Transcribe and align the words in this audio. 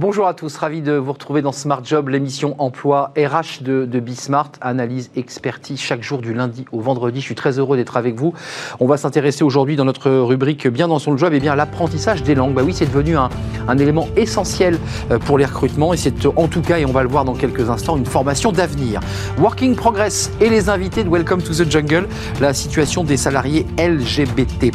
Bonjour 0.00 0.28
à 0.28 0.34
tous, 0.34 0.56
ravi 0.56 0.80
de 0.80 0.92
vous 0.92 1.12
retrouver 1.12 1.42
dans 1.42 1.50
Smart 1.50 1.80
Job, 1.84 2.08
l'émission 2.08 2.54
emploi 2.58 3.12
RH 3.18 3.64
de, 3.64 3.84
de 3.84 3.98
Bismart, 3.98 4.52
analyse, 4.60 5.10
expertise 5.16 5.80
chaque 5.80 6.04
jour 6.04 6.20
du 6.20 6.32
lundi 6.32 6.66
au 6.70 6.78
vendredi. 6.78 7.18
Je 7.18 7.24
suis 7.24 7.34
très 7.34 7.58
heureux 7.58 7.76
d'être 7.76 7.96
avec 7.96 8.14
vous. 8.14 8.32
On 8.78 8.86
va 8.86 8.96
s'intéresser 8.96 9.42
aujourd'hui 9.42 9.74
dans 9.74 9.84
notre 9.84 10.08
rubrique 10.08 10.68
Bien 10.68 10.86
dans 10.86 11.00
son 11.00 11.16
job, 11.16 11.32
et 11.32 11.38
eh 11.38 11.40
bien 11.40 11.56
l'apprentissage 11.56 12.22
des 12.22 12.36
langues. 12.36 12.54
Bah 12.54 12.62
oui, 12.64 12.74
c'est 12.74 12.86
devenu 12.86 13.16
un, 13.16 13.28
élément 13.76 14.06
essentiel 14.14 14.78
euh, 15.10 15.18
pour 15.18 15.36
les 15.36 15.44
recrutements 15.44 15.92
et 15.92 15.96
c'est 15.96 16.26
en 16.26 16.46
tout 16.46 16.62
cas, 16.62 16.78
et 16.78 16.86
on 16.86 16.92
va 16.92 17.02
le 17.02 17.08
voir 17.08 17.24
dans 17.24 17.34
quelques 17.34 17.68
instants, 17.68 17.96
une 17.96 18.06
formation 18.06 18.52
d'avenir. 18.52 19.00
Working 19.36 19.74
Progress 19.74 20.30
et 20.40 20.48
les 20.48 20.68
invités 20.68 21.02
de 21.02 21.08
Welcome 21.08 21.42
to 21.42 21.52
the 21.52 21.68
Jungle, 21.68 22.06
la 22.40 22.54
situation 22.54 23.02
des 23.02 23.16
salariés 23.16 23.66
LGBT+. 23.76 24.70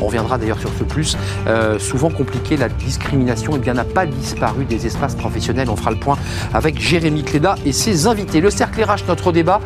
On 0.00 0.06
reviendra 0.06 0.38
d'ailleurs 0.38 0.58
sur 0.58 0.70
ce 0.70 0.84
plus. 0.84 1.18
Euh, 1.46 1.78
souvent 1.78 2.08
compliqué, 2.08 2.56
la 2.56 2.70
discrimination 2.70 3.52
eh 3.62 3.72
n'a 3.72 3.84
pas 3.84 4.06
disparu 4.06 4.37
paru 4.38 4.64
des 4.64 4.86
espaces 4.86 5.14
professionnels. 5.14 5.68
On 5.70 5.76
fera 5.76 5.90
le 5.90 5.96
point 5.96 6.16
avec 6.54 6.80
Jérémy 6.80 7.22
Cléda 7.22 7.56
et 7.64 7.72
ses 7.72 8.06
invités. 8.06 8.40
Le 8.40 8.50
cercle 8.50 8.82
RH, 8.82 9.06
notre 9.08 9.32
débat. 9.32 9.60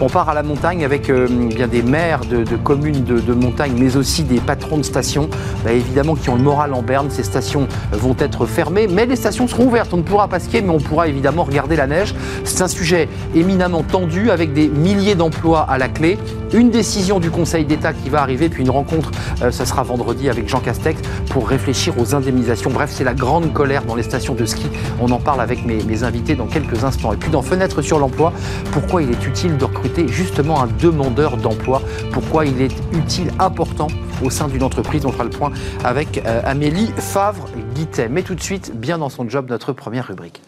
On 0.00 0.08
part 0.08 0.28
à 0.28 0.34
la 0.34 0.42
montagne 0.42 0.84
avec 0.84 1.10
euh, 1.10 1.26
bien 1.28 1.66
des 1.66 1.82
maires 1.82 2.20
de, 2.24 2.44
communes 2.56 3.04
de, 3.04 3.32
montagne, 3.32 3.72
mais 3.76 3.96
aussi 3.96 4.22
des 4.22 4.40
patrons 4.40 4.78
de 4.78 4.82
stations, 4.82 5.28
bah, 5.64 5.72
évidemment 5.72 6.14
qui 6.14 6.30
ont 6.30 6.36
le 6.36 6.42
moral 6.42 6.74
en 6.74 6.82
berne. 6.82 7.10
Ces 7.10 7.22
stations 7.22 7.66
vont 7.92 8.16
être 8.18 8.46
fermées, 8.46 8.86
mais 8.88 9.06
les 9.06 9.16
stations 9.16 9.48
seront 9.48 9.66
ouvertes. 9.66 9.92
On 9.92 9.98
ne 9.98 10.02
pourra 10.02 10.28
pas 10.28 10.40
skier, 10.40 10.62
mais 10.62 10.70
on 10.70 10.78
pourra 10.78 11.08
évidemment 11.08 11.44
regarder 11.44 11.76
la 11.76 11.86
neige. 11.86 12.14
C'est 12.44 12.62
un 12.62 12.68
sujet 12.68 13.08
éminemment 13.34 13.82
tendu 13.82 14.30
avec 14.30 14.52
des 14.52 14.68
milliers 14.68 15.14
d'emplois 15.14 15.62
à 15.68 15.78
la 15.78 15.88
clé. 15.88 16.18
Une 16.52 16.70
décision 16.70 17.20
du 17.20 17.30
Conseil 17.30 17.64
d'État 17.64 17.92
qui 17.92 18.08
va 18.08 18.22
arriver, 18.22 18.48
puis 18.48 18.62
une 18.62 18.70
rencontre, 18.70 19.10
euh, 19.42 19.50
ça 19.50 19.66
sera 19.66 19.82
vendredi 19.82 20.30
avec 20.30 20.48
Jean 20.48 20.60
Castex 20.60 21.00
pour 21.30 21.48
réfléchir 21.48 21.98
aux 21.98 22.14
indemnisations. 22.14 22.70
Bref, 22.70 22.90
c'est 22.92 23.04
la 23.04 23.14
grande 23.14 23.52
colère 23.52 23.84
dans 23.84 23.94
les 23.94 24.02
stations 24.02 24.17
de 24.18 24.44
ski. 24.44 24.66
On 25.00 25.10
en 25.10 25.18
parle 25.18 25.40
avec 25.40 25.64
mes, 25.64 26.02
invités 26.02 26.34
dans 26.34 26.46
quelques 26.46 26.84
instants. 26.84 27.12
Et 27.12 27.16
puis 27.16 27.30
dans 27.30 27.42
Fenêtre 27.42 27.82
sur 27.82 27.98
l'emploi, 27.98 28.32
pourquoi 28.72 29.02
il 29.02 29.10
est 29.10 29.26
utile 29.26 29.56
de 29.56 29.64
recruter 29.64 30.08
justement 30.08 30.62
un 30.62 30.66
demandeur 30.66 31.36
d'emploi? 31.36 31.82
Pourquoi 32.12 32.46
il 32.46 32.60
est 32.60 32.74
utile, 32.92 33.30
important 33.38 33.88
au 34.24 34.30
sein 34.30 34.48
d'une 34.48 34.62
entreprise? 34.62 35.04
On 35.06 35.12
fera 35.12 35.24
le 35.24 35.30
point 35.30 35.52
avec 35.84 36.18
euh, 36.18 36.40
Amélie 36.44 36.92
Favre-Guittet. 36.96 38.08
Mais 38.08 38.22
tout 38.22 38.34
de 38.34 38.42
suite, 38.42 38.72
bien 38.74 38.98
dans 38.98 39.08
son 39.08 39.28
job, 39.28 39.46
notre 39.48 39.72
première 39.72 40.06
rubrique. 40.08 40.42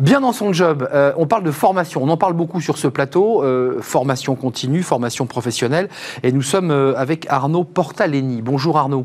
Bien 0.00 0.22
dans 0.22 0.32
son 0.32 0.54
job, 0.54 0.88
euh, 0.94 1.12
on 1.18 1.26
parle 1.26 1.44
de 1.44 1.50
formation, 1.50 2.02
on 2.02 2.08
en 2.08 2.16
parle 2.16 2.32
beaucoup 2.32 2.62
sur 2.62 2.78
ce 2.78 2.88
plateau, 2.88 3.44
euh, 3.44 3.82
formation 3.82 4.34
continue, 4.34 4.82
formation 4.82 5.26
professionnelle, 5.26 5.90
et 6.22 6.32
nous 6.32 6.40
sommes 6.40 6.70
euh, 6.70 6.94
avec 6.96 7.26
Arnaud 7.28 7.64
Portaleni. 7.64 8.40
Bonjour 8.40 8.78
Arnaud. 8.78 9.04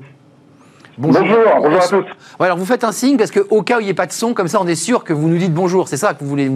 Bonjour, 0.98 1.24
bonjour, 1.62 1.82
à 1.82 1.88
tous. 1.88 2.06
alors 2.40 2.58
vous 2.58 2.66
faites 2.66 2.86
un 2.86 2.94
signe 2.94 3.18
parce 3.18 3.32
qu'au 3.32 3.62
cas 3.64 3.78
où 3.78 3.80
il 3.82 3.84
n'y 3.84 3.90
ait 3.90 3.94
pas 3.94 4.06
de 4.06 4.14
son, 4.14 4.34
comme 4.34 4.48
ça 4.48 4.62
on 4.62 4.68
est 4.68 4.76
sûr 4.76 5.04
que 5.04 5.12
vous 5.12 5.28
nous 5.28 5.38
dites 5.38 5.54
bonjour. 5.54 5.90
C'est 5.90 5.98
ça 5.98 6.14
que 6.14 6.24
vous 6.24 6.30
voulez. 6.30 6.50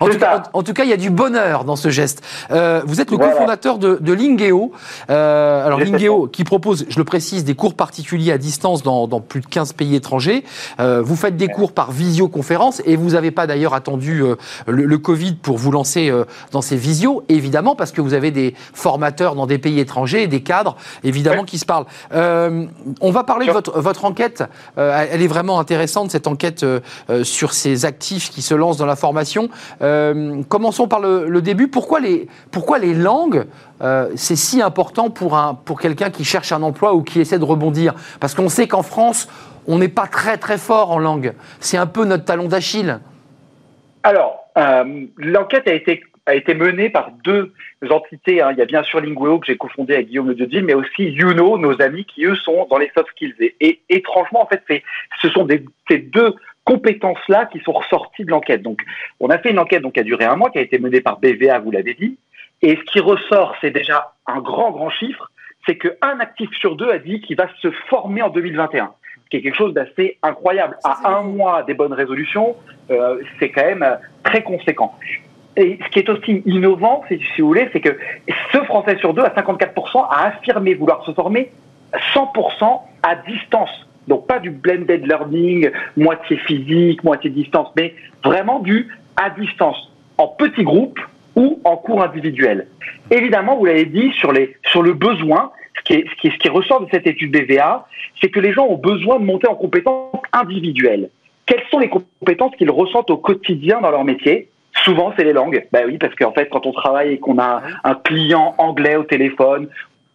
en, 0.00 0.08
tout 0.08 0.18
cas, 0.18 0.42
en, 0.52 0.62
tout 0.62 0.72
cas, 0.72 0.84
il 0.84 0.90
y 0.90 0.94
a 0.94 0.96
du 0.96 1.10
bonheur 1.10 1.64
dans 1.64 1.76
ce 1.76 1.90
geste. 1.90 2.24
Euh, 2.50 2.80
vous 2.86 3.00
êtes 3.00 3.10
le 3.10 3.18
cofondateur 3.18 3.78
de, 3.78 3.98
de 4.00 4.12
Lingeo. 4.12 4.72
Euh, 5.10 5.66
alors 5.66 5.80
Lingeo 5.80 6.28
qui 6.28 6.44
propose, 6.44 6.86
je 6.88 6.98
le 6.98 7.04
précise, 7.04 7.44
des 7.44 7.54
cours 7.54 7.74
particuliers 7.74 8.32
à 8.32 8.38
distance 8.38 8.82
dans, 8.82 9.06
dans 9.06 9.20
plus 9.20 9.40
de 9.40 9.46
15 9.46 9.74
pays 9.74 9.94
étrangers. 9.94 10.44
Euh, 10.80 11.02
vous 11.02 11.16
faites 11.16 11.36
des 11.36 11.48
cours 11.48 11.72
par 11.72 11.92
visioconférence 11.92 12.80
et 12.86 12.96
vous 12.96 13.10
n'avez 13.10 13.30
pas 13.30 13.46
d'ailleurs 13.46 13.74
attendu 13.74 14.22
euh, 14.22 14.36
le, 14.66 14.84
le, 14.84 14.98
Covid 14.98 15.34
pour 15.34 15.58
vous 15.58 15.70
lancer 15.70 16.08
euh, 16.10 16.24
dans 16.52 16.62
ces 16.62 16.76
visios, 16.76 17.22
évidemment, 17.28 17.76
parce 17.76 17.92
que 17.92 18.00
vous 18.00 18.14
avez 18.14 18.30
des 18.30 18.54
formateurs 18.72 19.34
dans 19.34 19.46
des 19.46 19.58
pays 19.58 19.78
étrangers, 19.78 20.26
des 20.26 20.42
cadres, 20.42 20.76
évidemment, 21.04 21.44
qui 21.44 21.58
se 21.58 21.66
parlent. 21.66 21.86
on 22.12 23.10
va 23.10 23.25
parler 23.26 23.46
de 23.46 23.52
votre, 23.52 23.78
votre 23.78 24.04
enquête. 24.04 24.44
Euh, 24.78 25.06
elle 25.10 25.22
est 25.22 25.26
vraiment 25.26 25.60
intéressante, 25.60 26.10
cette 26.10 26.26
enquête 26.26 26.62
euh, 26.62 26.80
euh, 27.10 27.24
sur 27.24 27.52
ces 27.52 27.84
actifs 27.84 28.30
qui 28.30 28.42
se 28.42 28.54
lancent 28.54 28.78
dans 28.78 28.86
la 28.86 28.96
formation. 28.96 29.48
commençons 30.48 30.88
par 30.88 31.00
le, 31.00 31.40
début. 31.42 31.68
Pourquoi 31.68 32.00
les, 32.00 32.28
pourquoi 32.50 32.78
les 32.78 32.94
langues, 32.94 33.44
c'est 34.14 34.36
si 34.36 34.62
important 34.62 35.10
pour, 35.10 35.36
un, 35.36 35.54
pour 35.54 35.80
quelqu'un 35.80 36.10
qui 36.10 36.24
cherche 36.24 36.52
un 36.52 36.62
emploi 36.62 36.94
ou 36.94 37.02
qui 37.02 37.20
essaie 37.20 37.38
de 37.38 37.44
rebondir? 37.44 37.94
Parce 38.20 38.34
qu'on 38.34 38.48
sait 38.48 38.66
qu'en 38.66 38.82
France, 38.82 39.28
on 39.66 39.78
n'est 39.78 39.88
pas 39.88 40.06
très 40.06 40.38
très 40.38 40.58
fort 40.58 40.90
en 40.90 40.98
langue. 40.98 41.34
C'est 41.60 41.76
un 41.76 41.86
peu 41.86 42.04
notre 42.04 42.24
talon 42.24 42.48
d'Achille. 42.48 42.98
Alors, 44.02 44.46
l'enquête 45.18 45.68
a 45.68 45.72
été 45.74 46.02
a 46.26 46.34
été 46.34 46.54
menée 46.54 46.90
par 46.90 47.10
deux 47.24 47.52
entités. 47.88 48.42
Hein. 48.42 48.50
Il 48.52 48.58
y 48.58 48.62
a 48.62 48.66
bien 48.66 48.82
sûr 48.82 49.00
Lingueo 49.00 49.38
que 49.38 49.46
j'ai 49.46 49.56
cofondé 49.56 49.94
avec 49.94 50.08
Guillaume 50.08 50.28
Lededil, 50.28 50.62
mais 50.62 50.74
aussi 50.74 51.04
Youno, 51.04 51.56
nos 51.58 51.80
amis 51.80 52.04
qui 52.04 52.24
eux 52.24 52.34
sont 52.36 52.66
dans 52.68 52.78
les 52.78 52.90
soft 52.96 53.08
skills. 53.10 53.34
Et, 53.60 53.80
étrangement, 53.88 54.42
en 54.42 54.46
fait, 54.46 54.62
ce 55.20 55.28
sont 55.30 55.44
des, 55.44 55.64
ces 55.88 55.98
deux 55.98 56.34
compétences-là 56.64 57.46
qui 57.46 57.60
sont 57.60 57.72
ressorties 57.72 58.24
de 58.24 58.30
l'enquête. 58.30 58.62
Donc, 58.62 58.82
on 59.20 59.30
a 59.30 59.38
fait 59.38 59.50
une 59.50 59.58
enquête 59.58 59.82
donc, 59.82 59.94
qui 59.94 60.00
a 60.00 60.04
duré 60.04 60.24
un 60.24 60.36
mois, 60.36 60.50
qui 60.50 60.58
a 60.58 60.62
été 60.62 60.78
menée 60.78 61.00
par 61.00 61.18
BVA, 61.20 61.60
vous 61.60 61.70
l'avez 61.70 61.94
dit. 61.94 62.18
Et 62.62 62.76
ce 62.76 62.82
qui 62.90 63.00
ressort, 63.00 63.54
c'est 63.60 63.70
déjà 63.70 64.14
un 64.26 64.40
grand, 64.40 64.72
grand 64.72 64.90
chiffre, 64.90 65.30
c'est 65.66 65.78
qu'un 65.78 66.20
actif 66.20 66.50
sur 66.58 66.76
deux 66.76 66.90
a 66.90 66.98
dit 66.98 67.20
qu'il 67.20 67.36
va 67.36 67.48
se 67.60 67.70
former 67.88 68.22
en 68.22 68.30
2021 68.30 68.92
ce 69.26 69.30
qui 69.30 69.36
est 69.38 69.42
quelque 69.42 69.56
chose 69.56 69.74
d'assez 69.74 70.18
incroyable. 70.22 70.76
À 70.84 71.16
un 71.16 71.22
mois 71.22 71.64
des 71.64 71.74
bonnes 71.74 71.92
résolutions, 71.92 72.54
euh, 72.90 73.20
c'est 73.40 73.50
quand 73.50 73.64
même 73.64 73.98
très 74.22 74.44
conséquent. 74.44 74.94
Et 75.56 75.78
ce 75.82 75.88
qui 75.90 76.00
est 76.00 76.08
aussi 76.08 76.42
innovant, 76.44 77.02
si 77.08 77.40
vous 77.40 77.48
voulez, 77.48 77.68
c'est 77.72 77.80
que 77.80 77.96
ce 78.52 78.58
Français 78.64 78.96
sur 78.98 79.14
deux, 79.14 79.22
à 79.22 79.30
54%, 79.30 80.06
a 80.10 80.26
affirmé 80.26 80.74
vouloir 80.74 81.04
se 81.04 81.12
former 81.12 81.50
100% 82.14 82.80
à 83.02 83.16
distance. 83.16 83.70
Donc 84.06 84.26
pas 84.26 84.38
du 84.38 84.50
blended 84.50 85.06
learning, 85.06 85.70
moitié 85.96 86.36
physique, 86.36 87.02
moitié 87.02 87.30
distance, 87.30 87.68
mais 87.76 87.94
vraiment 88.22 88.60
du 88.60 88.88
à 89.16 89.30
distance, 89.30 89.90
en 90.18 90.28
petits 90.28 90.62
groupes 90.62 91.00
ou 91.34 91.60
en 91.64 91.76
cours 91.76 92.02
individuel. 92.02 92.68
Évidemment, 93.10 93.56
vous 93.56 93.64
l'avez 93.64 93.86
dit, 93.86 94.12
sur, 94.12 94.32
le 94.32 94.92
besoin, 94.92 95.52
ce 95.78 95.82
qui, 95.82 96.04
ce 96.22 96.38
qui 96.38 96.48
ressort 96.48 96.82
de 96.82 96.88
cette 96.90 97.06
étude 97.06 97.32
BVA, 97.32 97.86
c'est 98.20 98.28
que 98.28 98.40
les 98.40 98.52
gens 98.52 98.66
ont 98.66 98.76
besoin 98.76 99.18
de 99.18 99.24
monter 99.24 99.48
en 99.48 99.54
compétences 99.54 100.20
individuelles. 100.32 101.10
Quelles 101.46 101.62
sont 101.70 101.78
les 101.78 101.88
compétences 101.88 102.54
qu'ils 102.56 102.70
ressentent 102.70 103.10
au 103.10 103.16
quotidien 103.16 103.80
dans 103.80 103.90
leur 103.90 104.04
métier? 104.04 104.48
Souvent, 104.86 105.12
c'est 105.16 105.24
les 105.24 105.32
langues. 105.32 105.66
Ben 105.72 105.84
oui, 105.84 105.98
parce 105.98 106.14
qu'en 106.14 106.32
fait, 106.32 106.48
quand 106.48 106.64
on 106.64 106.72
travaille 106.72 107.14
et 107.14 107.18
qu'on 107.18 107.40
a 107.40 107.60
un 107.82 107.94
client 107.96 108.54
anglais 108.56 108.94
au 108.94 109.02
téléphone 109.02 109.68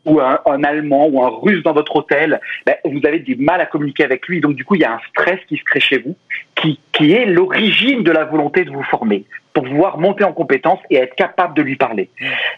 ou 0.06 0.22
un, 0.22 0.64
allemand 0.64 1.08
ou 1.08 1.22
un 1.22 1.30
russe 1.30 1.62
dans 1.62 1.74
votre 1.74 1.98
hôtel, 1.98 2.40
ben, 2.66 2.76
vous 2.86 3.06
avez 3.06 3.20
du 3.20 3.36
mal 3.36 3.60
à 3.60 3.66
communiquer 3.66 4.06
avec 4.06 4.26
lui. 4.28 4.40
Donc, 4.40 4.56
du 4.56 4.64
coup, 4.64 4.76
il 4.76 4.82
y 4.82 4.86
a 4.86 4.94
un 4.94 5.00
stress 5.10 5.40
qui 5.50 5.58
se 5.58 5.64
crée 5.66 5.82
chez 5.82 5.98
vous, 6.00 6.16
qui, 6.56 6.80
qui 6.94 7.12
est 7.12 7.26
l'origine 7.26 8.02
de 8.02 8.12
la 8.12 8.24
volonté 8.24 8.64
de 8.64 8.72
vous 8.72 8.84
former 8.84 9.26
pour 9.54 9.64
pouvoir 9.64 9.98
monter 9.98 10.24
en 10.24 10.34
compétence 10.34 10.80
et 10.90 10.96
être 10.96 11.16
capable 11.16 11.54
de 11.56 11.62
lui 11.62 11.76
parler. 11.76 12.10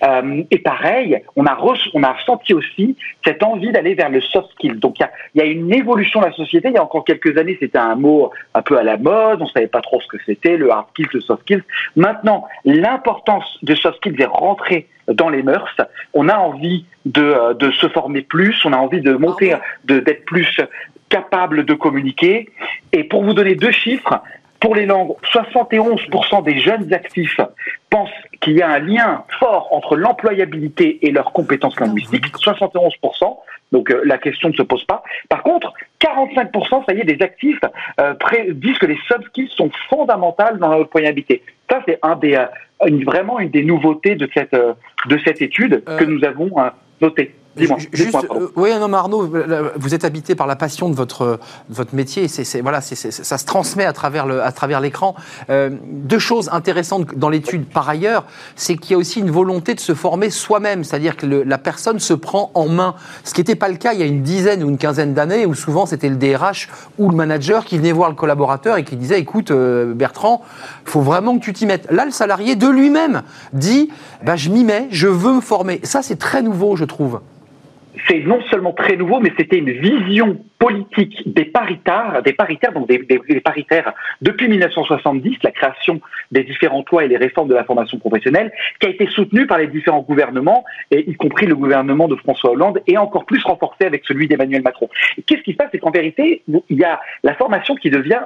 Euh, 0.04 0.44
et 0.52 0.60
pareil, 0.60 1.22
on 1.36 1.46
a, 1.46 1.58
on 1.94 2.04
a 2.04 2.14
ressenti 2.14 2.54
aussi 2.54 2.96
cette 3.26 3.44
envie 3.44 3.72
d'aller 3.72 3.96
vers 3.96 4.10
le 4.10 4.22
soft 4.22 4.52
skill. 4.52 4.80
Donc 4.80 5.00
il 5.00 5.04
y 5.04 5.06
a, 5.06 5.12
y 5.36 5.48
a, 5.48 5.52
une 5.52 5.74
évolution 5.74 6.20
de 6.22 6.26
la 6.26 6.32
société. 6.34 6.70
Il 6.70 6.76
y 6.76 6.78
a 6.78 6.84
encore 6.84 7.04
quelques 7.04 7.38
années, 7.38 7.58
c'était 7.60 7.78
un 7.78 7.96
mot 7.96 8.32
un 8.54 8.62
peu 8.62 8.78
à 8.78 8.84
la 8.84 8.98
mode, 8.98 9.42
on 9.42 9.48
savait 9.48 9.68
pas 9.68 9.82
trop 9.82 10.02
ce 10.02 10.08
que 10.08 10.18
c'était, 10.26 10.58
le 10.58 10.72
hard 10.72 10.88
skills, 10.92 11.10
le 11.14 11.22
soft 11.22 11.42
skills. 11.44 11.64
Maintenant, 11.96 12.46
l'importance 12.66 13.58
de 13.64 13.76
soft 13.76 13.98
skills 13.98 14.22
est 14.22 14.26
rentrée 14.26 14.88
dans 15.08 15.30
les 15.30 15.44
mœurs. 15.44 15.76
On 16.14 16.30
a 16.30 16.38
envie 16.38 16.86
de, 17.06 17.22
euh, 17.22 17.54
de 17.54 17.72
se 17.72 17.88
former 17.88 18.22
plus, 18.22 18.64
on 18.66 18.74
a 18.74 18.78
envie 18.78 19.02
de 19.02 19.14
monter, 19.14 19.56
d'être 19.84 20.26
plus 20.26 20.60
capable 21.10 21.66
de 21.66 21.74
communiquer. 21.74 22.50
Et 22.92 23.04
pour 23.04 23.24
vous 23.24 23.34
donner 23.34 23.56
deux 23.56 23.72
chiffres, 23.72 24.22
pour 24.64 24.76
les 24.76 24.86
langues, 24.86 25.14
71% 25.34 26.42
des 26.46 26.58
jeunes 26.58 26.94
actifs 26.94 27.38
pensent 27.90 28.10
qu'il 28.40 28.54
y 28.54 28.62
a 28.62 28.70
un 28.70 28.80
lien 28.80 29.26
fort 29.38 29.68
entre 29.72 29.98
l'employabilité 29.98 31.06
et 31.06 31.12
leurs 31.12 31.34
compétences 31.34 31.78
linguistiques. 31.82 32.28
71%. 32.38 33.38
Donc 33.74 33.92
euh, 33.92 34.02
la 34.06 34.18
question 34.18 34.48
ne 34.48 34.54
se 34.54 34.62
pose 34.62 34.86
pas. 34.86 35.04
Par 35.28 35.44
contre, 35.44 35.74
45%, 36.00 36.86
ça 36.86 36.94
y 36.94 37.02
est, 37.02 37.04
des 37.04 37.22
actifs 37.22 37.60
euh, 38.00 38.14
disent 38.54 38.78
que 38.78 38.86
les 38.86 38.98
soft 39.06 39.26
skills 39.26 39.50
sont 39.50 39.70
fondamentales 39.90 40.58
dans 40.60 40.70
l'employabilité. 40.70 41.44
Ça, 41.70 41.82
c'est 41.86 42.00
un 42.02 42.16
des, 42.16 42.36
euh, 42.36 43.04
vraiment 43.06 43.42
une 43.42 43.50
des 43.50 43.64
nouveautés 43.64 44.16
de 44.16 44.30
cette, 44.34 44.56
de 44.56 45.20
cette 45.26 45.42
étude 45.42 45.84
que 45.84 46.06
nous 46.06 46.24
avons 46.24 46.52
notée. 47.02 47.36
Dis-moi. 47.56 47.78
Juste, 47.92 48.16
euh, 48.16 48.48
oui, 48.56 48.72
non, 48.80 48.88
mais 48.88 48.98
Arnaud, 48.98 49.32
vous 49.76 49.94
êtes 49.94 50.06
habité 50.06 50.34
par 50.34 50.48
la 50.48 50.56
passion 50.56 50.90
de 50.90 50.96
votre, 50.96 51.40
votre 51.70 51.94
métier. 51.94 52.28
C'est, 52.28 52.62
voilà, 52.62 52.82
c'est, 52.82 52.96
ça 52.96 53.38
se 53.38 53.46
transmet 53.46 53.86
à 53.86 53.94
travers, 53.94 54.26
le, 54.26 54.42
à 54.42 54.52
travers 54.52 54.82
l'écran. 54.82 55.16
Euh, 55.52 55.70
deux 55.84 56.18
choses 56.18 56.50
intéressantes 56.52 57.16
dans 57.16 57.30
l'étude, 57.30 57.66
par 57.66 57.88
ailleurs, 57.88 58.26
c'est 58.56 58.76
qu'il 58.76 58.92
y 58.92 58.94
a 58.96 58.98
aussi 58.98 59.20
une 59.20 59.30
volonté 59.30 59.76
de 59.76 59.80
se 59.80 59.94
former 59.94 60.32
soi-même. 60.32 60.84
C'est-à-dire 60.84 61.16
que 61.16 61.28
la 61.28 61.58
personne 61.60 62.00
se 62.00 62.16
prend 62.16 62.50
en 62.56 62.68
main. 62.68 62.96
Ce 63.24 63.36
qui 63.36 63.42
n'était 63.42 63.56
pas 63.56 63.70
le 63.70 63.76
cas 63.76 63.94
il 63.94 64.00
y 64.00 64.04
a 64.04 64.08
une 64.08 64.24
dizaine 64.24 64.64
ou 64.64 64.70
une 64.70 64.80
quinzaine 64.80 65.14
d'années, 65.14 65.46
où 65.46 65.54
souvent 65.54 65.86
c'était 65.86 66.10
le 66.10 66.16
DRH 66.16 66.70
ou 66.98 67.10
le 67.10 67.16
manager 67.16 67.66
qui 67.66 67.78
venait 67.78 67.92
voir 67.92 68.10
le 68.10 68.16
collaborateur 68.16 68.78
et 68.78 68.84
qui 68.84 68.96
disait 68.96 69.20
Écoute, 69.20 69.52
euh, 69.52 69.94
Bertrand, 69.94 70.42
il 70.88 70.90
faut 70.90 71.02
vraiment 71.02 71.38
que 71.38 71.44
tu 71.44 71.54
t'y 71.54 71.68
mettes. 71.68 71.88
Là, 71.92 72.06
le 72.06 72.12
salarié 72.12 72.56
de 72.56 72.68
lui-même 72.68 73.22
dit 73.54 73.90
bah, 74.24 74.36
Je 74.36 74.50
m'y 74.50 74.64
mets, 74.64 74.88
je 74.90 75.08
veux 75.08 75.36
me 75.36 75.42
former. 75.42 75.82
Ça, 75.84 76.02
c'est 76.02 76.18
très 76.18 76.42
nouveau, 76.42 76.76
je 76.76 76.86
trouve 76.86 77.20
c'est 78.08 78.20
non 78.20 78.42
seulement 78.50 78.74
très 78.74 78.96
nouveau, 78.96 79.20
mais 79.20 79.32
c'était 79.38 79.58
une 79.58 79.72
vision 79.72 80.38
politique 80.60 81.22
des 81.26 81.46
paritaires, 81.46 82.22
des 82.24 82.34
paritaires, 82.34 82.72
donc 82.74 82.88
des, 82.88 83.00
paritaires 83.42 83.94
depuis 84.22 84.48
1970, 84.48 85.38
la 85.44 85.52
création 85.52 86.02
des 86.32 86.44
différents 86.44 86.84
toits 86.84 87.04
et 87.04 87.08
les 87.08 87.18
réformes 87.18 87.50
de 87.50 87.54
la 87.54 87.64
formation 87.64 87.98
professionnelle, 88.00 88.52
qui 88.80 88.88
a 88.88 88.90
été 88.90 89.08
soutenue 89.08 89.46
par 89.46 89.58
les 89.58 89.68
différents 89.68 90.02
gouvernements, 90.02 90.64
y 90.92 91.14
compris 91.16 91.46
le 91.46 91.56
gouvernement 91.56 92.08
de 92.08 92.16
François 92.16 92.52
Hollande, 92.52 92.82
et 92.88 92.98
encore 92.98 93.26
plus 93.26 93.44
renforcée 93.44 93.86
avec 93.86 94.04
celui 94.06 94.28
d'Emmanuel 94.28 94.62
Macron. 94.64 94.90
Qu'est-ce 95.26 95.42
qui 95.42 95.52
se 95.52 95.58
passe? 95.58 95.70
C'est 95.72 95.80
qu'en 95.80 95.92
vérité, 95.92 96.44
il 96.48 96.78
y 96.78 96.84
a 96.84 97.00
la 97.24 97.36
formation 97.36 97.76
qui 97.76 97.90
devient 97.90 98.22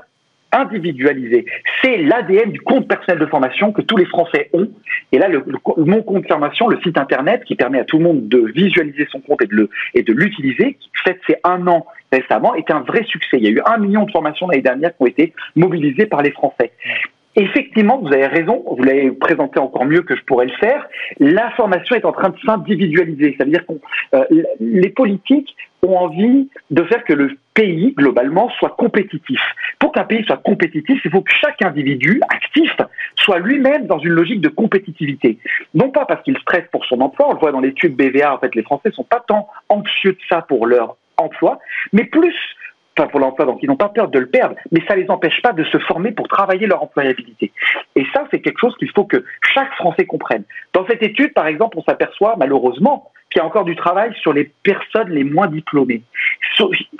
individualisé. 0.51 1.45
C'est 1.81 1.97
l'ADN 1.97 2.51
du 2.51 2.61
compte 2.61 2.87
personnel 2.87 3.19
de 3.19 3.25
formation 3.25 3.71
que 3.71 3.81
tous 3.81 3.97
les 3.97 4.05
Français 4.05 4.49
ont. 4.53 4.69
Et 5.11 5.17
là, 5.17 5.27
le, 5.27 5.43
mon 5.77 6.01
compte 6.01 6.27
formation, 6.27 6.67
le 6.67 6.79
site 6.81 6.97
internet 6.97 7.43
qui 7.45 7.55
permet 7.55 7.79
à 7.79 7.85
tout 7.85 7.97
le 7.97 8.03
monde 8.03 8.27
de 8.27 8.51
visualiser 8.55 9.07
son 9.11 9.19
compte 9.19 9.41
et 9.41 9.47
de, 9.47 9.55
le, 9.55 9.69
et 9.93 10.03
de 10.03 10.13
l'utiliser, 10.13 10.77
qui 10.79 10.89
fait 11.03 11.19
ses 11.27 11.37
un 11.43 11.67
an 11.67 11.85
récemment, 12.11 12.55
est 12.55 12.71
un 12.71 12.81
vrai 12.81 13.03
succès. 13.03 13.37
Il 13.37 13.43
y 13.43 13.47
a 13.47 13.51
eu 13.51 13.61
un 13.65 13.77
million 13.77 14.05
de 14.05 14.11
formations 14.11 14.47
l'année 14.47 14.61
dernière 14.61 14.95
qui 14.95 15.03
ont 15.03 15.07
été 15.07 15.33
mobilisées 15.55 16.05
par 16.05 16.21
les 16.21 16.31
Français. 16.31 16.71
Effectivement, 17.35 17.99
vous 17.99 18.07
avez 18.07 18.25
raison, 18.25 18.63
vous 18.65 18.83
l'avez 18.83 19.11
présenté 19.11 19.59
encore 19.59 19.85
mieux 19.85 20.01
que 20.01 20.15
je 20.15 20.23
pourrais 20.23 20.47
le 20.47 20.53
faire. 20.53 20.87
La 21.19 21.51
formation 21.51 21.95
est 21.95 22.03
en 22.03 22.11
train 22.11 22.29
de 22.29 22.37
s'individualiser. 22.43 23.35
Ça 23.37 23.45
veut 23.45 23.51
dire 23.51 23.63
que 23.67 23.73
euh, 24.15 24.43
les 24.59 24.89
politiques 24.89 25.55
ont 25.83 25.97
envie 25.97 26.49
de 26.71 26.83
faire 26.83 27.03
que 27.03 27.13
le 27.13 27.37
pays, 27.53 27.93
globalement, 27.93 28.49
soit 28.59 28.75
compétitif. 28.77 29.39
Pour 29.79 29.91
qu'un 29.91 30.03
pays 30.03 30.23
soit 30.25 30.37
compétitif, 30.37 30.99
il 31.03 31.11
faut 31.11 31.21
que 31.21 31.33
chaque 31.41 31.63
individu 31.63 32.21
actif 32.29 32.71
soit 33.15 33.39
lui-même 33.39 33.87
dans 33.87 33.99
une 33.99 34.11
logique 34.11 34.41
de 34.41 34.49
compétitivité. 34.49 35.37
Non 35.73 35.89
pas 35.89 36.05
parce 36.05 36.23
qu'il 36.23 36.37
stresse 36.39 36.65
pour 36.71 36.85
son 36.85 37.01
emploi, 37.01 37.29
on 37.29 37.33
le 37.33 37.39
voit 37.39 37.51
dans 37.51 37.59
l'étude 37.59 37.95
BVA, 37.95 38.33
en 38.33 38.39
fait, 38.39 38.53
les 38.55 38.63
Français 38.63 38.91
sont 38.91 39.03
pas 39.03 39.23
tant 39.27 39.47
anxieux 39.69 40.13
de 40.13 40.19
ça 40.29 40.41
pour 40.41 40.67
leur 40.67 40.97
emploi, 41.17 41.59
mais 41.93 42.05
plus 42.05 42.35
enfin 42.97 43.07
pour 43.09 43.19
l'emploi, 43.19 43.45
donc 43.45 43.59
ils 43.61 43.67
n'ont 43.67 43.75
pas 43.75 43.89
peur 43.89 44.07
de 44.07 44.19
le 44.19 44.27
perdre, 44.27 44.55
mais 44.71 44.81
ça 44.87 44.95
ne 44.95 45.01
les 45.01 45.11
empêche 45.11 45.41
pas 45.41 45.53
de 45.53 45.63
se 45.65 45.77
former 45.79 46.11
pour 46.11 46.27
travailler 46.27 46.67
leur 46.67 46.81
employabilité. 46.81 47.51
Et 47.95 48.05
ça, 48.13 48.25
c'est 48.31 48.39
quelque 48.39 48.59
chose 48.59 48.75
qu'il 48.77 48.89
faut 48.91 49.05
que 49.05 49.23
chaque 49.53 49.71
Français 49.75 50.05
comprenne. 50.05 50.43
Dans 50.73 50.85
cette 50.87 51.03
étude, 51.03 51.33
par 51.33 51.47
exemple, 51.47 51.77
on 51.77 51.83
s'aperçoit 51.83 52.35
malheureusement 52.37 53.11
qu'il 53.29 53.39
y 53.39 53.43
a 53.43 53.45
encore 53.45 53.65
du 53.65 53.75
travail 53.75 54.13
sur 54.21 54.33
les 54.33 54.45
personnes 54.63 55.09
les 55.09 55.23
moins 55.23 55.47
diplômées. 55.47 56.01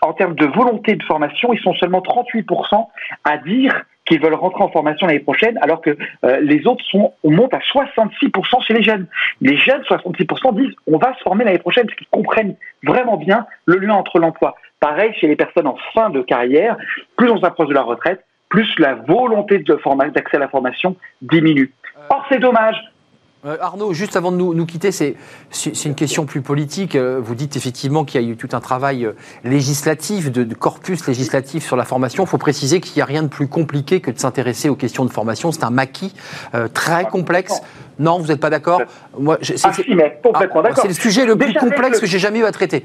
En 0.01 0.13
termes 0.13 0.35
de 0.35 0.45
volonté 0.45 0.95
de 0.95 1.03
formation, 1.03 1.53
ils 1.53 1.61
sont 1.61 1.73
seulement 1.75 2.01
38% 2.01 2.87
à 3.23 3.37
dire 3.37 3.83
qu'ils 4.07 4.21
veulent 4.21 4.33
rentrer 4.33 4.63
en 4.63 4.69
formation 4.69 5.05
l'année 5.05 5.19
prochaine, 5.19 5.59
alors 5.61 5.81
que 5.81 5.97
euh, 6.23 6.39
les 6.39 6.65
autres 6.65 6.83
sont, 6.85 7.13
on 7.23 7.31
monte 7.31 7.53
à 7.53 7.59
66% 7.59 8.65
chez 8.65 8.73
les 8.73 8.83
jeunes. 8.83 9.05
Les 9.41 9.57
jeunes, 9.57 9.81
66% 9.81 10.55
disent 10.55 10.75
on 10.87 10.97
va 10.97 11.13
se 11.15 11.21
former 11.23 11.43
l'année 11.43 11.59
prochaine 11.59 11.85
parce 11.85 11.97
qu'ils 11.97 12.07
comprennent 12.07 12.55
vraiment 12.83 13.17
bien 13.17 13.45
le 13.65 13.77
lien 13.77 13.93
entre 13.93 14.19
l'emploi. 14.19 14.55
Pareil 14.79 15.13
chez 15.19 15.27
les 15.27 15.35
personnes 15.35 15.67
en 15.67 15.77
fin 15.93 16.09
de 16.09 16.21
carrière, 16.21 16.77
plus 17.17 17.29
on 17.29 17.39
s'approche 17.39 17.67
de 17.67 17.73
la 17.73 17.81
retraite, 17.81 18.23
plus 18.49 18.67
la 18.79 18.95
volonté 18.95 19.59
d'accès 19.59 20.37
à 20.37 20.39
la 20.39 20.47
formation 20.47 20.95
diminue. 21.21 21.73
Or, 22.09 22.25
c'est 22.29 22.39
dommage 22.39 22.77
euh, 23.45 23.55
Arnaud, 23.61 23.93
juste 23.93 24.15
avant 24.15 24.31
de 24.31 24.37
nous, 24.37 24.65
quitter, 24.65 24.91
c'est 24.91 25.15
une 25.85 25.93
question 25.93 26.25
plus 26.25 26.41
politique. 26.41 26.95
Euh, 26.95 27.19
vous 27.21 27.35
dites 27.35 27.55
effectivement 27.55 28.03
qu'il 28.03 28.19
y 28.19 28.25
a 28.25 28.27
eu 28.27 28.35
tout 28.35 28.49
un 28.53 28.59
travail 28.59 29.05
euh, 29.05 29.13
législatif, 29.43 30.31
de, 30.31 30.53
corpus 30.55 31.07
législatif 31.07 31.63
sur 31.63 31.75
la 31.75 31.85
formation. 31.85 32.23
Il 32.23 32.27
faut 32.27 32.39
préciser 32.39 32.79
qu'il 32.81 32.95
n'y 32.95 33.03
a 33.03 33.05
rien 33.05 33.21
de 33.21 33.27
plus 33.27 33.47
compliqué 33.47 34.01
que 34.01 34.09
de 34.09 34.17
s'intéresser 34.17 34.69
aux 34.69 34.75
questions 34.75 35.05
de 35.05 35.11
formation. 35.11 35.51
C'est 35.51 35.63
un 35.63 35.69
maquis 35.69 36.13
très 36.73 37.05
complexe. 37.05 37.61
Non, 37.99 38.19
vous 38.19 38.27
n'êtes 38.27 38.39
pas 38.39 38.49
d'accord 38.49 38.81
c'est 39.41 39.55
ah, 39.65 39.71
le 40.87 40.93
sujet 40.93 41.25
le 41.25 41.35
plus 41.35 41.53
complexe 41.53 41.99
que 41.99 42.05
j'ai 42.05 42.19
jamais 42.19 42.39
eu 42.39 42.45
à 42.45 42.51
traiter. 42.51 42.83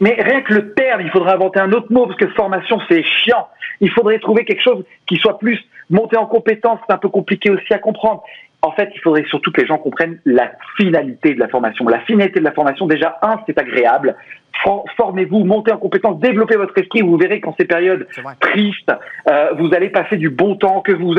Mais 0.00 0.16
rien 0.18 0.42
que 0.42 0.54
le 0.54 0.72
terme, 0.74 1.00
il 1.00 1.10
faudrait 1.10 1.32
inventer 1.32 1.60
un 1.60 1.72
autre 1.72 1.92
mot, 1.92 2.06
parce 2.06 2.18
que 2.18 2.28
formation, 2.28 2.78
c'est 2.88 3.02
chiant. 3.02 3.48
Il 3.80 3.90
faudrait 3.90 4.18
trouver 4.18 4.44
quelque 4.44 4.62
chose 4.62 4.84
qui 5.06 5.16
soit 5.16 5.38
plus 5.38 5.58
monté 5.90 6.16
en 6.16 6.26
compétence, 6.26 6.78
c'est 6.86 6.92
un 6.92 6.98
peu 6.98 7.08
compliqué 7.08 7.50
aussi 7.50 7.72
à 7.72 7.78
comprendre 7.78 8.22
en 8.62 8.72
fait, 8.72 8.90
il 8.94 9.00
faudrait 9.00 9.24
surtout 9.28 9.52
que 9.52 9.60
les 9.60 9.66
gens 9.66 9.78
comprennent 9.78 10.18
la 10.24 10.52
finalité 10.76 11.34
de 11.34 11.38
la 11.38 11.48
formation. 11.48 11.86
La 11.86 12.00
finalité 12.00 12.40
de 12.40 12.44
la 12.44 12.52
formation, 12.52 12.86
déjà, 12.86 13.18
un, 13.22 13.36
c'est 13.46 13.58
agréable. 13.58 14.16
Formez-vous, 14.96 15.44
montez 15.44 15.70
en 15.70 15.78
compétence, 15.78 16.18
développez 16.18 16.56
votre 16.56 16.76
esprit. 16.76 17.02
Vous 17.02 17.16
verrez 17.16 17.40
qu'en 17.40 17.54
ces 17.58 17.64
périodes 17.64 18.08
tristes, 18.40 18.92
euh, 19.28 19.52
vous 19.58 19.72
allez 19.72 19.88
passer 19.88 20.16
du 20.16 20.30
bon 20.30 20.56
temps, 20.56 20.80
que 20.80 20.92
vous 20.92 21.14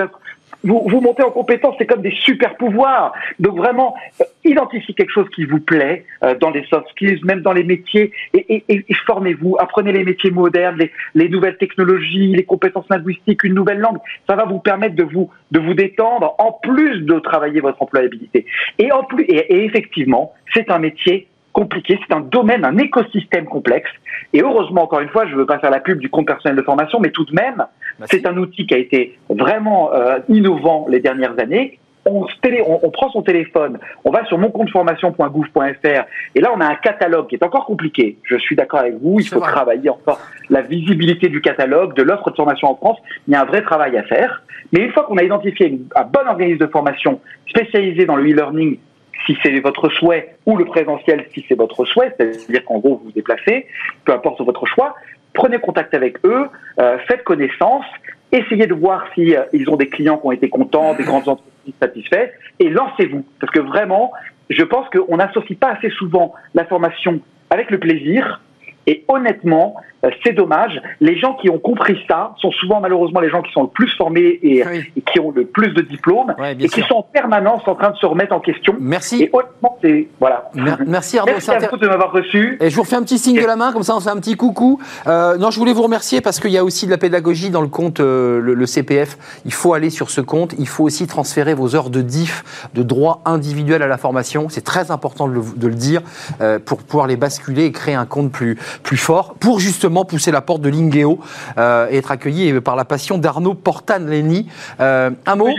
vous, 0.63 0.83
vous 0.87 1.01
montez 1.01 1.23
en 1.23 1.31
compétence, 1.31 1.75
c'est 1.77 1.85
comme 1.85 2.01
des 2.01 2.13
super 2.23 2.55
pouvoirs. 2.55 3.13
Donc 3.39 3.57
vraiment, 3.57 3.95
euh, 4.21 4.25
identifiez 4.43 4.93
quelque 4.93 5.11
chose 5.11 5.29
qui 5.33 5.45
vous 5.45 5.59
plaît 5.59 6.05
euh, 6.23 6.35
dans 6.35 6.49
les 6.49 6.65
soft 6.65 6.87
skills, 6.89 7.21
même 7.23 7.41
dans 7.41 7.53
les 7.53 7.63
métiers, 7.63 8.11
et, 8.33 8.63
et, 8.67 8.85
et 8.87 8.93
formez-vous. 9.05 9.55
Apprenez 9.59 9.91
les 9.91 10.03
métiers 10.03 10.31
modernes, 10.31 10.77
les, 10.77 10.91
les, 11.15 11.29
nouvelles 11.29 11.57
technologies, 11.57 12.33
les 12.35 12.43
compétences 12.43 12.89
linguistiques, 12.89 13.43
une 13.43 13.53
nouvelle 13.53 13.79
langue. 13.79 13.97
Ça 14.27 14.35
va 14.35 14.45
vous 14.45 14.59
permettre 14.59 14.95
de 14.95 15.03
vous 15.03 15.29
de 15.51 15.59
vous 15.59 15.73
détendre, 15.73 16.35
en 16.37 16.51
plus 16.51 17.01
de 17.01 17.19
travailler 17.19 17.59
votre 17.59 17.81
employabilité. 17.81 18.45
Et 18.77 18.91
en 18.91 19.03
plus, 19.03 19.23
et 19.23 19.65
effectivement, 19.65 20.33
c'est 20.53 20.69
un 20.69 20.77
métier 20.79 21.27
compliqué, 21.53 21.99
c'est 22.07 22.13
un 22.13 22.21
domaine, 22.21 22.63
un 22.63 22.77
écosystème 22.77 23.45
complexe. 23.45 23.89
Et 24.33 24.41
heureusement, 24.41 24.83
encore 24.83 24.99
une 24.99 25.09
fois, 25.09 25.25
je 25.25 25.33
ne 25.33 25.37
veux 25.37 25.45
pas 25.45 25.59
faire 25.59 25.71
la 25.71 25.79
pub 25.79 25.99
du 25.99 26.09
compte 26.09 26.27
personnel 26.27 26.55
de 26.55 26.61
formation, 26.61 26.99
mais 26.99 27.11
tout 27.11 27.25
de 27.25 27.33
même, 27.33 27.65
c'est 28.05 28.25
un 28.25 28.37
outil 28.37 28.65
qui 28.65 28.73
a 28.73 28.77
été 28.77 29.17
vraiment 29.29 29.93
euh, 29.93 30.19
innovant 30.29 30.85
les 30.89 30.99
dernières 30.99 31.37
années. 31.39 31.79
On, 32.05 32.25
on, 32.65 32.89
prend 32.89 33.11
son 33.11 33.21
téléphone, 33.21 33.77
on 34.03 34.09
va 34.09 34.25
sur 34.25 34.37
moncompteformation.gouv.fr 34.39 36.03
et 36.33 36.41
là 36.41 36.49
on 36.55 36.61
a 36.61 36.65
un 36.65 36.75
catalogue 36.75 37.27
qui 37.27 37.35
est 37.35 37.43
encore 37.43 37.65
compliqué. 37.65 38.17
Je 38.23 38.37
suis 38.37 38.55
d'accord 38.55 38.79
avec 38.79 38.95
vous, 38.99 39.19
il 39.19 39.27
faut 39.27 39.41
travailler 39.41 39.89
encore 39.89 40.19
la 40.49 40.61
visibilité 40.61 41.27
du 41.27 41.41
catalogue, 41.41 41.93
de 41.95 42.01
l'offre 42.01 42.31
de 42.31 42.35
formation 42.35 42.69
en 42.69 42.75
France. 42.75 42.97
Il 43.27 43.33
y 43.33 43.35
a 43.35 43.41
un 43.41 43.45
vrai 43.45 43.61
travail 43.61 43.95
à 43.97 44.03
faire. 44.03 44.41
Mais 44.71 44.79
une 44.79 44.91
fois 44.91 45.03
qu'on 45.03 45.17
a 45.17 45.23
identifié 45.23 45.79
un 45.93 46.03
bon 46.03 46.27
organisme 46.27 46.59
de 46.59 46.71
formation 46.71 47.19
spécialisé 47.47 48.05
dans 48.05 48.15
le 48.15 48.23
e-learning 48.23 48.79
si 49.25 49.37
c'est 49.43 49.59
votre 49.59 49.89
souhait, 49.89 50.35
ou 50.45 50.57
le 50.57 50.65
présentiel 50.65 51.25
si 51.33 51.45
c'est 51.47 51.55
votre 51.55 51.85
souhait, 51.85 52.13
c'est-à-dire 52.17 52.65
qu'en 52.65 52.79
gros 52.79 52.97
vous 52.97 53.05
vous 53.05 53.11
déplacez, 53.11 53.67
peu 54.05 54.13
importe 54.13 54.41
votre 54.41 54.65
choix, 54.65 54.95
prenez 55.39 55.59
contact 55.59 55.93
avec 55.93 56.17
eux, 56.25 56.47
euh, 56.81 56.97
faites 57.07 57.23
connaissance, 57.23 57.85
essayez 58.31 58.67
de 58.67 58.73
voir 58.73 59.05
si 59.15 59.35
euh, 59.35 59.43
ils 59.53 59.69
ont 59.69 59.77
des 59.77 59.87
clients 59.87 60.17
qui 60.17 60.27
ont 60.27 60.31
été 60.33 60.49
contents, 60.49 60.93
des 60.95 61.05
grandes 61.05 61.29
entreprises 61.29 61.73
satisfaites, 61.81 62.33
et 62.59 62.69
lancez-vous. 62.69 63.25
Parce 63.39 63.51
que 63.53 63.61
vraiment, 63.61 64.11
je 64.49 64.63
pense 64.63 64.87
qu'on 64.89 65.15
n'associe 65.15 65.57
pas 65.57 65.69
assez 65.69 65.89
souvent 65.91 66.33
la 66.53 66.65
formation 66.65 67.21
avec 67.49 67.71
le 67.71 67.79
plaisir, 67.79 68.41
et 68.85 69.05
honnêtement, 69.07 69.75
c'est 70.23 70.33
dommage. 70.33 70.81
Les 71.01 71.17
gens 71.17 71.35
qui 71.35 71.49
ont 71.49 71.59
compris 71.59 71.97
ça 72.07 72.33
sont 72.39 72.51
souvent 72.51 72.79
malheureusement 72.79 73.19
les 73.19 73.29
gens 73.29 73.41
qui 73.41 73.51
sont 73.51 73.63
le 73.63 73.69
plus 73.69 73.89
formés 73.97 74.39
et, 74.41 74.63
qui 75.11 75.19
ont 75.19 75.31
le 75.31 75.45
plus 75.45 75.73
de 75.73 75.81
diplômes 75.81 76.33
et 76.59 76.67
qui 76.67 76.81
sont 76.81 76.95
en 76.95 77.03
permanence 77.03 77.63
en 77.67 77.75
train 77.75 77.91
de 77.91 77.97
se 77.97 78.05
remettre 78.05 78.33
en 78.33 78.39
question. 78.39 78.75
Merci. 78.79 79.23
Et 79.23 79.29
honnêtement, 79.33 79.77
c'est 79.81 80.07
voilà. 80.19 80.49
Merci 80.85 81.17
Arnaud. 81.17 81.33
Merci 81.33 81.51
à 81.51 81.59
vous 81.59 81.77
de 81.77 81.87
m'avoir 81.87 82.11
reçu. 82.11 82.57
Et 82.61 82.69
je 82.69 82.75
vous 82.75 82.83
refais 82.83 82.95
un 82.95 83.03
petit 83.03 83.17
signe 83.17 83.39
de 83.41 83.45
la 83.45 83.55
main, 83.55 83.73
comme 83.73 83.83
ça 83.83 83.95
on 83.95 83.99
fait 83.99 84.09
un 84.09 84.17
petit 84.17 84.35
coucou. 84.35 84.79
Euh, 85.07 85.37
non, 85.37 85.51
je 85.51 85.59
voulais 85.59 85.73
vous 85.73 85.83
remercier 85.83 86.21
parce 86.21 86.39
qu'il 86.39 86.51
y 86.51 86.57
a 86.57 86.63
aussi 86.63 86.85
de 86.85 86.91
la 86.91 86.97
pédagogie 86.97 87.49
dans 87.49 87.61
le 87.61 87.67
compte, 87.67 87.99
euh, 87.99 88.39
le, 88.39 88.65
CPF. 88.65 89.17
Il 89.45 89.53
faut 89.53 89.73
aller 89.73 89.89
sur 89.89 90.09
ce 90.09 90.21
compte. 90.21 90.53
Il 90.59 90.67
faut 90.67 90.83
aussi 90.83 91.07
transférer 91.07 91.53
vos 91.53 91.75
heures 91.75 91.89
de 91.89 92.01
DIF, 92.01 92.69
de 92.73 92.83
droit 92.83 93.21
individuel 93.25 93.81
à 93.81 93.87
la 93.87 93.97
formation. 93.97 94.47
C'est 94.49 94.63
très 94.63 94.91
important 94.91 95.27
de 95.27 95.33
le, 95.33 95.41
de 95.55 95.67
le 95.67 95.75
dire 95.75 96.01
pour 96.65 96.83
pouvoir 96.83 97.07
les 97.07 97.15
basculer 97.15 97.65
et 97.65 97.71
créer 97.71 97.95
un 97.95 98.05
compte 98.05 98.31
plus 98.31 98.55
plus 98.83 98.97
fort 98.97 99.35
pour 99.39 99.59
justement 99.59 99.88
pousser 100.05 100.31
la 100.31 100.41
porte 100.41 100.61
de 100.61 100.69
Lingeo 100.69 101.19
euh, 101.57 101.87
et 101.89 101.97
être 101.97 102.11
accueilli 102.11 102.59
par 102.61 102.75
la 102.75 102.85
passion 102.85 103.17
d'Arnaud 103.17 103.53
Portanleni. 103.53 104.47
Euh, 104.79 105.11
un 105.25 105.35
mot 105.35 105.49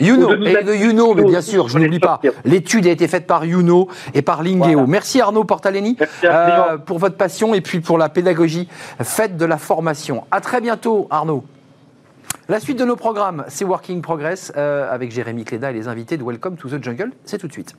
Youno, 0.00 0.32
et 0.32 0.62
de 0.62 0.74
Youno, 0.74 1.14
mais 1.14 1.24
bien 1.24 1.40
sûr, 1.40 1.68
je 1.68 1.76
n'oublie 1.78 1.98
pas. 1.98 2.20
L'étude 2.44 2.86
a 2.86 2.90
été 2.90 3.08
faite 3.08 3.26
par 3.26 3.44
Youno 3.44 3.88
et 4.14 4.22
par 4.22 4.44
Lingeo. 4.44 4.86
Merci 4.86 5.20
Arnaud 5.20 5.42
Portaleni 5.42 5.96
euh, 6.22 6.78
pour 6.78 6.98
votre 6.98 7.16
passion 7.16 7.52
et 7.52 7.60
puis 7.60 7.80
pour 7.80 7.98
la 7.98 8.08
pédagogie 8.08 8.68
faite 9.02 9.36
de 9.36 9.44
la 9.44 9.58
formation. 9.58 10.24
À 10.30 10.40
très 10.40 10.60
bientôt 10.60 11.08
Arnaud. 11.10 11.42
La 12.48 12.60
suite 12.60 12.78
de 12.78 12.84
nos 12.84 12.96
programmes, 12.96 13.44
c'est 13.48 13.64
Working 13.64 14.00
Progress 14.00 14.52
avec 14.54 15.10
Jérémy 15.10 15.44
Cléda 15.44 15.70
et 15.70 15.74
les 15.74 15.88
invités 15.88 16.16
de 16.16 16.22
Welcome 16.22 16.56
to 16.56 16.68
the 16.68 16.82
Jungle. 16.82 17.10
C'est 17.24 17.38
tout 17.38 17.48
de 17.48 17.52
suite. 17.52 17.74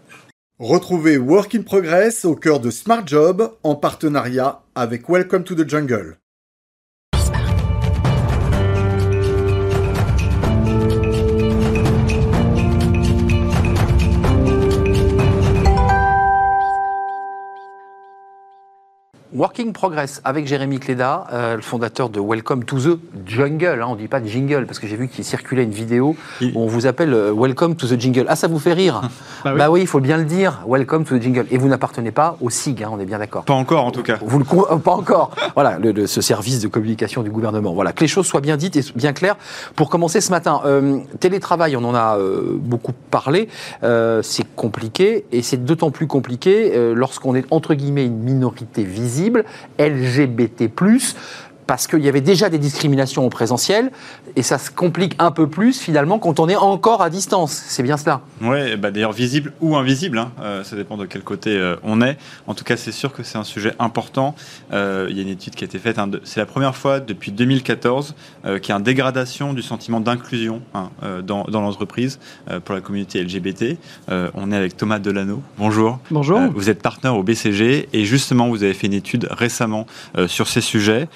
Retrouvez 0.62 1.18
Work 1.18 1.56
in 1.56 1.62
Progress 1.62 2.26
au 2.26 2.36
cœur 2.36 2.60
de 2.60 2.70
Smart 2.70 3.08
Job 3.08 3.56
en 3.64 3.76
partenariat 3.76 4.62
avec 4.76 5.08
Welcome 5.08 5.46
to 5.46 5.56
the 5.56 5.66
Jungle. 5.66 6.18
Working 19.32 19.74
Progress 19.74 20.22
avec 20.24 20.48
Jérémy 20.48 20.80
Cléda, 20.80 21.28
euh, 21.32 21.56
le 21.56 21.62
fondateur 21.62 22.10
de 22.10 22.20
Welcome 22.20 22.64
to 22.64 22.80
the 22.80 23.00
Jungle. 23.28 23.80
Hein, 23.84 23.86
on 23.88 23.94
ne 23.94 24.00
dit 24.00 24.08
pas 24.08 24.24
jingle 24.26 24.66
parce 24.66 24.80
que 24.80 24.88
j'ai 24.88 24.96
vu 24.96 25.08
qu'il 25.08 25.24
circulait 25.24 25.66
une 25.66 25.72
vidéo 25.72 26.16
où 26.42 26.46
on 26.56 26.66
vous 26.66 26.88
appelle 26.88 27.14
euh, 27.14 27.32
Welcome 27.32 27.76
to 27.76 27.86
the 27.86 28.00
Jingle. 28.00 28.26
Ah, 28.28 28.36
ça 28.36 28.48
vous 28.48 28.58
fait 28.58 28.74
rire 28.74 29.02
bah, 29.44 29.52
oui. 29.52 29.58
bah, 29.60 29.70
oui. 29.70 29.82
il 29.82 29.88
faut 29.88 30.00
bien 30.00 30.18
le 30.18 30.24
dire. 30.24 30.62
Welcome 30.68 31.04
to 31.04 31.16
the 31.16 31.22
Jingle. 31.22 31.46
Et 31.52 31.60
vous 31.60 31.68
n'appartenez 31.68 32.10
pas 32.10 32.38
au 32.42 32.50
SIG, 32.50 32.82
hein, 32.82 32.90
on 32.92 33.00
est 33.00 33.06
bien 33.06 33.20
d'accord. 33.20 33.44
Pas 33.44 33.54
encore, 33.54 33.86
en 33.86 33.92
tout 33.92 34.02
cas. 34.02 34.18
Vous 34.20 34.40
le 34.40 34.46
euh, 34.72 34.78
pas 34.78 34.94
encore. 34.94 35.30
voilà, 35.54 35.78
le, 35.78 36.08
ce 36.08 36.22
service 36.22 36.60
de 36.60 36.68
communication 36.68 37.22
du 37.22 37.30
gouvernement. 37.30 37.74
Voilà, 37.74 37.94
que 37.94 38.02
les 38.02 38.08
choses 38.08 38.26
soient 38.26 38.42
bien 38.42 38.58
dites 38.58 38.78
et 38.78 38.84
bien 38.96 39.14
claires. 39.14 39.38
Pour 39.76 39.92
commencer 39.92 40.22
ce 40.22 40.32
matin, 40.32 40.62
télétravail, 41.20 41.76
on 41.78 41.84
en 41.84 41.94
a 41.94 42.18
beaucoup 42.56 42.94
parlé. 43.12 43.48
c'est 43.82 44.56
compliqué 44.56 45.26
et 45.32 45.44
c'est 45.44 45.64
d'autant 45.64 45.92
plus 45.92 46.08
compliqué 46.08 46.74
lorsqu'on 46.96 47.36
est 47.36 47.46
entre 47.52 47.76
guillemets 47.76 48.06
une 48.06 48.18
minorité 48.18 48.84
visible 48.84 49.19
LGBT+, 49.78 51.16
parce 51.70 51.86
qu'il 51.86 52.00
y 52.00 52.10
avait 52.10 52.20
déjà 52.20 52.50
des 52.50 52.58
discriminations 52.58 53.24
au 53.28 53.30
présentiel, 53.30 53.92
et 54.36 54.42
ça 54.42 54.58
se 54.58 54.72
complique 54.72 55.14
un 55.20 55.30
peu 55.30 55.46
plus 55.46 55.80
finalement 55.80 56.18
quand 56.18 56.40
on 56.40 56.50
est 56.50 56.56
encore 56.56 57.04
à 57.04 57.12
distance. 57.12 57.52
C'est 57.52 57.84
bien 57.84 57.96
cela. 57.96 58.22
Oui, 58.42 58.76
bah 58.76 58.90
d'ailleurs 58.90 59.12
visible 59.12 59.54
ou 59.62 59.76
invisible, 59.76 60.18
hein. 60.18 60.32
euh, 60.42 60.64
ça 60.64 60.76
dépend 60.76 60.98
de 60.98 61.06
quel 61.06 61.22
côté 61.22 61.56
euh, 61.56 61.76
on 61.84 62.02
est. 62.02 62.18
En 62.48 62.56
tout 62.56 62.64
cas, 62.64 62.76
c'est 62.76 62.92
sûr 62.92 63.14
que 63.14 63.22
c'est 63.22 63.38
un 63.38 63.44
sujet 63.44 63.76
important. 63.78 64.34
Euh, 64.74 65.06
il 65.12 65.16
y 65.16 65.20
a 65.20 65.22
une 65.22 65.30
étude 65.30 65.54
qui 65.54 65.64
a 65.64 65.68
été 65.68 65.78
faite, 65.78 66.00
hein, 66.00 66.10
c'est 66.24 66.40
la 66.40 66.48
première 66.48 66.76
fois 66.76 67.00
depuis 67.00 67.32
2014 67.32 68.16
qu'il 68.44 68.70
y 68.70 68.72
a 68.72 68.76
une 68.76 68.82
dégradation 68.82 69.54
du 69.54 69.62
sentiment 69.62 70.00
d'inclusion 70.00 70.64
hein, 70.74 70.90
dans, 71.24 71.44
dans 71.44 71.62
l'entreprise 71.62 72.20
pour 72.66 72.74
la 72.74 72.82
communauté 72.82 73.22
LGBT. 73.22 73.78
on 74.08 74.52
est 74.52 74.56
avec 74.56 74.76
Thomas 74.76 74.98
Delano. 74.98 75.44
Bonjour. 75.58 76.00
Bonjour. 76.10 76.40
vous 76.56 76.70
êtes 76.70 76.82
partenaire 76.82 77.16
au 77.16 77.22
BCG 77.22 77.90
et 77.94 78.06
justement, 78.06 78.48
vous 78.48 78.64
avez 78.64 78.74
fait 78.74 78.88
une 78.88 78.94
étude 78.94 79.28
récemment 79.30 79.86
sur 80.28 80.48
ces 80.48 80.62
sujets. 80.62 81.08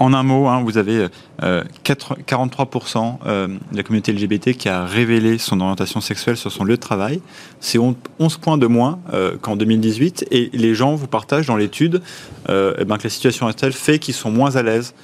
En 0.00 0.12
un 0.12 0.22
mot, 0.22 0.46
hein, 0.46 0.62
vous 0.64 0.78
avez 0.78 1.08
43% 1.40 2.96
euh, 2.96 3.26
euh, 3.26 3.48
de 3.48 3.76
la 3.76 3.82
communauté 3.82 4.12
LGBT 4.12 4.52
qui 4.56 4.68
a 4.68 4.84
révélé 4.84 5.38
son 5.38 5.60
orientation 5.60 6.00
sexuelle 6.00 6.36
sur 6.36 6.52
son 6.52 6.64
lieu 6.64 6.76
de 6.76 6.80
travail. 6.80 7.20
C'est 7.58 7.78
11 7.78 8.36
points 8.36 8.58
de 8.58 8.66
moins 8.66 9.00
euh, 9.12 9.36
qu'en 9.40 9.56
2018. 9.56 10.26
Et 10.30 10.50
les 10.52 10.74
gens 10.74 10.94
vous 10.94 11.08
partagent 11.08 11.46
dans 11.46 11.56
l'étude 11.56 12.00
eh 12.48 12.84
ben, 12.84 12.96
que 12.96 13.04
la 13.04 13.10
situation 13.10 13.46
actuelle 13.46 13.72
fait 13.72 13.98
qu'ils 13.98 14.14
sont 14.14 14.30
moins 14.30 14.56
à 14.56 14.62
l'aise 14.62 14.94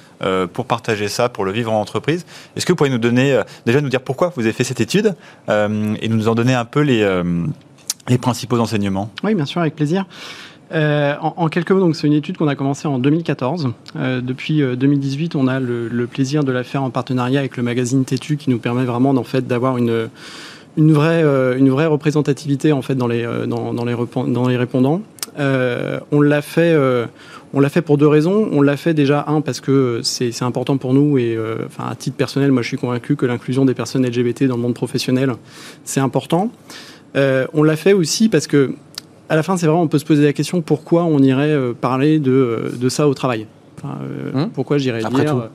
pour 0.53 0.65
partager 0.65 1.07
ça, 1.09 1.29
pour 1.29 1.45
le 1.45 1.51
vivre 1.51 1.71
en 1.71 1.79
entreprise. 1.79 2.25
Est-ce 2.55 2.65
que 2.65 2.71
vous 2.71 2.77
pourriez 2.77 2.91
nous 2.91 2.97
donner, 2.99 3.39
déjà 3.65 3.81
nous 3.81 3.89
dire 3.89 4.01
pourquoi 4.01 4.31
vous 4.35 4.41
avez 4.41 4.53
fait 4.53 4.63
cette 4.63 4.81
étude 4.81 5.13
et 5.49 6.07
nous 6.07 6.27
en 6.27 6.33
donner 6.33 6.55
un 6.55 6.65
peu 6.65 6.81
les 6.81 8.17
principaux 8.19 8.57
enseignements? 8.57 9.11
Oui, 9.23 9.35
bien 9.35 9.45
sûr, 9.45 9.61
avec 9.61 9.75
plaisir. 9.75 10.05
Euh, 10.75 11.15
en, 11.21 11.47
quelques 11.47 11.71
mots, 11.71 11.79
donc 11.79 11.95
c'est 11.95 12.07
une 12.07 12.13
étude 12.13 12.37
qu'on 12.37 12.47
a 12.47 12.55
commencée 12.55 12.87
en 12.87 12.99
2014. 12.99 13.69
Euh, 13.95 14.21
depuis 14.21 14.61
2018, 14.61 15.35
euh, 15.35 15.39
on 15.39 15.47
a 15.47 15.59
le, 15.59 16.07
plaisir 16.07 16.43
de 16.43 16.51
la 16.51 16.63
faire 16.63 16.83
en 16.83 16.89
partenariat 16.89 17.39
avec 17.39 17.55
le 17.55 17.63
magazine 17.63 18.03
Tétu, 18.03 18.35
qui 18.35 18.49
nous 18.49 18.59
permet 18.59 18.83
vraiment 18.83 19.11
en 19.11 19.23
fait 19.23 19.47
d'avoir 19.47 19.77
une 19.77 20.09
une 20.77 20.91
vraie 20.91 21.23
une 21.57 21.69
vraie 21.69 21.85
représentativité 21.85 22.73
en 22.73 22.81
fait 22.81 22.95
dans 22.95 23.07
les 23.07 23.23
dans 23.47 23.85
les 23.85 23.95
dans 24.33 24.47
les 24.47 24.57
répondants. 24.57 25.01
on 25.37 26.21
l'a 26.21 26.41
fait 26.41 26.77
on 27.53 27.61
l'a 27.61 27.69
fait 27.69 27.81
pour 27.81 27.97
deux 27.97 28.07
raisons. 28.07 28.49
On 28.51 28.61
l'a 28.61 28.75
fait 28.75 28.93
déjà 28.93 29.23
un 29.27 29.39
parce 29.39 29.61
que 29.61 30.01
c'est 30.03 30.43
important 30.43 30.75
pour 30.77 30.93
nous 30.93 31.17
et 31.17 31.37
enfin 31.65 31.89
à 31.89 31.95
titre 31.95 32.17
personnel, 32.17 32.51
moi 32.51 32.61
je 32.61 32.67
suis 32.67 32.77
convaincu 32.77 33.15
que 33.15 33.25
l'inclusion 33.25 33.63
des 33.63 33.73
personnes 33.73 34.05
LGBT 34.05 34.43
dans 34.43 34.57
le 34.57 34.61
monde 34.61 34.75
professionnel 34.75 35.33
c'est 35.85 36.01
important. 36.01 36.51
on 37.15 37.63
l'a 37.63 37.75
fait 37.77 37.93
aussi 37.93 38.27
parce 38.27 38.47
que 38.47 38.75
à 39.29 39.35
la 39.35 39.43
fin, 39.43 39.57
c'est 39.57 39.65
vraiment, 39.65 39.81
on 39.81 39.87
peut 39.87 39.99
se 39.99 40.05
poser 40.05 40.23
la 40.23 40.33
question 40.33 40.61
pourquoi 40.61 41.03
on 41.03 41.19
irait 41.19 41.51
euh, 41.51 41.73
parler 41.73 42.19
de, 42.19 42.31
euh, 42.31 42.71
de, 42.75 42.89
ça 42.89 43.07
au 43.07 43.13
travail? 43.13 43.47
Euh, 43.83 44.31
hum. 44.33 44.49
Pourquoi 44.51 44.77
j'irais 44.77 44.99
dire 44.99 45.49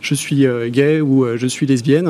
je 0.00 0.14
suis 0.14 0.46
gay 0.68 1.00
ou 1.00 1.26
je 1.36 1.46
suis 1.48 1.66
lesbienne? 1.66 2.08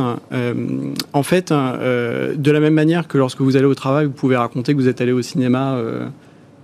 en 1.12 1.22
fait, 1.22 1.50
de 1.50 2.50
la 2.50 2.60
même 2.60 2.74
manière 2.74 3.08
que 3.08 3.16
lorsque 3.16 3.40
vous 3.40 3.56
allez 3.56 3.64
au 3.64 3.74
travail, 3.74 4.04
vous 4.06 4.12
pouvez 4.12 4.36
raconter 4.36 4.74
que 4.74 4.78
vous 4.78 4.88
êtes 4.88 5.00
allé 5.00 5.12
au 5.12 5.22
cinéma 5.22 5.80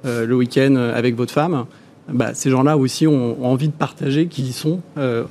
le 0.04 0.34
week-end 0.34 0.76
avec 0.76 1.16
votre 1.16 1.32
femme. 1.32 1.64
Bah, 2.12 2.34
ces 2.34 2.50
gens-là 2.50 2.76
aussi 2.76 3.06
ont, 3.06 3.42
envie 3.42 3.68
de 3.68 3.72
partager 3.72 4.26
qui 4.26 4.42
y 4.42 4.52
sont 4.52 4.80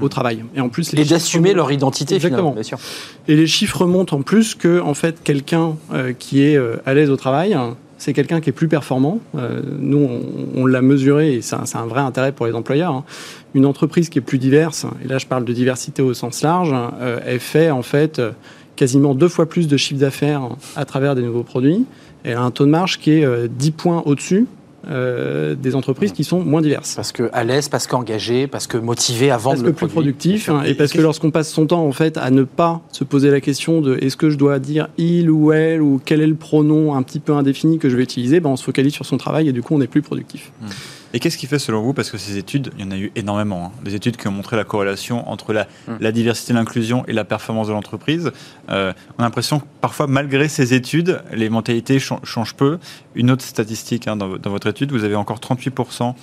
au 0.02 0.10
travail. 0.10 0.44
Et 0.56 0.62
en 0.62 0.70
plus, 0.70 0.96
et 0.96 1.06
d'assumer 1.06 1.54
leur 1.54 1.72
identité. 1.72 2.16
Exactement. 2.16 2.54
Bien 2.54 2.64
sûr. 2.64 2.80
Et 3.28 3.36
les 3.36 3.46
chiffres 3.46 3.86
montrent 3.86 4.16
en 4.16 4.24
plus 4.24 4.56
que 4.56 4.82
en 4.82 4.96
fait 4.96 5.22
quelqu'un 5.24 5.76
qui 6.18 6.42
est 6.42 6.60
à 6.88 6.94
l'aise 6.96 7.12
au 7.12 7.18
travail, 7.18 7.56
c'est 8.04 8.12
quelqu'un 8.12 8.42
qui 8.42 8.50
est 8.50 8.54
plus 8.54 8.68
performant. 8.68 9.20
Euh, 9.38 9.62
nous, 9.80 10.10
on, 10.56 10.66
l'a 10.66 10.82
mesuré 10.82 11.36
et 11.36 11.42
c'est 11.42 11.56
un, 11.56 11.86
vrai 11.86 12.02
intérêt 12.02 12.34
pour 12.34 12.46
les 12.46 12.54
employeurs. 12.54 12.92
Hein. 12.92 13.06
Une 13.54 13.66
entreprise 13.66 14.10
qui 14.10 14.20
est 14.20 14.22
plus 14.22 14.40
diverse, 14.40 14.86
et 15.02 15.08
là 15.08 15.20
je 15.20 15.26
parle 15.26 15.46
de 15.46 15.54
diversité 15.54 16.02
au 16.02 16.14
sens 16.14 16.42
large, 16.42 16.74
euh, 16.74 17.22
elle 17.26 17.40
fait 17.40 17.72
en 17.72 17.82
fait 17.82 18.22
quasiment 18.76 19.16
deux 19.16 19.30
fois 19.30 19.48
plus 19.48 19.70
de 19.70 19.78
chiffre 19.78 20.02
d'affaires 20.02 20.50
à 20.76 20.84
travers 20.84 21.16
des 21.16 21.22
nouveaux 21.22 21.44
produits. 21.44 21.86
Elle 22.26 22.36
a 22.36 22.42
un 22.42 22.52
taux 22.52 22.66
de 22.66 22.72
marge 22.72 23.00
qui 23.00 23.12
est 23.12 23.48
10 23.48 23.70
euh, 23.70 23.72
points 23.72 24.04
au-dessus 24.06 24.48
euh, 24.90 25.56
des 25.56 25.76
entreprises 25.76 26.12
qui 26.12 26.24
sont 26.24 26.44
moins 26.44 26.62
diverses. 26.62 26.96
Parce 26.96 27.12
que 27.12 27.30
à 27.34 27.44
l'aise, 27.44 27.70
parce 27.70 27.88
qu'engagé, 27.88 28.48
parce 28.48 28.68
que 28.68 28.78
motivé 28.78 29.32
à 29.32 29.38
vendre 29.38 29.62
parce 29.62 29.72
que 29.72 29.76
plus 29.76 29.88
productif, 29.88 30.50
hein, 30.50 30.64
et 30.64 30.74
parce 30.74 30.92
que 30.92 31.02
lorsqu'on 31.02 31.32
passe 31.32 31.50
son 31.50 31.68
temps 31.68 31.86
en 31.86 31.92
fait 31.92 32.18
à 32.18 32.32
ne 32.32 32.44
pas 32.44 32.82
se 32.92 33.04
poser 33.04 33.32
la 33.32 33.42
question 33.42 33.82
de 33.82 33.98
est-ce 34.02 34.18
que 34.18 34.30
je 34.30 34.38
dois 34.38 34.60
dire 34.60 34.90
il 34.98 35.30
ou 35.30 35.52
elle 35.52 35.82
ou 35.82 36.02
quel 36.04 36.22
est 36.22 36.28
le 36.28 36.36
pronom 36.36 36.96
un 36.96 37.04
petit 37.04 37.20
peu 37.20 37.34
indéfini 37.34 37.80
que 37.80 37.90
je 37.90 37.96
vais 37.96 38.04
utiliser, 38.04 38.40
ben 38.40 38.50
on 38.50 38.56
se 38.56 38.64
focalise 38.64 38.94
sur 38.94 39.06
son 39.06 39.18
travail 39.18 39.48
et 39.48 39.52
du 39.54 39.62
coup 39.62 39.74
on 39.76 39.82
est 39.82 39.88
plus 39.88 40.02
productif. 40.02 40.52
Hmm. 40.62 40.68
Et 41.16 41.20
qu'est-ce 41.20 41.38
qui 41.38 41.46
fait 41.46 41.60
selon 41.60 41.84
vous, 41.84 41.94
parce 41.94 42.10
que 42.10 42.18
ces 42.18 42.38
études, 42.40 42.72
il 42.76 42.84
y 42.84 42.88
en 42.88 42.92
a 42.92 42.98
eu 42.98 43.12
énormément, 43.16 43.66
hein, 43.66 43.72
des 43.84 43.94
études 43.94 44.18
qui 44.18 44.28
ont 44.28 44.32
montré 44.32 44.58
la 44.58 44.64
corrélation 44.64 45.30
entre 45.30 45.54
la, 45.54 45.66
hmm. 45.88 45.98
la 46.00 46.12
diversité, 46.12 46.54
l'inclusion 46.54 47.06
et 47.08 47.14
la 47.14 47.24
performance 47.24 47.68
de 47.68 47.74
l'entreprise. 47.74 48.32
Euh, 48.70 48.94
on 49.18 49.22
a 49.22 49.26
l'impression 49.26 49.60
que 49.60 49.66
parfois, 49.80 50.08
malgré 50.08 50.48
ces 50.48 50.74
études, 50.74 51.22
les 51.32 51.50
mentalités 51.50 52.00
changent 52.00 52.56
peu. 52.56 52.80
Une 53.14 53.30
autre 53.30 53.44
statistique 53.44 54.08
hein, 54.08 54.16
dans, 54.16 54.28
votre 54.28 54.66
étude, 54.66 54.92
vous 54.92 55.04
avez 55.04 55.16
encore 55.16 55.38
38% 55.38 56.16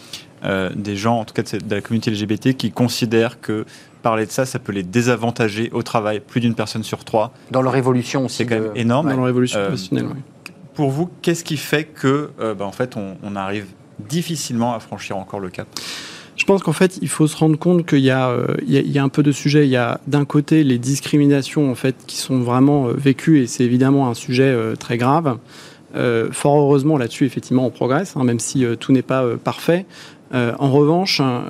euh, 0.43 0.71
des 0.75 0.97
gens, 0.97 1.21
en 1.21 1.25
tout 1.25 1.35
cas 1.35 1.43
de, 1.43 1.73
la 1.73 1.81
communauté 1.81 2.11
LGBT, 2.11 2.55
qui 2.55 2.73
considèrent 2.73 3.41
que 3.41 3.67
parler 4.03 4.27
de 4.27 4.33
ça, 4.33 4.45
ça 4.45 4.59
peut 4.59 4.73
les 4.73 4.83
désavantager 4.83 5.71
au 5.73 5.85
travail. 5.85 6.19
Plus 6.19 6.41
d'une 6.41 6.57
personne 6.57 6.83
sur 6.83 7.05
trois. 7.05 7.33
Dans 7.53 7.63
leur 7.63 7.77
évolution 7.77 8.25
aussi. 8.25 8.39
C'est 8.39 8.47
quand 8.47 8.59
même 8.59 8.73
énorme. 8.75 9.09
Dans 9.09 9.17
leur 9.17 9.29
évolution 9.29 9.61
euh, 9.61 9.67
professionnelle, 9.69 10.07
oui. 10.13 10.21
Pour 10.75 10.91
vous, 10.91 11.11
qu'est-ce 11.21 11.45
qui 11.45 11.59
fait 11.59 11.85
que, 11.85 12.31
bah, 12.39 12.65
en 12.65 12.73
fait, 12.73 12.97
on, 12.97 13.17
on 13.23 13.37
arrive 13.37 13.67
difficilement 14.09 14.75
à 14.75 14.81
franchir 14.81 15.17
encore 15.17 15.41
le 15.41 15.51
cap 15.51 15.69
je 16.41 16.47
pense 16.47 16.63
qu'en 16.63 16.73
fait, 16.73 16.99
il 17.03 17.09
faut 17.09 17.27
se 17.27 17.37
rendre 17.37 17.59
compte 17.59 17.85
qu'il 17.85 17.99
y, 17.99 18.11
euh, 18.11 18.47
y, 18.67 18.99
a 18.99 19.03
un 19.05 19.11
peu 19.11 19.23
de 19.23 19.31
sujets. 19.31 19.67
Il 19.67 19.71
y 19.71 19.77
a 19.77 20.01
d'un 20.07 20.25
côté 20.25 20.65
les 20.65 20.79
discriminations 20.79 21.71
en 21.71 21.75
fait 21.75 21.95
qui 22.07 22.17
sont 22.17 22.39
vraiment 22.39 22.89
euh, 22.89 22.95
vécues 22.95 23.43
et 23.43 23.47
c'est 23.47 23.63
évidemment 23.63 24.09
un 24.09 24.15
sujet 24.15 24.45
euh, 24.45 24.75
très 24.75 24.97
grave. 24.97 25.37
fort 26.33 26.59
heureusement 26.59 26.97
là-dessus, 26.97 27.27
effectivement, 27.27 27.67
on 27.67 27.71
progresse, 27.71 28.17
hein, 28.17 28.25
même 28.25 28.39
si 28.39 28.65
tout 28.79 28.93
n'est 28.93 29.03
pas 29.03 29.23
parfait. 29.37 29.85
En 30.33 30.71
revanche, 30.71 31.21
hein, 31.21 31.45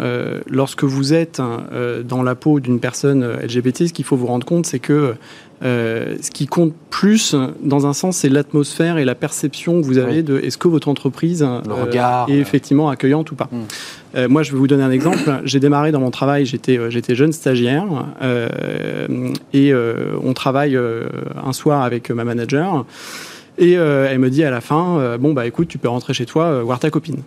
lorsque 0.49 0.85
vous 0.85 1.13
êtes 1.13 1.41
hein, 1.41 1.65
dans 2.05 2.23
la 2.23 2.35
peau 2.35 2.61
d'une 2.61 2.81
personne 2.81 3.25
LGBT, 3.43 3.89
ce 3.89 3.93
qu'il 3.93 4.05
faut 4.05 4.17
vous 4.17 4.27
rendre 4.27 4.47
compte, 4.47 4.67
c'est 4.67 4.79
que 4.79 5.15
euh, 5.63 6.17
ce 6.23 6.31
qui 6.31 6.47
compte 6.47 6.73
plus, 6.89 7.37
dans 7.63 7.87
un 7.87 7.93
sens, 7.93 8.19
c'est 8.19 8.31
l'atmosphère 8.31 8.97
et 8.97 9.05
la 9.05 9.15
perception 9.15 9.81
que 9.81 9.87
vous 9.87 9.99
avez 9.99 10.23
de 10.23 10.39
est-ce 10.39 10.57
que 10.57 10.69
votre 10.69 10.89
entreprise 10.89 11.47
euh, 11.47 12.27
est 12.29 12.39
effectivement 12.39 12.89
accueillante 12.89 13.31
ou 13.31 13.35
pas. 13.35 13.49
Hmm. 13.53 13.65
Euh, 14.17 14.29
moi, 14.29 14.43
je 14.43 14.53
vais 14.53 14.59
vous 14.59 14.67
donner 14.67 14.83
un 14.83 14.91
exemple. 14.91 15.41
J'ai 15.45 15.61
démarré 15.61 15.93
dans 15.93 16.01
mon 16.01 16.11
travail, 16.11 16.47
j'étais 16.47 16.79
j'étais 16.91 17.15
jeune 17.15 17.33
stagiaire 17.33 17.87
et 19.53 19.73
on 19.75 20.33
travaille 20.33 20.79
un 21.45 21.53
soir 21.53 21.83
avec 21.83 22.11
ma 22.11 22.25
manager 22.25 22.87
et 23.59 23.73
elle 23.73 24.19
me 24.19 24.31
dit 24.31 24.45
à 24.45 24.51
la 24.51 24.61
fin 24.61 25.17
bon 25.19 25.33
bah 25.33 25.47
écoute, 25.47 25.69
tu 25.69 25.79
peux 25.79 25.89
rentrer 25.89 26.15
chez 26.15 26.27
toi 26.27 26.63
voir 26.63 26.79
ta 26.79 26.91
copine. 26.91 27.23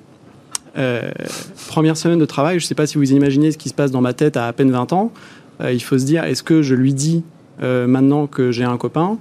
Première 1.67 1.97
semaine 1.97 2.19
de 2.19 2.25
travail, 2.25 2.59
je 2.59 2.65
ne 2.65 2.67
sais 2.67 2.75
pas 2.75 2.87
si 2.87 2.97
vous 2.97 3.11
imaginez 3.13 3.51
ce 3.51 3.57
qui 3.57 3.69
se 3.69 3.73
passe 3.73 3.91
dans 3.91 4.01
ma 4.01 4.13
tête 4.13 4.37
à 4.37 4.47
à 4.47 4.53
peine 4.53 4.71
20 4.71 4.93
ans. 4.93 5.11
il 5.63 5.81
faut 5.83 5.97
se 5.97 6.05
dire, 6.05 6.23
est-ce 6.23 6.43
que 6.43 6.61
je 6.61 6.75
lui 6.75 6.93
dis 6.93 7.23
euh, 7.61 7.85
maintenant 7.85 8.27
que 8.27 8.51
j'ai 8.51 8.63
un 8.63 8.77
copain 8.77 9.17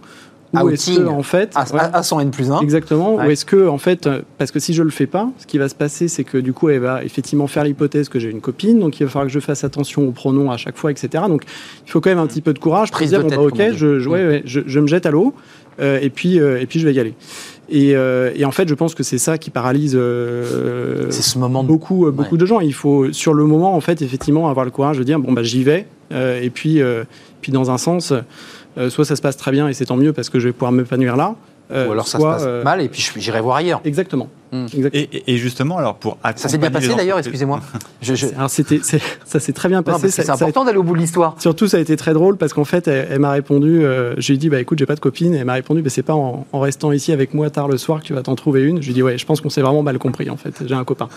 ou 0.55 0.69
est-ce 0.71 0.99
que 0.99 1.07
en 1.07 1.23
fait 1.23 1.53
à, 1.55 1.65
à, 1.97 2.03
son 2.03 2.21
N 2.21 2.31
plus 2.31 2.51
1 2.51 2.61
exactement. 2.61 3.17
Ou 3.17 3.23
est-ce 3.23 3.45
que 3.45 3.69
en 3.69 3.79
fait 3.79 4.09
parce 4.39 4.51
que 4.51 4.59
si 4.59 4.75
je 4.75 4.83
le 4.83 4.91
fais 4.91 5.07
pas 5.07 5.31
ce 5.39 5.47
qui 5.47 5.59
va 5.59 5.69
se 5.69 5.75
passer 5.75 6.09
c'est 6.09 6.25
que 6.25 6.39
du 6.39 6.53
coup 6.53 6.69
elle 6.69 6.81
va 6.81 7.05
effectivement 7.05 7.47
faire 7.47 7.65
l'hypothèse 7.65 8.09
que 8.09 8.19
j'ai 8.19 8.31
une 8.31 8.41
copine 8.41 8.79
donc 8.79 9.01
il 9.01 9.05
va 9.05 9.11
falloir 9.11 9.27
que 9.27 9.33
je 9.33 9.41
fasse 9.41 9.65
attention 9.65 10.07
aux 10.07 10.13
pronoms 10.13 10.51
à 10.51 10.57
chaque 10.57 10.77
fois 10.77 10.91
etc 10.91 11.25
donc 11.29 11.45
il 11.87 11.91
faut 11.91 12.01
quand 12.01 12.11
même 12.11 12.19
un 12.19 12.27
petit 12.27 12.43
peu 12.43 12.53
de 12.53 12.59
courage 12.59 12.91
pour 12.91 13.07
dire 13.07 13.23
bon, 13.23 13.29
bah, 13.29 13.39
ok 13.39 13.73
je, 13.75 13.99
je, 13.99 14.09
ouais, 14.09 14.43
je, 14.45 14.61
je, 14.67 14.81
me 14.81 14.87
jette 14.87 15.07
à 15.07 15.11
l'eau 15.11 15.35
et 15.81 16.11
puis 16.11 16.37
et 16.37 16.67
puis 16.67 16.79
je 16.79 16.87
vais 16.87 16.95
y 16.95 17.01
aller. 17.01 17.15
Et, 17.73 17.97
euh, 17.97 18.33
et, 18.35 18.45
en 18.45 18.51
fait, 18.51 18.69
je 18.69 18.75
pense 18.75 18.95
que 18.95 19.03
c'est 19.03 19.19
ça 19.19 19.39
qui 19.39 19.49
paralyse 19.49 19.97
euh, 19.97 21.11
ce 21.11 21.39
moment 21.39 21.65
beaucoup, 21.65 22.11
beaucoup 22.11 22.37
de 22.37 22.45
gens. 22.45 22.61
Il 22.61 22.75
faut, 22.75 23.13
sur 23.13 23.33
le 23.33 23.45
moment, 23.45 23.75
en 23.75 23.81
fait, 23.81 24.03
effectivement, 24.03 24.49
avoir 24.51 24.67
le 24.67 24.71
courage 24.71 24.99
de 24.99 25.05
dire 25.05 25.19
bon, 25.19 25.33
bah, 25.33 25.43
j'y 25.43 25.65
vais. 25.65 25.87
Euh, 26.13 26.43
et 26.43 26.51
puis, 26.51 26.81
puis, 27.41 27.51
dans 27.51 27.71
un 27.71 27.79
sens, 27.79 28.13
soit 28.89 29.05
ça 29.05 29.17
se 29.17 29.23
passe 29.23 29.37
très 29.37 29.51
bien 29.51 29.69
et 29.69 29.75
c'est 29.75 29.87
tant 29.87 29.97
mieux 29.97 30.13
parce 30.13 30.31
que 30.31 30.39
je 30.39 30.49
vais 30.49 30.53
pouvoir 30.53 30.73
m'épanouir 30.73 31.17
là. 31.17 31.35
Ou 31.71 31.93
alors 31.93 32.07
ça 32.07 32.19
se 32.19 32.25
passe 32.25 32.65
mal 32.65 32.81
et 32.81 32.89
puis 32.89 33.07
j'irai 33.17 33.41
voir 33.41 33.57
ailleurs. 33.57 33.81
Exactement. 33.85 34.29
Hmm. 34.53 34.67
Et, 34.93 35.39
justement, 35.39 35.79
alors 35.79 35.95
pour 35.95 36.19
ça 36.37 36.49
s'est 36.51 36.59
bien 36.59 36.71
passé 36.71 36.95
d'ailleurs, 36.95 37.19
excusez-moi. 37.19 37.61
Je, 38.03 38.27
Alors 38.37 38.51
c'était, 38.51 38.81
ça 39.25 39.41
s'est 39.41 39.53
très 39.55 39.71
bien 39.71 39.83
passé. 39.83 40.11
C'est 40.11 40.29
important 40.29 40.67
d'aller 40.67 40.77
au 40.77 40.83
bout 40.83 40.93
de 40.93 40.99
l'histoire. 40.99 41.37
Surtout, 41.39 41.69
ça 41.69 41.79
a 41.79 41.81
été 41.81 41.97
très 41.97 42.13
drôle 42.13 42.37
parce 42.37 42.53
qu'en 42.53 42.65
fait, 42.65 42.87
elle, 42.87 43.19
m'a 43.19 43.31
répondu. 43.31 43.83
Euh, 43.83 44.15
j'ai 44.19 44.37
dit, 44.37 44.51
bah 44.51 44.61
écoute, 44.61 44.79
j'ai 44.79 44.85
pas 44.85 44.95
de 44.95 45.01
copine. 45.01 45.35
Et 45.35 45.39
elle 45.39 45.47
m'a 45.47 45.55
répondu, 45.55 45.81
bah, 45.81 45.89
c'est 45.89 46.03
pas 46.03 46.15
en, 46.15 46.45
restant 46.53 46.93
ici 46.93 47.13
avec 47.13 47.33
moi 47.33 47.49
tard 47.49 47.67
le 47.67 47.79
soir 47.79 48.01
que 48.01 48.05
tu 48.05 48.13
vas 48.13 48.23
t'en 48.23 48.35
trouver 48.35 48.63
une. 48.63 48.83
Je 48.83 48.89
lui 48.89 48.95
dit, 48.95 49.03
ouais, 49.03 49.17
je 49.17 49.25
pense 49.25 49.41
qu'on 49.41 49.49
s'est 49.49 49.63
vraiment 49.63 49.83
mal 49.83 49.99
compris 49.99 50.29
en 50.29 50.37
fait. 50.37 50.63
J'ai 50.67 50.75
un 50.75 50.85
copain. 50.85 51.09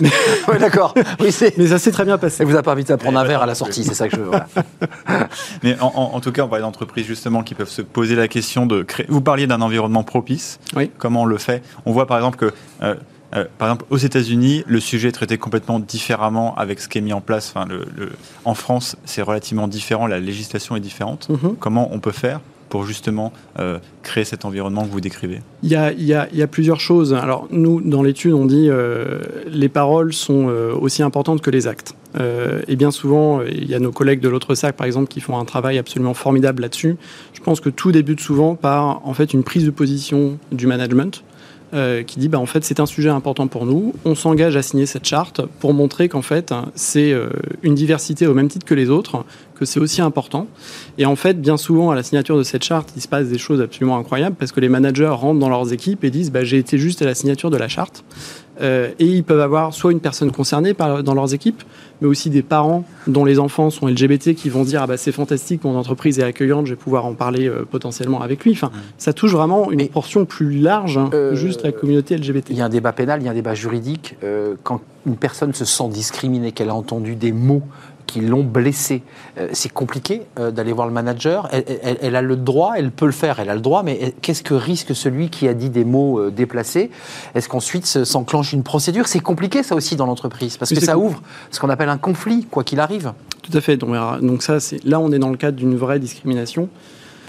ouais, 0.48 0.58
d'accord. 0.60 0.94
Oui, 1.18 1.34
Mais 1.56 1.66
ça 1.66 1.78
s'est 1.80 1.90
très 1.90 2.04
bien 2.04 2.16
passé. 2.16 2.42
Elle 2.42 2.48
vous 2.48 2.56
a 2.56 2.62
pas 2.62 2.72
invité 2.72 2.92
à 2.92 2.96
prendre 2.96 3.18
un 3.18 3.24
verre 3.24 3.42
à 3.42 3.46
la 3.46 3.56
sortie, 3.56 3.82
c'est 3.82 3.94
ça 3.94 4.08
que 4.08 4.16
je 4.16 4.20
veux. 4.20 4.30
Mais 5.64 5.76
en, 5.80 6.20
tout 6.20 6.30
cas, 6.30 6.44
on 6.44 6.48
parle 6.48 6.62
d'entreprises 6.62 7.06
justement 7.06 7.42
qui 7.42 7.54
peuvent 7.54 7.68
se 7.68 7.82
poser 7.82 8.14
la 8.14 8.28
question 8.28 8.66
de 8.66 8.82
créer. 8.82 9.06
Vous 9.08 9.20
parliez 9.20 9.48
d'un 9.48 9.62
environnement 9.62 10.04
propice. 10.04 10.60
Oui. 10.76 10.90
Comment 10.98 11.22
on 11.22 11.26
le 11.26 11.38
fait? 11.38 11.62
On 11.86 11.92
voit 11.92 12.06
par 12.06 12.18
exemple 12.18 12.36
que 12.36 12.52
euh, 12.84 12.94
euh, 13.34 13.44
par 13.58 13.68
exemple, 13.68 13.86
aux 13.90 13.96
États-Unis, 13.96 14.62
le 14.66 14.80
sujet 14.80 15.08
est 15.08 15.12
traité 15.12 15.38
complètement 15.38 15.80
différemment 15.80 16.54
avec 16.56 16.80
ce 16.80 16.88
qui 16.88 16.98
est 16.98 17.00
mis 17.00 17.12
en 17.12 17.20
place. 17.20 17.52
Enfin, 17.54 17.66
le, 17.68 18.12
en 18.44 18.54
France, 18.54 18.96
c'est 19.04 19.22
relativement 19.22 19.68
différent, 19.68 20.06
la 20.06 20.20
législation 20.20 20.76
est 20.76 20.80
différente. 20.80 21.28
Mhm. 21.28 21.56
Comment 21.58 21.88
on 21.92 21.98
peut 21.98 22.12
faire 22.12 22.40
pour 22.68 22.86
justement 22.86 23.32
euh, 23.60 23.78
créer 24.02 24.24
cet 24.24 24.44
environnement 24.44 24.84
que 24.84 24.90
vous 24.90 25.00
décrivez? 25.00 25.40
Il 25.62 25.70
y, 25.70 25.76
a, 25.76 25.92
il, 25.92 26.04
y 26.04 26.14
a, 26.14 26.28
il 26.32 26.38
y, 26.38 26.42
a, 26.42 26.46
plusieurs 26.46 26.80
choses. 26.80 27.14
Alors 27.14 27.46
nous, 27.50 27.80
dans 27.80 28.02
l'étude, 28.02 28.32
on 28.32 28.46
dit 28.46 28.68
euh, 28.68 29.18
les 29.46 29.68
paroles 29.68 30.12
sont 30.12 30.48
euh, 30.48 30.72
aussi 30.72 31.02
importantes 31.02 31.40
que 31.40 31.50
les 31.50 31.66
actes. 31.66 31.94
et 32.68 32.76
bien 32.76 32.90
souvent, 32.90 33.42
il 33.42 33.68
y 33.68 33.74
a 33.74 33.80
nos 33.80 33.92
collègues 33.92 34.20
de 34.20 34.28
l'autre 34.28 34.54
sac, 34.54 34.76
par 34.76 34.86
exemple, 34.86 35.08
qui 35.08 35.20
font 35.20 35.38
un 35.38 35.44
travail 35.44 35.78
absolument 35.78 36.14
formidable 36.14 36.62
là-dessus. 36.62 36.96
Je 37.32 37.40
pense 37.40 37.60
que 37.60 37.68
tout 37.68 37.90
débute 37.92 38.20
souvent 38.20 38.54
par 38.54 39.06
en 39.06 39.14
fait 39.14 39.34
une 39.34 39.42
prise 39.42 39.64
de 39.64 39.70
position 39.70 40.38
du 40.52 40.66
management. 40.66 41.24
Euh, 41.74 42.04
qui 42.04 42.20
dit 42.20 42.28
bah, 42.28 42.38
en 42.38 42.46
fait 42.46 42.62
c'est 42.62 42.78
un 42.78 42.86
sujet 42.86 43.08
important 43.08 43.48
pour 43.48 43.66
nous, 43.66 43.94
on 44.04 44.14
s'engage 44.14 44.54
à 44.54 44.62
signer 44.62 44.86
cette 44.86 45.06
charte 45.06 45.40
pour 45.58 45.74
montrer 45.74 46.08
qu'en 46.08 46.22
fait 46.22 46.54
c'est 46.76 47.10
euh, 47.10 47.30
une 47.64 47.74
diversité 47.74 48.28
au 48.28 48.34
même 48.34 48.46
titre 48.46 48.64
que 48.64 48.74
les 48.74 48.90
autres, 48.90 49.24
que 49.56 49.64
c'est 49.64 49.80
aussi 49.80 50.00
important. 50.00 50.46
Et 50.98 51.06
en 51.06 51.16
fait, 51.16 51.40
bien 51.40 51.56
souvent 51.56 51.90
à 51.90 51.96
la 51.96 52.04
signature 52.04 52.38
de 52.38 52.44
cette 52.44 52.62
charte, 52.62 52.90
il 52.94 53.02
se 53.02 53.08
passe 53.08 53.28
des 53.28 53.38
choses 53.38 53.60
absolument 53.60 53.98
incroyables 53.98 54.36
parce 54.36 54.52
que 54.52 54.60
les 54.60 54.68
managers 54.68 55.08
rentrent 55.08 55.40
dans 55.40 55.48
leurs 55.48 55.72
équipes 55.72 56.04
et 56.04 56.10
disent 56.10 56.30
bah, 56.30 56.44
j'ai 56.44 56.58
été 56.58 56.78
juste 56.78 57.02
à 57.02 57.06
la 57.06 57.14
signature 57.14 57.50
de 57.50 57.56
la 57.56 57.66
charte. 57.66 58.04
Euh, 58.60 58.90
et 58.98 59.06
ils 59.06 59.24
peuvent 59.24 59.40
avoir 59.40 59.74
soit 59.74 59.92
une 59.92 60.00
personne 60.00 60.30
concernée 60.30 60.74
par, 60.74 61.02
dans 61.02 61.14
leurs 61.14 61.34
équipes, 61.34 61.62
mais 62.00 62.08
aussi 62.08 62.30
des 62.30 62.42
parents 62.42 62.84
dont 63.06 63.24
les 63.24 63.38
enfants 63.38 63.70
sont 63.70 63.86
LGBT 63.86 64.34
qui 64.34 64.48
vont 64.48 64.62
dire 64.62 64.82
ah 64.82 64.86
bah 64.86 64.96
c'est 64.96 65.12
fantastique, 65.12 65.64
mon 65.64 65.76
entreprise 65.76 66.18
est 66.18 66.24
accueillante, 66.24 66.66
je 66.66 66.72
vais 66.72 66.78
pouvoir 66.78 67.04
en 67.06 67.14
parler 67.14 67.48
euh, 67.48 67.64
potentiellement 67.68 68.20
avec 68.20 68.44
lui. 68.44 68.52
Enfin, 68.52 68.70
ça 68.98 69.12
touche 69.12 69.32
vraiment 69.32 69.70
une 69.70 69.88
portion 69.88 70.24
plus 70.24 70.50
large 70.50 70.98
hein, 70.98 71.08
que 71.10 71.16
euh, 71.16 71.34
juste 71.34 71.62
la 71.62 71.72
communauté 71.72 72.16
LGBT. 72.16 72.50
Il 72.50 72.56
y 72.56 72.60
a 72.60 72.66
un 72.66 72.70
débat 72.70 72.92
pénal, 72.92 73.20
il 73.20 73.24
y 73.24 73.28
a 73.28 73.32
un 73.32 73.34
débat 73.34 73.54
juridique. 73.54 74.16
quand 74.62 74.80
une 75.06 75.16
personne 75.16 75.52
se 75.52 75.64
sent 75.64 75.88
discriminée, 75.90 76.52
qu'elle 76.52 76.70
a 76.70 76.74
entendu 76.74 77.14
des 77.14 77.32
mots 77.32 77.62
qui 78.06 78.20
l'ont 78.20 78.44
blessé. 78.44 79.02
Euh, 79.38 79.48
c'est 79.52 79.72
compliqué 79.72 80.22
euh, 80.38 80.50
d'aller 80.50 80.72
voir 80.72 80.86
le 80.86 80.92
manager. 80.92 81.48
Elle, 81.52 82.16
a 82.16 82.22
le 82.22 82.36
droit, 82.36 82.74
elle 82.76 82.90
peut 82.90 83.06
le 83.06 83.12
faire, 83.12 83.40
elle 83.40 83.50
a 83.50 83.54
le 83.54 83.60
droit, 83.60 83.82
mais 83.82 84.14
qu'est-ce 84.22 84.42
que 84.42 84.54
risque 84.54 84.94
celui 84.94 85.30
qui 85.30 85.48
a 85.48 85.54
dit 85.54 85.70
des 85.70 85.84
mots 85.84 86.18
euh, 86.18 86.30
déplacés? 86.30 86.90
Est-ce 87.34 87.48
qu'ensuite 87.48 87.86
s'enclenche 87.86 88.52
une 88.52 88.62
procédure? 88.62 89.08
C'est 89.08 89.20
compliqué 89.20 89.62
ça 89.62 89.74
aussi 89.74 89.96
dans 89.96 90.06
l'entreprise, 90.06 90.56
parce 90.56 90.72
que 90.72 90.80
ça 90.80 90.98
ouvre 90.98 91.22
ce 91.50 91.60
qu'on 91.60 91.70
appelle 91.70 91.88
un 91.88 91.98
conflit, 91.98 92.46
quoi 92.50 92.64
qu'il 92.64 92.80
arrive. 92.80 93.12
Tout 93.42 93.56
à 93.56 93.60
fait. 93.60 93.76
Donc, 93.76 93.94
donc 94.22 94.42
ça, 94.42 94.58
là, 94.84 95.00
on 95.00 95.12
est 95.12 95.18
dans 95.18 95.30
le 95.30 95.36
cadre 95.36 95.56
d'une 95.56 95.76
vraie 95.76 95.98
discrimination 95.98 96.68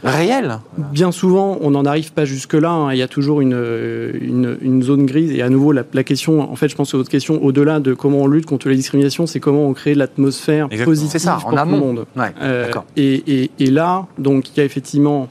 réel 0.04 0.60
Bien 0.78 1.12
souvent, 1.12 1.58
on 1.62 1.72
n'en 1.72 1.86
arrive 1.86 2.14
pas 2.14 2.26
jusque-là. 2.26 2.70
Hein. 2.70 2.94
Il 2.94 2.98
y 2.98 3.02
a 3.02 3.08
toujours 3.08 3.42
une, 3.42 4.58
une, 4.62 4.84
zone 4.84 5.06
grise. 5.06 5.32
Et 5.32 5.42
à 5.42 5.50
nouveau, 5.50 5.72
la, 5.72 6.04
question, 6.04 6.52
en 6.52 6.56
fait, 6.56 6.70
je 6.70 6.76
pense 6.76 6.92
que 6.92 6.98
votre 6.98 7.10
question, 7.10 7.44
au-delà 7.44 7.80
de 7.80 7.94
comment 7.94 8.20
on 8.20 8.28
lutte 8.28 8.46
contre 8.46 8.70
les 8.70 8.76
discriminations, 8.76 9.26
c'est 9.26 9.40
comment 9.40 9.68
on 9.68 9.74
crée 9.74 9.96
l'atmosphère 9.96 10.70
positive 10.84 11.20
ça, 11.20 11.38
pour 11.42 11.52
tout 11.52 11.56
le 11.56 11.66
monde. 11.66 12.06
Euh, 12.42 12.72
et, 12.96 13.50
et, 13.60 13.72
là, 13.72 14.06
donc, 14.18 14.50
il 14.50 14.58
y 14.58 14.62
a 14.62 14.64
effectivement 14.64 15.30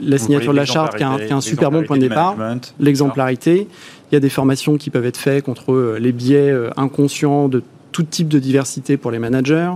la 0.00 0.18
signature 0.18 0.52
de 0.52 0.56
la 0.56 0.64
charte 0.64 0.96
qui 0.96 1.02
est 1.02 1.32
un, 1.32 1.40
super 1.40 1.70
bon 1.70 1.82
point 1.84 1.96
de 1.96 2.02
départ, 2.02 2.36
l'exemplarité. 2.78 3.68
Il 4.10 4.14
y 4.14 4.16
a 4.16 4.20
des 4.20 4.28
formations 4.28 4.76
qui 4.76 4.90
peuvent 4.90 5.06
être 5.06 5.16
faites 5.16 5.44
contre 5.44 5.72
euh, 5.72 5.98
les 6.00 6.10
biais 6.10 6.50
euh, 6.50 6.70
inconscients 6.76 7.48
de 7.48 7.62
tout 7.92 8.02
type 8.02 8.26
de 8.26 8.40
diversité 8.40 8.96
pour 8.96 9.12
les 9.12 9.20
managers. 9.20 9.70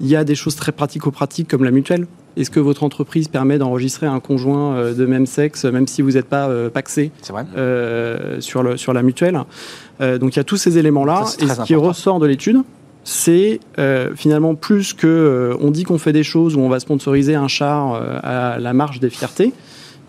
Il 0.00 0.08
y 0.08 0.16
a 0.16 0.24
des 0.24 0.34
choses 0.34 0.56
très 0.56 0.72
pratico-pratiques 0.72 1.48
comme 1.48 1.62
la 1.62 1.70
mutuelle. 1.70 2.08
Est-ce 2.36 2.50
que 2.50 2.60
votre 2.60 2.82
entreprise 2.82 3.28
permet 3.28 3.58
d'enregistrer 3.58 4.06
un 4.06 4.20
conjoint 4.20 4.74
euh, 4.74 4.94
de 4.94 5.06
même 5.06 5.26
sexe, 5.26 5.64
même 5.64 5.86
si 5.86 6.02
vous 6.02 6.12
n'êtes 6.12 6.26
pas 6.26 6.48
euh, 6.48 6.68
paxé 6.68 7.10
euh, 7.56 8.40
sur, 8.40 8.62
le, 8.62 8.76
sur 8.76 8.92
la 8.92 9.02
mutuelle? 9.02 9.40
Donc 10.00 10.34
il 10.34 10.36
y 10.36 10.40
a 10.40 10.44
tous 10.44 10.58
ces 10.58 10.76
éléments-là. 10.76 11.24
Et 11.40 11.48
ce 11.48 11.62
qui 11.62 11.74
ressort 11.74 12.18
de 12.18 12.26
l'étude, 12.26 12.58
c'est 13.02 13.60
finalement 14.14 14.54
plus 14.54 14.92
que 14.92 15.56
on 15.58 15.70
dit 15.70 15.84
qu'on 15.84 15.96
fait 15.96 16.12
des 16.12 16.22
choses 16.22 16.54
où 16.54 16.60
on 16.60 16.68
va 16.68 16.80
sponsoriser 16.80 17.34
un 17.34 17.48
char 17.48 17.94
à 18.22 18.58
la 18.58 18.72
marche 18.74 19.00
des 19.00 19.08
fiertés. 19.08 19.54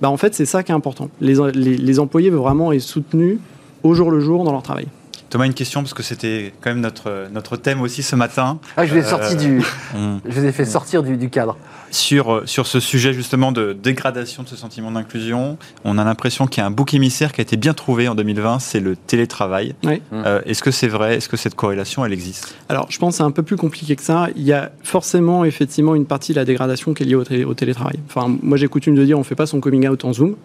Bah, 0.02 0.10
en 0.10 0.18
fait, 0.18 0.34
c'est 0.34 0.46
ça 0.46 0.62
qui 0.62 0.74
est 0.74 0.76
important. 0.76 1.10
Les, 1.22 1.36
les, 1.54 1.78
les 1.78 2.00
employés 2.00 2.30
veulent 2.30 2.42
vraiment 2.42 2.74
être 2.74 2.82
soutenus 2.82 3.40
au 3.84 3.94
jour 3.94 4.12
le 4.12 4.20
jour 4.20 4.44
dans 4.44 4.52
leur 4.52 4.62
travail. 4.62 4.88
Thomas, 5.30 5.46
une 5.46 5.54
question, 5.54 5.82
parce 5.82 5.94
que 5.94 6.04
c'était 6.04 6.54
quand 6.62 6.70
même 6.70 6.80
notre, 6.80 7.28
notre 7.32 7.58
thème 7.58 7.82
aussi 7.82 8.04
ce 8.04 8.16
matin. 8.16 8.60
Ah, 8.78 8.86
je 8.86 8.94
vous 8.94 9.00
ai, 9.00 9.04
sorti 9.04 9.36
du, 9.36 9.60
euh, 9.96 10.18
je 10.26 10.40
vous 10.40 10.46
ai 10.46 10.52
fait 10.52 10.66
sortir 10.66 11.04
du, 11.04 11.18
du, 11.18 11.30
cadre. 11.30 11.58
Sur, 11.92 12.34
euh, 12.34 12.46
sur 12.46 12.68
ce 12.68 12.80
sujet 12.80 13.14
justement 13.14 13.52
de 13.52 13.74
dégradation 13.74 14.44
de 14.44 14.48
ce 14.48 14.56
sentiment 14.56 14.92
d'inclusion, 14.92 15.58
on 15.84 15.98
a 15.98 16.04
l'impression 16.04 16.48
qu'il 16.48 16.62
y 16.62 16.64
a 16.64 16.68
un 16.68 16.72
bouc 16.72 16.94
émissaire 16.94 17.34
qui 17.34 17.42
a 17.42 17.44
été 17.44 17.58
bien 17.58 17.74
trouvé 17.74 18.08
en 18.08 18.16
2020, 18.16 18.60
c'est 18.60 18.80
le 18.80 18.96
télétravail. 18.96 19.76
Oui. 19.84 20.02
Euh, 20.14 20.42
est-ce 20.46 20.64
que 20.64 20.72
c'est 20.72 20.88
vrai? 20.88 21.18
Est-ce 21.18 21.28
que 21.28 21.38
cette 21.38 21.56
corrélation, 21.56 22.06
elle 22.06 22.14
existe? 22.14 22.56
Alors, 22.70 22.88
je 22.90 22.98
pense 22.98 23.14
que 23.14 23.18
c'est 23.18 23.24
un 23.24 23.32
peu 23.32 23.44
plus 23.44 23.58
compliqué 23.58 23.96
que 23.96 24.04
ça. 24.04 24.28
Il 24.36 24.44
y 24.44 24.54
a 24.54 24.72
forcément, 24.84 25.44
effectivement, 25.44 25.96
une 25.96 26.06
partie 26.06 26.32
de 26.32 26.38
la 26.38 26.46
dégradation 26.46 26.94
qui 26.94 27.04
est 27.04 27.06
liée 27.06 27.16
au, 27.16 27.50
au 27.50 27.54
télétravail. 27.54 28.00
Enfin, 28.08 28.34
moi, 28.42 28.58
j'ai 28.58 28.68
coutume 28.68 28.96
de 28.96 29.04
dire 29.04 29.18
on 29.18 29.22
ne 29.22 29.26
fait 29.26 29.36
pas 29.36 29.48
son 29.48 29.60
coming 29.60 29.88
out 29.88 30.06
en 30.06 30.14
Zoom. 30.14 30.36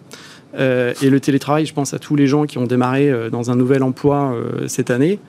Euh, 0.55 0.93
et 1.01 1.09
le 1.09 1.19
télétravail, 1.19 1.65
je 1.65 1.73
pense 1.73 1.93
à 1.93 1.99
tous 1.99 2.15
les 2.15 2.27
gens 2.27 2.45
qui 2.45 2.57
ont 2.57 2.65
démarré 2.65 3.09
euh, 3.09 3.29
dans 3.29 3.51
un 3.51 3.55
nouvel 3.55 3.83
emploi 3.83 4.33
euh, 4.33 4.67
cette 4.67 4.91
année. 4.91 5.19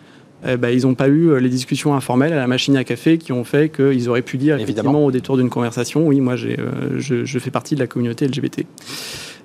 Bah, 0.59 0.71
ils 0.71 0.83
n'ont 0.83 0.95
pas 0.95 1.09
eu 1.09 1.41
les 1.41 1.49
discussions 1.49 1.95
informelles 1.95 2.35
à 2.35 2.37
la 2.37 2.47
machine 2.47 2.77
à 2.77 2.85
café 2.85 3.17
qui 3.17 3.33
ont 3.33 3.45
fait 3.45 3.71
qu'ils 3.71 4.11
auraient 4.11 4.21
pu 4.21 4.37
dire 4.37 4.59
effectivement 4.59 5.03
au 5.03 5.11
détour 5.11 5.39
d'une 5.39 5.49
conversation 5.49 6.07
oui 6.07 6.21
moi 6.21 6.37
je, 6.37 6.51
je, 6.99 7.39
fais 7.39 7.51
partie 7.51 7.75
de 7.75 7.81
la 7.81 7.87
communauté 7.87 8.29
LGBT 8.29 8.67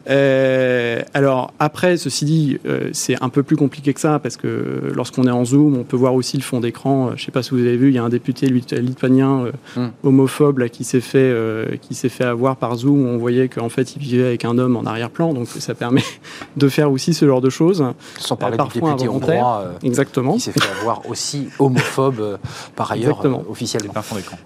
euh, 0.07 1.01
alors 1.13 1.53
après, 1.59 1.97
ceci 1.97 2.25
dit, 2.25 2.59
euh, 2.65 2.89
c'est 2.93 3.21
un 3.21 3.29
peu 3.29 3.43
plus 3.43 3.55
compliqué 3.55 3.93
que 3.93 3.99
ça 3.99 4.19
parce 4.19 4.37
que 4.37 4.91
lorsqu'on 4.93 5.25
est 5.25 5.31
en 5.31 5.45
Zoom, 5.45 5.77
on 5.77 5.83
peut 5.83 5.97
voir 5.97 6.13
aussi 6.13 6.37
le 6.37 6.43
fond 6.43 6.59
d'écran. 6.59 7.07
Euh, 7.07 7.09
je 7.15 7.21
ne 7.21 7.25
sais 7.25 7.31
pas 7.31 7.43
si 7.43 7.51
vous 7.51 7.59
avez 7.59 7.77
vu, 7.77 7.89
il 7.89 7.95
y 7.95 7.97
a 7.97 8.03
un 8.03 8.09
député 8.09 8.47
lituanien 8.47 9.45
hmm. 9.75 9.87
homophobe 10.03 10.59
là, 10.59 10.69
qui 10.69 10.83
s'est 10.83 11.01
fait 11.01 11.35
qui 11.81 11.95
s'est 11.95 12.09
fait 12.09 12.23
avoir 12.23 12.55
par 12.55 12.75
Zoom. 12.75 12.89
Où 12.89 13.07
on 13.07 13.17
voyait 13.17 13.49
qu'en 13.49 13.69
fait, 13.69 13.95
il 13.95 13.99
vivait 14.01 14.25
avec 14.25 14.45
un 14.45 14.57
homme 14.57 14.75
en 14.75 14.83
arrière-plan, 14.83 15.33
donc 15.33 15.47
ça 15.47 15.75
permet 15.75 16.03
de 16.57 16.69
faire 16.69 16.91
aussi 16.91 17.13
ce 17.13 17.25
genre 17.25 17.41
de 17.41 17.49
choses. 17.49 17.85
Sans 18.17 18.35
parler 18.35 18.57
du 18.57 18.79
député 18.79 19.07
hongrois, 19.07 19.73
exactement, 19.83 20.33
qui 20.33 20.39
s'est 20.41 20.51
fait 20.51 20.61
avoir 20.81 21.07
aussi 21.09 21.49
homophobe 21.59 22.37
par 22.75 22.91
ailleurs 22.91 23.21
officiellement. 23.49 23.93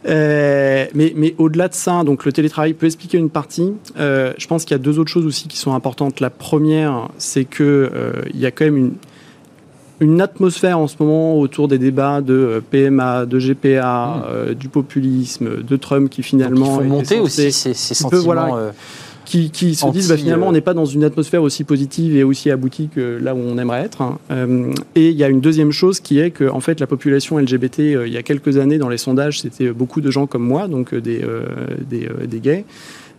mais 0.06 1.14
mais 1.16 1.36
au-delà 1.38 1.68
de 1.68 1.74
ça, 1.74 2.04
donc 2.04 2.26
le 2.26 2.34
télétravail 2.34 2.74
peut 2.74 2.88
expliquer 2.88 3.18
une 3.18 3.30
partie. 3.30 3.74
je 3.96 4.48
pense 4.48 4.66
qu'il 4.66 4.74
y 4.74 4.80
a 4.80 4.84
deux 4.84 5.00
autres 5.00 5.12
choses 5.12 5.26
aussi 5.26 5.43
qui 5.48 5.58
sont 5.58 5.74
importantes. 5.74 6.20
La 6.20 6.30
première, 6.30 7.10
c'est 7.18 7.46
que 7.46 7.64
euh, 7.64 8.14
il 8.34 8.40
y 8.40 8.46
a 8.46 8.52
quand 8.52 8.66
même 8.66 8.78
une, 8.78 8.94
une 10.00 10.22
atmosphère 10.22 10.80
en 10.80 10.88
ce 10.88 10.96
moment 11.00 11.40
autour 11.40 11.68
des 11.68 11.78
débats 11.78 12.22
de 12.22 12.34
euh, 12.34 12.62
PMA, 12.62 13.26
de 13.26 13.40
GPA, 13.40 14.08
mmh. 14.08 14.24
euh, 14.28 14.54
du 14.54 14.70
populisme, 14.70 15.64
de 15.64 15.76
Trump 15.78 16.10
qui 16.10 16.24
finalement. 16.24 16.78
Donc, 16.78 16.88
monter 16.88 17.20
aussi 17.20 17.52
ces, 17.52 17.74
sentiments. 17.74 18.58
qui, 19.26 19.52
qui, 19.52 19.76
se 19.76 19.90
disent 19.92 20.10
bah, 20.10 20.18
finalement 20.18 20.48
on 20.48 20.52
n'est 20.52 20.62
pas 20.62 20.74
dans 20.74 20.86
une 20.86 21.04
atmosphère 21.04 21.44
aussi 21.44 21.64
positive 21.64 22.16
et 22.18 22.24
aussi 22.24 22.52
aboutie 22.52 22.90
que 22.94 23.20
là 23.22 23.34
où 23.34 23.40
on 23.40 23.58
aimerait 23.58 23.82
être. 23.82 24.02
Hein. 24.02 24.18
et 24.96 25.10
il 25.10 25.16
y 25.16 25.24
a 25.24 25.30
une 25.30 25.42
deuxième 25.42 25.72
chose 25.72 26.02
qui 26.02 26.20
est 26.20 26.32
que 26.32 26.50
en 26.50 26.60
fait 26.60 26.82
la 26.82 26.88
population 26.88 27.38
LGBT 27.38 27.80
il 27.80 28.12
y 28.12 28.18
a 28.18 28.24
quelques 28.24 28.58
années 28.58 28.78
dans 28.78 28.90
les 28.90 28.98
sondages 28.98 29.40
c'était 29.40 29.72
beaucoup 29.72 30.02
de 30.02 30.12
gens 30.12 30.28
comme 30.28 30.44
moi 30.44 30.68
donc 30.68 30.94
des, 30.94 31.26
des, 31.90 32.10
des 32.28 32.40
gays 32.42 32.66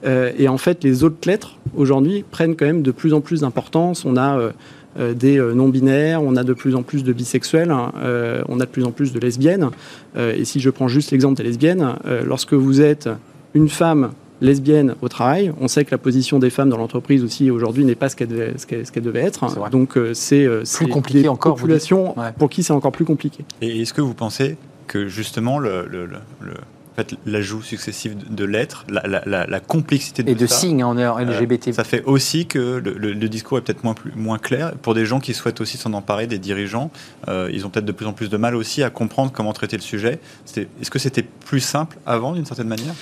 et 0.05 0.49
en 0.49 0.59
fait, 0.59 0.85
les 0.85 1.05
autres 1.05 1.27
lettres, 1.27 1.59
aujourd'hui, 1.77 2.25
prennent 2.31 2.57
quand 2.57 2.67
même 2.67 2.83
de 2.83 2.91
plus 2.91 3.15
en 3.15 3.21
plus 3.21 3.41
d'importance. 3.41 4.05
On 4.05 4.17
a 4.17 4.51
des 5.15 5.39
non-binaires, 5.39 6.23
on 6.23 6.37
a 6.37 6.45
de 6.45 6.53
plus 6.53 6.75
en 6.75 6.83
plus 6.83 7.05
de 7.05 7.13
bisexuels, 7.13 7.71
hein, 7.71 7.93
on 8.49 8.61
a 8.61 8.67
de 8.67 8.71
plus 8.71 8.85
en 8.85 8.91
plus 8.91 9.13
de 9.13 9.19
lesbiennes. 9.19 9.71
et 10.17 10.45
si 10.45 10.61
je 10.61 10.71
prends 10.71 10.89
juste 10.89 11.11
l'exemple 11.11 11.37
des 11.37 11.43
lesbiennes, 11.43 11.95
lorsque 12.25 12.53
vous 12.55 12.81
êtes 12.81 13.09
une 13.55 13.69
femme 13.69 14.11
lesbienne 14.41 14.95
au 15.03 15.09
travail. 15.09 15.53
On 15.61 15.69
sait 15.69 15.85
que 15.85 15.91
la 15.91 15.99
position 15.99 16.39
des 16.39 16.51
femmes 16.51 16.69
dans 16.69 16.77
l'entreprise 16.77 17.25
aussi 17.25 17.51
aujourd'hui 17.51 17.85
n'est 17.85 17.95
pas 17.95 18.09
ce 18.09 18.17
qu'elle 18.17 18.29
devait, 18.29 18.55
ce 18.57 19.01
devait, 19.01 19.23
être. 19.23 19.71
Donc 19.71 19.97
euh, 19.97 20.15
c'est 20.15 20.45
euh, 20.45 20.63
plus 20.77 20.89
compliqué 20.89 21.23
des 21.23 21.29
encore. 21.29 21.57
Populations 21.57 22.15
pour 22.39 22.51
qui 22.51 22.63
c'est 22.63 22.73
encore 22.73 22.93
plus 22.93 23.05
compliqué. 23.05 23.45
Et 23.61 23.83
est-ce 23.83 23.95
que 23.95 24.01
vous 24.01 24.15
pensez 24.15 24.57
que 24.87 25.09
justement 25.09 25.59
le, 25.59 25.87
le, 25.91 26.09
fait, 26.97 27.15
l'ajout 27.27 27.63
successif 27.63 28.15
de 28.17 28.45
lettres, 28.45 28.87
la, 28.89 29.61
complexité 29.61 30.23
de 30.23 30.31
et 30.31 30.35
de 30.35 30.47
signes 30.47 30.85
en 30.85 30.95
LGBT. 30.95 31.69
Euh, 31.69 31.73
ça 31.73 31.85
fait 31.85 32.05
aussi 32.05 32.47
que 32.47 32.83
le, 32.85 33.29
discours 33.29 33.59
est 33.59 33.63
peut-être 33.63 33.85
moins, 33.85 33.95
moins 34.15 34.39
clair 34.39 34.75
pour 34.83 34.95
des 34.95 35.07
gens 35.07 35.21
qui 35.21 35.35
souhaitent 35.35 35.61
aussi 35.61 35.77
s'en 35.77 35.93
emparer, 35.93 36.27
des 36.27 36.39
dirigeants. 36.39 36.91
ils 37.29 37.67
ont 37.67 37.71
peut-être 37.71 37.87
de 37.87 37.93
plus 37.93 38.07
en 38.07 38.13
plus 38.13 38.29
de 38.29 38.37
mal 38.37 38.55
aussi 38.55 38.83
à 38.83 38.91
comprendre 38.91 39.33
comment 39.33 39.53
traiter 39.53 39.77
le 39.77 39.83
sujet. 39.83 40.21
Est-ce 40.57 40.91
que 40.91 40.99
c'était 40.99 41.23
plus 41.23 41.61
simple 41.61 41.97
avant, 42.07 42.33
d'une 42.33 42.47
certaine 42.47 42.69
manière? 42.69 42.95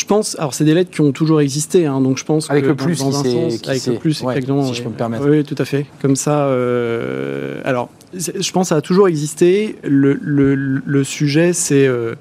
Je 0.00 0.04
pense, 0.06 0.38
alors 0.38 0.54
c'est 0.54 0.64
des 0.64 0.72
lettres 0.72 0.90
qui 0.90 1.00
ont 1.00 1.12
toujours 1.12 1.40
existé, 1.40 1.84
hein, 1.84 2.00
donc 2.00 2.16
je 2.16 2.24
pense 2.24 2.50
avec 2.50 2.64
le 2.64 2.74
plus, 2.74 3.00
dans, 3.00 3.08
un 3.08 3.24
sens, 3.24 3.68
avec 3.68 3.86
le 3.86 3.94
plus, 3.96 4.22
exactement, 4.22 4.64
si 4.64 4.74
je 4.74 4.82
peux 4.82 4.88
me 4.88 4.94
permettre. 4.94 5.28
Oui, 5.28 5.44
tout 5.44 5.56
à 5.58 5.64
fait. 5.64 5.84
Comme 6.00 6.16
ça, 6.16 6.44
euh, 6.44 7.60
alors, 7.64 7.90
je 8.14 8.50
pense 8.52 8.66
que 8.66 8.68
ça 8.68 8.76
a 8.76 8.80
toujours 8.80 9.08
existé. 9.08 9.76
Le, 9.82 10.18
le, 10.22 10.54
le 10.54 11.04
sujet, 11.04 11.52
c'est 11.52 11.86
euh, 11.86 12.14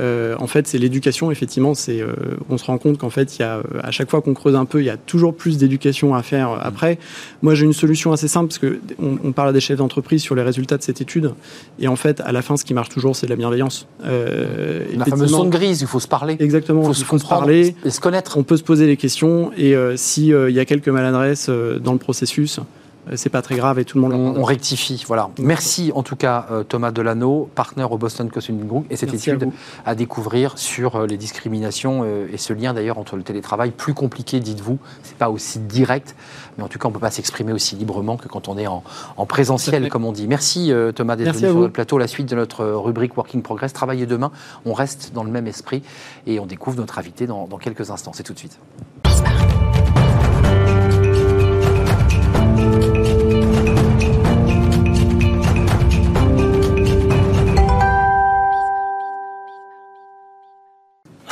euh, 0.00 0.34
en 0.38 0.46
fait, 0.46 0.66
c'est 0.66 0.78
l'éducation. 0.78 1.30
Effectivement, 1.30 1.74
c'est, 1.74 2.00
euh, 2.00 2.12
on 2.48 2.58
se 2.58 2.64
rend 2.64 2.78
compte 2.78 2.98
qu'en 2.98 3.10
fait, 3.10 3.36
il 3.38 3.42
y 3.42 3.44
a, 3.44 3.62
à 3.82 3.90
chaque 3.90 4.10
fois 4.10 4.20
qu'on 4.20 4.34
creuse 4.34 4.56
un 4.56 4.64
peu, 4.64 4.80
il 4.80 4.86
y 4.86 4.90
a 4.90 4.96
toujours 4.96 5.34
plus 5.34 5.58
d'éducation 5.58 6.14
à 6.14 6.22
faire. 6.22 6.58
Après, 6.60 6.98
moi, 7.42 7.54
j'ai 7.54 7.64
une 7.64 7.72
solution 7.72 8.12
assez 8.12 8.28
simple 8.28 8.48
parce 8.48 8.58
que 8.58 8.80
on, 9.00 9.32
parle 9.32 9.48
à 9.48 9.52
des 9.52 9.60
chefs 9.60 9.78
d'entreprise 9.78 10.22
sur 10.22 10.34
les 10.34 10.42
résultats 10.42 10.76
de 10.76 10.82
cette 10.82 11.00
étude, 11.00 11.32
et 11.78 11.88
en 11.88 11.96
fait, 11.96 12.20
à 12.20 12.32
la 12.32 12.42
fin, 12.42 12.56
ce 12.56 12.64
qui 12.64 12.74
marche 12.74 12.88
toujours, 12.88 13.16
c'est 13.16 13.28
la 13.28 13.36
bienveillance. 13.36 13.86
Euh, 14.04 14.84
la 14.96 15.04
fameuse 15.04 15.30
zone 15.30 15.50
grise, 15.50 15.80
il 15.80 15.86
faut 15.86 16.00
se 16.00 16.08
parler. 16.08 16.36
Exactement. 16.38 16.82
Il 16.82 16.94
faut, 17.04 17.18
se, 17.18 17.26
parler 17.26 17.74
et 17.84 17.90
se 17.90 18.00
connaître. 18.00 18.36
On 18.36 18.42
peut 18.42 18.56
se 18.56 18.62
poser 18.62 18.86
les 18.86 18.96
questions, 18.96 19.50
et 19.56 19.74
s'il 19.96 20.26
y 20.26 20.60
a 20.60 20.64
quelques 20.64 20.88
maladresses 20.88 21.48
dans 21.48 21.92
le 21.92 21.98
processus, 21.98 22.58
euh, 22.58 22.62
c'est 23.16 23.30
pas 23.30 23.42
très 23.42 23.56
grave 23.56 23.78
et 23.78 23.84
tout 23.84 23.98
le 23.98 24.02
monde 24.02 24.14
on, 24.14 24.40
on 24.40 24.44
rectifie. 24.44 25.04
Voilà. 25.06 25.30
Merci 25.38 25.92
en 25.94 26.02
tout 26.02 26.16
cas 26.16 26.46
euh, 26.50 26.62
Thomas 26.62 26.90
Delano, 26.90 27.48
partenaire 27.54 27.92
au 27.92 27.98
Boston 27.98 28.30
Consulting 28.30 28.66
Group, 28.66 28.86
et 28.90 28.96
cette 28.96 29.12
étude 29.12 29.50
à, 29.84 29.94
découvrir 29.94 30.58
sur 30.58 30.96
euh, 30.96 31.06
les 31.06 31.16
discriminations 31.16 32.04
et 32.04 32.36
ce 32.36 32.52
lien 32.52 32.74
d'ailleurs 32.74 32.98
entre 32.98 33.16
le 33.16 33.22
télétravail 33.22 33.70
plus 33.70 33.94
compliqué, 33.94 34.40
dites-vous. 34.40 34.78
C'est 35.02 35.16
pas 35.16 35.30
aussi 35.30 35.58
direct, 35.58 36.14
mais 36.56 36.64
en 36.64 36.68
tout 36.68 36.78
cas 36.78 36.88
on 36.88 36.92
peut 36.92 36.98
pas 36.98 37.10
s'exprimer 37.10 37.52
aussi 37.52 37.76
librement 37.76 38.16
que 38.16 38.28
quand 38.28 38.48
on 38.48 38.56
est 38.58 38.66
en, 38.66 38.82
présentiel, 39.26 39.88
comme 39.88 40.04
on 40.04 40.12
dit. 40.12 40.26
Merci 40.26 40.72
Thomas 40.94 41.16
d'être 41.16 41.34
venu 41.34 41.50
sur 41.50 41.60
le 41.60 41.70
plateau. 41.70 41.98
La 41.98 42.08
suite 42.08 42.28
de 42.28 42.36
notre 42.36 42.64
rubrique 42.64 43.16
Working 43.16 43.42
Progress, 43.42 43.72
travailler 43.72 44.06
demain. 44.06 44.30
On 44.64 44.72
reste 44.72 45.12
dans 45.14 45.24
le 45.24 45.30
même 45.30 45.46
esprit 45.46 45.82
et 46.26 46.38
on 46.40 46.46
découvre 46.46 46.76
notre 46.76 46.98
invité 46.98 47.26
dans, 47.26 47.46
dans 47.46 47.58
quelques 47.58 47.90
instants. 47.90 48.12
C'est 48.14 48.22
tout 48.22 48.34
de 48.34 48.38
suite. 48.38 48.58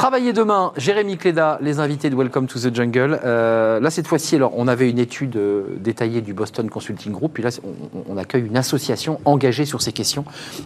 Travailler 0.03 0.33
demain, 0.33 0.73
Jérémy 0.77 1.17
Cléda, 1.17 1.61
les 1.63 1.79
invités 1.79 2.11
de 2.11 2.17
Welcome 2.17 2.49
to 2.49 2.59
the 2.59 2.75
Jungle. 2.75 3.21
Euh, 3.25 3.79
là, 3.79 3.89
cette 3.89 4.09
fois-ci, 4.09 4.35
alors, 4.35 4.53
on 4.57 4.67
avait 4.67 4.91
une 4.91 4.99
étude 4.99 5.37
euh, 5.37 5.63
détaillée 5.79 6.23
du 6.23 6.35
Boston 6.35 6.69
Consulting 6.69 7.13
Group, 7.13 7.35
puis 7.35 7.45
là, 7.45 7.51
on, 8.09 8.17
accueille 8.17 8.45
une 8.45 8.57
association 8.57 9.21
engagée 9.25 9.65
sur 9.65 9.81
ces 9.81 9.93
questions, 9.93 10.25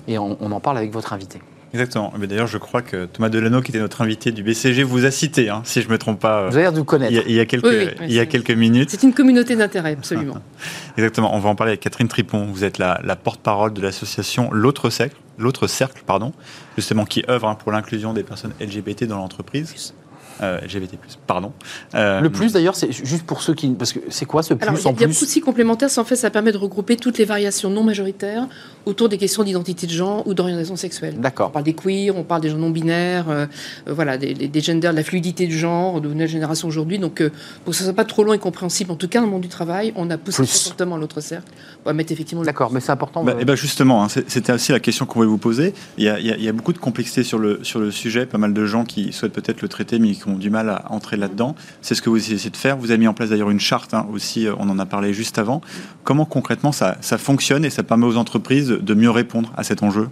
et 0.09 0.17
on, 0.17 0.41
en 0.41 0.61
parle 0.61 0.79
avec 0.79 0.91
votre 0.91 1.13
invité. 1.13 1.39
Exactement. 1.75 2.15
Mais 2.19 2.27
d'ailleurs, 2.27 2.47
je 2.47 2.57
crois 2.57 2.81
que 2.81 3.05
Thomas 3.05 3.29
Delano, 3.29 3.61
qui 3.61 3.73
était 3.73 3.79
notre 3.79 4.01
invité 4.01 4.33
du 4.33 4.43
BCG, 4.43 4.83
vous 4.85 5.05
a 5.05 5.11
cité, 5.11 5.51
hein, 5.51 5.61
si 5.65 5.83
je 5.83 5.89
ne 5.89 5.93
me 5.93 5.99
trompe 5.99 6.19
pas. 6.19 6.49
Vous 6.49 6.55
avez 6.55 6.63
l'air 6.63 6.73
de 6.73 6.79
vous 6.79 6.85
connaître. 6.85 7.13
Il 7.13 7.35
y 7.35 7.41
a, 7.41 7.45
quelques, 7.45 7.95
il 8.01 8.15
y 8.15 8.21
a 8.21 8.25
quelques 8.25 8.53
minutes. 8.53 8.89
C'est 8.89 9.03
une 9.03 9.13
communauté 9.13 9.55
d'intérêt, 9.55 9.93
absolument. 9.93 10.39
Exactement. 10.97 11.37
On 11.37 11.41
va 11.41 11.51
en 11.51 11.55
parler 11.55 11.73
avec 11.73 11.81
Catherine 11.81 12.09
Tripon. 12.09 12.47
Vous 12.47 12.65
êtes 12.65 12.79
la, 12.79 13.03
la 13.05 13.17
porte-parole 13.17 13.75
de 13.75 13.83
l'association 13.83 14.49
L'autre 14.51 14.89
Cercle 14.89 15.17
l'autre 15.39 15.67
cercle, 15.67 16.03
pardon, 16.07 16.33
justement, 16.77 17.05
qui 17.05 17.25
œuvre 17.29 17.49
hein, 17.49 17.55
pour 17.55 17.73
l'inclusion 17.73 18.13
des 18.13 18.23
personnes 18.23 18.53
LGBT 18.61 19.05
dans 19.05 19.19
l'entreprise. 19.19 19.95
Euh, 20.43 20.61
LGBT+, 20.61 20.99
pardon. 21.27 21.53
Euh, 21.95 22.21
le 22.21 22.29
plus 22.29 22.53
d'ailleurs, 22.53 22.77
c'est 22.77 22.93
juste 22.93 23.25
pour 23.25 23.41
ceux 23.41 23.55
qui... 23.55 23.69
Parce 23.71 23.95
que 23.95 24.01
c'est 24.11 24.27
quoi 24.27 24.43
ce 24.43 24.53
plus 24.53 24.63
Alors, 24.65 24.75
en 24.75 24.93
plus 24.93 24.99
Il 24.99 25.01
y 25.01 25.05
a 25.05 25.09
beaucoup 25.09 25.35
de 25.35 25.41
complémentaires, 25.41 25.89
en 25.97 26.05
fait, 26.05 26.17
ça 26.17 26.29
permet 26.29 26.53
de 26.53 26.59
regrouper 26.59 26.97
toutes 26.97 27.17
les 27.17 27.25
variations 27.25 27.71
non 27.71 27.83
majoritaires 27.83 28.47
autour 28.87 29.09
des 29.09 29.19
questions 29.19 29.43
d'identité 29.43 29.87
de 29.87 29.93
genre 29.93 30.27
ou 30.27 30.35
d'orientation 30.35 30.77
sexuelle. 30.77 31.17
D'accord. 31.19 31.49
On 31.49 31.53
parle 31.53 31.65
des 31.65 31.75
queers, 31.75 32.17
on 32.17 32.23
parle 32.23 32.41
des 32.41 32.51
gens 32.51 32.57
non 32.57 32.71
binaires, 32.71 33.29
euh, 33.29 33.47
voilà, 33.87 34.17
des, 34.17 34.33
des, 34.35 34.61
genders, 34.61 34.93
de 34.93 34.97
la 34.97 35.05
fluidité 35.05 35.47
du 35.47 35.59
genre, 35.59 36.01
de 36.01 36.09
nouvelle 36.09 36.29
génération 36.29 36.69
aujourd'hui. 36.69 36.99
Donc, 36.99 37.23
pour 37.65 37.73
que 37.73 37.77
ça 37.77 37.85
soit 37.85 37.93
pas 37.93 38.05
trop 38.05 38.25
long 38.25 38.33
et 38.33 38.39
compréhensible, 38.39 38.93
en 38.93 38.97
tout 38.97 39.09
cas 39.09 39.21
dans 39.21 39.27
le 39.27 39.33
monde 39.33 39.43
du 39.43 39.49
travail, 39.49 39.93
on 39.97 40.09
a 40.11 40.17
poussé 40.19 40.47
fortement 40.47 40.97
l'autre 40.97 41.21
cercle 41.21 41.53
pour 41.83 41.93
mettre 41.93 42.13
effectivement... 42.13 42.43
D'accord, 42.43 42.73
mais 42.73 42.81
c'est 42.81 42.93
important. 42.93 43.25
Bah, 43.25 43.35
et 43.39 43.45
bah 43.45 43.57
justement, 43.57 44.05
hein, 44.05 44.09
c'était 44.09 44.53
aussi 44.53 44.73
la 44.73 44.81
question 44.81 45.05
qu'on 45.05 45.21
voulait 45.21 45.29
vous 45.29 45.39
poser. 45.39 45.75
Il 45.99 46.05
y, 46.05 46.09
a, 46.09 46.19
il 46.19 46.43
y, 46.43 46.49
a, 46.49 46.53
beaucoup 46.53 46.73
de 46.73 46.79
complexité 46.79 47.23
sur 47.23 47.39
le, 47.39 47.61
sur 47.63 47.81
le 47.81 47.91
sujet, 47.91 48.27
pas 48.27 48.39
mal 48.39 48.55
de 48.55 48.67
gens 48.67 48.85
qui 48.85 49.13
souhaitent 49.13 49.33
peut-être 49.33 49.63
le 49.63 49.69
traiter, 49.69 49.99
mais 49.99 50.13
qui 50.13 50.29
ont 50.29 50.37
du 50.37 50.51
mal 50.51 50.71
à 50.71 50.87
entrer 50.91 51.17
là-dedans. 51.17 51.55
C'est 51.83 51.95
ce 51.95 52.03
que 52.03 52.11
vous 52.11 52.17
essayez 52.17 52.51
de 52.51 52.57
faire. 52.57 52.77
Vous 52.77 52.91
avez 52.91 52.99
mis 52.99 53.09
en 53.09 53.15
place 53.15 53.31
d'ailleurs 53.31 53.51
une 53.51 53.61
charte 53.61 53.95
hein, 53.95 54.07
aussi, 54.13 54.47
euh, 54.47 54.55
on 54.59 54.69
en 54.69 54.79
a 54.79 54.87
parlé 54.87 55.13
juste 55.13 55.39
avant. 55.39 55.61
Comment 56.05 56.25
concrètement 56.25 56.73
ça, 56.73 56.97
ça 57.01 57.19
fonctionne 57.19 57.65
et 57.65 57.71
ça 57.71 57.83
permet 57.83 58.07
aux 58.07 58.17
entreprises 58.17 58.76
de 58.81 58.95
mieux 58.95 59.11
répondre 59.11 59.53
à 59.57 59.63
cet 59.63 59.83
enjeu? 59.83 60.09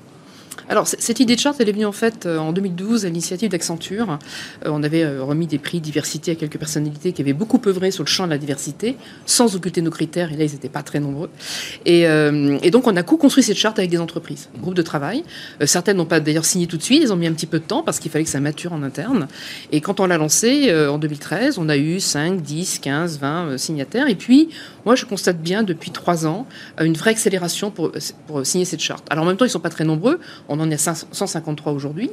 Alors, 0.68 0.86
cette 0.86 1.20
idée 1.20 1.36
de 1.36 1.40
charte, 1.40 1.60
elle 1.60 1.68
est 1.68 1.72
venue 1.72 1.84
en 1.84 1.92
fait 1.92 2.24
euh, 2.24 2.38
en 2.38 2.52
2012 2.52 3.04
à 3.04 3.08
l'initiative 3.08 3.50
d'Accenture. 3.50 4.18
Euh, 4.64 4.70
on 4.70 4.82
avait 4.82 5.02
euh, 5.02 5.22
remis 5.22 5.46
des 5.46 5.58
prix 5.58 5.80
diversité 5.80 6.32
à 6.32 6.34
quelques 6.36 6.58
personnalités 6.58 7.12
qui 7.12 7.20
avaient 7.20 7.34
beaucoup 7.34 7.60
œuvré 7.66 7.90
sur 7.90 8.02
le 8.02 8.08
champ 8.08 8.24
de 8.24 8.30
la 8.30 8.38
diversité, 8.38 8.96
sans 9.26 9.56
occulter 9.56 9.82
nos 9.82 9.90
critères, 9.90 10.32
et 10.32 10.36
là, 10.36 10.44
ils 10.44 10.52
n'étaient 10.52 10.70
pas 10.70 10.82
très 10.82 11.00
nombreux. 11.00 11.30
Et, 11.84 12.04
donc, 12.70 12.86
on 12.86 12.96
a 12.96 13.02
co-construit 13.02 13.44
cette 13.44 13.56
charte 13.56 13.78
avec 13.78 13.90
des 13.90 13.98
entreprises, 13.98 14.48
un 14.56 14.60
groupe 14.60 14.74
de 14.74 14.82
travail. 14.82 15.22
certaines 15.64 15.96
n'ont 15.96 16.06
pas 16.06 16.20
d'ailleurs 16.20 16.44
signé 16.44 16.66
tout 16.66 16.76
de 16.76 16.82
suite, 16.82 17.02
elles 17.02 17.12
ont 17.12 17.16
mis 17.16 17.26
un 17.26 17.32
petit 17.32 17.46
peu 17.46 17.58
de 17.58 17.64
temps 17.64 17.82
parce 17.82 18.00
qu'il 18.00 18.10
fallait 18.10 18.24
que 18.24 18.30
ça 18.30 18.40
mature 18.40 18.72
en 18.72 18.82
interne. 18.82 19.28
Et 19.70 19.80
quand 19.80 20.00
on 20.00 20.06
l'a 20.06 20.18
lancé 20.18 20.74
en 20.88 20.98
2013, 20.98 21.58
on 21.58 21.68
a 21.68 21.76
eu 21.76 22.00
5, 22.00 22.40
10, 22.40 22.78
15, 22.80 23.18
20 23.20 23.58
signataires. 23.58 24.08
Et 24.08 24.16
puis, 24.16 24.48
moi, 24.84 24.96
je 24.96 25.04
constate 25.04 25.40
bien 25.40 25.62
depuis 25.62 25.90
trois 25.90 26.26
ans 26.26 26.46
une 26.80 26.94
vraie 26.94 27.10
accélération 27.10 27.70
pour, 27.70 27.92
pour 28.26 28.44
signer 28.44 28.64
cette 28.64 28.80
charte. 28.80 29.06
Alors, 29.10 29.24
en 29.24 29.26
même 29.28 29.36
temps, 29.36 29.44
ils 29.44 29.48
ne 29.48 29.52
sont 29.52 29.60
pas 29.60 29.70
très 29.70 29.84
nombreux 29.84 30.18
en 30.60 30.70
est 30.70 30.88
à 30.88 30.94
153 30.94 31.72
aujourd'hui. 31.72 32.10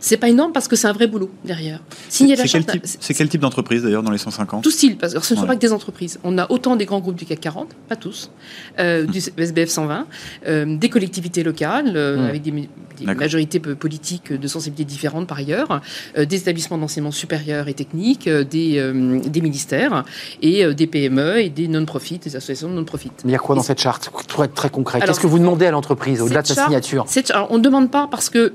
C'est 0.00 0.16
pas 0.16 0.28
énorme 0.28 0.52
parce 0.52 0.68
que 0.68 0.76
c'est 0.76 0.86
un 0.86 0.92
vrai 0.92 1.06
boulot 1.06 1.30
derrière. 1.44 1.80
Signer 2.08 2.36
la 2.36 2.46
charte. 2.46 2.70
C'est 2.84 3.14
quel 3.14 3.28
type 3.28 3.40
d'entreprise 3.40 3.82
d'ailleurs 3.82 4.02
dans 4.02 4.10
les 4.10 4.18
150 4.18 4.62
Tout 4.62 4.70
style, 4.70 4.96
parce 4.96 5.14
que 5.14 5.20
ce 5.20 5.34
ne 5.34 5.40
sont 5.40 5.46
pas 5.46 5.54
que 5.54 5.60
des 5.60 5.72
entreprises. 5.72 6.18
On 6.24 6.38
a 6.38 6.50
autant 6.50 6.76
des 6.76 6.84
grands 6.84 7.00
groupes 7.00 7.16
du 7.16 7.24
CAC 7.24 7.40
40, 7.40 7.68
pas 7.88 7.96
tous, 7.96 8.30
euh, 8.78 9.04
du 9.04 9.18
SBF 9.18 9.68
120, 9.68 10.06
euh, 10.46 10.76
des 10.76 10.88
collectivités 10.88 11.42
locales 11.42 11.92
euh, 11.96 12.28
avec 12.28 12.42
des, 12.42 12.68
majorités 13.04 13.58
politiques 13.58 14.32
de 14.32 14.46
sensibilités 14.46 14.84
différentes 14.84 15.26
par 15.26 15.38
ailleurs, 15.38 15.80
des 16.16 16.36
établissements 16.36 16.78
d'enseignement 16.78 17.10
supérieur 17.10 17.66
et 17.66 17.74
technique, 17.74 18.28
des, 18.28 18.92
des 19.26 19.40
ministères 19.40 20.04
et 20.40 20.72
des 20.72 20.86
PME 20.86 21.40
et 21.40 21.48
des 21.48 21.66
non-profit, 21.66 22.18
des 22.18 22.36
associations 22.36 22.68
de 22.68 22.74
non-profit. 22.74 23.10
Mais 23.24 23.30
il 23.30 23.32
y 23.32 23.36
a 23.36 23.38
quoi 23.38 23.56
dans 23.56 23.62
cette 23.62 23.80
charte? 23.80 24.10
Pour 24.28 24.44
être 24.44 24.54
très 24.54 24.70
concret, 24.70 25.00
qu'est-ce 25.00 25.18
que 25.18 25.26
vous 25.26 25.40
demandez 25.40 25.66
à 25.66 25.72
l'entreprise 25.72 26.20
au-delà 26.20 26.42
de 26.42 26.46
sa 26.46 26.64
signature? 26.64 27.06
On 27.50 27.58
demande 27.58 27.81
pas 27.90 28.06
parce 28.06 28.30
que 28.30 28.52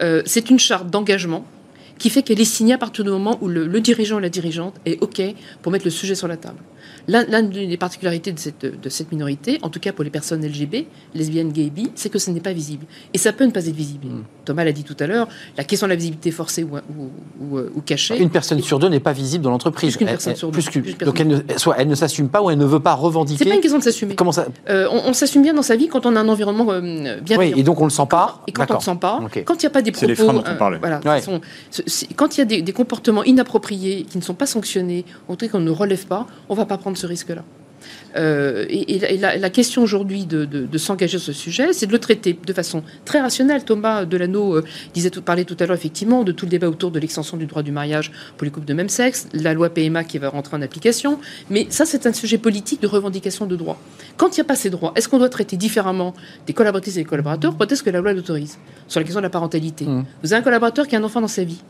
euh, 0.00 0.22
c'est 0.26 0.50
une 0.50 0.58
charte 0.58 0.88
d'engagement 0.88 1.44
qui 1.98 2.10
fait 2.10 2.22
qu'elle 2.22 2.40
est 2.40 2.44
signée 2.44 2.74
à 2.74 2.78
partir 2.78 3.04
du 3.04 3.10
moment 3.10 3.38
où 3.40 3.48
le, 3.48 3.66
le 3.66 3.80
dirigeant 3.80 4.16
ou 4.16 4.20
la 4.20 4.30
dirigeante 4.30 4.74
est 4.86 5.02
OK 5.02 5.20
pour 5.62 5.70
mettre 5.70 5.84
le 5.84 5.90
sujet 5.90 6.14
sur 6.14 6.28
la 6.28 6.36
table. 6.36 6.58
L'une 7.10 7.68
des 7.68 7.76
particularités 7.76 8.32
de 8.32 8.38
cette, 8.38 8.64
de 8.64 8.88
cette, 8.88 9.10
minorité, 9.10 9.58
en 9.62 9.68
tout 9.68 9.80
cas 9.80 9.92
pour 9.92 10.04
les 10.04 10.10
personnes 10.10 10.46
LGB, 10.46 10.86
lesbiennes, 11.14 11.50
gays, 11.50 11.70
bi, 11.70 11.90
c'est 11.94 12.08
que 12.08 12.18
ce 12.18 12.30
n'est 12.30 12.40
pas 12.40 12.52
visible. 12.52 12.86
Et 13.12 13.18
ça 13.18 13.32
peut 13.32 13.44
ne 13.44 13.50
pas 13.50 13.66
être 13.66 13.74
visible. 13.74 14.06
Mm. 14.06 14.24
Thomas 14.44 14.64
l'a 14.64 14.72
dit 14.72 14.84
tout 14.84 14.96
à 15.00 15.06
l'heure, 15.06 15.28
la 15.56 15.64
question 15.64 15.86
de 15.86 15.90
la 15.90 15.96
visibilité 15.96 16.30
forcée 16.30 16.62
ou, 16.62 16.76
ou, 16.76 17.58
ou, 17.58 17.80
cachée. 17.80 18.20
Une 18.20 18.30
personne 18.30 18.60
sur 18.60 18.78
deux 18.78 18.88
n'est 18.88 19.00
pas 19.00 19.12
visible 19.12 19.44
dans 19.44 19.50
l'entreprise. 19.50 19.96
Plus 19.96 19.98
qu'une 19.98 20.08
personne 20.08 20.36
sur 20.36 20.50
deux. 20.50 20.60
donc 21.04 21.20
elle 21.20 21.28
ne, 21.28 21.38
soit 21.56 21.76
elle 21.78 21.88
ne 21.88 21.94
s'assume 21.94 22.28
pas 22.28 22.42
ou 22.42 22.50
elle 22.50 22.58
ne 22.58 22.64
veut 22.64 22.80
pas 22.80 22.94
revendiquer. 22.94 23.44
C'est 23.44 23.50
pas 23.50 23.56
une 23.56 23.60
question 23.60 23.78
de 23.78 23.84
s'assumer. 23.84 24.14
Comment 24.14 24.32
ça 24.32 24.46
euh, 24.68 24.88
On, 24.90 25.12
s'assume 25.12 25.42
bien 25.42 25.54
dans 25.54 25.62
sa 25.62 25.76
vie 25.76 25.88
quand 25.88 26.06
on 26.06 26.14
a 26.16 26.20
un 26.20 26.28
environnement 26.28 26.66
euh, 26.70 27.20
bien. 27.20 27.38
Oui, 27.38 27.52
et 27.56 27.62
donc 27.62 27.80
on 27.80 27.84
le 27.84 27.90
sent 27.90 28.06
pas. 28.08 28.42
Et 28.46 28.52
quand 28.52 28.70
on 28.70 28.74
le 28.74 28.80
sent 28.80 28.98
pas, 29.00 29.20
quand 29.44 29.54
il 29.54 29.60
n'y 29.60 29.66
a 29.66 29.70
pas 29.70 29.82
des 29.82 29.92
propos. 29.92 30.00
C'est 30.00 30.06
les 30.06 30.14
freins 30.14 30.32
dont 30.32 30.44
on 30.46 30.56
parlait. 30.56 30.78
voilà, 30.78 31.00
quand 32.16 32.36
il 32.36 32.38
y 32.38 32.42
a 32.42 32.44
des, 32.44 32.62
des 32.62 32.72
comportements 32.72 33.24
inappropriés 33.24 34.06
qui 34.08 34.18
ne 34.18 34.22
sont 34.22 34.34
pas 34.34 34.46
sanctionnés, 34.46 35.04
en 35.28 35.36
tout 35.36 35.46
cas 35.46 35.52
qu'on 35.52 35.60
ne 35.60 35.70
relève 35.70 36.06
pas, 36.06 36.26
on 36.48 36.54
ne 36.54 36.58
va 36.58 36.66
pas 36.66 36.78
prendre 36.78 36.96
ce 37.00 37.06
risque-là. 37.06 37.44
Euh, 38.16 38.66
et, 38.68 38.98
la, 39.18 39.50
question 39.50 39.82
aujourd'hui 39.82 40.26
de, 40.26 40.78
s'engager 40.78 41.18
sur 41.18 41.26
ce 41.26 41.32
sujet, 41.32 41.72
c'est 41.72 41.86
de 41.86 41.92
le 41.92 41.98
traiter 41.98 42.38
de 42.44 42.52
façon 42.52 42.82
très 43.04 43.20
rationnelle. 43.20 43.64
Thomas 43.64 44.04
Delano 44.04 44.56
euh, 44.56 44.64
disait 44.94 45.10
tout, 45.10 45.22
parlait 45.22 45.44
tout 45.44 45.56
à 45.60 45.66
l'heure 45.66 45.76
effectivement 45.76 46.24
de 46.24 46.32
tout 46.32 46.46
le 46.46 46.50
débat 46.50 46.68
autour 46.68 46.90
de 46.90 46.98
l'extension 46.98 47.36
du 47.36 47.46
droit 47.46 47.62
du 47.62 47.72
mariage 47.72 48.10
pour 48.36 48.44
les 48.44 48.50
couples 48.50 48.66
de 48.66 48.74
même 48.74 48.88
sexe, 48.88 49.28
la 49.32 49.54
loi 49.54 49.70
PMA 49.70 50.04
qui 50.04 50.18
va 50.18 50.28
rentrer 50.28 50.56
en 50.56 50.62
application. 50.62 51.18
Mais 51.50 51.66
ça, 51.70 51.84
c'est 51.84 52.06
un 52.06 52.12
sujet 52.12 52.38
politique 52.38 52.82
de 52.82 52.86
revendication 52.86 53.46
de 53.46 53.56
droits. 53.56 53.78
Quand 54.16 54.36
il 54.36 54.40
n'y 54.40 54.42
a 54.42 54.44
pas 54.44 54.56
ces 54.56 54.70
droits, 54.70 54.92
est-ce 54.96 55.08
qu'on 55.08 55.18
doit 55.18 55.28
traiter 55.28 55.56
différemment 55.56 56.14
des 56.46 56.52
collaboratrices 56.52 56.96
et 56.96 57.00
des 57.00 57.08
collaborateurs? 57.08 57.54
Peut-être 57.54 57.82
que 57.82 57.90
la 57.90 58.00
loi 58.00 58.12
l'autorise? 58.12 58.58
Sur 58.88 59.00
la 59.00 59.04
question 59.04 59.20
de 59.20 59.26
la 59.26 59.30
parentalité. 59.30 59.84
Mmh. 59.84 60.04
Vous 60.22 60.32
avez 60.32 60.40
un 60.40 60.44
collaborateur 60.44 60.86
qui 60.86 60.96
a 60.96 60.98
un 60.98 61.04
enfant 61.04 61.20
dans 61.20 61.28
sa 61.28 61.44
vie. 61.44 61.60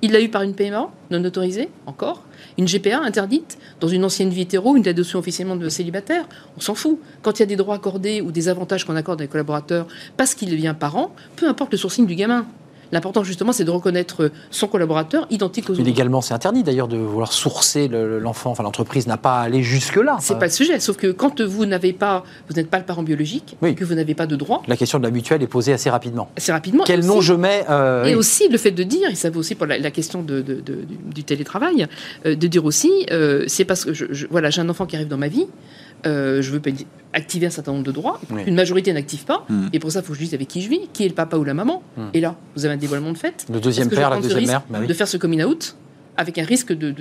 Il 0.00 0.12
l'a 0.12 0.20
eu 0.20 0.28
par 0.28 0.42
une 0.42 0.54
PMA 0.54 0.90
non 1.10 1.24
autorisée, 1.24 1.70
encore. 1.86 2.22
Une 2.56 2.66
GPA 2.66 3.00
interdite 3.00 3.58
dans 3.80 3.88
une 3.88 4.04
ancienne 4.04 4.30
vie 4.30 4.42
hétéro, 4.42 4.76
une 4.76 4.86
adoption 4.86 5.18
officiellement 5.18 5.56
de 5.56 5.68
célibataire. 5.68 6.28
On 6.56 6.60
s'en 6.60 6.74
fout. 6.74 7.00
Quand 7.22 7.38
il 7.38 7.40
y 7.40 7.42
a 7.42 7.46
des 7.46 7.56
droits 7.56 7.74
accordés 7.74 8.20
ou 8.20 8.30
des 8.30 8.48
avantages 8.48 8.84
qu'on 8.84 8.94
accorde 8.94 9.20
à 9.20 9.24
des 9.24 9.28
collaborateurs 9.28 9.88
parce 10.16 10.34
qu'il 10.34 10.50
devient 10.50 10.74
parent, 10.78 11.14
peu 11.36 11.48
importe 11.48 11.72
le 11.72 11.78
sourcing 11.78 12.06
du 12.06 12.14
gamin. 12.14 12.46
L'important, 12.92 13.22
justement, 13.24 13.52
c'est 13.52 13.64
de 13.64 13.70
reconnaître 13.70 14.30
son 14.50 14.66
collaborateur 14.66 15.26
identique 15.30 15.68
aux 15.70 15.74
autres. 15.74 15.82
Légalement, 15.82 16.20
c'est 16.20 16.34
interdit 16.34 16.62
d'ailleurs 16.62 16.88
de 16.88 16.96
vouloir 16.96 17.32
sourcer 17.32 17.88
l'enfant. 17.88 18.50
Enfin, 18.50 18.62
l'entreprise 18.62 19.06
n'a 19.06 19.16
pas 19.16 19.40
à 19.40 19.42
aller 19.42 19.62
jusque-là. 19.62 20.16
C'est 20.20 20.38
pas 20.38 20.46
le 20.46 20.52
sujet. 20.52 20.80
Sauf 20.80 20.96
que 20.96 21.08
quand 21.08 21.40
vous 21.40 21.66
n'avez 21.66 21.92
pas, 21.92 22.24
vous 22.48 22.54
n'êtes 22.54 22.70
pas 22.70 22.78
le 22.78 22.84
parent 22.84 23.02
biologique, 23.02 23.56
que 23.60 23.84
vous 23.84 23.94
n'avez 23.94 24.14
pas 24.14 24.26
de 24.26 24.36
droit. 24.36 24.62
La 24.66 24.76
question 24.76 24.98
de 24.98 25.04
la 25.04 25.10
mutuelle 25.10 25.42
est 25.42 25.46
posée 25.46 25.72
assez 25.72 25.90
rapidement. 25.90 26.30
Assez 26.36 26.52
rapidement. 26.52 26.84
Quel 26.86 27.04
nom 27.04 27.20
je 27.20 27.34
mets 27.34 27.64
euh, 27.68 28.04
Et 28.04 28.14
aussi 28.14 28.48
le 28.48 28.58
fait 28.58 28.70
de 28.70 28.82
dire, 28.82 29.10
et 29.10 29.14
ça 29.14 29.30
vaut 29.30 29.40
aussi 29.40 29.54
pour 29.54 29.66
la, 29.66 29.90
question 29.90 30.22
de, 30.22 30.42
du 30.42 31.24
télétravail, 31.24 31.86
euh, 32.26 32.34
de 32.34 32.46
dire 32.46 32.64
aussi, 32.64 33.06
euh, 33.10 33.44
c'est 33.46 33.64
parce 33.64 33.84
que 33.84 33.92
je, 33.92 34.26
voilà, 34.30 34.50
j'ai 34.50 34.60
un 34.60 34.68
enfant 34.68 34.86
qui 34.86 34.96
arrive 34.96 35.08
dans 35.08 35.18
ma 35.18 35.28
vie. 35.28 35.46
Euh, 36.06 36.42
je 36.42 36.52
veux 36.52 36.62
activer 37.12 37.46
un 37.46 37.50
certain 37.50 37.72
nombre 37.72 37.84
de 37.84 37.92
droits. 37.92 38.20
Une 38.46 38.54
majorité 38.54 38.92
n'active 38.92 39.24
pas. 39.24 39.44
Hmm. 39.48 39.68
Et 39.72 39.78
pour 39.78 39.90
ça, 39.90 40.00
il 40.00 40.02
faut 40.04 40.12
que 40.12 40.18
je 40.18 40.24
dise 40.24 40.34
avec 40.34 40.48
qui 40.48 40.60
je 40.60 40.68
vis, 40.68 40.88
qui 40.92 41.04
est 41.04 41.08
le 41.08 41.14
papa 41.14 41.36
ou 41.36 41.44
la 41.44 41.54
maman. 41.54 41.82
Hmm. 41.96 42.08
Et 42.14 42.20
là, 42.20 42.36
vous 42.54 42.64
avez 42.64 42.74
un 42.74 42.78
dévoilement 42.78 43.12
de 43.12 43.18
fait. 43.18 43.46
Le 43.52 43.60
deuxième 43.60 43.88
père, 43.88 44.10
la 44.10 44.20
deuxième 44.20 44.46
mère. 44.46 44.62
Bah 44.70 44.80
de 44.84 44.94
faire 44.94 45.08
ce 45.08 45.16
coming 45.16 45.42
out 45.42 45.76
avec 46.16 46.36
un 46.38 46.44
risque 46.44 46.72
de, 46.72 46.92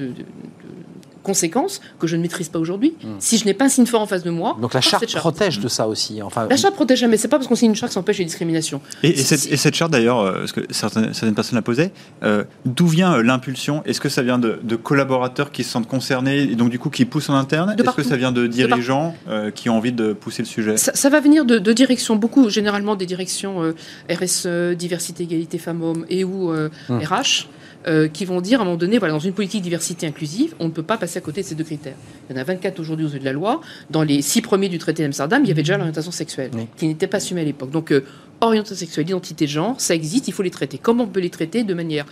conséquences 1.28 1.82
que 2.00 2.08
je 2.08 2.16
ne 2.16 2.22
maîtrise 2.22 2.50
pas 2.50 2.58
aujourd'hui. 2.58 2.96
Hmm. 3.04 3.18
Si 3.20 3.38
je 3.38 3.46
n'ai 3.46 3.54
pas 3.54 3.66
un 3.66 3.70
signe 3.70 3.86
fort 3.86 4.02
en 4.02 4.08
face 4.08 4.24
de 4.24 4.32
moi. 4.32 4.58
Donc 4.62 4.74
la 4.74 4.82
charte, 4.82 5.06
protège 5.16 5.60
de 5.60 5.68
ça 5.68 5.88
aussi. 5.88 6.22
Enfin, 6.24 6.48
la 6.50 6.58
charte 6.58 6.74
protège, 6.74 7.04
mais 7.04 7.18
c'est 7.18 7.28
pas 7.28 7.38
parce 7.38 7.48
qu'on 7.48 7.56
signe 7.56 7.70
une 7.70 7.76
charte 7.76 7.90
que 7.90 7.94
ça 7.94 8.00
empêche 8.00 8.18
les 8.18 8.26
discriminations. 8.26 8.82
Et, 9.04 9.16
cette, 9.16 9.76
charte 9.76 9.92
d'ailleurs, 9.92 10.20
euh, 10.20 10.40
parce 10.40 10.54
que 10.54 10.62
certaines, 10.72 11.36
personnes 11.36 11.58
la 11.58 11.62
posaient, 11.62 11.92
euh, 12.24 12.46
d'où 12.66 12.88
vient 12.88 13.13
euh, 13.13 13.24
l'impulsion? 13.24 13.84
Est-ce 13.86 14.00
que 14.00 14.10
ça 14.10 14.24
vient 14.24 14.40
de, 14.40 14.76
collaborateurs 14.76 15.52
qui 15.52 15.63
se 15.63 15.72
sentent 15.72 15.88
concernés 15.88 16.44
et 16.44 16.56
donc 16.56 16.70
du 16.70 16.80
coup 16.80 16.90
qui 16.90 17.04
poussent 17.06 17.30
en 17.30 17.36
interne? 17.36 17.76
Est-ce 17.78 17.96
que 17.96 18.04
ça 18.04 18.16
vient 18.16 18.32
de 18.32 18.48
dirigeants 18.48 19.16
qui 19.54 19.70
ont 19.70 19.78
envie 19.78 19.92
de 19.92 20.13
pousser 20.13 20.42
le 20.42 20.48
sujet? 20.48 20.78
Ça, 20.78 21.10
va 21.10 21.20
venir 21.20 21.46
de, 21.46 21.74
directions, 21.74 22.16
beaucoup, 22.16 22.50
généralement 22.50 22.96
des 22.96 23.06
directions 23.06 23.74
RSE, 24.10 24.48
diversité, 24.78 25.24
égalité 25.24 25.58
femmes-hommes 25.58 26.06
et 26.10 26.24
ou 26.24 26.54
RH. 26.90 27.48
Euh, 27.88 28.10
qui 28.10 28.26
vont 28.26 28.41
dire 28.41 28.60
à 28.60 28.63
un 28.63 28.65
moment 28.65 28.76
donné, 28.76 28.97
voilà, 28.97 29.13
dans 29.13 29.19
une 29.19 29.32
politique 29.32 29.62
diversité 29.62 30.08
inclusive, 30.08 30.54
on 30.60 30.65
ne 30.65 30.71
peut 30.71 30.84
pas 30.84 30.97
passer 30.97 31.19
à 31.19 31.21
côté 31.21 31.41
de 31.41 31.45
ces 31.45 31.56
deux 31.56 31.63
critères. 31.63 31.95
Il 32.30 32.36
y 32.36 32.38
en 32.38 32.41
a 32.41 32.43
24 32.43 32.82
aujourd'hui 32.82 33.06
aux 33.06 33.10
yeux 33.10 33.19
de 33.19 33.23
la 33.23 33.32
loi. 33.32 33.62
Dans 33.89 34.04
les 34.04 34.21
six 34.21 34.41
premiers 34.41 34.67
du 34.67 34.78
traité 34.78 35.04
d'Amsterdam, 35.04 35.41
il 35.45 35.47
y 35.47 35.52
avait 35.52 35.62
déjà 35.62 35.78
l'orientation 35.78 36.12
sexuelle, 36.12 36.52
qui 36.76 36.86
n'était 36.86 37.08
pas 37.08 37.17
assumée 37.17 37.41
à 37.41 37.43
l'époque. 37.45 37.71
Donc, 37.71 37.93
euh, 37.93 38.04
orientation 38.41 38.76
sexuelle, 38.76 39.08
identité 39.08 39.45
de 39.45 39.50
genre, 39.50 39.80
ça 39.80 39.95
existe, 39.95 40.28
il 40.28 40.34
faut 40.34 40.43
les 40.43 40.52
traiter. 40.52 40.78
Comment 40.78 41.06
on 41.06 41.08
peut 41.08 41.19
les 41.19 41.30
traiter 41.30 41.63
de 41.63 41.73
manière 41.73 42.06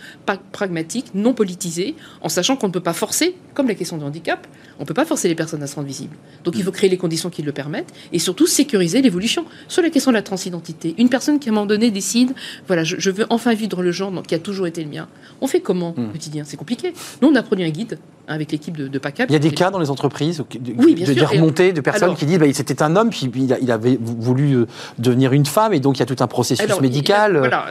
pragmatique, 0.52 1.06
non 1.14 1.34
politisée, 1.34 1.94
en 2.20 2.28
sachant 2.28 2.56
qu'on 2.56 2.68
ne 2.68 2.72
peut 2.72 2.80
pas 2.80 2.92
forcer, 2.92 3.36
comme 3.54 3.68
la 3.68 3.74
question 3.74 3.96
du 3.96 4.04
handicap, 4.04 4.46
on 4.78 4.82
ne 4.82 4.86
peut 4.86 4.94
pas 4.94 5.04
forcer 5.04 5.28
les 5.28 5.34
personnes 5.34 5.62
à 5.62 5.66
se 5.66 5.74
rendre 5.74 5.86
visibles. 5.86 6.16
Donc 6.44 6.56
il 6.56 6.62
faut 6.62 6.72
créer 6.72 6.90
les 6.90 6.96
conditions 6.96 7.30
qui 7.30 7.42
le 7.42 7.52
permettent 7.52 7.92
et 8.12 8.18
surtout 8.18 8.46
sécuriser 8.46 9.02
l'évolution. 9.02 9.44
Sur 9.68 9.82
la 9.82 9.90
question 9.90 10.10
de 10.10 10.16
la 10.16 10.22
transidentité, 10.22 10.94
une 10.98 11.08
personne 11.08 11.38
qui 11.38 11.48
à 11.48 11.52
un 11.52 11.54
moment 11.54 11.66
donné 11.66 11.90
décide, 11.90 12.34
voilà, 12.66 12.84
je, 12.84 13.10
veux 13.10 13.26
enfin 13.30 13.54
vivre 13.54 13.82
le 13.82 13.92
genre 13.92 14.12
qui 14.26 14.34
a 14.34 14.38
toujours 14.38 14.66
été 14.66 14.82
le 14.82 14.90
mien. 14.90 15.08
On 15.40 15.46
fait 15.46 15.60
comment 15.60 15.94
au 15.96 16.00
hmm. 16.00 16.12
quotidien? 16.12 16.44
C'est 16.44 16.56
compliqué. 16.56 16.92
Nous, 17.22 17.28
on 17.28 17.34
a 17.34 17.42
produit 17.42 17.64
un 17.64 17.70
guide 17.70 17.98
avec 18.28 18.52
l'équipe 18.52 18.76
de, 18.76 18.98
PACAP. 18.98 19.30
Il 19.30 19.32
y 19.32 19.36
a 19.36 19.40
des 19.40 19.50
cas 19.50 19.70
dans 19.70 19.78
les 19.78 19.90
entreprises 19.90 20.42
de, 20.58 20.72
oui, 20.76 20.94
bien 20.94 21.12
de, 21.12 21.22
remonter 21.22 21.72
de 21.72 21.80
personnes 21.80 22.14
qui 22.14 22.26
disent 22.26 22.38
bah, 22.38 22.46
c'était 22.52 22.82
un 22.82 22.96
homme, 22.96 23.10
puis 23.10 23.30
il, 23.34 23.70
avait 23.70 23.98
voulu 24.00 24.54
euh, 24.54 24.66
devenir 24.98 25.32
une 25.32 25.46
femme, 25.46 25.72
et 25.72 25.80
donc 25.80 25.96
il 25.96 26.00
y 26.00 26.02
a 26.02 26.06
tout 26.06 26.15
un 26.22 26.26
processus 26.26 26.80
médical. 26.80 27.38
voilà, 27.38 27.66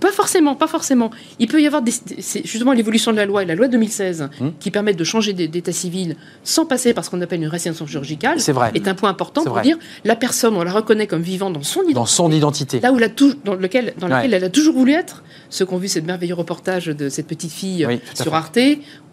pas 0.00 0.12
forcément, 0.12 0.54
pas 0.54 0.66
forcément. 0.66 1.10
Il 1.38 1.48
peut 1.48 1.60
y 1.60 1.66
avoir 1.66 1.82
des, 1.82 1.92
justement 2.44 2.72
l'évolution 2.72 3.12
de 3.12 3.16
la 3.16 3.26
loi, 3.26 3.42
et 3.42 3.46
la 3.46 3.54
loi 3.54 3.68
2016, 3.68 4.28
hum. 4.40 4.52
qui 4.58 4.70
permettent 4.70 4.96
de 4.96 5.04
changer 5.04 5.32
d'état 5.32 5.72
civil 5.72 6.16
sans 6.44 6.66
passer 6.66 6.94
par 6.94 7.04
ce 7.04 7.10
qu'on 7.10 7.20
appelle 7.20 7.40
une 7.40 7.48
récidiation 7.48 7.86
chirurgicale, 7.86 8.38
vrai. 8.38 8.72
est 8.74 8.88
un 8.88 8.94
point 8.94 9.10
important 9.10 9.44
pour 9.44 9.60
dire 9.60 9.78
la 10.04 10.16
personne, 10.16 10.54
on 10.56 10.62
la 10.62 10.72
reconnaît 10.72 11.06
comme 11.06 11.22
vivant 11.22 11.50
dans 11.50 11.62
son 11.62 11.80
identité. 11.80 11.94
Dans 11.94 12.06
son 12.06 12.30
identité. 12.30 12.80
Là 12.80 12.92
où 12.92 12.98
la 12.98 13.08
dans 13.44 13.54
lequel, 13.54 13.94
dans 13.98 14.08
lequel 14.08 14.34
elle 14.34 14.44
a 14.44 14.50
toujours 14.50 14.74
voulu 14.74 14.92
être. 14.92 15.22
Ceux 15.50 15.66
qui 15.66 15.74
ont 15.74 15.78
vu 15.78 15.88
cette 15.88 16.06
merveilleux 16.06 16.34
reportage 16.34 16.86
de 16.86 17.08
cette 17.08 17.26
petite 17.26 17.52
fille 17.52 17.86
sur 18.14 18.34
Arte 18.34 18.58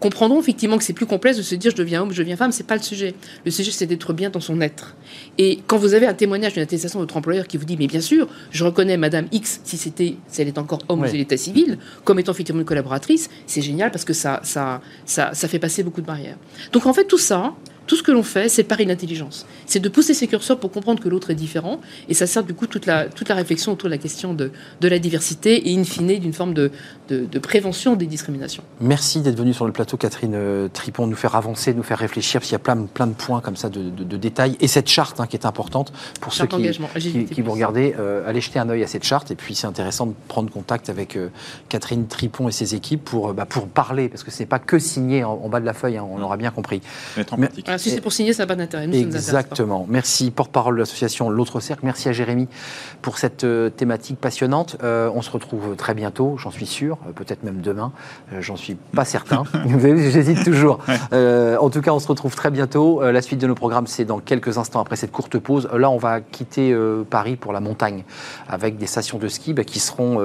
comprendront 0.00 0.40
effectivement 0.40 0.78
que 0.78 0.84
c'est 0.84 0.92
plus 0.92 1.06
complexe 1.06 1.36
de 1.36 1.42
se 1.42 1.54
dire 1.54 1.72
je 1.72 1.76
deviens 1.76 2.02
homme, 2.02 2.12
je 2.12 2.22
deviens 2.22 2.36
femme, 2.36 2.52
c'est 2.52 2.66
pas 2.66 2.76
le 2.76 2.82
sujet. 2.82 3.14
Le 3.44 3.50
sujet, 3.50 3.70
c'est 3.70 3.86
d'être 3.86 4.12
bien 4.12 4.30
dans 4.30 4.40
son 4.40 4.60
être. 4.60 4.96
Et 5.36 5.58
quand 5.66 5.76
vous 5.76 5.94
avez 5.94 6.06
un 6.06 6.14
témoignage, 6.14 6.56
une 6.56 6.62
attestation 6.62 7.00
de 7.00 7.04
votre 7.04 7.16
employeur 7.16 7.46
qui 7.46 7.56
vous 7.56 7.64
dit, 7.64 7.76
mais 7.76 7.86
bien 7.86 8.00
sûr, 8.00 8.28
je 8.50 8.64
reconnais 8.64 8.96
Madame 8.96 9.26
X, 9.32 9.60
si 9.64 9.76
c'était, 9.76 10.16
si 10.28 10.42
elle 10.42 10.48
est 10.48 10.58
encore 10.58 10.80
homme 10.88 11.00
oui. 11.00 11.12
l'état 11.12 11.36
civil, 11.36 11.78
comme 12.04 12.18
étant 12.18 12.32
effectivement 12.32 12.60
une 12.60 12.66
collaboratrice, 12.66 13.28
c'est 13.46 13.62
génial 13.62 13.90
parce 13.90 14.04
que 14.04 14.12
ça, 14.12 14.40
ça, 14.44 14.80
ça, 15.04 15.30
ça 15.34 15.48
fait 15.48 15.58
passer 15.58 15.82
beaucoup 15.82 16.00
de 16.00 16.06
barrières. 16.06 16.36
Donc 16.72 16.86
en 16.86 16.92
fait, 16.92 17.04
tout 17.04 17.18
ça, 17.18 17.54
tout 17.88 17.96
ce 17.96 18.02
que 18.02 18.12
l'on 18.12 18.22
fait, 18.22 18.48
c'est 18.48 18.62
par 18.62 18.78
l'intelligence. 18.78 19.46
C'est 19.66 19.80
de 19.80 19.88
pousser 19.88 20.14
ses 20.14 20.28
curseurs 20.28 20.60
pour 20.60 20.70
comprendre 20.70 21.02
que 21.02 21.08
l'autre 21.08 21.30
est 21.30 21.34
différent. 21.34 21.80
Et 22.08 22.14
ça 22.14 22.26
sert 22.26 22.44
du 22.44 22.54
coup 22.54 22.66
toute 22.66 22.86
la, 22.86 23.06
toute 23.06 23.28
la 23.28 23.34
réflexion 23.34 23.72
autour 23.72 23.88
de 23.88 23.94
la 23.94 23.98
question 23.98 24.34
de, 24.34 24.52
de 24.80 24.88
la 24.88 24.98
diversité 24.98 25.70
et 25.70 25.76
in 25.76 25.84
fine 25.84 26.18
d'une 26.18 26.32
forme 26.32 26.54
de, 26.54 26.70
de, 27.08 27.38
prévention 27.38 27.96
des 27.96 28.06
discriminations. 28.06 28.62
Merci 28.80 29.20
d'être 29.20 29.38
venue 29.38 29.54
sur 29.54 29.66
le 29.66 29.72
plateau, 29.72 29.96
Catherine 29.96 30.34
euh, 30.34 30.68
Tripon, 30.68 31.06
nous 31.06 31.16
faire 31.16 31.34
avancer, 31.34 31.72
nous 31.72 31.82
faire 31.82 31.98
réfléchir, 31.98 32.40
parce 32.40 32.48
qu'il 32.48 32.54
y 32.54 32.56
a 32.56 32.60
plein, 32.60 32.84
plein 32.84 33.06
de 33.06 33.14
points 33.14 33.40
comme 33.40 33.56
ça, 33.56 33.68
de, 33.68 34.16
détails. 34.16 34.56
Et 34.60 34.68
cette 34.68 34.88
charte 34.88 35.20
hein, 35.20 35.26
qui 35.26 35.36
est 35.36 35.46
importante 35.46 35.92
pour 36.20 36.32
ceux 36.32 36.46
qui, 36.46 37.26
qui, 37.26 37.40
vous 37.40 37.52
regardez, 37.52 37.94
euh, 37.98 38.28
allez 38.28 38.40
jeter 38.40 38.58
un 38.58 38.68
œil 38.68 38.82
à 38.82 38.86
cette 38.86 39.04
charte. 39.04 39.30
Et 39.30 39.34
puis 39.34 39.54
c'est 39.54 39.66
intéressant 39.66 40.06
de 40.06 40.14
prendre 40.28 40.50
contact 40.50 40.90
avec 40.90 41.16
euh, 41.16 41.28
Catherine 41.68 42.06
Tripon 42.06 42.48
et 42.48 42.52
ses 42.52 42.74
équipes 42.74 43.04
pour, 43.04 43.32
bah, 43.32 43.46
pour 43.46 43.68
parler, 43.68 44.08
parce 44.08 44.24
que 44.24 44.30
ce 44.30 44.40
n'est 44.40 44.46
pas 44.46 44.58
que 44.58 44.78
signé 44.78 45.24
en, 45.24 45.48
bas 45.48 45.60
de 45.60 45.66
la 45.66 45.72
feuille, 45.72 45.96
hein, 45.96 46.06
on 46.10 46.20
aura 46.20 46.36
bien 46.36 46.50
compris. 46.50 46.82
Mais, 47.38 47.48
si 47.78 47.90
c'est 47.90 48.00
pour 48.00 48.12
signer, 48.12 48.32
ça 48.32 48.42
n'a 48.42 48.46
pas 48.46 48.56
d'intérêt. 48.56 48.88
Exactement. 48.92 49.86
Merci, 49.88 50.30
porte-parole 50.30 50.74
de 50.74 50.80
l'association 50.80 51.30
L'autre 51.30 51.60
Cercle. 51.60 51.84
Merci 51.84 52.08
à 52.08 52.12
Jérémy 52.12 52.48
pour 53.02 53.18
cette 53.18 53.44
euh, 53.44 53.70
thématique 53.70 54.18
passionnante. 54.18 54.76
Euh, 54.82 55.10
on 55.14 55.22
se 55.22 55.30
retrouve 55.30 55.76
très 55.76 55.94
bientôt, 55.94 56.36
j'en 56.38 56.50
suis 56.50 56.66
sûr, 56.66 56.98
euh, 57.06 57.12
peut-être 57.12 57.42
même 57.42 57.60
demain. 57.60 57.92
j'en 58.40 58.56
suis 58.56 58.74
pas 58.74 59.04
certain. 59.04 59.44
J'hésite 59.78 60.44
toujours. 60.44 60.78
en 61.12 61.70
tout 61.70 61.80
cas, 61.80 61.92
on 61.92 61.98
se 61.98 62.08
retrouve 62.08 62.34
très 62.34 62.50
bientôt. 62.50 63.02
la 63.02 63.22
suite 63.22 63.40
de 63.40 63.46
nos 63.46 63.54
programmes, 63.54 63.86
c'est 63.86 64.04
dans 64.04 64.18
quelques 64.18 64.58
instants 64.58 64.80
après 64.80 64.96
cette 64.96 65.12
courte 65.12 65.38
pause. 65.38 65.68
Là, 65.72 65.90
on 65.90 65.98
va 65.98 66.20
quitter 66.20 66.76
Paris 67.10 67.36
pour 67.36 67.52
la 67.52 67.60
montagne 67.60 68.04
avec 68.48 68.78
des 68.78 68.86
stations 68.86 69.18
de 69.18 69.28
ski 69.28 69.52
bah, 69.52 69.64
qui 69.64 69.80
seront 69.80 70.18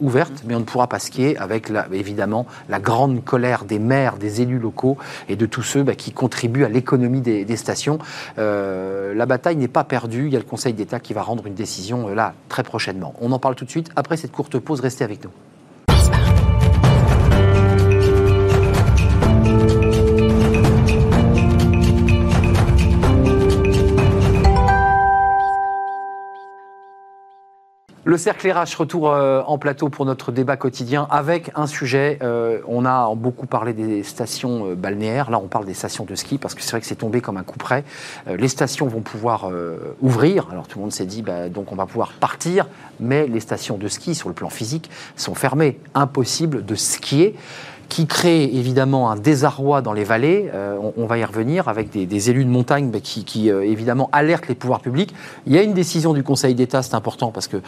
ouvertes, 0.00 0.42
mais 0.46 0.54
on 0.54 0.60
ne 0.60 0.64
pourra 0.64 0.86
pas 0.86 0.98
skier 0.98 1.36
avec 1.38 1.70
évidemment 1.92 2.46
la 2.68 2.80
grande 2.80 3.24
colère 3.24 3.64
des 3.64 3.78
maires, 3.78 4.16
des 4.16 4.42
élus 4.42 4.58
locaux 4.58 4.96
et 5.28 5.36
de 5.36 5.46
tous 5.46 5.62
ceux 5.62 5.82
bah, 5.82 5.94
qui 5.94 6.12
contribuent 6.12 6.64
à 6.64 6.68
l'économie 6.68 6.87
des, 6.96 7.56
stations. 7.56 7.98
Euh, 8.38 9.14
la 9.14 9.26
bataille 9.26 9.56
n'est 9.56 9.68
pas 9.68 9.84
perdue. 9.84 10.26
Il 10.26 10.32
y 10.32 10.36
a 10.36 10.38
le 10.38 10.44
Conseil 10.44 10.72
d'État 10.72 11.00
qui 11.00 11.12
va 11.12 11.22
rendre 11.22 11.46
une 11.46 11.54
décision 11.54 12.08
euh, 12.08 12.14
là 12.14 12.34
très 12.48 12.62
prochainement. 12.62 13.14
On 13.20 13.32
en 13.32 13.38
parle 13.38 13.54
tout 13.54 13.64
de 13.64 13.70
suite 13.70 13.90
après 13.96 14.16
cette 14.16 14.32
courte 14.32 14.58
pause. 14.58 14.80
Restez 14.80 15.04
avec 15.04 15.24
nous. 15.24 15.30
Le 28.08 28.16
cercle 28.16 28.50
RH, 28.50 28.78
retour 28.78 29.12
euh, 29.12 29.42
en 29.46 29.58
plateau 29.58 29.90
pour 29.90 30.06
notre 30.06 30.32
débat 30.32 30.56
quotidien 30.56 31.06
avec 31.10 31.50
un 31.54 31.66
sujet. 31.66 32.18
Euh, 32.22 32.60
on 32.66 32.86
a 32.86 33.14
beaucoup 33.14 33.44
parlé 33.44 33.74
des 33.74 34.02
stations 34.02 34.70
euh, 34.70 34.74
balnéaires. 34.74 35.30
Là, 35.30 35.38
on 35.38 35.46
parle 35.46 35.66
des 35.66 35.74
stations 35.74 36.06
de 36.06 36.14
ski 36.14 36.38
parce 36.38 36.54
que 36.54 36.62
c'est 36.62 36.70
vrai 36.70 36.80
que 36.80 36.86
c'est 36.86 36.94
tombé 36.94 37.20
comme 37.20 37.36
un 37.36 37.42
coup 37.42 37.58
près. 37.58 37.84
les 38.26 38.48
stations 38.48 38.86
vont 38.86 39.02
pouvoir 39.02 39.50
ouvrir. 40.00 40.48
Alors 40.50 40.66
tout 40.68 40.78
le 40.78 40.84
monde 40.84 40.92
s'est 40.92 41.04
dit, 41.04 41.20
bah, 41.20 41.50
donc 41.50 41.70
on 41.70 41.74
va 41.74 41.84
pouvoir 41.84 42.12
partir, 42.12 42.66
mais 42.98 43.26
les 43.26 43.40
stations 43.40 43.76
de 43.76 43.88
ski, 43.88 44.14
sur 44.14 44.30
le 44.30 44.34
plan 44.34 44.48
physique, 44.48 44.88
sont 45.16 45.34
fermées. 45.34 45.78
Impossible 45.94 46.64
de 46.64 46.76
skier. 46.76 47.36
Qui 47.88 48.06
crée 48.06 48.44
évidemment 48.44 49.10
un 49.10 49.16
désarroi 49.16 49.82
dans 49.82 49.92
les 49.92 50.04
vallées. 50.04 50.50
On, 50.96 51.06
va 51.06 51.18
y 51.18 51.24
revenir 51.24 51.68
avec 51.68 51.90
des, 51.90 52.30
élus 52.30 52.44
de 52.44 52.50
montagne 52.50 52.90
bah, 52.90 52.98
qui, 53.00 53.48
évidemment 53.48 54.08
alertent 54.12 54.48
les 54.48 54.54
pouvoirs 54.54 54.80
publics. 54.80 55.14
Il 55.46 55.54
y 55.54 55.58
a 55.58 55.62
une 55.62 55.72
décision 55.72 56.12
du 56.12 56.22
Conseil 56.22 56.54
d'État, 56.54 56.82
c'est 56.82 56.94
important 56.94 57.30
parce 57.30 57.48
que 57.48 57.62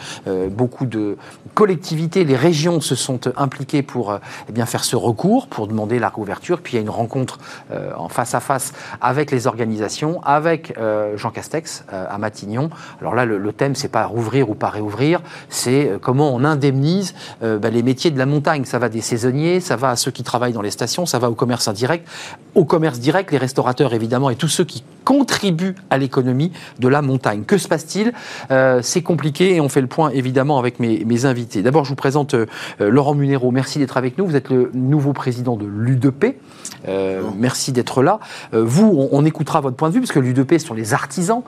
beaucoup 0.49 0.85
de 0.85 1.17
collectivités, 1.53 2.23
les 2.23 2.35
régions 2.35 2.81
se 2.81 2.95
sont 2.95 3.19
impliquées 3.35 3.81
pour 3.81 4.19
eh 4.47 4.51
bien, 4.51 4.65
faire 4.65 4.83
ce 4.83 4.95
recours, 4.95 5.47
pour 5.47 5.67
demander 5.67 5.99
la 5.99 6.09
réouverture. 6.09 6.61
Puis 6.61 6.73
il 6.73 6.75
y 6.75 6.79
a 6.79 6.81
une 6.81 6.89
rencontre 6.89 7.39
en 7.97 8.09
face 8.09 8.35
à 8.35 8.39
face 8.39 8.73
avec 9.01 9.31
les 9.31 9.47
organisations, 9.47 10.21
avec 10.23 10.73
Jean 11.15 11.31
Castex 11.31 11.83
à 11.91 12.17
Matignon. 12.17 12.69
Alors 12.99 13.15
là, 13.15 13.25
le, 13.25 13.37
le 13.37 13.53
thème, 13.53 13.75
c'est 13.75 13.87
pas 13.87 14.05
rouvrir 14.05 14.49
ou 14.49 14.55
pas 14.55 14.69
réouvrir, 14.69 15.21
c'est 15.49 15.89
euh, 15.89 15.97
comment 15.99 16.33
on 16.33 16.43
indemnise 16.43 17.13
euh, 17.43 17.57
bah, 17.57 17.69
les 17.69 17.83
métiers 17.83 18.11
de 18.11 18.17
la 18.17 18.25
montagne. 18.25 18.65
Ça 18.65 18.79
va 18.79 18.89
des 18.89 19.01
saisonniers, 19.01 19.59
ça 19.59 19.75
va 19.75 19.89
à 19.89 19.95
ceux 20.11 20.13
qui 20.13 20.23
travaillent 20.23 20.53
dans 20.53 20.61
les 20.61 20.71
stations, 20.71 21.05
ça 21.05 21.19
va 21.19 21.29
au 21.29 21.35
commerce 21.35 21.67
indirect, 21.67 22.07
au 22.53 22.65
commerce 22.65 22.99
direct, 22.99 23.31
les 23.31 23.37
restaurateurs 23.37 23.93
évidemment, 23.93 24.29
et 24.29 24.35
tous 24.35 24.49
ceux 24.49 24.65
qui 24.65 24.83
contribuent 25.05 25.75
à 25.89 25.97
l'économie 25.97 26.51
de 26.79 26.87
la 26.87 27.01
montagne. 27.01 27.43
Que 27.43 27.57
se 27.57 27.67
passe-t-il? 27.67 28.13
Euh, 28.51 28.81
C'est 28.83 29.01
compliqué 29.01 29.55
et 29.55 29.61
on 29.61 29.69
fait 29.69 29.81
le 29.81 29.87
point 29.87 30.09
évidemment 30.09 30.59
avec 30.59 30.79
mes, 30.79 31.25
invités. 31.25 31.61
D'abord, 31.61 31.85
je 31.85 31.89
vous 31.89 31.95
présente 31.95 32.35
Laurent 32.79 33.13
Munero. 33.13 33.51
Merci 33.51 33.79
d'être 33.79 33.97
avec 33.97 34.17
nous. 34.17 34.25
Vous 34.25 34.35
êtes 34.35 34.49
le 34.49 34.71
nouveau 34.73 35.13
président 35.13 35.55
de 35.55 35.65
l'UDP. 35.65 36.37
merci 37.37 37.71
d'être 37.71 38.01
là. 38.01 38.19
vous, 38.51 39.07
on, 39.11 39.23
écoutera 39.25 39.61
votre 39.61 39.75
point 39.75 39.89
de 39.89 39.93
vue, 39.93 40.01
parce 40.01 40.11
que 40.11 40.19
l'UDP 40.19 40.57
sont 40.57 40.73
les 40.73 40.93
artisans 40.93 41.43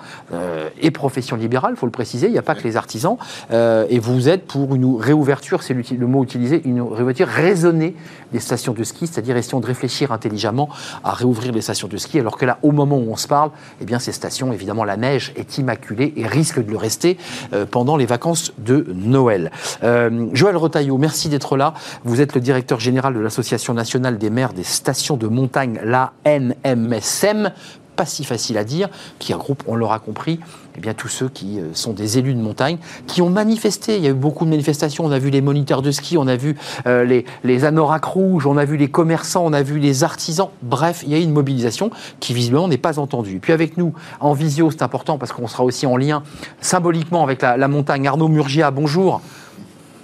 et 0.82 0.91
professions 0.91 1.36
libérales, 1.36 1.73
il 1.76 1.78
faut 1.78 1.88
le 1.88 1.91
préciser. 1.91 2.28
Il 2.28 2.34
n'y 2.34 2.38
a 2.38 2.43
pas 2.43 2.56
que 2.56 2.63
les 2.63 2.78
artisans. 2.78 3.17
Euh, 3.52 3.86
et 3.89 3.99
vous 3.99 4.30
êtes 4.30 4.45
pour 4.45 4.76
une 4.76 4.95
réouverture, 4.95 5.63
c'est 5.63 5.73
le 5.73 6.08
mot 6.08 6.23
utilisé, 6.23 6.62
une 6.65 6.82
réouverture 6.82 7.28
raisonnée 7.28 7.95
des 8.32 8.39
stations 8.39 8.52
de 8.53 8.83
ski, 8.83 9.07
c'est-à-dire 9.07 9.35
essayons 9.35 9.59
de 9.59 9.65
réfléchir 9.65 10.11
intelligemment 10.11 10.69
à 11.03 11.13
réouvrir 11.13 11.51
les 11.51 11.61
stations 11.61 11.87
de 11.87 11.97
ski, 11.97 12.19
alors 12.19 12.37
que 12.37 12.45
là, 12.45 12.59
au 12.61 12.71
moment 12.71 12.97
où 12.97 13.11
on 13.11 13.15
se 13.15 13.27
parle, 13.27 13.51
eh 13.81 13.85
bien, 13.85 13.99
ces 13.99 14.11
stations, 14.11 14.53
évidemment, 14.53 14.83
la 14.83 14.95
neige 14.95 15.33
est 15.35 15.57
immaculée 15.57 16.13
et 16.15 16.27
risque 16.27 16.63
de 16.63 16.69
le 16.69 16.77
rester 16.77 17.17
euh, 17.53 17.65
pendant 17.65 17.97
les 17.97 18.05
vacances 18.05 18.53
de 18.59 18.85
Noël. 18.93 19.51
Euh, 19.83 20.27
Joël 20.33 20.57
Retailleau, 20.57 20.97
merci 20.97 21.29
d'être 21.29 21.57
là. 21.57 21.73
Vous 22.03 22.21
êtes 22.21 22.35
le 22.35 22.41
directeur 22.41 22.79
général 22.79 23.15
de 23.15 23.19
l'Association 23.19 23.73
nationale 23.73 24.17
des 24.17 24.29
maires 24.29 24.53
des 24.53 24.63
stations 24.63 25.17
de 25.17 25.27
montagne, 25.27 25.79
la 25.83 26.13
NMSM 26.25 27.51
pas 27.95 28.05
si 28.05 28.23
facile 28.23 28.57
à 28.57 28.63
dire, 28.63 28.89
qui 29.19 29.33
regroupe, 29.33 29.63
on 29.67 29.75
l'aura 29.75 29.99
compris, 29.99 30.39
eh 30.75 30.79
bien, 30.79 30.93
tous 30.93 31.07
ceux 31.07 31.29
qui 31.29 31.59
euh, 31.59 31.73
sont 31.73 31.93
des 31.93 32.17
élus 32.17 32.33
de 32.33 32.41
montagne, 32.41 32.77
qui 33.07 33.21
ont 33.21 33.29
manifesté. 33.29 33.97
Il 33.97 34.03
y 34.03 34.07
a 34.07 34.12
eu 34.12 34.15
beaucoup 34.15 34.45
de 34.45 34.49
manifestations. 34.49 35.05
On 35.05 35.12
a 35.12 35.19
vu 35.19 35.29
les 35.29 35.41
moniteurs 35.41 35.81
de 35.81 35.91
ski, 35.91 36.17
on 36.17 36.27
a 36.27 36.36
vu 36.36 36.55
euh, 36.88 37.03
les, 37.03 37.25
les 37.43 37.65
anoraks 37.65 38.05
rouges, 38.05 38.47
on 38.47 38.57
a 38.57 38.65
vu 38.65 38.77
les 38.77 38.89
commerçants, 38.89 39.43
on 39.45 39.53
a 39.53 39.62
vu 39.62 39.79
les 39.79 40.03
artisans. 40.03 40.49
Bref, 40.62 41.03
il 41.03 41.12
y 41.12 41.15
a 41.15 41.19
eu 41.19 41.23
une 41.23 41.33
mobilisation 41.33 41.91
qui 42.19 42.33
visiblement 42.33 42.67
n'est 42.67 42.77
pas 42.77 42.99
entendue. 42.99 43.39
puis 43.39 43.53
avec 43.53 43.77
nous, 43.77 43.93
en 44.19 44.33
visio, 44.33 44.71
c'est 44.71 44.81
important 44.83 45.17
parce 45.17 45.31
qu'on 45.31 45.47
sera 45.47 45.63
aussi 45.63 45.86
en 45.86 45.97
lien 45.97 46.23
symboliquement 46.62 47.23
avec 47.23 47.41
la, 47.41 47.57
la 47.57 47.67
montagne. 47.67 48.07
Arnaud 48.07 48.27
Murgia, 48.27 48.71
bonjour. 48.71 49.21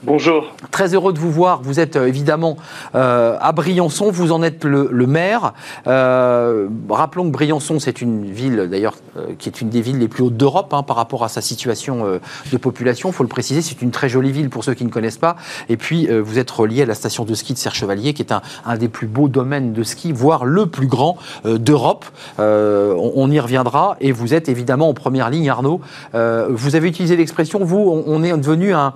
Bonjour. 0.03 0.45
Très 0.71 0.93
heureux 0.93 1.11
de 1.11 1.19
vous 1.19 1.29
voir. 1.29 1.61
Vous 1.61 1.81
êtes 1.81 1.97
euh, 1.97 2.07
évidemment 2.07 2.55
euh, 2.95 3.35
à 3.41 3.51
Briançon, 3.51 4.11
vous 4.11 4.31
en 4.31 4.41
êtes 4.41 4.63
le, 4.63 4.87
maire. 5.07 5.53
Euh, 5.87 6.69
rappelons 6.89 7.25
que 7.25 7.31
Briançon, 7.31 7.79
c'est 7.79 8.01
une 8.01 8.23
ville 8.31 8.69
d'ailleurs 8.71 8.95
qui 9.37 9.49
est 9.49 9.59
une 9.59 9.67
des 9.67 9.81
villes 9.81 9.99
les 9.99 10.07
plus 10.07 10.23
hautes 10.23 10.37
d'Europe 10.37 10.73
hein, 10.73 10.83
par 10.83 10.95
rapport 10.95 11.25
à 11.25 11.27
sa 11.27 11.41
situation 11.41 12.05
de 12.51 12.57
population. 12.57 13.09
Il 13.09 13.13
faut 13.13 13.23
le 13.23 13.29
préciser, 13.29 13.61
c'est 13.61 13.81
une 13.81 13.91
très 13.91 14.07
jolie 14.07 14.31
ville 14.31 14.49
pour 14.49 14.63
ceux 14.63 14.73
qui 14.73 14.85
ne 14.85 14.89
connaissent 14.89 15.17
pas. 15.17 15.35
Et 15.67 15.75
puis, 15.75 16.07
vous 16.07 16.39
êtes 16.39 16.49
relié 16.49 16.83
à 16.83 16.85
la 16.85 16.93
station 16.93 17.25
de 17.25 17.33
ski 17.33 17.53
de 17.53 17.57
Serre-Chevalier, 17.57 18.13
qui 18.13 18.21
est 18.21 18.31
un, 18.31 18.77
des 18.77 18.87
plus 18.87 19.07
beaux 19.07 19.27
domaines 19.27 19.73
de 19.73 19.83
ski, 19.83 20.13
voire 20.13 20.45
le 20.45 20.67
plus 20.67 20.87
grand 20.87 21.17
d'Europe. 21.43 22.05
On, 22.37 23.31
y 23.31 23.39
reviendra. 23.39 23.97
Et 23.99 24.13
vous 24.13 24.33
êtes 24.33 24.47
évidemment 24.47 24.87
en 24.87 24.93
première 24.93 25.29
ligne, 25.29 25.49
Arnaud. 25.49 25.81
vous 26.13 26.75
avez 26.75 26.87
utilisé 26.87 27.17
l'expression, 27.17 27.65
vous, 27.65 28.03
on, 28.05 28.23
est 28.23 28.37
devenu 28.37 28.73
un, 28.73 28.93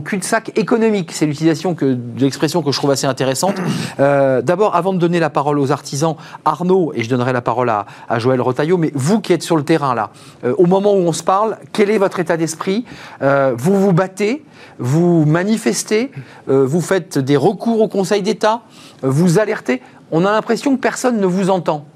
cul-de-sac 0.00 0.52
économique. 0.56 1.12
C'est 1.12 1.26
l'utilisation 1.26 1.72
de 1.72 1.98
l'expression 2.18 2.62
que 2.62 2.72
je 2.72 2.76
trouve 2.78 2.90
assez 2.90 3.06
intéressante. 3.06 3.56
Euh, 4.00 4.42
d'abord, 4.42 4.74
avant 4.74 4.92
de 4.92 4.98
donner 4.98 5.20
la 5.20 5.30
parole 5.30 5.58
aux 5.58 5.72
artisans, 5.72 6.16
Arnaud, 6.44 6.92
et 6.94 7.02
je 7.02 7.08
donnerai 7.08 7.32
la 7.32 7.42
parole 7.42 7.70
à, 7.70 7.86
Joël 8.18 8.40
Rotaillot, 8.40 8.76
mais 8.76 8.90
vous 8.94 9.20
qui 9.20 9.32
êtes 9.32 9.42
sur 9.42 9.56
le 9.56 9.62
terrain 9.62 9.94
là, 9.94 10.10
euh, 10.44 10.54
au 10.58 10.66
moment 10.66 10.92
où 10.92 10.98
on 10.98 11.12
se 11.12 11.22
parle, 11.22 11.58
quel 11.72 11.90
est 11.90 11.98
votre 11.98 12.20
état 12.20 12.36
d'esprit? 12.36 12.84
Euh, 13.22 13.54
Vous 13.56 13.78
vous 13.78 13.92
battez 13.92 14.44
Vous 14.78 15.24
manifestez 15.24 16.10
Vous 16.46 16.80
faites 16.80 17.18
des 17.18 17.36
recours 17.36 17.80
au 17.80 17.88
Conseil 17.88 18.22
d'État 18.22 18.62
Vous 19.02 19.38
alertez 19.38 19.82
On 20.10 20.24
a 20.24 20.32
l'impression 20.32 20.76
que 20.76 20.80
personne 20.80 21.20
ne 21.20 21.26
vous 21.26 21.50
entend. 21.50 21.86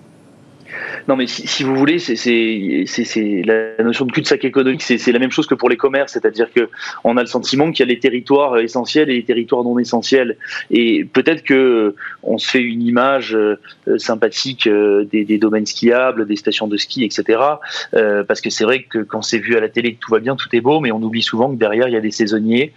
Non, 1.09 1.17
mais 1.17 1.27
si, 1.27 1.63
vous 1.63 1.75
voulez, 1.75 1.99
c'est 1.99 3.43
la 3.45 3.83
notion 3.83 4.05
de 4.05 4.13
cul-de-sac 4.13 4.45
économique, 4.45 4.83
c'est 4.83 5.13
la 5.13 5.19
même 5.19 5.31
chose 5.31 5.47
que 5.47 5.55
pour 5.55 5.69
les 5.69 5.77
commerces, 5.77 6.13
c'est-à-dire 6.13 6.53
que 6.53 6.69
on 7.05 7.17
a 7.17 7.21
le 7.21 7.27
sentiment 7.27 7.71
qu'il 7.73 7.87
y 7.87 7.89
a 7.89 7.93
les 7.93 7.99
territoires 7.99 8.59
essentiels 8.59 9.11
et 9.11 9.15
les 9.15 9.25
territoires 9.25 9.65
non 9.65 9.79
essentiels, 9.79 10.37
et 10.71 11.05
peut-être 11.05 11.43
que 11.43 11.95
on 12.23 12.39
se 12.39 12.49
fait 12.49 12.63
une 12.63 12.83
image 12.83 13.35
euh, 13.35 13.57
sympathique 13.99 14.67
euh, 14.67 15.05
des, 15.05 15.39
domaines 15.39 15.67
skiables, 15.67 16.27
des 16.27 16.37
stations 16.37 16.69
de 16.69 16.77
ski, 16.77 17.05
etc. 17.05 17.41
Euh, 17.95 18.25
parce 18.25 18.41
que 18.41 18.51
c'est 18.51 18.65
vrai 18.65 18.83
que 18.83 18.99
quand 18.99 19.23
c'est 19.23 19.39
vu 19.39 19.57
à 19.57 19.61
la 19.61 19.69
télé 19.69 19.95
que 19.95 20.01
tout 20.01 20.11
va 20.11 20.21
bien, 20.21 20.37
tout 20.37 20.49
est 20.53 20.61
beau, 20.61 20.81
mais 20.81 20.93
on 20.93 21.03
oublie 21.03 21.23
souvent 21.23 21.51
que 21.51 21.57
derrière 21.57 21.89
il 21.89 21.95
y 21.95 21.97
a 21.97 22.01
des 22.01 22.11
saisonniers 22.11 22.73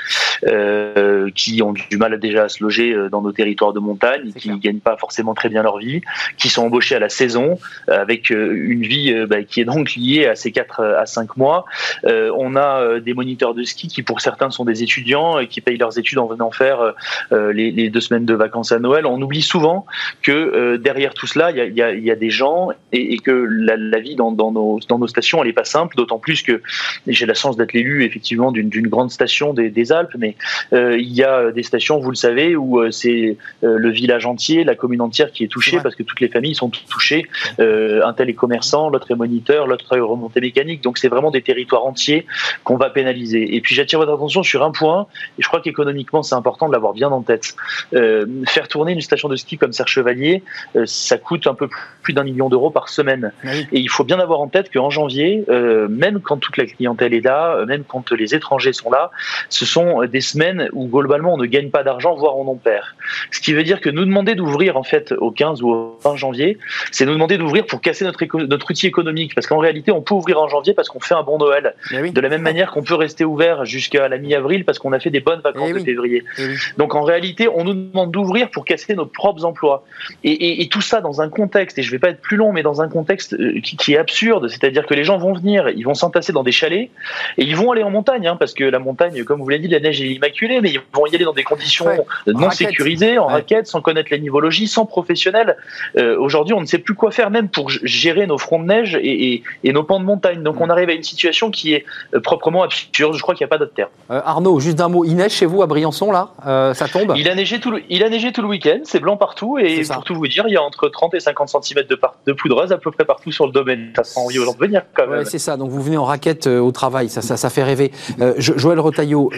qui 1.36 1.62
ont 1.62 1.74
du 1.74 1.98
mal 1.98 2.20
déjà 2.20 2.44
à 2.44 2.50
se 2.50 2.62
loger 2.62 2.96
dans 3.10 3.22
nos 3.22 3.32
territoires 3.32 3.72
de 3.72 3.80
montagne, 3.80 4.34
qui 4.34 4.50
ne 4.50 4.58
gagnent 4.58 4.80
pas 4.80 4.98
forcément 4.98 5.34
très 5.34 5.48
bien 5.48 5.64
leur 5.64 5.78
vie, 5.78 6.02
qui 6.38 6.50
sont 6.50 6.64
embauchés 6.64 6.96
à 6.96 7.00
la 7.00 7.10
saison 7.10 7.58
avec 7.88 8.32
euh, 8.32 8.54
une 8.56 8.84
vie 8.84 9.14
euh, 9.14 9.28
bah, 9.28 9.44
qui 9.44 9.62
est 9.62 9.66
donc 9.66 9.96
liée 9.96 10.26
à 10.26 10.36
ces 10.36 10.52
4 10.52 10.80
euh, 10.80 11.00
à 11.00 11.06
5 11.06 11.38
mois. 11.38 11.66
on 12.04 12.56
a 12.56 13.00
des 13.00 13.14
moniteurs 13.14 13.54
de 13.54 13.64
ski 13.64 13.88
qui 13.88 14.04
pour 14.04 14.22
certains 14.22 14.50
sont 14.50 14.66
des 14.66 14.84
étudiants 14.84 15.40
et 15.40 15.48
qui 15.48 15.62
payent 15.62 15.78
leurs 15.78 15.98
études 15.98 16.18
en 16.18 16.28
venant 16.28 16.52
faire 16.52 16.94
les, 17.32 17.90
deux 17.90 18.00
semaines 18.00 18.26
de 18.26 18.34
vacances 18.34 18.72
à 18.72 18.80
Noël. 18.80 19.06
On 19.06 19.22
oublie 19.22 19.42
souvent 19.42 19.86
que 20.22 20.78
derrière 20.78 21.14
tout 21.14 21.28
cela, 21.28 21.52
il 21.52 21.74
y 21.76 22.12
a, 22.12 22.16
des 22.16 22.30
gens 22.30 22.70
et, 22.92 23.18
que 23.18 23.32
la, 23.32 24.00
vie 24.00 24.16
dans, 24.16 24.32
nos, 24.32 24.80
dans 24.88 25.00
nos 25.00 25.08
stations, 25.08 25.42
elle 25.42 25.48
n'est 25.48 25.54
pas 25.54 25.64
simple, 25.64 25.96
d'autant 25.96 26.20
plus 26.20 26.42
que 26.42 26.62
j'ai 27.08 27.26
la 27.26 27.34
chance 27.34 27.58
d'être 27.58 27.74
l'élu 27.74 28.04
effectivement 28.04 28.52
d'une 28.52 28.88
grande 28.88 29.12
station 29.12 29.54
des, 29.54 29.92
Alpes, 29.92 30.16
mais 30.18 30.36
il 30.72 31.14
y 31.14 31.24
a 31.24 31.52
des 31.52 31.64
stations, 31.64 32.00
vous 32.00 32.10
le 32.10 32.16
savez, 32.16 32.56
où 32.56 32.92
c'est 32.92 33.38
le 33.62 33.90
village 33.90 34.26
entier, 34.26 34.64
la 34.64 34.76
commune 34.76 35.02
entière 35.02 35.32
qui 35.32 35.44
est 35.44 35.52
touchée 35.52 35.80
parce 35.82 35.96
que 35.96 36.04
toutes 36.04 36.20
les 36.20 36.30
familles 36.30 36.56
sont 36.56 36.70
touchées. 36.70 37.26
Euh, 37.60 37.73
un 38.04 38.14
tel 38.14 38.30
est 38.30 38.34
commerçant, 38.34 38.90
l'autre 38.90 39.12
est 39.12 39.16
moniteur, 39.16 39.68
l'autre 39.68 39.96
est 39.96 40.00
remontée 40.00 40.42
mécanique. 40.42 40.82
Donc 40.82 40.98
c'est 40.98 41.08
vraiment 41.08 41.32
des 41.32 41.42
territoires 41.42 41.86
entiers 41.86 42.26
qu'on 42.64 42.78
va 42.78 42.90
pénaliser. 42.90 43.56
Et 43.56 43.62
puis 43.62 43.76
j'attire 43.76 44.00
votre 44.00 44.14
attention 44.14 44.44
sur 44.44 44.64
un 44.64 44.72
point, 44.72 45.08
et 45.38 45.42
je 45.42 45.48
crois 45.48 45.62
qu'économiquement 45.62 46.24
c'est 46.24 46.36
important 46.36 46.68
de 46.68 46.74
l'avoir 46.74 46.94
bien 46.94 47.10
en 47.12 47.22
tête. 47.22 47.56
Euh, 47.94 48.26
faire 48.48 48.68
tourner 48.68 48.94
une 48.94 49.02
station 49.02 49.30
de 49.30 49.36
ski 49.36 49.58
comme 49.58 49.74
Serre 49.74 49.88
Chevalier, 49.88 50.44
euh, 50.76 50.86
ça 50.86 51.18
coûte 51.18 51.48
un 51.48 51.54
peu 51.54 51.70
plus 52.02 52.14
d'un 52.14 52.24
million 52.24 52.50
d'euros 52.50 52.70
par 52.70 52.90
semaine. 52.90 53.32
Et 53.72 53.80
il 53.80 53.90
faut 53.90 54.04
bien 54.04 54.20
avoir 54.20 54.42
en 54.42 54.48
tête 54.48 54.72
qu'en 54.72 54.90
janvier, 54.90 55.46
même 55.48 56.20
quand 56.20 56.38
toute 56.38 56.58
la 56.58 56.66
clientèle 56.66 57.14
est 57.14 57.22
là, 57.22 57.66
même 57.66 57.84
quand 57.86 58.12
les 58.12 58.36
étrangers 58.36 58.74
sont 58.74 58.90
là, 58.90 59.12
ce 59.50 59.66
sont 59.66 60.04
des 60.06 60.22
semaines 60.22 60.70
où 60.74 60.88
globalement 60.88 61.34
on 61.34 61.38
ne 61.38 61.46
gagne 61.46 61.70
pas 61.70 61.84
d'argent, 61.84 62.16
voire 62.16 62.38
on 62.38 62.48
en 62.48 62.56
perd. 62.56 62.86
Ce 63.32 63.40
qui 63.40 63.54
veut 63.54 63.64
dire 63.64 63.82
que 63.82 63.90
nous 63.90 64.06
demander 64.06 64.36
d'ouvrir 64.36 64.78
en 64.78 64.84
fait 64.84 65.14
au 65.14 65.32
15 65.32 65.62
ou 65.62 65.70
au 65.70 66.00
20 66.04 66.16
janvier, 66.16 66.58
c'est 66.92 67.06
nous 67.06 67.14
demander 67.14 67.38
d'ouvrir 67.38 67.63
pour 67.64 67.82
casser 67.82 68.06
notre, 68.06 68.24
notre 68.38 68.70
outil 68.70 68.88
économique. 68.88 69.36
Parce 69.36 69.48
qu'en 69.48 69.58
réalité, 69.58 69.92
on 69.92 70.02
peut 70.02 70.16
ouvrir 70.16 70.42
en 70.42 70.48
janvier 70.48 70.74
parce 70.74 70.90
qu'on 70.90 71.00
fait 71.00 71.16
un 71.16 71.24
bon 71.24 71.38
Noël. 71.38 71.76
De 71.92 72.22
la 72.22 72.30
même 72.30 72.42
manière 72.42 72.72
qu'on 72.72 72.84
peut 72.84 72.96
rester 72.96 73.26
ouvert 73.26 73.66
jusqu'à 73.66 74.08
la 74.08 74.18
mi-avril 74.18 74.66
parce 74.66 74.80
qu'on 74.80 74.94
a 74.94 75.00
fait 75.00 75.10
des 75.10 75.20
bonnes 75.20 75.42
vacances 75.42 75.70
eh 75.72 75.80
de 75.80 75.80
février. 75.80 76.24
Eh 76.38 76.56
Donc 76.78 76.96
en 76.96 77.04
réalité, 77.04 77.48
on 77.48 77.64
nous 77.64 77.74
demande 77.74 78.12
d'ouvrir 78.12 78.50
pour 78.50 78.66
casser 78.66 78.96
nos 78.96 79.06
propres 79.06 79.46
emplois. 79.46 79.86
Et, 80.24 80.68
tout 80.72 80.82
ça 80.82 81.02
dans 81.02 81.22
un 81.22 81.30
contexte, 81.30 81.78
et 81.78 81.84
je 81.84 81.90
ne 81.90 81.92
vais 81.92 82.00
pas 82.00 82.10
être 82.10 82.22
plus 82.22 82.38
long, 82.38 82.52
mais 82.52 82.64
dans 82.64 82.82
un 82.82 82.90
contexte 82.90 83.34
euh, 83.34 83.60
qui, 83.62 83.94
est 83.94 83.98
absurde. 83.98 84.48
C'est-à-dire 84.48 84.86
que 84.88 84.94
les 84.94 85.04
gens 85.04 85.18
vont 85.18 85.34
venir, 85.34 85.70
ils 85.70 85.84
vont 85.84 85.94
s'entasser 85.94 86.34
dans 86.34 86.42
des 86.42 86.52
chalets 86.52 86.90
et 87.38 87.44
ils 87.44 87.56
vont 87.56 87.72
aller 87.72 87.84
en 87.84 87.92
montagne. 87.92 88.28
Hein, 88.28 88.38
parce 88.38 88.54
que 88.54 88.64
la 88.64 88.80
montagne, 88.80 89.24
comme 89.24 89.42
vous 89.42 89.50
l'avez 89.50 89.62
dit, 89.62 89.68
la 89.68 89.80
neige 89.80 90.02
est 90.02 90.08
immaculée, 90.08 90.62
mais 90.62 90.72
ils 90.72 90.80
vont 90.94 91.06
y 91.06 91.16
aller 91.16 91.26
dans 91.26 91.34
des 91.34 91.44
conditions 91.44 91.86
non 92.28 92.50
sécurisées, 92.50 93.18
en 93.18 93.28
raquette, 93.28 93.68
sans 93.68 93.82
connaître 93.82 94.10
la 94.12 94.18
nivologie, 94.18 94.68
sans 94.68 94.86
professionnel. 94.86 95.58
Euh, 95.98 96.18
aujourd'hui, 96.18 96.54
on 96.54 96.62
ne 96.62 96.66
sait 96.66 96.80
plus 96.80 96.96
quoi 96.96 97.12
faire, 97.12 97.30
même 97.30 97.50
pour 97.54 97.70
gérer 97.70 98.28
nos 98.28 98.38
fronts 98.38 98.60
de 98.60 98.66
neige 98.66 99.00
et, 99.02 99.44
nos 99.64 99.84
pans 99.84 100.00
de 100.00 100.06
montagne. 100.06 100.44
Donc 100.44 100.62
on 100.62 100.70
arrive 100.70 100.90
à 100.90 100.94
une 100.94 101.04
situation 101.04 101.52
qui 101.52 101.74
est 101.74 101.86
proprement 102.24 102.64
absurde. 102.64 103.16
Je 103.16 103.22
crois 103.22 103.36
qu'il 103.36 103.44
n'y 103.44 103.50
a 103.50 103.50
pas 103.50 103.58
d'autre 103.58 103.74
terme. 103.74 103.90
Arnaud, 104.10 104.60
juste 104.60 104.78
d'un 104.78 104.90
mot, 104.90 105.04
il 105.04 105.16
neige 105.16 105.32
chez 105.32 105.46
vous 105.46 105.62
à 105.62 105.68
Briançon 105.68 106.12
là? 106.12 106.30
Ça 106.74 106.88
tombe? 106.88 107.14
Il 107.16 107.30
a 107.30 107.36
neigé 107.36 107.60
tout 107.60 107.72
le, 107.72 107.82
il 107.90 108.04
a 108.04 108.10
neigé 108.10 108.32
tout 108.32 108.42
le 108.42 108.48
week-end, 108.48 108.80
c'est 108.84 109.00
blanc 109.00 109.18
partout 109.18 109.58
et 109.58 109.84
pour 109.92 110.04
tout 110.04 110.16
vous 110.16 110.28
dire, 110.28 110.46
il 110.48 110.54
y 110.54 110.58
a 110.58 110.64
entre 110.64 110.90
30 110.90 111.14
et 111.16 111.20
50 111.20 111.50
cm 111.50 111.86
de, 111.88 112.00
de 112.28 112.34
poudreuse 112.34 112.72
à 112.72 112.78
peu 112.78 112.92
près 112.92 113.06
partout 113.06 113.32
sur 113.32 113.46
le 113.46 113.52
domaine. 113.52 113.92
Ça 113.96 114.04
sent 114.04 114.20
envie 114.20 114.38
de 114.38 114.58
venir 114.60 114.84
quand 114.96 115.08
même. 115.08 115.26
c'est 115.26 115.40
ça. 115.40 115.58
Donc 115.58 115.70
vous 115.70 115.82
venez 115.82 115.98
en 115.98 116.06
raquette 116.06 116.48
au 116.48 116.72
travail, 116.72 117.10
ça, 117.10 117.22
ça, 117.22 117.50
fait 117.50 117.64
rêver. 117.64 117.92
Joël 118.38 118.80
Rotaillot, 118.80 119.32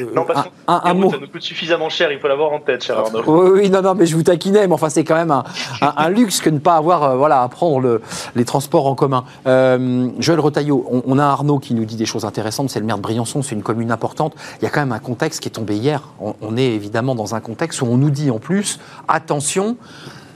un, 0.68 0.82
un, 0.84 0.94
mot. 0.94 1.12
Ça 1.12 1.18
nous 1.20 1.28
coûte 1.28 1.42
suffisamment 1.42 1.90
cher, 1.90 2.12
il 2.12 2.20
faut 2.20 2.28
l'avoir 2.28 2.52
en 2.52 2.60
tête, 2.60 2.84
cher 2.84 3.00
Arnaud. 3.00 3.24
Oui, 3.28 3.50
oui, 3.54 3.70
non, 3.70 3.82
non, 3.82 3.96
mais 3.96 4.06
je 4.06 4.16
vous 4.16 4.24
taquinais, 4.24 4.68
mais 4.68 4.74
enfin, 4.74 4.90
c'est 4.90 5.04
quand 5.04 5.16
même 5.16 5.32
un, 5.32 6.10
luxe 6.10 6.40
que 6.40 6.50
de 6.50 6.56
ne 6.56 6.60
pas 6.60 6.76
avoir 6.76 7.04
euh, 7.04 7.16
voilà, 7.16 7.42
à 7.42 7.50
prendre 7.50 7.80
le, 7.80 8.02
les 8.36 8.46
transports 8.46 8.88
en 8.88 8.96
commun. 8.96 9.26
Euh, 9.48 10.10
Joël 10.20 10.40
Rotaillot, 10.40 11.04
on, 11.06 11.20
a 11.20 11.26
Arnaud 11.26 11.60
qui 11.60 11.74
nous 11.74 11.86
dit 11.86 11.96
des 11.96 12.06
choses 12.06 12.26
intéressantes. 12.26 12.70
C'est 12.70 12.80
le 12.80 12.86
maire 12.86 12.98
de 12.98 13.02
Briançon, 13.02 13.42
c'est 13.42 13.56
une 13.56 13.64
commune 13.64 13.92
importante. 13.92 14.34
Il 14.62 14.64
y 14.64 14.68
a 14.68 14.70
quand 14.70 14.82
même 14.82 14.92
un 14.92 15.00
contexte 15.00 15.42
qui 15.42 15.48
est 15.48 15.52
tombé 15.52 15.76
hier. 15.76 16.10
On, 16.20 16.58
est 16.58 16.74
évidemment 16.74 17.16
dans 17.16 17.36
un 17.36 17.40
contexte 17.40 17.82
où 17.82 17.86
on 17.86 17.98
nous 17.98 18.10
dit 18.10 18.32
en 18.32 18.40
plus 18.40 18.80
attention, 19.08 19.78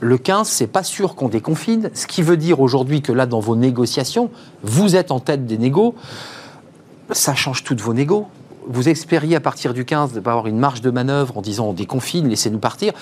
le 0.00 0.18
15, 0.18 0.48
c'est 0.48 0.66
pas 0.66 0.82
sûr 0.82 1.14
qu'on 1.14 1.28
déconfine. 1.28 1.90
Ce 1.94 2.06
qui 2.06 2.22
veut 2.22 2.36
dire 2.36 2.60
aujourd'hui 2.60 3.02
que 3.02 3.12
là, 3.12 3.26
dans 3.26 3.40
vos 3.40 3.56
négociations, 3.56 4.30
vous 4.62 4.96
êtes 4.96 5.10
en 5.10 5.20
tête 5.20 5.46
des 5.46 5.58
négos. 5.58 5.94
Ça 7.12 7.34
change 7.34 7.64
toutes 7.64 7.80
vos 7.80 7.94
négos 7.94 8.26
vous 8.66 8.88
espériez 8.88 9.36
à 9.36 9.40
partir 9.40 9.74
du 9.74 9.84
15 9.84 10.12
de 10.12 10.20
pas 10.20 10.30
avoir 10.30 10.46
une 10.46 10.58
marge 10.58 10.80
de 10.80 10.90
manœuvre 10.90 11.38
en 11.38 11.42
disant 11.42 11.66
on 11.66 11.72
déconfine, 11.72 12.28
laissez-nous 12.28 12.58
partir. 12.58 12.92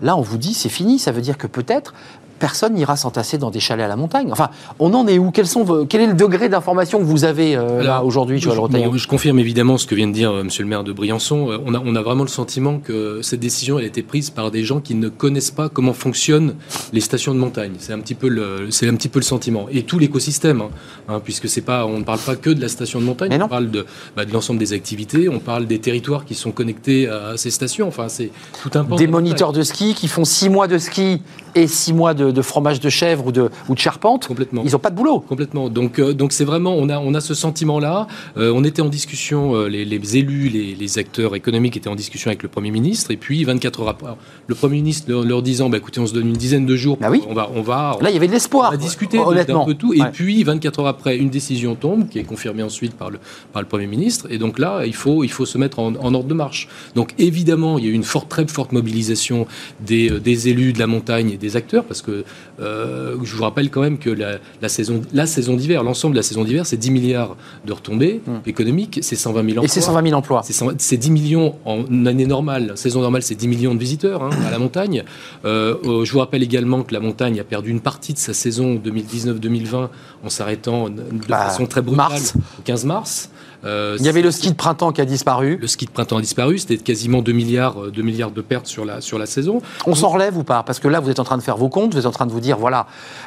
Là, 0.00 0.16
on 0.16 0.22
vous 0.22 0.38
dit 0.38 0.54
c'est 0.54 0.68
fini. 0.68 0.98
Ça 0.98 1.12
veut 1.12 1.20
dire 1.20 1.38
que 1.38 1.46
peut-être 1.46 1.92
personne 2.38 2.74
n'ira 2.74 2.96
s'entasser 2.96 3.38
dans 3.38 3.50
des 3.50 3.60
chalets 3.60 3.84
à 3.84 3.88
la 3.88 3.96
montagne. 3.96 4.28
Enfin, 4.30 4.50
on 4.78 4.94
en 4.94 5.06
est 5.06 5.18
où? 5.18 5.30
Quels 5.30 5.46
sont 5.46 5.86
Quel 5.88 6.00
est 6.00 6.06
le 6.06 6.14
degré 6.14 6.48
d'information 6.48 6.98
que 6.98 7.04
vous 7.04 7.24
avez 7.24 7.56
euh, 7.56 7.82
là 7.82 8.02
aujourd'hui, 8.04 8.40
Joël 8.40 8.58
Rotaillot 8.58 8.96
Je 8.96 9.06
confirme 9.06 9.38
évidemment 9.38 9.78
ce 9.78 9.86
que 9.86 9.94
vient 9.94 10.08
de 10.08 10.12
dire 10.12 10.30
euh, 10.30 10.44
Monsieur 10.44 10.62
le 10.62 10.68
maire 10.68 10.84
de 10.84 10.92
Briançon. 10.92 11.50
Euh, 11.50 11.58
on 11.66 11.74
a, 11.74 11.82
on 11.84 11.94
a 11.94 12.02
vraiment 12.02 12.22
le 12.22 12.28
sentiment 12.28 12.78
que 12.78 13.20
cette 13.22 13.40
décision 13.40 13.78
elle 13.78 13.84
a 13.84 13.88
été 13.88 14.02
prise 14.02 14.30
par 14.30 14.50
des 14.50 14.64
gens 14.64 14.80
qui 14.80 14.94
ne 14.94 15.08
connaissent 15.08 15.50
pas 15.50 15.68
comment 15.68 15.92
fonctionnent 15.92 16.54
les 16.92 17.00
stations 17.00 17.34
de 17.34 17.38
montagne. 17.38 17.72
C'est 17.78 17.92
un 17.92 18.00
petit 18.00 18.14
peu 18.14 18.28
le, 18.28 18.70
c'est 18.70 18.88
un 18.88 18.94
petit 18.94 19.08
peu 19.08 19.18
le 19.18 19.24
sentiment. 19.24 19.66
Et 19.70 19.82
tout 19.82 19.98
l'écosystème, 19.98 20.60
hein, 20.60 20.70
hein, 21.08 21.20
puisque 21.22 21.48
c'est 21.48 21.60
pas, 21.60 21.86
on 21.86 21.98
ne 21.98 22.04
parle 22.04 22.20
pas 22.20 22.36
que 22.36 22.50
de 22.50 22.60
la 22.60 22.68
station 22.68 23.00
de 23.00 23.04
montagne, 23.04 23.38
on 23.42 23.48
parle 23.48 23.70
de, 23.70 23.86
bah, 24.16 24.24
de 24.24 24.32
l'ensemble 24.32 24.58
des 24.58 24.72
activités, 24.72 25.28
on 25.28 25.40
parle 25.40 25.66
des 25.66 25.80
territoires 25.80 26.24
qui 26.24 26.34
sont 26.34 26.52
connectés 26.52 27.08
à 27.08 27.36
ces 27.36 27.50
stations. 27.50 27.88
Enfin, 27.88 28.08
c'est 28.08 28.30
tout 28.62 28.70
un 28.78 28.84
pan. 28.84 28.96
Des 28.96 29.06
moniteurs 29.06 29.52
de 29.52 29.62
ski 29.62 29.94
qui 29.94 30.08
font 30.08 30.24
six 30.24 30.48
mois 30.48 30.68
de 30.68 30.78
ski 30.78 31.22
et 31.54 31.66
six 31.66 31.92
mois 31.92 32.14
de, 32.14 32.27
fromage 32.42 32.80
de 32.80 32.88
chèvre 32.88 33.26
ou 33.26 33.32
de, 33.32 33.50
ou 33.68 33.74
de 33.74 33.78
charpente, 33.78 34.26
Complètement. 34.26 34.62
ils 34.64 34.72
n'ont 34.72 34.78
pas 34.78 34.90
de 34.90 34.96
boulot. 34.96 35.20
Complètement. 35.20 35.68
Donc, 35.68 35.98
euh, 35.98 36.12
donc 36.12 36.32
c'est 36.32 36.44
vraiment, 36.44 36.74
on 36.74 36.88
a, 36.88 36.98
on 36.98 37.14
a 37.14 37.20
ce 37.20 37.34
sentiment-là. 37.34 38.06
Euh, 38.36 38.52
on 38.54 38.64
était 38.64 38.82
en 38.82 38.88
discussion, 38.88 39.54
euh, 39.54 39.68
les, 39.68 40.16
élus, 40.16 40.48
les, 40.48 40.98
acteurs 40.98 41.36
économiques 41.36 41.76
étaient 41.76 41.88
en 41.88 41.94
discussion 41.94 42.28
avec 42.28 42.42
le 42.42 42.48
Premier 42.48 42.70
ministre, 42.70 43.10
et 43.10 43.16
puis 43.16 43.44
24 43.44 43.82
heures 43.82 43.88
après, 43.88 44.10
le 44.46 44.54
Premier 44.54 44.76
ministre 44.76 45.12
leur, 45.12 45.42
disant, 45.42 45.68
bah, 45.68 45.76
écoutez, 45.76 46.00
on 46.00 46.06
se 46.06 46.14
donne 46.14 46.28
une 46.28 46.36
dizaine 46.36 46.66
de 46.66 46.76
jours, 46.76 46.96
bah 47.00 47.08
oui. 47.10 47.22
on 47.28 47.34
va, 47.34 47.50
on 47.54 47.62
va. 47.62 47.98
Là, 48.00 48.10
il 48.10 48.14
y 48.14 48.16
avait 48.16 48.26
de 48.26 48.32
l'espoir. 48.32 48.68
On 48.68 48.72
va 48.72 48.76
discuter 48.76 49.18
d'un 49.18 49.64
peu 49.64 49.74
tout, 49.74 49.92
et 49.94 50.02
puis 50.12 50.42
24 50.42 50.80
heures 50.80 50.86
après, 50.86 51.16
une 51.16 51.30
décision 51.30 51.74
tombe, 51.74 52.08
qui 52.08 52.18
est 52.18 52.24
confirmée 52.24 52.62
ensuite 52.62 52.94
par 52.94 53.10
le, 53.10 53.18
par 53.52 53.62
le 53.62 53.68
Premier 53.68 53.86
ministre, 53.86 54.26
et 54.30 54.38
donc 54.38 54.58
là, 54.58 54.84
il 54.86 54.94
faut, 54.94 55.24
il 55.24 55.30
faut 55.30 55.46
se 55.46 55.58
mettre 55.58 55.78
en, 55.78 55.94
ordre 55.94 56.24
de 56.24 56.34
marche. 56.34 56.68
Donc 56.94 57.14
évidemment, 57.18 57.78
il 57.78 57.84
y 57.84 57.88
a 57.88 57.90
eu 57.90 57.94
une 57.94 58.04
forte, 58.04 58.28
très 58.28 58.46
forte 58.46 58.72
mobilisation 58.72 59.46
des, 59.80 60.08
des 60.20 60.48
élus 60.48 60.72
de 60.72 60.78
la 60.78 60.86
montagne 60.86 61.30
et 61.30 61.36
des 61.36 61.56
acteurs, 61.56 61.84
parce 61.84 62.02
que 62.02 62.17
euh, 62.60 63.16
je 63.22 63.34
vous 63.34 63.42
rappelle 63.42 63.70
quand 63.70 63.80
même 63.80 63.98
que 63.98 64.10
la, 64.10 64.68
saison, 64.68 65.02
la 65.12 65.26
saison 65.26 65.54
d'hiver, 65.54 65.82
l'ensemble 65.82 66.14
de 66.14 66.18
la 66.18 66.22
saison 66.22 66.44
d'hiver, 66.44 66.66
c'est 66.66 66.76
10 66.76 66.90
milliards 66.90 67.36
de 67.64 67.72
retombées 67.72 68.20
hmm. 68.26 68.48
économiques, 68.48 69.00
c'est 69.02 69.16
120 69.16 69.42
000 69.42 69.50
emplois. 69.50 69.64
Et 69.64 69.68
c'est 69.68 69.80
120 69.80 70.02
000 70.02 70.14
emplois. 70.16 70.42
C'est 70.78 70.96
10 70.96 71.10
millions 71.10 71.54
en 71.64 71.84
année 72.06 72.26
normale. 72.26 72.72
Saison 72.76 73.00
normale, 73.00 73.22
c'est 73.22 73.34
10 73.34 73.48
millions 73.48 73.74
de 73.74 73.80
visiteurs 73.80 74.22
hein, 74.22 74.30
à 74.46 74.50
la 74.50 74.58
montagne. 74.58 75.04
Euh, 75.44 75.76
euh, 75.84 76.04
je 76.04 76.12
vous 76.12 76.18
rappelle 76.18 76.42
également 76.42 76.82
que 76.82 76.94
la 76.94 77.00
montagne 77.00 77.40
a 77.40 77.44
perdu 77.44 77.70
une 77.70 77.80
partie 77.80 78.12
de 78.12 78.18
sa 78.18 78.34
saison 78.34 78.76
2019-2020 78.76 79.88
en 80.24 80.28
s'arrêtant 80.28 80.88
de 80.88 81.02
bah, 81.28 81.46
façon 81.46 81.66
très 81.66 81.82
brutale 81.82 82.10
mars. 82.10 82.34
au 82.58 82.62
15 82.62 82.84
mars. 82.84 83.30
Euh, 83.64 83.96
il 83.98 84.06
y 84.06 84.08
avait 84.08 84.22
le 84.22 84.30
ski 84.30 84.50
de 84.50 84.56
printemps 84.56 84.92
qui 84.92 85.00
a 85.00 85.04
disparu. 85.04 85.58
Le 85.60 85.66
ski 85.66 85.86
de 85.86 85.90
printemps 85.90 86.18
a 86.18 86.20
disparu, 86.20 86.58
c'était 86.58 86.76
quasiment 86.76 87.22
2 87.22 87.32
milliards, 87.32 87.90
2 87.92 88.02
milliards 88.02 88.30
de 88.30 88.40
pertes 88.40 88.66
sur 88.66 88.84
la, 88.84 89.00
sur 89.00 89.18
la 89.18 89.26
saison. 89.26 89.60
On 89.86 89.94
s'en 89.94 90.08
relève 90.08 90.36
ou 90.36 90.44
pas? 90.44 90.62
Parce 90.62 90.78
que 90.78 90.88
là, 90.88 91.00
vous 91.00 91.10
êtes 91.10 91.20
en 91.20 91.24
train 91.24 91.36
de 91.36 91.42
faire 91.42 91.56
vos 91.56 91.68
comptes, 91.68 91.94
vous 91.94 92.00
êtes 92.00 92.06
en 92.06 92.10
train 92.10 92.26
de 92.26 92.32
vous 92.32 92.40
dire, 92.40 92.56
voilà, 92.58 92.86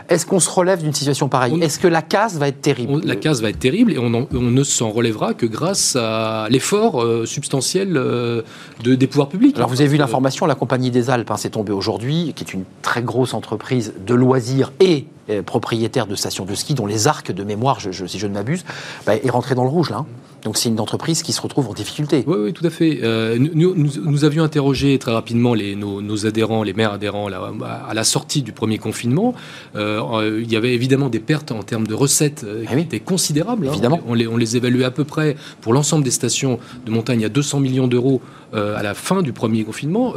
est-ce 0.09 0.25
qu'on 0.25 0.39
se 0.39 0.49
relève 0.49 0.81
d'une 0.81 0.93
situation 0.93 1.27
pareille? 1.27 1.57
Est-ce 1.61 1.79
que 1.79 1.87
la 1.87 2.01
casse 2.01 2.35
va 2.35 2.47
être 2.47 2.61
terrible? 2.61 3.01
La 3.03 3.15
casse 3.15 3.41
va 3.41 3.49
être 3.49 3.59
terrible 3.59 3.91
et 3.91 3.97
on, 3.97 4.09
ne 4.09 4.63
s'en 4.63 4.89
relèvera 4.89 5.33
que 5.33 5.45
grâce 5.45 5.95
à 5.95 6.47
l'effort 6.49 7.01
euh, 7.01 7.25
substantiel 7.25 7.97
euh, 7.97 8.41
de, 8.83 8.95
des 8.95 9.07
pouvoirs 9.07 9.29
publics. 9.29 9.57
Alors 9.57 9.69
vous 9.69 9.81
avez 9.81 9.89
vu 9.89 9.97
l'information, 9.97 10.45
la 10.45 10.55
Compagnie 10.55 10.91
des 10.91 11.09
Alpes, 11.09 11.29
hein, 11.31 11.37
c'est 11.37 11.51
tombé 11.51 11.71
aujourd'hui, 11.71 12.33
qui 12.35 12.43
est 12.43 12.53
une 12.53 12.63
très 12.81 13.01
grosse 13.01 13.33
entreprise 13.33 13.93
de 14.05 14.13
loisirs 14.13 14.71
et 14.79 15.05
propriétaire 15.45 16.07
de 16.07 16.15
stations 16.15 16.45
de 16.45 16.55
ski 16.55 16.73
dont 16.73 16.85
les 16.85 17.07
arcs 17.07 17.31
de 17.31 17.43
mémoire, 17.43 17.79
je, 17.79 18.05
si 18.05 18.19
je 18.19 18.27
ne 18.27 18.33
m'abuse, 18.33 18.63
bah, 19.05 19.15
est 19.15 19.29
rentré 19.29 19.55
dans 19.55 19.63
le 19.63 19.69
rouge 19.69 19.89
là. 19.89 19.97
Hein. 19.97 20.05
Donc 20.43 20.57
c'est 20.57 20.69
une 20.69 20.79
entreprise 20.79 21.21
qui 21.21 21.33
se 21.33 21.41
retrouve 21.41 21.69
en 21.69 21.73
difficulté. 21.73 22.23
Oui, 22.25 22.35
oui 22.39 22.53
tout 22.53 22.65
à 22.65 22.69
fait. 22.69 22.99
Euh, 23.03 23.37
nous, 23.37 23.75
nous, 23.75 24.25
avions 24.25 24.43
interrogé 24.43 24.97
très 24.97 25.11
rapidement 25.11 25.53
les, 25.53 25.75
nos, 25.75 26.25
adhérents, 26.25 26.63
les 26.63 26.73
maires 26.73 26.93
adhérents 26.93 27.27
à 27.27 27.93
la 27.93 28.03
sortie 28.03 28.41
du 28.41 28.51
premier 28.51 28.77
confinement. 28.77 29.33
Euh, 29.75 30.41
il 30.41 30.51
y 30.51 30.55
avait 30.55 30.73
évidemment 30.73 31.09
des 31.09 31.19
pertes 31.19 31.51
en 31.51 31.63
termes 31.63 31.87
de 31.87 31.93
recettes 31.93 32.43
euh, 32.43 32.65
ah 32.67 32.75
qui 32.75 32.81
étaient 32.81 32.99
considérables. 32.99 33.67
Hein. 33.67 33.71
Évidemment. 33.71 33.99
On, 34.07 34.13
les, 34.13 34.27
on 34.27 34.37
les 34.37 34.57
évaluait 34.57 34.85
à 34.85 34.91
peu 34.91 35.03
près 35.03 35.35
pour 35.61 35.73
l'ensemble 35.73 36.03
des 36.03 36.11
stations 36.11 36.59
de 36.85 36.91
montagne 36.91 37.23
à 37.25 37.29
200 37.29 37.59
millions 37.59 37.87
d'euros 37.87 38.21
à 38.53 38.83
la 38.83 38.93
fin 38.93 39.21
du 39.21 39.33
premier 39.33 39.63
confinement. 39.63 40.13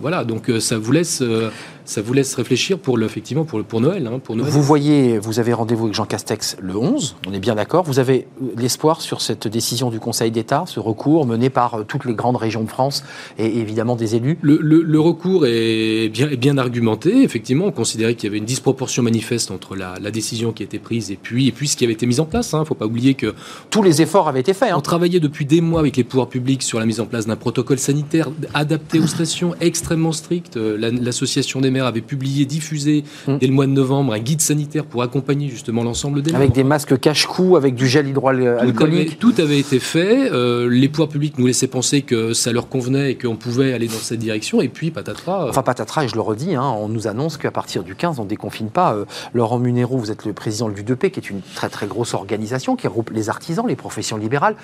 voilà, 0.00 0.24
donc 0.24 0.50
ça 0.58 0.78
vous 0.78 0.92
laisse 0.92 1.22
ça 1.90 2.02
vous 2.02 2.12
laisse 2.12 2.34
réfléchir 2.34 2.78
pour 2.78 2.96
le, 2.96 3.04
effectivement 3.04 3.44
pour, 3.44 3.62
pour 3.64 3.80
Noël, 3.80 4.06
hein, 4.06 4.20
pour 4.22 4.36
Vous 4.36 4.62
voyez, 4.62 5.18
vous 5.18 5.40
avez 5.40 5.52
rendez-vous 5.52 5.86
avec 5.86 5.94
Jean 5.94 6.04
Castex 6.04 6.56
le 6.60 6.76
11, 6.76 7.16
on 7.26 7.32
est 7.32 7.40
bien 7.40 7.56
d'accord. 7.56 7.84
Vous 7.84 7.98
avez 7.98 8.28
l'espoir 8.56 9.00
sur 9.00 9.20
cette 9.20 9.48
décision 9.48 9.90
du 9.90 9.98
Conseil 9.98 10.30
d'État, 10.30 10.64
ce 10.66 10.78
recours 10.78 11.26
mené 11.26 11.50
par 11.50 11.74
euh, 11.74 11.82
toutes 11.82 12.04
les 12.04 12.14
grandes 12.14 12.36
régions 12.36 12.62
de 12.62 12.68
France 12.68 13.02
et 13.38 13.58
évidemment 13.58 13.96
des 13.96 14.14
élus? 14.14 14.38
Le, 14.40 15.00
recours 15.00 15.46
est 15.46 16.08
bien, 16.10 16.28
bien 16.28 16.58
argumenté. 16.58 17.22
Effectivement, 17.22 17.66
on 17.66 17.72
considérait 17.72 18.14
qu'il 18.14 18.28
y 18.28 18.30
avait 18.30 18.38
une 18.38 18.44
disproportion 18.44 19.02
manifeste 19.02 19.50
entre 19.50 19.74
la, 19.74 19.98
décision 20.10 20.52
qui 20.52 20.62
a 20.62 20.66
été 20.66 20.78
prise 20.78 21.10
et 21.10 21.18
puis, 21.20 21.48
et 21.48 21.52
puis 21.52 21.68
ce 21.68 21.76
qui 21.76 21.84
avait 21.84 21.92
été 21.92 22.06
mis 22.06 22.20
en 22.20 22.24
place. 22.24 22.52
Il 22.52 22.56
hein. 22.56 22.60
ne 22.60 22.64
faut 22.64 22.74
pas 22.74 22.86
oublier 22.86 23.14
que... 23.14 23.34
Tous 23.70 23.82
les 23.82 24.02
efforts 24.02 24.28
avaient 24.28 24.40
été 24.40 24.54
faits. 24.54 24.70
Hein. 24.70 24.76
On 24.76 24.80
travaillait 24.80 25.20
depuis 25.20 25.44
des 25.44 25.60
mois 25.60 25.80
avec 25.80 25.96
les 25.96 26.04
pouvoirs 26.04 26.28
publics 26.28 26.62
sur 26.62 26.78
la 26.78 26.86
mise 26.86 27.00
en 27.00 27.06
place 27.06 27.26
d'un 27.26 27.36
protocole 27.36 27.59
sanitaire 27.76 28.30
adapté 28.54 28.98
aux 28.98 29.06
stations, 29.06 29.54
extrêmement 29.60 30.12
strict. 30.12 30.56
Euh, 30.56 30.76
l'association 31.00 31.60
des 31.60 31.70
maires 31.70 31.86
avait 31.86 32.00
publié, 32.00 32.44
diffusé 32.44 33.04
mm. 33.26 33.38
dès 33.38 33.46
le 33.46 33.52
mois 33.52 33.66
de 33.66 33.72
novembre 33.72 34.12
un 34.12 34.18
guide 34.18 34.40
sanitaire 34.40 34.84
pour 34.84 35.02
accompagner 35.02 35.48
justement 35.48 35.82
l'ensemble 35.82 36.22
des 36.22 36.34
Avec 36.34 36.52
des 36.52 36.64
masques 36.64 36.98
cache-cou, 36.98 37.56
avec 37.56 37.74
du 37.74 37.86
gel 37.86 38.08
hydroalcoolique. 38.08 39.18
Tout, 39.18 39.32
tout, 39.32 39.40
avait 39.40 39.58
été 39.58 39.78
fait. 39.78 40.30
Euh, 40.32 40.68
les 40.68 40.88
pouvoirs 40.88 41.08
publics 41.08 41.38
nous 41.38 41.46
laissaient 41.46 41.66
penser 41.66 42.02
que 42.02 42.32
ça 42.32 42.52
leur 42.52 42.68
convenait 42.68 43.12
et 43.12 43.18
qu'on 43.18 43.36
pouvait 43.36 43.72
aller 43.72 43.88
dans 43.88 43.94
cette 43.94 44.18
direction. 44.18 44.60
Et 44.60 44.68
puis, 44.68 44.90
patatras. 44.90 45.46
Euh, 45.46 45.50
enfin, 45.50 45.62
patatras, 45.62 46.04
et 46.04 46.08
je 46.08 46.14
le 46.14 46.20
redis, 46.20 46.54
hein, 46.54 46.74
on 46.78 46.88
nous 46.88 47.06
annonce 47.06 47.36
qu'à 47.36 47.50
partir 47.50 47.82
du 47.82 47.94
15, 47.94 48.18
on 48.18 48.24
ne 48.24 48.28
déconfine 48.28 48.70
pas. 48.70 48.94
Euh, 48.94 49.04
Laurent 49.34 49.58
Munero, 49.58 49.98
vous 49.98 50.10
êtes 50.10 50.24
le 50.24 50.32
président 50.32 50.68
de 50.68 50.74
l'UDP, 50.74 51.10
qui 51.10 51.20
est 51.20 51.30
une 51.30 51.40
très 51.54 51.68
très 51.68 51.86
grosse 51.86 52.14
organisation 52.14 52.76
qui 52.76 52.86
regroupe 52.86 53.10
les 53.10 53.28
artisans, 53.28 53.66
les 53.66 53.76
professions 53.76 54.16
libérales. 54.16 54.56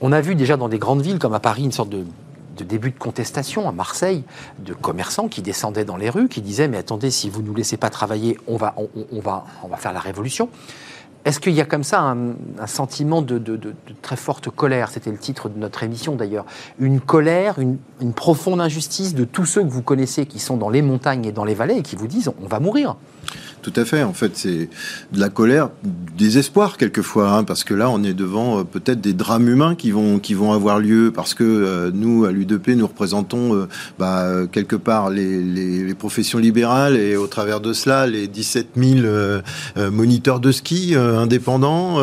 On 0.00 0.12
a 0.12 0.20
vu 0.20 0.34
déjà 0.34 0.56
dans 0.56 0.68
des 0.68 0.78
grandes 0.78 1.02
villes 1.02 1.18
comme 1.18 1.34
à 1.34 1.40
Paris 1.40 1.64
une 1.64 1.72
sorte 1.72 1.90
de 1.90 2.04
début 2.64 2.90
de 2.90 2.98
contestation 2.98 3.68
à 3.68 3.72
Marseille 3.72 4.22
de 4.58 4.74
commerçants 4.74 5.28
qui 5.28 5.42
descendaient 5.42 5.84
dans 5.84 5.96
les 5.96 6.10
rues, 6.10 6.28
qui 6.28 6.42
disaient 6.42 6.68
mais 6.68 6.76
attendez, 6.76 7.10
si 7.10 7.30
vous 7.30 7.42
ne 7.42 7.46
nous 7.46 7.54
laissez 7.54 7.76
pas 7.76 7.90
travailler, 7.90 8.38
on 8.46 8.56
va, 8.56 8.74
on, 8.76 9.20
va, 9.20 9.44
on 9.62 9.68
va 9.68 9.76
faire 9.76 9.92
la 9.92 10.00
révolution. 10.00 10.48
Est-ce 11.26 11.38
qu'il 11.38 11.52
y 11.52 11.60
a 11.60 11.66
comme 11.66 11.84
ça 11.84 12.00
un, 12.00 12.66
sentiment 12.66 13.20
de, 13.20 13.58
très 14.00 14.16
forte 14.16 14.48
colère? 14.48 14.90
C'était 14.90 15.10
le 15.10 15.18
titre 15.18 15.50
de 15.50 15.58
notre 15.58 15.82
émission 15.82 16.16
d'ailleurs. 16.16 16.46
Une 16.78 16.98
colère, 16.98 17.58
une, 17.58 17.78
profonde 18.14 18.60
injustice 18.60 19.14
de 19.14 19.24
tous 19.24 19.44
ceux 19.44 19.62
que 19.62 19.68
vous 19.68 19.82
connaissez 19.82 20.24
qui 20.24 20.38
sont 20.38 20.56
dans 20.56 20.70
les 20.70 20.80
montagnes 20.80 21.26
et 21.26 21.32
dans 21.32 21.44
les 21.44 21.54
vallées 21.54 21.76
et 21.76 21.82
qui 21.82 21.96
vous 21.96 22.06
disent 22.06 22.30
on 22.42 22.46
va 22.46 22.58
mourir. 22.58 22.96
Tout 23.62 23.72
à 23.76 23.84
fait. 23.84 24.02
En 24.02 24.14
fait, 24.14 24.32
c'est 24.34 24.70
de 25.12 25.20
la 25.20 25.28
colère, 25.28 25.68
des 26.16 26.38
espoirs 26.38 26.78
quelquefois, 26.78 27.30
hein, 27.32 27.44
parce 27.44 27.62
que 27.62 27.74
là, 27.74 27.90
on 27.90 28.02
est 28.02 28.14
devant 28.14 28.60
euh, 28.60 28.64
peut-être 28.64 29.02
des 29.02 29.12
drames 29.12 29.48
humains 29.48 29.74
qui 29.74 29.90
vont 29.90 30.18
qui 30.18 30.32
vont 30.32 30.52
avoir 30.52 30.78
lieu, 30.78 31.12
parce 31.14 31.34
que 31.34 31.44
euh, 31.44 31.90
nous, 31.92 32.24
à 32.24 32.32
l'UDP, 32.32 32.68
nous 32.70 32.86
représentons 32.86 33.54
euh, 33.54 33.68
bah, 33.98 34.46
quelque 34.50 34.76
part 34.76 35.10
les, 35.10 35.42
les, 35.42 35.94
professions 35.94 36.38
libérales 36.38 36.96
et 36.96 37.16
au 37.16 37.26
travers 37.26 37.60
de 37.60 37.74
cela, 37.74 38.06
les 38.06 38.26
17 38.26 38.68
000 38.76 39.06
moniteurs 39.90 40.40
de 40.40 40.50
ski 40.50 40.94
indépendants. 40.94 41.96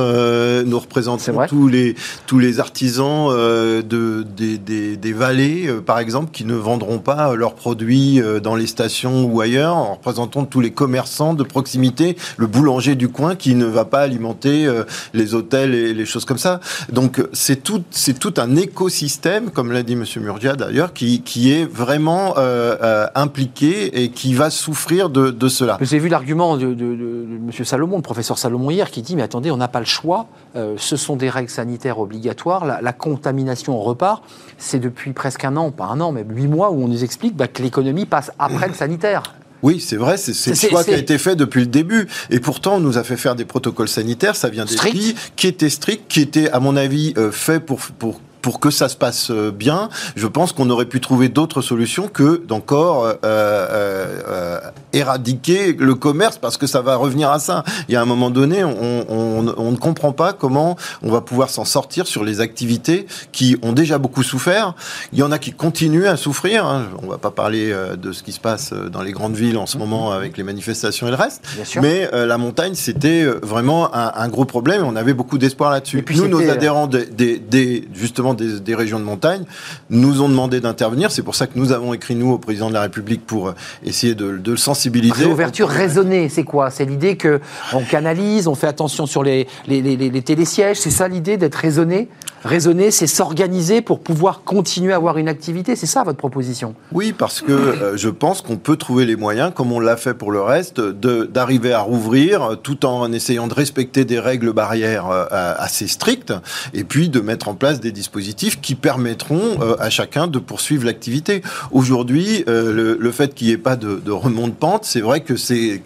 nous 0.66 0.80
représentons 0.80 1.48
tous 1.48 1.68
les 1.68 1.96
tous 2.28 2.38
les 2.38 2.60
artisans 2.60 3.30
de 3.30 4.24
des, 4.36 4.58
des, 4.60 4.98
des 4.98 5.14
vallées, 5.14 5.74
par 5.86 5.98
exemple, 5.98 6.30
qui 6.32 6.46
ne 6.46 6.54
vendront 6.54 7.00
pas 7.00 7.34
leurs 7.36 7.56
produits 7.56 8.22
dans 8.44 8.56
les 8.56 8.68
stations 8.68 9.26
ou 9.26 9.42
ailleurs. 9.42 9.76
En 9.76 9.94
représentant 9.96 10.46
tous 10.46 10.60
les 10.60 10.72
commerçants 10.72 11.34
de 11.34 11.44
proximité, 11.48 12.18
le 12.38 12.48
boulanger 12.48 12.96
du 12.96 13.10
coin 13.10 13.36
qui 13.36 13.56
ne 13.56 13.66
va 13.66 13.86
pas 13.86 14.00
alimenter 14.00 14.66
euh, 14.66 14.84
les 15.14 15.34
hôtels 15.34 15.74
et 15.74 15.94
les 15.94 16.06
choses 16.06 16.26
comme 16.26 16.38
ça. 16.38 16.60
Donc 16.92 17.24
c'est 17.34 17.64
tout, 17.64 17.84
c'est 17.92 18.18
tout 18.18 18.34
un 18.38 18.56
écosystème, 18.56 19.52
comme 19.52 19.72
l'a 19.72 19.84
dit 19.84 19.96
Monsieur 19.96 20.22
Murgia 20.22 20.56
d'ailleurs, 20.56 20.94
qui, 20.94 21.22
est 21.52 21.66
vraiment 21.66 22.36
euh, 22.38 22.76
euh, 22.82 23.08
impliqué 23.16 24.04
et 24.04 24.10
qui 24.10 24.34
va 24.34 24.50
souffrir 24.50 25.10
de, 25.10 25.30
de 25.30 25.48
cela. 25.48 25.78
J'ai 25.82 26.00
vu 26.00 26.10
l'argument 26.10 26.58
de, 26.58 26.68
de, 26.68 26.74
de, 26.74 27.26
Monsieur 27.46 27.64
Salomon, 27.64 27.98
le 27.98 28.02
professeur 28.02 28.38
Salomon 28.38 28.70
hier, 28.72 28.92
qui 28.92 29.02
dit 29.02 29.16
mais 29.16 29.24
attendez, 29.24 29.52
on 29.52 29.58
n'a 29.58 29.68
pas 29.68 29.80
le 29.80 29.86
choix. 29.86 30.28
ce 30.56 30.96
sont 30.96 31.16
des 31.16 31.30
règles 31.30 31.50
sanitaires 31.50 32.00
obligatoires. 32.00 32.66
La, 32.66 32.82
la 32.82 32.94
contamination 32.94 33.80
repart. 33.80 34.24
C'est 34.58 34.80
depuis 34.80 35.14
presque 35.14 35.46
un 35.46 35.56
an, 35.58 35.72
pas 35.72 35.86
un 35.86 36.02
an, 36.02 36.12
mais 36.12 36.26
huit 36.28 36.48
mois, 36.48 36.72
où 36.72 36.84
on 36.84 36.88
nous 36.88 37.04
explique 37.04 37.36
bah, 37.36 37.48
que 37.48 37.62
l'économie 37.62 38.06
passe 38.06 38.32
après 38.40 38.68
le 38.68 38.74
sanitaire. 38.74 39.36
Oui, 39.64 39.80
c'est 39.80 39.96
vrai, 39.96 40.18
c'est 40.18 40.50
le 40.50 40.56
choix 40.56 40.84
qui 40.84 40.94
a 40.94 40.98
été 40.98 41.18
fait 41.18 41.36
depuis 41.36 41.62
le 41.62 41.68
début. 41.68 42.08
Et 42.30 42.40
pourtant, 42.40 42.76
on 42.76 42.80
nous 42.80 42.98
a 42.98 43.04
fait 43.04 43.18
faire 43.18 43.36
des 43.36 43.46
protocoles 43.46 43.88
sanitaires, 43.88 44.36
ça 44.36 44.50
vient 44.50 44.66
des 44.66 44.76
pays 44.76 45.16
qui 45.36 45.48
étaient 45.48 45.70
stricts, 45.70 46.08
qui 46.08 46.22
étaient, 46.22 46.50
à 46.52 46.60
mon 46.60 46.76
avis, 46.76 47.14
euh, 47.18 47.32
faits 47.32 47.66
pour, 47.66 47.80
pour 47.80 48.22
pour 48.48 48.62
que 48.62 48.70
ça 48.70 48.88
se 48.88 48.96
passe 48.96 49.30
euh, 49.30 49.52
bien, 49.52 49.90
je 50.16 50.26
pense 50.26 50.54
qu'on 50.54 50.70
aurait 50.70 50.86
pu 50.86 51.02
trouver 51.02 51.28
d'autres 51.28 51.62
solutions 51.62 52.08
que 52.08 52.42
d'encore 52.48 53.04
euh, 53.04 53.14
euh, 53.26 54.62
éradiquer 54.94 55.74
le 55.74 55.96
commerce 55.96 56.38
parce 56.38 56.56
que 56.56 56.66
ça 56.66 56.80
va 56.80 56.96
revenir 56.96 57.30
à 57.30 57.40
ça. 57.40 57.66
Il 57.90 57.94
y 57.94 57.98
a 57.98 58.02
un 58.02 58.06
moment 58.06 58.30
donné, 58.30 58.64
on, 58.64 59.06
on, 59.10 59.54
on 59.58 59.72
ne 59.74 59.76
comprend 59.76 60.14
pas 60.14 60.32
comment 60.32 60.78
on 61.04 61.12
va 61.12 61.20
pouvoir 61.20 61.50
s'en 61.50 61.66
sortir 61.66 62.08
sur 62.08 62.24
les 62.24 62.40
activités 62.40 63.06
qui 63.34 63.58
ont 63.64 63.74
déjà 63.74 63.98
beaucoup 63.98 64.24
souffert. 64.24 64.76
Il 65.12 65.20
y 65.20 65.24
en 65.24 65.34
a 65.34 65.40
qui 65.40 65.52
continuent 65.52 66.08
à 66.08 66.16
souffrir. 66.16 66.66
Hein. 66.66 66.86
On 67.04 67.08
va 67.08 67.18
pas 67.18 67.32
parler 67.32 67.76
de 68.02 68.14
ce 68.14 68.24
qui 68.24 68.32
se 68.32 68.40
passe 68.40 68.72
dans 68.72 69.02
les 69.02 69.12
grandes 69.12 69.36
villes 69.36 69.58
en 69.58 69.66
ce 69.66 69.78
moment 69.78 70.14
avec 70.14 70.38
les 70.38 70.44
manifestations 70.44 71.06
et 71.08 71.12
le 71.12 71.18
reste. 71.18 71.44
Mais 71.82 72.10
la 72.14 72.38
montagne, 72.38 72.76
c'était 72.76 73.26
vraiment 73.26 73.94
un, 73.94 74.14
un, 74.16 74.30
gros 74.30 74.46
problème. 74.46 74.86
On 74.86 74.96
avait 74.96 75.14
beaucoup 75.14 75.38
d'espoir 75.38 75.70
là-dessus. 75.70 76.06
Nous, 76.16 76.30
nos 76.30 76.50
adhérents 76.50 76.88
des, 76.88 77.06
des, 77.06 77.40
des 77.40 77.90
justement 77.94 78.37
des, 78.38 78.76
régions 78.76 79.00
de 79.00 79.04
montagne 79.04 79.44
nous 79.90 80.22
ont 80.22 80.30
demandé 80.30 80.60
d'intervenir. 80.60 81.12
C'est 81.12 81.24
pour 81.24 81.36
ça 81.36 81.48
que 81.48 81.58
nous 81.58 81.72
avons 81.72 81.94
écrit, 81.94 82.16
nous, 82.16 82.32
au 82.32 82.38
président 82.38 82.70
de 82.70 82.74
la 82.74 82.82
République 82.82 83.26
pour 83.26 83.50
euh, 83.50 83.54
essayer 83.84 84.16
de, 84.16 84.26
le 84.46 84.58
sensibiliser. 84.58 85.26
L'ouverture 85.26 85.68
raisonnée, 85.68 86.30
c'est 86.30 86.44
quoi? 86.44 86.70
C'est 86.70 86.86
l'idée 86.86 87.18
qu'on 87.18 87.84
canalise, 87.84 88.48
on 88.48 88.56
fait 88.56 88.68
attention 88.68 89.06
sur 89.06 89.24
les, 89.24 89.48
les, 89.68 89.82
les 89.82 90.22
télésièges. 90.22 90.78
C'est 90.78 90.92
ça 90.92 91.08
l'idée 91.08 91.38
d'être 91.38 91.56
raisonné? 91.56 92.08
Raisonner, 92.44 92.92
c'est 92.92 93.08
s'organiser 93.08 93.82
pour 93.82 94.00
pouvoir 94.00 94.44
continuer 94.44 94.94
à 94.94 94.98
avoir 94.98 95.18
une 95.18 95.28
activité. 95.28 95.76
C'est 95.76 95.88
ça 95.88 96.04
votre 96.04 96.18
proposition? 96.18 96.76
Oui, 96.92 97.14
parce 97.18 97.42
que 97.42 97.52
euh, 97.52 97.98
je 97.98 98.10
pense 98.10 98.42
qu'on 98.42 98.58
peut 98.58 98.78
trouver 98.78 99.06
les 99.06 99.16
moyens, 99.16 99.52
comme 99.54 99.72
on 99.72 99.80
l'a 99.80 99.98
fait 99.98 100.14
pour 100.14 100.32
le 100.32 100.42
reste, 100.42 100.80
d'arriver 100.80 101.74
à 101.74 101.82
rouvrir 101.82 102.58
tout 102.62 102.86
en 102.86 103.12
essayant 103.12 103.48
de 103.48 103.54
respecter 103.54 104.06
des 104.06 104.20
règles 104.20 104.54
barrières 104.54 105.10
euh, 105.10 105.26
assez 105.58 105.88
strictes 105.88 106.34
et 106.74 106.84
puis 106.84 107.10
de 107.10 107.20
mettre 107.20 107.48
en 107.48 107.56
place 107.56 107.80
des 107.80 107.92
dispositifs 107.92 108.17
qui 108.62 108.76
permettront 108.76 109.62
euh, 109.62 109.76
à 109.80 109.90
chacun 109.90 110.28
de 110.28 110.40
poursuivre 110.40 110.86
l'activité. 110.86 111.42
Aujourd'hui, 111.72 112.44
le, 112.48 113.12
fait 113.12 113.34
qu'il 113.34 113.48
n'y 113.48 113.54
ait 113.54 113.58
pas 113.58 113.76
de, 113.76 114.12
remont 114.12 114.48
de 114.48 114.54
pente, 114.54 114.86
c'est 114.86 115.02
vrai 115.02 115.22
que 115.22 115.36
c'est 115.36 115.82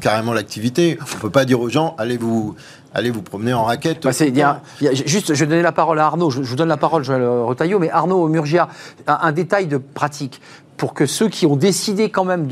carrément 0.00 0.32
l'activité. 0.32 0.98
On 1.00 1.16
ne 1.16 1.20
peut 1.20 1.30
pas 1.30 1.44
dire 1.44 1.60
aux 1.60 1.68
gens, 1.68 1.94
allez 1.98 2.16
vous 2.16 2.54
allez 2.96 3.10
vous 3.10 3.22
promener 3.22 3.52
en 3.52 3.64
raquette. 3.64 4.04
Bah, 4.04 4.60
juste, 4.80 5.34
je 5.34 5.44
donner 5.44 5.62
la 5.62 5.72
parole 5.72 5.98
à 5.98 6.06
Arnaud. 6.06 6.30
Je, 6.30 6.40
vous 6.40 6.56
donne 6.56 6.68
la 6.68 6.78
parole, 6.78 7.04
Joël 7.04 7.22
Retailleau, 7.22 7.78
mais 7.78 7.90
Arnaud 7.90 8.26
Murgia, 8.28 8.68
un, 9.06 9.32
détail 9.32 9.66
de 9.66 9.76
pratique 9.76 10.40
pour 10.76 10.94
que 10.94 11.06
ceux 11.06 11.28
qui 11.28 11.46
ont 11.46 11.56
décidé 11.56 12.10
quand 12.10 12.24
même 12.24 12.46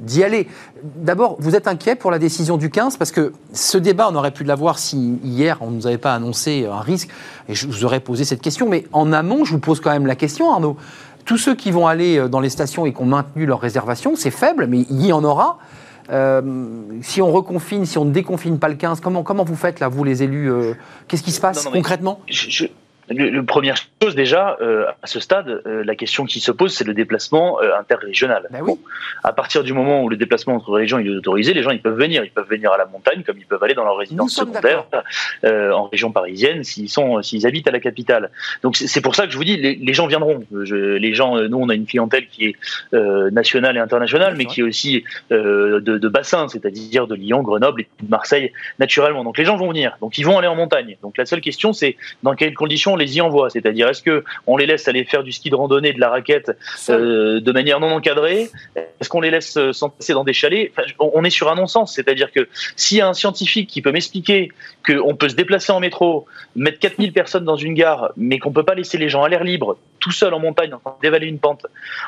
d'y 0.00 0.22
aller. 0.22 0.48
D'abord, 0.82 1.36
vous 1.38 1.56
êtes 1.56 1.66
inquiet 1.66 1.96
pour 1.96 2.10
la 2.10 2.18
décision 2.18 2.56
du 2.56 2.70
15 2.70 2.96
parce 2.96 3.10
que 3.10 3.32
ce 3.52 3.78
débat, 3.78 4.08
on 4.10 4.14
aurait 4.14 4.30
pu 4.30 4.44
l'avoir 4.44 4.78
si 4.78 5.18
hier 5.24 5.58
on 5.60 5.70
ne 5.70 5.76
nous 5.76 5.86
avait 5.86 5.98
pas 5.98 6.14
annoncé 6.14 6.66
un 6.70 6.80
risque 6.80 7.10
et 7.48 7.54
je 7.54 7.66
vous 7.66 7.84
aurais 7.84 8.00
posé 8.00 8.24
cette 8.24 8.42
question. 8.42 8.68
Mais 8.68 8.84
en 8.92 9.12
amont, 9.12 9.44
je 9.44 9.52
vous 9.52 9.60
pose 9.60 9.80
quand 9.80 9.90
même 9.90 10.06
la 10.06 10.16
question, 10.16 10.52
Arnaud. 10.52 10.76
Tous 11.24 11.38
ceux 11.38 11.54
qui 11.54 11.70
vont 11.70 11.86
aller 11.86 12.28
dans 12.28 12.40
les 12.40 12.50
stations 12.50 12.84
et 12.86 12.92
qui 12.92 13.00
ont 13.00 13.06
maintenu 13.06 13.46
leur 13.46 13.60
réservation, 13.60 14.14
c'est 14.14 14.30
faible, 14.30 14.66
mais 14.66 14.84
il 14.90 15.06
y 15.06 15.12
en 15.12 15.24
aura. 15.24 15.58
Euh, 16.10 16.42
si 17.00 17.22
on 17.22 17.32
reconfine, 17.32 17.86
si 17.86 17.96
on 17.98 18.04
ne 18.04 18.12
déconfine 18.12 18.58
pas 18.58 18.68
le 18.68 18.74
15, 18.74 19.00
comment, 19.00 19.22
comment 19.22 19.44
vous 19.44 19.56
faites 19.56 19.80
là, 19.80 19.88
vous 19.88 20.04
les 20.04 20.22
élus 20.22 20.50
euh, 20.50 20.74
Qu'est-ce 21.08 21.22
qui 21.22 21.32
se 21.32 21.40
passe 21.40 21.64
concrètement? 21.64 22.20
Le, 23.08 23.44
première 23.44 23.76
chose 24.02 24.14
déjà, 24.14 24.56
euh, 24.60 24.86
à 25.02 25.06
ce 25.06 25.20
stade, 25.20 25.62
euh, 25.66 25.84
la 25.84 25.94
question 25.94 26.24
qui 26.24 26.40
se 26.40 26.50
pose, 26.50 26.74
c'est 26.74 26.84
le 26.84 26.94
déplacement 26.94 27.60
euh, 27.60 27.76
interrégional. 27.78 28.48
Oui. 28.62 28.74
À 29.22 29.32
partir 29.32 29.62
du 29.62 29.72
moment 29.72 30.02
où 30.02 30.08
le 30.08 30.16
déplacement 30.16 30.54
entre 30.54 30.72
régions 30.72 30.98
est 30.98 31.08
autorisé, 31.08 31.52
les 31.54 31.62
gens 31.62 31.70
ils 31.70 31.80
peuvent 31.80 31.98
venir, 31.98 32.24
ils 32.24 32.30
peuvent 32.30 32.48
venir 32.48 32.72
à 32.72 32.78
la 32.78 32.86
montagne 32.86 33.22
comme 33.22 33.38
ils 33.38 33.46
peuvent 33.46 33.62
aller 33.62 33.74
dans 33.74 33.84
leur 33.84 33.96
résidence 33.96 34.34
secondaire 34.34 34.84
en 35.44 35.88
région 35.88 36.12
parisienne 36.12 36.64
s'ils 36.64 36.88
sont, 36.88 37.22
s'ils 37.22 37.46
habitent 37.46 37.68
à 37.68 37.70
la 37.70 37.80
capitale. 37.80 38.30
Donc 38.62 38.76
c'est 38.76 39.00
pour 39.00 39.14
ça 39.14 39.26
que 39.26 39.32
je 39.32 39.36
vous 39.36 39.44
dis, 39.44 39.56
les, 39.56 39.74
les 39.74 39.94
gens 39.94 40.06
viendront. 40.06 40.44
Je, 40.62 40.96
les 40.96 41.14
gens, 41.14 41.36
nous 41.36 41.58
on 41.58 41.68
a 41.68 41.74
une 41.74 41.86
clientèle 41.86 42.26
qui 42.28 42.46
est 42.46 42.96
nationale 43.30 43.76
et 43.76 43.80
internationale, 43.80 44.34
mais 44.36 44.46
qui 44.46 44.60
est 44.60 44.64
aussi 44.64 45.04
de, 45.30 45.80
de 45.80 46.08
bassin, 46.08 46.48
c'est-à-dire 46.48 47.06
de 47.06 47.14
Lyon, 47.14 47.42
Grenoble 47.42 47.82
et 47.82 47.88
de 48.02 48.08
Marseille 48.08 48.52
naturellement. 48.78 49.24
Donc 49.24 49.38
les 49.38 49.44
gens 49.44 49.56
vont 49.56 49.68
venir, 49.68 49.96
donc 50.00 50.18
ils 50.18 50.24
vont 50.24 50.38
aller 50.38 50.48
en 50.48 50.56
montagne. 50.56 50.96
Donc 51.02 51.16
la 51.18 51.26
seule 51.26 51.40
question 51.40 51.72
c'est 51.72 51.96
dans 52.22 52.34
quelles 52.34 52.54
conditions 52.54 52.93
on 52.94 52.96
les 52.96 53.16
y 53.16 53.20
envoie. 53.20 53.50
C'est-à-dire, 53.50 53.88
est-ce 53.88 54.02
que 54.02 54.24
on 54.46 54.56
les 54.56 54.66
laisse 54.66 54.88
aller 54.88 55.04
faire 55.04 55.22
du 55.22 55.32
ski 55.32 55.50
de 55.50 55.54
randonnée, 55.54 55.92
de 55.92 56.00
la 56.00 56.08
raquette 56.08 56.52
euh, 56.88 57.40
de 57.40 57.52
manière 57.52 57.80
non 57.80 57.90
encadrée? 57.92 58.50
Est-ce 58.76 59.08
qu'on 59.08 59.20
les 59.20 59.30
laisse 59.30 59.56
euh, 59.56 59.72
s'entasser 59.72 60.12
dans 60.12 60.24
des 60.24 60.32
chalets? 60.32 60.72
On 60.98 61.22
est 61.24 61.30
sur 61.30 61.50
un 61.50 61.54
non-sens. 61.54 61.94
C'est-à-dire 61.94 62.32
que 62.32 62.48
s'il 62.76 62.98
y 62.98 63.00
a 63.00 63.08
un 63.08 63.14
scientifique 63.14 63.68
qui 63.68 63.82
peut 63.82 63.92
m'expliquer 63.92 64.50
qu'on 64.86 65.14
peut 65.14 65.28
se 65.28 65.34
déplacer 65.34 65.72
en 65.72 65.80
métro, 65.80 66.26
mettre 66.56 66.78
4000 66.78 67.12
personnes 67.12 67.44
dans 67.44 67.56
une 67.56 67.74
gare, 67.74 68.12
mais 68.16 68.38
qu'on 68.38 68.52
peut 68.52 68.64
pas 68.64 68.74
laisser 68.74 68.98
les 68.98 69.08
gens 69.08 69.22
à 69.22 69.28
l'air 69.28 69.44
libre, 69.44 69.76
tout 70.04 70.10
seul 70.10 70.34
en 70.34 70.38
montagne, 70.38 70.74
en 70.74 70.78
train 70.78 70.96
d'évaluer 71.00 71.28
une 71.28 71.38
pente, 71.38 71.64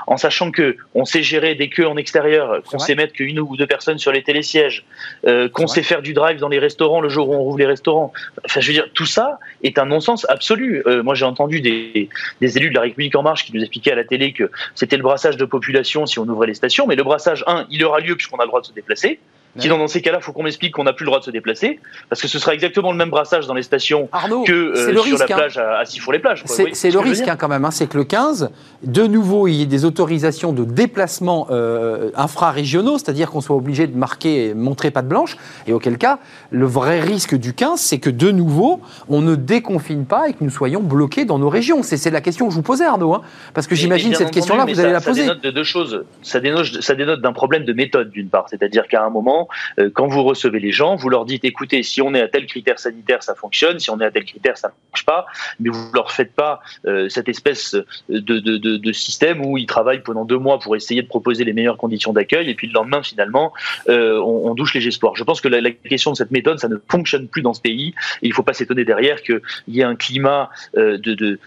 en 0.07 0.19
sachant 0.19 0.51
que 0.51 0.77
on 0.95 1.07
sait 1.07 1.23
gérer 1.23 1.55
des 1.55 1.71
queues 1.71 1.87
en 1.87 1.97
extérieur, 1.97 2.63
qu'on 2.63 2.79
sait 2.79 2.95
mettre 2.95 3.15
qu'une 3.15 3.41
ou 3.41 3.57
deux 3.57 3.67
personnes 3.67 3.97
sur 3.97 4.13
les 4.13 4.23
télésièges, 4.23 4.85
euh, 5.27 5.49
qu'on 5.49 5.67
sait 5.67 5.83
faire 5.83 6.03
du 6.03 6.13
drive 6.13 6.39
dans 6.39 6.51
les 6.51 6.59
restaurants 6.59 7.01
le 7.01 7.09
jour 7.09 7.31
où 7.31 7.35
on 7.35 7.39
rouvre 7.39 7.57
les 7.57 7.65
restaurants. 7.65 8.13
Enfin, 8.45 8.61
je 8.61 8.67
veux 8.67 8.75
dire, 8.75 8.89
tout 8.93 9.07
ça 9.07 9.39
est 9.63 9.79
un 9.79 9.87
non-sens 9.87 10.27
absolu. 10.29 10.83
Euh, 10.87 11.03
moi, 11.03 11.15
j'ai 11.15 11.25
entendu 11.25 11.63
des, 11.63 12.11
des, 12.43 12.59
élus 12.59 12.69
de 12.69 12.75
la 12.75 12.83
République 12.83 13.17
en 13.17 13.23
marche 13.23 13.47
qui 13.47 13.55
nous 13.55 13.63
expliquaient 13.63 13.93
à 13.93 13.97
la 13.97 14.05
télé 14.05 14.35
que 14.35 14.51
c'était 14.75 14.99
le 14.99 15.03
brassage 15.03 15.39
de 15.39 15.47
population 15.47 16.05
si 16.05 16.19
on 16.19 16.25
ouvrait 16.25 16.49
les 16.49 16.55
stations, 16.55 16.87
mais 16.87 16.97
le 16.97 17.03
brassage, 17.03 17.45
un, 17.47 17.67
il 17.71 17.83
aura 17.83 18.01
lieu 18.01 18.15
puisqu'on 18.15 18.37
a 18.37 18.43
le 18.43 18.49
droit 18.49 18.61
de 18.61 18.67
se 18.67 18.75
déplacer. 18.75 19.21
Sinon, 19.59 19.79
dans 19.79 19.89
ces 19.89 20.03
cas-là, 20.03 20.19
il 20.21 20.25
faut 20.25 20.33
qu'on 20.33 20.43
m'explique 20.43 20.75
qu'on 20.75 20.85
n'a 20.85 20.93
plus 20.93 21.05
le 21.05 21.09
droit 21.09 21.21
de 21.21 21.25
se 21.25 21.31
déplacer, 21.31 21.81
parce 22.09 22.21
que 22.21 22.29
ce 22.29 22.39
sera 22.39 22.55
exactement 22.55 22.93
le 22.93 22.99
même 22.99 23.11
brassage 23.11 23.47
dans 23.47 23.55
les 23.55 23.63
stations 23.63 24.09
que 24.47 24.53
euh, 24.53 25.03
sur 25.03 25.19
la 25.19 25.25
hein. 25.25 25.27
plage 25.27 25.59
à, 25.59 25.79
à 25.79 26.13
les 26.13 26.19
plages 26.19 26.45
C'est 26.47 26.91
le 26.91 26.99
risque 26.99 27.29
hein, 27.29 27.37
quand 27.37 27.49
même, 27.49 27.65
hein, 27.65 27.71
c'est 27.71 27.87
que 27.87 27.97
le 27.97 28.05
15, 28.05 28.51
de 28.83 29.03
nouveau, 29.07 29.49
il 29.49 29.55
y 29.55 29.63
ait 29.63 29.67
des 29.67 29.85
autorisations 29.85 30.53
de 30.53 30.65
déplacement 30.65 31.49
euh, 31.51 32.11
infrarégionaux, 32.17 32.99
c'est-à-dire 32.99 33.31
qu'on 33.31 33.41
soit 33.41 33.57
obligé 33.57 33.87
de 33.87 33.97
marquer, 33.97 34.55
montrer 34.55 34.91
pas 34.91 35.03
de 35.03 35.09
blanche, 35.09 35.37
et 35.67 35.73
auquel 35.73 35.99
cas, 35.99 36.19
le 36.51 36.67
vrai 36.67 37.01
risque 37.01 37.35
du 37.35 37.55
15, 37.55 37.81
c'est 37.81 37.99
que 37.99 38.11
de 38.11 38.31
nouveau, 38.31 38.81
on 39.09 39.23
ne 39.23 39.35
déconfine 39.35 40.05
pas 40.05 40.29
et 40.29 40.33
que 40.33 40.45
nous 40.45 40.51
soyons 40.51 40.81
bloqués 40.81 41.25
dans 41.25 41.39
nos 41.39 41.49
régions. 41.49 41.83
C'est 41.83 42.11
la 42.11 42.21
question 42.21 42.47
que 42.47 42.53
je 42.53 42.57
vous 42.57 42.63
posais, 42.63 42.85
Arnaud, 42.85 43.21
parce 43.55 43.67
que 43.67 43.75
j'imagine 43.75 44.15
cette 44.15 44.31
question-là, 44.31 44.65
vous 44.65 44.81
allez 44.81 44.93
la 44.93 45.01
poser. 45.01 45.23
Ça 45.23 45.29
dénote 45.29 45.45
de 45.45 45.51
deux 45.51 45.65
choses. 45.65 46.05
Ça 46.23 46.41
dénote, 46.41 46.83
ça 46.83 46.95
dénote 46.95 47.21
d'un 47.21 47.33
problème 47.33 47.65
de 47.65 47.73
méthode, 47.73 48.11
d'une 48.11 48.29
part, 48.29 48.47
c'est-à-dire 48.49 48.87
qu'à 48.89 49.05
un 49.05 49.11
moment, 49.11 49.46
euh, 49.79 49.91
quand 49.93 50.07
vous 50.07 50.23
recevez 50.23 50.61
les 50.61 50.73
gens, 50.73 50.97
vous 50.97 51.09
leur 51.09 51.25
dites 51.25 51.45
écoutez, 51.45 51.83
si 51.83 52.03
on 52.03 52.15
est 52.15 52.21
à 52.21 52.29
tel 52.29 52.47
critère 52.47 52.79
sanitaire, 52.79 53.23
ça 53.23 53.35
fonctionne, 53.35 53.79
si 53.79 53.91
on 53.91 54.01
est 54.01 54.05
à 54.05 54.11
tel 54.11 54.25
critère, 54.25 54.59
ça 54.59 54.69
ne 54.69 54.73
marche 54.93 55.05
pas, 55.05 55.27
mais 55.61 55.71
vous 55.71 55.91
leur 55.95 56.11
faites 56.13 56.33
pas 56.33 56.61
euh, 56.87 57.09
cette 57.09 57.29
espèce 57.29 57.75
de, 58.09 58.19
de, 58.19 58.39
de, 58.41 58.77
de, 58.77 58.93
système 58.93 59.45
où 59.45 59.59
ils 59.59 59.67
travaillent 59.67 60.03
pendant 60.03 60.25
deux 60.25 60.39
mois 60.39 60.59
pour 60.59 60.77
essayer 60.77 61.03
de 61.03 61.07
proposer 61.07 61.45
les 61.45 61.53
meilleures 61.53 61.77
conditions 61.77 62.13
d'accueil, 62.13 62.49
et 62.51 62.55
puis 62.55 62.67
le 62.67 62.73
lendemain, 62.73 63.03
finalement, 63.03 63.53
euh, 63.89 64.19
on, 64.21 64.51
on, 64.51 64.55
douche 64.55 64.75
les 64.75 64.87
espoirs. 64.87 65.15
Je 65.17 65.25
pense 65.25 65.41
que 65.41 65.49
la, 65.49 65.61
la, 65.61 65.71
question 65.71 66.11
de 66.11 66.17
cette 66.17 66.31
méthode, 66.31 66.59
ça 66.59 66.69
ne 66.69 66.77
fonctionne 66.89 67.29
plus 67.29 67.43
dans 67.43 67.55
ce 67.55 67.61
pays, 67.61 67.89
et 67.89 68.27
il 68.27 68.29
ne 68.31 68.35
faut 68.35 68.43
pas 68.43 68.55
s'étonner 68.55 68.85
derrière 68.85 69.23
qu'il 69.23 69.41
y 69.69 69.81
ait 69.81 69.85
un 69.85 69.97
climat 69.97 70.51
de, 70.75 70.97
de 70.97 71.39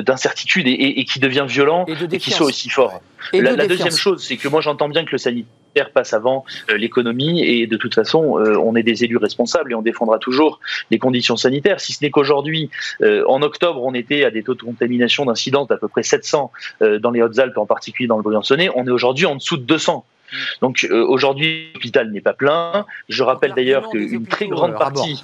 d'incertitude 0.00 0.66
et, 0.66 1.00
et, 1.00 1.04
qui 1.04 1.18
devient 1.18 1.44
violent 1.48 1.84
et, 1.86 2.18
qui 2.18 2.30
soit 2.30 2.46
aussi 2.46 2.70
fort. 2.70 3.02
la, 3.32 3.56
la 3.56 3.66
deuxième 3.66 3.90
chose, 3.90 4.24
c'est 4.24 4.36
que 4.36 4.48
moi 4.48 4.60
j'entends 4.60 4.88
bien 4.88 5.04
que 5.04 5.12
le 5.12 5.18
sanitaire 5.18 5.50
passe 5.92 6.12
avant 6.12 6.44
euh, 6.70 6.76
l'économie 6.76 7.42
et 7.42 7.66
de 7.66 7.76
toute 7.76 7.94
façon, 7.94 8.38
euh, 8.38 8.56
on 8.56 8.76
est 8.76 8.82
des 8.82 9.04
élus 9.04 9.16
responsables 9.16 9.72
et 9.72 9.74
on 9.74 9.82
défendra 9.82 10.18
toujours 10.18 10.60
les 10.90 10.98
conditions 10.98 11.36
sanitaires. 11.36 11.80
Si 11.80 11.92
ce 11.92 12.04
n'est 12.04 12.10
qu'aujourd'hui, 12.10 12.70
euh, 13.02 13.24
en 13.28 13.42
octobre, 13.42 13.82
on 13.82 13.94
était 13.94 14.24
à 14.24 14.30
des 14.30 14.42
taux 14.42 14.54
de 14.54 14.62
contamination 14.62 15.24
d'incidents 15.24 15.64
d'à 15.64 15.76
peu 15.76 15.88
près 15.88 16.02
700 16.02 16.50
dans 17.00 17.10
les 17.10 17.22
Hautes-Alpes, 17.22 17.56
en 17.58 17.66
particulier 17.66 18.06
dans 18.06 18.16
le 18.16 18.22
Briançonnais. 18.22 18.68
On 18.74 18.86
est 18.86 18.90
aujourd'hui 18.90 19.26
en 19.26 19.36
dessous 19.36 19.56
de 19.56 19.62
200. 19.62 20.04
Donc 20.60 20.86
aujourd'hui, 20.90 21.70
l'hôpital 21.74 22.10
n'est 22.10 22.20
pas 22.20 22.32
plein. 22.32 22.86
Je 23.08 23.22
rappelle 23.22 23.52
d'ailleurs 23.54 23.88
qu'une 23.90 24.26
très 24.26 24.48
grande 24.48 24.76
partie 24.76 25.22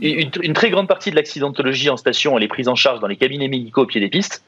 Une, 0.00 0.52
très 0.54 0.70
grande 0.70 0.88
partie 0.88 1.10
de 1.10 1.16
l'accidentologie 1.16 1.90
en 1.90 1.96
station, 1.96 2.36
elle 2.36 2.44
est 2.44 2.48
prise 2.48 2.68
en 2.68 2.74
charge 2.74 3.00
dans 3.00 3.06
les 3.06 3.16
cabinets 3.16 3.48
médicaux 3.48 3.82
au 3.82 3.86
pied 3.86 4.00
des 4.00 4.08
pistes. 4.08 4.42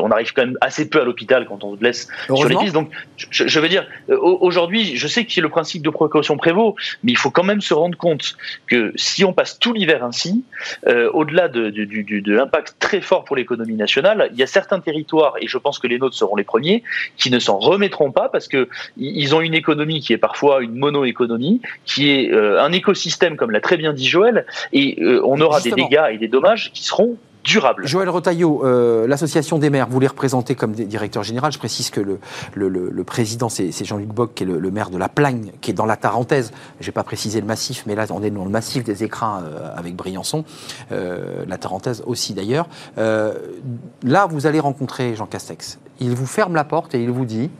on 0.00 0.10
arrive 0.10 0.32
quand 0.32 0.46
même 0.46 0.58
assez 0.60 0.88
peu 0.88 1.00
à 1.00 1.04
l'hôpital 1.04 1.46
quand 1.46 1.64
on 1.64 1.76
se 1.76 1.82
laisse 1.82 2.08
sur 2.26 2.48
les 2.48 2.56
pistes. 2.56 2.74
Donc, 2.74 2.90
je, 3.16 3.60
veux 3.60 3.68
dire, 3.68 3.86
euh, 4.10 4.18
aujourd'hui, 4.20 4.96
je 4.96 5.06
sais 5.06 5.24
que 5.24 5.40
le 5.40 5.48
principe 5.48 5.82
de 5.82 5.90
précaution 5.90 6.36
prévaut, 6.36 6.76
mais 7.02 7.12
il 7.12 7.18
faut 7.18 7.30
quand 7.30 7.44
même 7.44 7.60
se 7.60 7.74
rendre 7.74 7.96
compte 7.96 8.36
que 8.66 8.92
si 8.96 9.24
on 9.24 9.32
passe 9.32 9.58
tout 9.58 9.72
l'hiver 9.72 10.04
ainsi, 10.04 10.44
euh, 10.86 11.10
au-delà 11.12 11.48
de, 11.48 11.70
de 11.70 12.32
l'impact 12.32 12.76
très 12.78 13.00
fort 13.00 13.24
pour 13.24 13.36
l'économie 13.36 13.74
nationale, 13.76 14.30
il 14.32 14.38
y 14.38 14.42
a 14.42 14.46
certains 14.46 14.80
territoires, 14.80 15.34
et 15.40 15.46
je 15.46 15.58
pense 15.58 15.78
que 15.78 15.86
les 15.86 15.98
nôtres 15.98 16.16
seront 16.16 16.36
les 16.36 16.44
premiers, 16.44 16.82
qui 17.16 17.30
ne 17.30 17.38
s'en 17.38 17.58
remettront 17.58 18.12
pas 18.12 18.28
parce 18.28 18.48
que 18.48 18.68
ils 18.96 19.34
ont 19.34 19.40
une 19.40 19.54
économie 19.54 20.00
qui 20.00 20.12
est 20.12 20.18
parfois 20.18 20.62
une 20.62 20.76
mono-économie, 20.76 21.60
qui 21.84 22.10
est 22.10 22.32
euh, 22.32 22.62
un 22.62 22.72
écosystème, 22.72 23.36
comme 23.36 23.50
l'a 23.50 23.60
très 23.60 23.76
bien 23.76 23.92
dit 23.92 24.06
Joël, 24.06 24.23
et 24.72 25.02
euh, 25.02 25.22
on 25.24 25.40
aura 25.40 25.60
des 25.60 25.72
dégâts 25.72 26.04
et 26.12 26.18
des 26.18 26.28
dommages 26.28 26.70
qui 26.72 26.84
seront 26.84 27.16
durables. 27.42 27.86
Joël 27.86 28.08
Rotaillot, 28.08 28.64
euh, 28.64 29.06
l'association 29.06 29.58
des 29.58 29.68
maires, 29.68 29.86
vous 29.90 30.00
les 30.00 30.06
représentez 30.06 30.54
comme 30.54 30.72
directeur 30.72 31.22
général. 31.22 31.52
Je 31.52 31.58
précise 31.58 31.90
que 31.90 32.00
le, 32.00 32.18
le, 32.54 33.04
président, 33.04 33.50
c'est 33.50 33.84
Jean-Luc 33.84 34.08
Bock, 34.08 34.32
qui 34.34 34.44
est 34.44 34.46
le, 34.46 34.70
maire 34.70 34.88
de 34.88 34.96
la 34.96 35.10
Plagne, 35.10 35.52
qui 35.60 35.70
est 35.70 35.74
dans 35.74 35.84
la 35.84 35.96
Tarentaise. 35.96 36.52
Je 36.80 36.86
n'ai 36.86 36.92
pas 36.92 37.02
précisé 37.02 37.40
le 37.40 37.46
massif, 37.46 37.84
mais 37.86 37.94
là, 37.94 38.06
on 38.10 38.22
est 38.22 38.30
dans 38.30 38.44
le 38.44 38.50
massif 38.50 38.82
des 38.82 39.04
écrins 39.04 39.44
avec 39.76 39.94
Briançon, 39.94 40.46
la 40.90 41.58
Tarentaise 41.58 42.02
aussi 42.06 42.32
d'ailleurs. 42.32 42.66
là, 42.96 44.26
vous 44.26 44.46
allez 44.46 44.60
rencontrer 44.60 45.14
Jean 45.14 45.26
Castex. 45.26 45.78
Il 46.00 46.14
vous 46.14 46.26
ferme 46.26 46.54
la 46.54 46.64
porte 46.64 46.94
et 46.94 47.02
il 47.02 47.10
vous 47.10 47.26
dit 47.26 47.50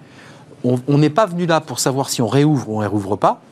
on 0.64 0.98
n'est 0.98 1.10
pas 1.10 1.26
venu 1.26 1.44
là 1.44 1.60
pour 1.60 1.78
savoir 1.78 2.08
si 2.08 2.22
on 2.22 2.26
réouvre 2.26 2.70
ou 2.70 2.78
on 2.78 2.82
ne 2.82 2.86
réouvre 2.86 3.16
pas 3.16 3.42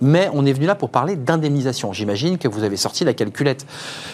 mais 0.00 0.28
on 0.32 0.44
est 0.46 0.52
venu 0.52 0.66
là 0.66 0.74
pour 0.74 0.90
parler 0.90 1.16
d'indemnisation. 1.16 1.92
J'imagine 1.92 2.38
que 2.38 2.48
vous 2.48 2.64
avez 2.64 2.76
sorti 2.76 3.04
la 3.04 3.14
calculette. 3.14 3.66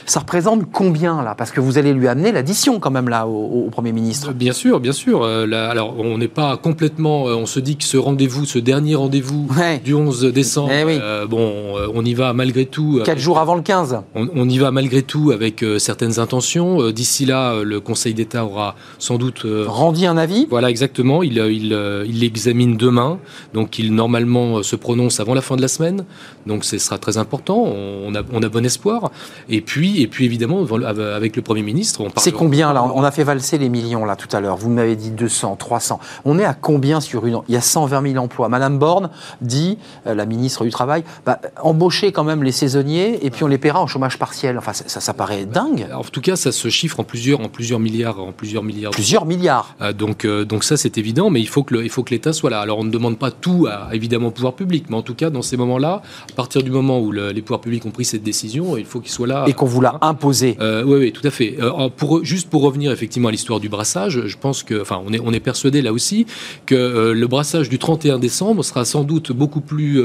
Ça 0.06 0.20
représente 0.20 0.70
combien 0.72 1.22
là? 1.22 1.34
Parce 1.34 1.50
que 1.50 1.60
vous 1.60 1.78
allez 1.78 1.92
lui 1.92 2.08
amener 2.08 2.32
l'addition 2.32 2.80
quand 2.80 2.90
même 2.90 3.08
là 3.08 3.26
au, 3.26 3.68
Premier 3.70 3.92
ministre. 3.92 4.32
Bien 4.32 4.52
sûr, 4.52 4.80
bien 4.80 4.92
sûr. 4.92 5.22
Euh, 5.22 5.46
alors 5.70 5.94
on 5.98 6.18
n'est 6.18 6.28
pas 6.28 6.56
complètement. 6.56 7.28
Euh, 7.28 7.34
on 7.34 7.46
se 7.46 7.60
dit 7.60 7.76
que 7.76 7.84
ce 7.84 7.96
rendez-vous, 7.96 8.44
ce 8.44 8.58
dernier 8.58 8.96
rendez-vous 8.96 9.48
du 9.84 9.94
11 9.94 10.24
décembre, 10.32 10.72
eh 10.72 10.84
euh, 11.00 11.26
bon, 11.26 11.74
on 11.94 12.04
y 12.04 12.14
va 12.14 12.32
malgré 12.32 12.66
tout. 12.66 13.00
Quatre 13.04 13.18
jours 13.18 13.38
avant 13.38 13.54
le 13.54 13.62
15. 13.62 14.00
On, 14.14 14.48
y 14.48 14.58
va 14.58 14.70
malgré 14.70 15.02
tout 15.02 15.30
avec 15.30 15.64
certaines 15.78 16.18
intentions. 16.18 16.90
D'ici 16.90 17.26
là, 17.26 17.62
le 17.62 17.80
Conseil 17.80 18.14
d'État 18.14 18.44
aura 18.44 18.74
sans 18.98 19.18
doute 19.18 19.46
rendu 19.66 20.06
un 20.06 20.16
avis. 20.16 20.46
Voilà, 20.50 20.68
exactement. 20.68 21.22
Il 21.22 21.38
il 21.38 22.20
l'examine 22.20 22.76
demain, 22.76 23.18
donc 23.54 23.78
il 23.78 23.94
normalement 23.94 24.62
se 24.62 24.76
prononce 24.76 25.20
avant 25.20 25.34
la 25.34 25.42
fin 25.42 25.56
de 25.56 25.62
la 25.62 25.68
semaine 25.70 26.04
donc 26.46 26.64
ce 26.64 26.78
sera 26.78 26.98
très 26.98 27.18
important. 27.18 27.58
On 27.58 28.14
a, 28.14 28.22
on 28.32 28.42
a 28.42 28.48
bon 28.48 28.64
espoir. 28.64 29.10
Et 29.48 29.60
puis, 29.60 30.02
et 30.02 30.06
puis 30.06 30.24
évidemment, 30.24 30.64
avec 31.14 31.36
le 31.36 31.42
Premier 31.42 31.62
ministre, 31.62 32.00
on 32.00 32.08
C'est 32.16 32.32
combien 32.32 32.72
là? 32.72 32.82
On 32.82 33.02
a 33.02 33.10
fait 33.10 33.24
valser 33.24 33.58
les 33.58 33.68
millions 33.68 34.04
là 34.04 34.16
tout 34.16 34.34
à 34.34 34.40
l'heure. 34.40 34.56
Vous 34.56 34.70
m'avez 34.70 34.96
dit 34.96 35.10
200, 35.10 35.56
300. 35.56 36.00
On 36.24 36.38
est 36.38 36.44
à 36.44 36.54
combien 36.54 37.00
sur 37.00 37.26
une 37.26 37.40
Il 37.48 37.54
y 37.54 37.56
a 37.56 37.60
120 37.60 38.12
000 38.12 38.24
emplois. 38.24 38.48
Madame 38.48 38.78
Borne 38.78 39.10
dit, 39.40 39.78
euh, 40.06 40.14
la 40.14 40.26
ministre 40.26 40.64
du 40.64 40.70
Travail, 40.70 41.04
bah, 41.26 41.40
embaucher 41.62 42.12
quand 42.12 42.24
même 42.24 42.42
les 42.42 42.52
saisonniers 42.52 43.24
et 43.24 43.30
puis 43.30 43.44
on 43.44 43.48
les 43.48 43.58
paiera 43.58 43.80
en 43.80 43.86
chômage 43.86 44.18
partiel. 44.18 44.58
Enfin, 44.58 44.72
ça, 44.72 45.00
ça, 45.00 45.14
paraît 45.14 45.44
dingue. 45.44 45.86
En 45.94 46.02
tout 46.02 46.20
cas, 46.20 46.36
ça 46.36 46.52
se 46.52 46.68
chiffre 46.68 47.00
en 47.00 47.04
plusieurs, 47.04 47.40
en 47.40 47.48
plusieurs 47.48 47.80
milliards, 47.80 48.20
en 48.20 48.32
plusieurs 48.32 48.62
milliards. 48.62 48.92
Plusieurs 48.92 49.26
milliards. 49.26 49.74
Euh, 49.80 49.92
donc, 49.92 50.24
euh, 50.24 50.44
donc 50.44 50.64
ça, 50.64 50.76
c'est 50.76 50.98
évident, 50.98 51.30
mais 51.30 51.40
il 51.40 51.48
faut 51.48 51.62
que 51.62 51.74
l'État 52.10 52.32
soit 52.32 52.50
là. 52.50 52.60
Alors, 52.60 52.78
on 52.78 52.84
ne 52.84 52.90
demande 52.90 53.18
pas 53.18 53.30
tout 53.30 53.66
à 53.70 53.94
évidemment 53.94 54.30
pouvoir 54.30 54.54
public, 54.54 54.86
mais 54.88 54.96
en 54.96 55.02
tout 55.02 55.14
cas, 55.14 55.30
dans 55.30 55.42
ces 55.42 55.56
moments 55.60 55.78
là 55.78 56.02
à 56.30 56.34
partir 56.34 56.62
du 56.62 56.70
moment 56.70 57.00
où 57.00 57.12
les 57.12 57.42
pouvoirs 57.42 57.60
publics 57.60 57.84
ont 57.86 57.90
pris 57.90 58.04
cette 58.04 58.22
décision, 58.22 58.76
il 58.76 58.84
faut 58.84 59.00
qu'ils 59.00 59.12
soient 59.12 59.26
là. 59.26 59.44
Et 59.46 59.52
qu'on 59.52 59.66
vous 59.66 59.80
l'a 59.80 59.98
imposé. 60.00 60.56
Euh, 60.60 60.82
oui, 60.84 60.98
oui, 60.98 61.12
tout 61.12 61.26
à 61.26 61.30
fait. 61.30 61.56
Euh, 61.60 61.88
pour, 61.94 62.24
juste 62.24 62.48
pour 62.48 62.62
revenir 62.62 62.92
effectivement 62.92 63.28
à 63.28 63.30
l'histoire 63.30 63.60
du 63.60 63.68
brassage, 63.68 64.26
je 64.26 64.36
pense 64.36 64.62
que, 64.62 64.80
enfin, 64.80 65.00
on 65.06 65.12
est, 65.12 65.20
on 65.20 65.32
est 65.32 65.40
persuadé 65.40 65.82
là 65.82 65.92
aussi 65.92 66.26
que 66.66 66.74
euh, 66.74 67.14
le 67.14 67.26
brassage 67.26 67.68
du 67.68 67.78
31 67.78 68.18
décembre 68.18 68.64
sera 68.64 68.84
sans 68.84 69.04
doute 69.04 69.32
beaucoup 69.32 69.60
plus, 69.60 70.02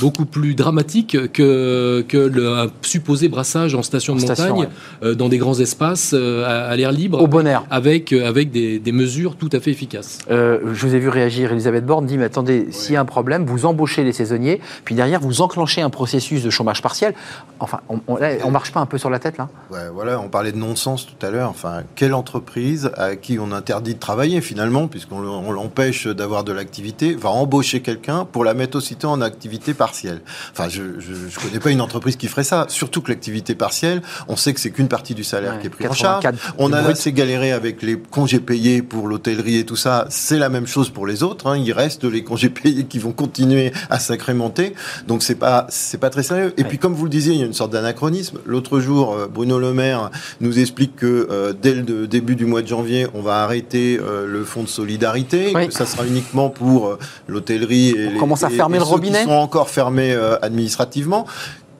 beaucoup 0.00 0.24
plus 0.24 0.54
dramatique 0.54 1.16
que, 1.32 2.04
que 2.06 2.16
le 2.16 2.70
supposé 2.82 3.28
brassage 3.28 3.74
en 3.74 3.82
station 3.82 4.16
de 4.16 4.20
montagne 4.20 4.68
dans 5.02 5.28
des 5.28 5.38
grands 5.38 5.58
espaces 5.58 6.12
à, 6.14 6.76
l'air 6.76 6.92
libre. 6.92 7.20
Au 7.22 7.26
bon 7.26 7.46
air. 7.46 7.64
Avec, 7.70 8.12
avec 8.12 8.50
des, 8.50 8.78
des 8.78 8.92
mesures 8.92 9.36
tout 9.36 9.48
à 9.52 9.60
fait 9.60 9.70
efficaces. 9.70 10.18
je 10.28 10.86
vous 10.86 10.94
ai 10.94 10.98
vu 10.98 11.08
réagir. 11.08 11.52
Elisabeth 11.52 11.86
Borne 11.86 12.06
dit 12.06 12.18
Mais 12.18 12.24
attendez, 12.24 12.68
s'il 12.70 12.94
y 12.94 12.96
a 12.96 13.00
un 13.00 13.04
problème, 13.04 13.44
vous 13.44 13.66
embauchez 13.66 14.04
les 14.04 14.12
saisonniers, 14.12 14.60
puis 14.84 14.94
derrière, 14.94 15.20
vous 15.20 15.40
enclenchez 15.40 15.82
un 15.82 15.90
processus 15.90 16.42
de 16.42 16.50
chômage 16.50 16.82
partiel. 16.82 17.14
Enfin, 17.58 17.80
on 17.88 18.18
ne 18.18 18.50
marche 18.50 18.72
pas 18.72 18.80
un 18.80 18.86
peu 18.86 18.98
sur 18.98 19.10
la 19.10 19.18
tête, 19.18 19.36
là 19.38 19.48
ouais, 19.70 19.88
Voilà, 19.92 20.20
on 20.20 20.28
parlait 20.28 20.52
de 20.52 20.56
non-sens 20.56 21.06
tout 21.06 21.26
à 21.26 21.30
l'heure. 21.30 21.50
Enfin, 21.50 21.82
quelle 21.94 22.14
entreprise 22.14 22.90
à 22.96 23.16
qui 23.16 23.38
on 23.38 23.52
interdit 23.52 23.94
de 23.94 24.00
travailler, 24.00 24.40
finalement, 24.40 24.88
puisqu'on 24.88 25.52
l'empêche 25.52 26.06
d'avoir 26.06 26.44
de 26.44 26.52
l'activité, 26.52 27.14
va 27.14 27.30
embaucher 27.30 27.80
quelqu'un 27.80 28.24
pour 28.24 28.44
la 28.44 28.54
mettre 28.54 28.78
aussitôt 28.78 29.08
en 29.08 29.20
activité 29.20 29.74
partielle 29.74 30.22
Enfin, 30.52 30.68
je 30.68 30.82
ne 30.82 31.42
connais 31.42 31.60
pas 31.60 31.70
une 31.70 31.80
entreprise 31.80 32.16
qui 32.16 32.28
ferait 32.28 32.44
ça. 32.44 32.66
Surtout 32.68 33.02
que 33.02 33.10
l'activité 33.10 33.54
partielle, 33.54 34.02
on 34.28 34.36
sait 34.36 34.54
que 34.54 34.60
c'est 34.60 34.70
qu'une 34.70 34.88
partie 34.88 35.14
du 35.14 35.24
salaire 35.24 35.58
qui 35.60 35.66
est 35.66 35.70
prise 35.70 35.88
en 35.88 35.92
charge. 35.92 36.24
On 36.58 36.72
a 36.72 36.80
assez 36.80 37.12
galéré 37.12 37.52
avec 37.52 37.82
les 37.82 37.98
congés 37.98 38.40
payés 38.40 38.82
pour 38.82 39.08
l'hôtellerie 39.08 39.58
et 39.58 39.66
tout 39.66 39.76
ça. 39.76 40.06
C'est 40.10 40.38
la 40.38 40.48
même 40.48 40.66
chose 40.66 40.90
pour 40.90 41.06
les 41.06 41.22
autres. 41.22 41.46
Hein. 41.46 41.56
Il 41.58 41.72
reste 41.72 42.04
les 42.04 42.24
congés 42.24 42.50
payés 42.50 42.84
qui 42.84 42.98
vont 42.98 43.12
continuer 43.12 43.72
à 43.88 43.98
s'incrémenter. 43.98 44.69
Donc 45.06 45.22
c'est 45.22 45.34
pas 45.34 45.66
c'est 45.68 45.98
pas 45.98 46.10
très 46.10 46.22
sérieux. 46.22 46.52
Et 46.56 46.64
puis 46.64 46.78
comme 46.78 46.94
vous 46.94 47.04
le 47.04 47.10
disiez, 47.10 47.34
il 47.34 47.40
y 47.40 47.42
a 47.42 47.46
une 47.46 47.54
sorte 47.54 47.72
d'anachronisme. 47.72 48.38
L'autre 48.46 48.80
jour, 48.80 49.14
euh, 49.14 49.26
Bruno 49.26 49.58
Le 49.58 49.72
Maire 49.72 50.10
nous 50.40 50.58
explique 50.58 50.96
que 50.96 51.28
euh, 51.30 51.52
dès 51.52 51.74
le 51.74 52.06
début 52.06 52.36
du 52.36 52.46
mois 52.46 52.62
de 52.62 52.66
janvier, 52.66 53.06
on 53.14 53.22
va 53.22 53.42
arrêter 53.42 53.98
euh, 54.00 54.26
le 54.26 54.44
fonds 54.44 54.62
de 54.62 54.68
solidarité, 54.68 55.52
que 55.52 55.72
ça 55.72 55.86
sera 55.86 56.06
uniquement 56.06 56.50
pour 56.50 56.98
l'hôtellerie 57.28 57.90
et 57.90 58.08
on 58.14 58.18
commence 58.18 58.42
à 58.42 58.50
fermer 58.50 58.78
le 58.78 58.84
robinet. 58.84 59.20
Qui 59.20 59.24
sont 59.24 59.30
encore 59.30 59.70
fermés 59.70 60.14
administrativement 60.42 61.26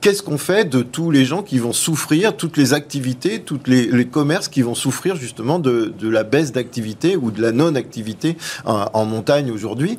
qu'est-ce 0.01 0.23
qu'on 0.23 0.39
fait 0.39 0.65
de 0.65 0.83
tous 0.83 1.11
les 1.11 1.25
gens 1.27 1.43
qui 1.43 1.59
vont 1.59 1.75
souffrir, 1.75 2.35
toutes 2.35 2.57
les 2.57 2.73
activités, 2.73 3.41
tous 3.41 3.61
les, 3.67 4.07
commerces 4.07 4.49
qui 4.49 4.63
vont 4.63 4.75
souffrir 4.75 5.15
justement 5.17 5.59
de, 5.59 5.93
la 6.03 6.23
baisse 6.23 6.53
d'activité 6.53 7.17
ou 7.17 7.31
de 7.31 7.43
la 7.43 7.53
non-activité 7.53 8.37
en, 8.65 9.05
montagne 9.05 9.51
aujourd'hui? 9.51 9.99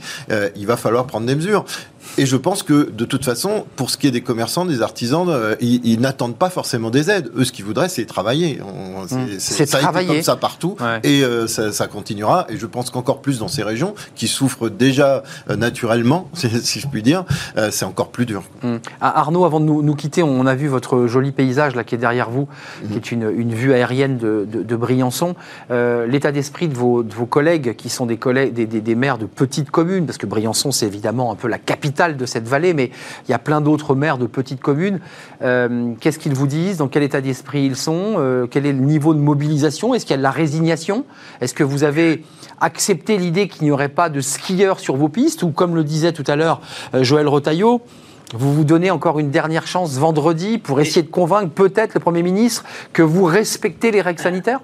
Il 0.55 0.65
va 0.65 0.77
falloir 0.77 1.05
prendre 1.05 1.27
des 1.27 1.35
mesures. 1.35 1.65
Et 2.17 2.25
je 2.25 2.35
pense 2.35 2.63
que 2.63 2.89
de 2.89 3.05
toute 3.05 3.23
façon, 3.23 3.65
pour 3.75 3.89
ce 3.89 3.97
qui 3.97 4.07
est 4.07 4.11
des 4.11 4.21
commerçants, 4.21 4.65
des 4.65 4.81
artisans, 4.81 5.27
euh, 5.29 5.55
ils, 5.61 5.99
n'attendent 5.99 6.35
pas 6.35 6.49
forcément 6.49 6.89
des 6.89 7.09
aides. 7.09 7.31
Eux, 7.35 7.43
ce 7.43 7.51
qu'ils 7.51 7.65
voudraient, 7.65 7.89
c'est 7.89 8.05
travailler. 8.05 8.59
C'est 9.39 9.65
ça 9.65 9.79
travailler. 9.79 10.09
A 10.09 10.11
été 10.11 10.19
comme 10.19 10.23
ça 10.23 10.35
partout, 10.35 10.75
et 11.03 11.23
euh, 11.23 11.47
ça, 11.47 11.87
continuera. 11.87 12.45
Et 12.49 12.57
je 12.57 12.65
pense 12.65 12.89
qu'encore 12.89 13.21
plus 13.21 13.39
dans 13.39 13.47
ces 13.47 13.63
régions 13.63 13.93
qui 14.15 14.27
souffrent 14.27 14.69
déjà 14.69 15.23
euh, 15.49 15.55
naturellement, 15.55 16.29
si 16.33 16.79
je 16.79 16.87
puis 16.87 17.01
dire, 17.01 17.23
c'est 17.69 17.85
encore 17.85 18.09
plus 18.09 18.25
dur. 18.25 18.43
Hum. 18.63 18.79
Ah, 18.99 19.19
Arnaud, 19.19 19.45
avant 19.45 19.59
de 19.59 19.65
nous, 19.65 19.95
quitter, 19.95 20.23
on 20.23 20.45
a 20.45 20.55
vu 20.55 20.67
votre 20.67 21.07
joli 21.07 21.31
paysage 21.31 21.75
là 21.75 21.83
qui 21.83 21.95
est 21.95 21.99
derrière 21.99 22.29
vous, 22.29 22.47
qui 22.89 22.97
est 22.97 23.11
une, 23.11 23.53
vue 23.53 23.73
aérienne 23.73 24.17
de, 24.17 24.45
de, 24.45 24.75
Briançon. 24.75 25.35
L'état 25.69 26.31
d'esprit 26.31 26.67
de 26.67 26.73
vos, 26.73 27.03
de 27.03 27.13
vos 27.13 27.25
collègues, 27.25 27.75
qui 27.75 27.89
sont 27.89 28.05
des 28.05 28.17
collègues, 28.17 28.53
des, 28.53 28.65
des 28.65 28.95
maires 28.95 29.17
de 29.17 29.25
petites 29.25 29.71
communes, 29.71 30.05
parce 30.05 30.17
que 30.17 30.25
Briançon, 30.25 30.71
c'est 30.71 30.87
évidemment 30.87 31.31
un 31.31 31.35
peu 31.35 31.47
la 31.47 31.57
capitale 31.57 31.90
de 31.91 32.25
cette 32.25 32.47
vallée, 32.47 32.73
mais 32.73 32.89
il 33.27 33.31
y 33.31 33.33
a 33.33 33.39
plein 33.39 33.61
d'autres 33.61 33.95
maires 33.95 34.17
de 34.17 34.25
petites 34.25 34.61
communes. 34.61 34.99
Euh, 35.41 35.93
qu'est-ce 35.99 36.19
qu'ils 36.19 36.33
vous 36.33 36.47
disent? 36.47 36.77
Dans 36.77 36.87
quel 36.87 37.03
état 37.03 37.21
d'esprit 37.21 37.65
ils 37.65 37.75
sont? 37.75 38.15
Euh, 38.17 38.47
Quel 38.49 38.65
est 38.65 38.73
le 38.73 38.79
niveau 38.79 39.13
de 39.13 39.19
mobilisation? 39.19 39.93
Est-ce 39.93 40.05
qu'il 40.05 40.13
y 40.13 40.15
a 40.15 40.17
de 40.17 40.23
la 40.23 40.31
résignation? 40.31 41.05
Est-ce 41.41 41.53
que 41.53 41.63
vous 41.63 41.83
avez 41.83 42.23
accepté 42.59 43.17
l'idée 43.17 43.47
qu'il 43.47 43.63
n'y 43.63 43.71
aurait 43.71 43.89
pas 43.89 44.09
de 44.09 44.21
skieurs 44.21 44.79
sur 44.79 44.95
vos 44.95 45.09
pistes? 45.09 45.43
Ou 45.43 45.51
comme 45.51 45.75
le 45.75 45.83
disait 45.83 46.13
tout 46.13 46.23
à 46.27 46.35
l'heure 46.35 46.61
euh, 46.93 47.03
Joël 47.03 47.27
Rotaillot, 47.27 47.81
vous 48.33 48.53
vous 48.53 48.63
donnez 48.63 48.89
encore 48.89 49.19
une 49.19 49.29
dernière 49.29 49.67
chance 49.67 49.97
vendredi 49.97 50.57
pour 50.57 50.79
essayer 50.79 51.03
de 51.03 51.11
convaincre 51.11 51.49
peut-être 51.49 51.93
le 51.93 51.99
Premier 51.99 52.23
ministre 52.23 52.63
que 52.93 53.01
vous 53.01 53.25
respectez 53.25 53.91
les 53.91 54.01
règles 54.01 54.21
sanitaires? 54.21 54.61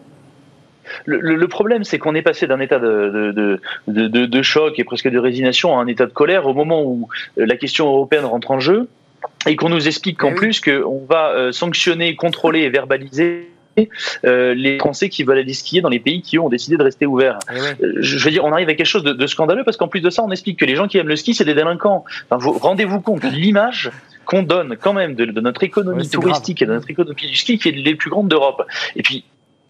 Le, 1.05 1.47
problème, 1.47 1.83
c'est 1.83 1.99
qu'on 1.99 2.15
est 2.15 2.21
passé 2.21 2.47
d'un 2.47 2.59
état 2.59 2.79
de, 2.79 3.59
de, 3.87 4.41
choc 4.41 4.79
et 4.79 4.83
presque 4.83 5.09
de 5.09 5.19
résignation 5.19 5.77
à 5.77 5.81
un 5.81 5.87
état 5.87 6.05
de 6.05 6.11
colère 6.11 6.47
au 6.47 6.53
moment 6.53 6.83
où 6.83 7.07
euh, 7.37 7.45
la 7.45 7.55
question 7.55 7.87
européenne 7.87 8.25
rentre 8.25 8.51
en 8.51 8.59
jeu 8.59 8.87
et 9.45 9.55
qu'on 9.55 9.69
nous 9.69 9.87
explique 9.87 10.17
qu'en 10.17 10.31
eh 10.31 10.35
plus 10.35 10.59
qu'on 10.59 11.05
va 11.07 11.29
euh, 11.29 11.51
sanctionner, 11.51 12.15
contrôler 12.15 12.61
et 12.61 12.69
verbaliser 12.69 13.49
euh, 14.25 14.53
les 14.55 14.79
Français 14.79 15.09
qui 15.09 15.23
veulent 15.23 15.37
aller 15.37 15.53
skier 15.53 15.81
dans 15.81 15.89
les 15.89 15.99
pays 15.99 16.21
qui 16.21 16.39
ont 16.39 16.49
décidé 16.49 16.77
de 16.77 16.83
rester 16.83 17.05
ouverts. 17.05 17.37
Eh 17.51 17.85
je 17.99 18.23
veux 18.23 18.31
dire, 18.31 18.43
on 18.43 18.51
arrive 18.51 18.69
à 18.69 18.73
quelque 18.73 18.87
chose 18.87 19.03
de, 19.03 19.27
scandaleux 19.27 19.63
parce 19.63 19.77
qu'en 19.77 19.87
plus 19.87 20.01
de 20.01 20.09
ça, 20.09 20.23
on 20.23 20.31
explique 20.31 20.59
que 20.59 20.65
les 20.65 20.75
gens 20.75 20.87
qui 20.87 20.97
aiment 20.97 21.07
le 21.07 21.15
ski, 21.15 21.33
c'est 21.33 21.45
des 21.45 21.53
délinquants. 21.53 22.03
Rendez-vous 22.31 23.01
compte 23.01 23.21
de 23.21 23.29
l'image 23.29 23.91
qu'on 24.25 24.43
donne 24.43 24.77
quand 24.77 24.93
même 24.93 25.15
de, 25.15 25.25
notre 25.39 25.63
économie 25.63 26.09
touristique 26.09 26.61
et 26.61 26.65
de 26.65 26.73
notre 26.73 26.89
économie 26.89 27.27
du 27.27 27.35
ski 27.35 27.59
qui 27.59 27.69
est 27.69 27.71
les 27.71 27.95
plus 27.95 28.09
grandes 28.09 28.27
d'Europe. 28.27 28.65
Et 28.95 29.03
puis, 29.03 29.23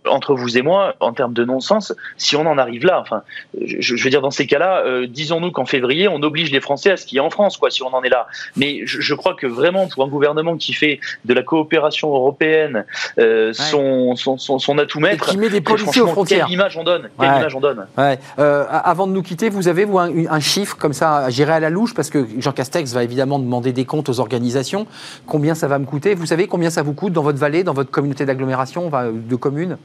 entre 0.07 0.33
vous 0.33 0.57
et 0.57 0.61
moi, 0.61 0.95
en 0.99 1.13
termes 1.13 1.33
de 1.33 1.43
non-sens, 1.43 1.93
si 2.17 2.35
on 2.35 2.45
en 2.45 2.57
arrive 2.57 2.85
là, 2.85 2.99
enfin, 2.99 3.23
je, 3.61 4.01
veux 4.01 4.09
dire, 4.09 4.21
dans 4.21 4.31
ces 4.31 4.47
cas-là, 4.47 4.83
euh, 4.85 5.07
disons-nous 5.07 5.51
qu'en 5.51 5.65
février, 5.65 6.07
on 6.07 6.21
oblige 6.21 6.51
les 6.51 6.61
Français 6.61 6.91
à 6.91 6.97
skier 6.97 7.19
en 7.19 7.29
France, 7.29 7.57
quoi, 7.57 7.69
si 7.69 7.83
on 7.83 7.93
en 7.93 8.03
est 8.03 8.09
là. 8.09 8.27
Mais 8.55 8.81
je, 8.85 9.13
crois 9.13 9.35
que 9.35 9.47
vraiment, 9.47 9.87
pour 9.87 10.03
un 10.03 10.07
gouvernement 10.07 10.57
qui 10.57 10.73
fait 10.73 10.99
de 11.25 11.33
la 11.33 11.43
coopération 11.43 12.13
européenne 12.13 12.85
euh, 13.19 13.53
son, 13.53 14.15
son, 14.15 14.37
son, 14.37 14.77
atout 14.77 14.99
maître, 14.99 15.29
et 15.29 15.31
qui 15.31 15.37
met 15.37 15.49
des 15.49 15.61
policiers 15.61 16.01
aux 16.01 16.07
frontières. 16.07 16.45
Quelle 16.45 16.53
image 16.53 16.77
on 16.77 16.83
donne 16.83 17.09
Quelle 17.19 17.27
image 17.27 17.55
on 17.55 17.59
donne 17.59 17.87
ouais. 17.97 18.19
euh, 18.39 18.65
Avant 18.69 19.07
de 19.07 19.11
nous 19.11 19.23
quitter, 19.23 19.49
vous 19.49 19.67
avez 19.67 19.85
vous, 19.85 19.99
un, 19.99 20.11
un 20.29 20.39
chiffre 20.39 20.77
comme 20.77 20.93
ça, 20.93 21.29
j'irai 21.29 21.53
à 21.53 21.59
la 21.59 21.69
louche, 21.69 21.93
parce 21.93 22.09
que 22.09 22.25
Jean 22.39 22.51
Castex 22.51 22.93
va 22.93 23.03
évidemment 23.03 23.39
demander 23.39 23.73
des 23.73 23.85
comptes 23.85 24.09
aux 24.09 24.19
organisations. 24.19 24.87
Combien 25.25 25.55
ça 25.55 25.67
va 25.67 25.79
me 25.79 25.85
coûter? 25.85 26.15
Vous 26.15 26.25
savez 26.25 26.47
combien 26.47 26.69
ça 26.69 26.83
vous 26.83 26.93
coûte 26.93 27.13
dans 27.13 27.23
votre 27.23 27.39
vallée, 27.39 27.63
dans 27.63 27.73
votre 27.73 27.91
communauté 27.91 28.25
d'agglomération, 28.25 28.91
de 29.11 29.35
communes? 29.35 29.77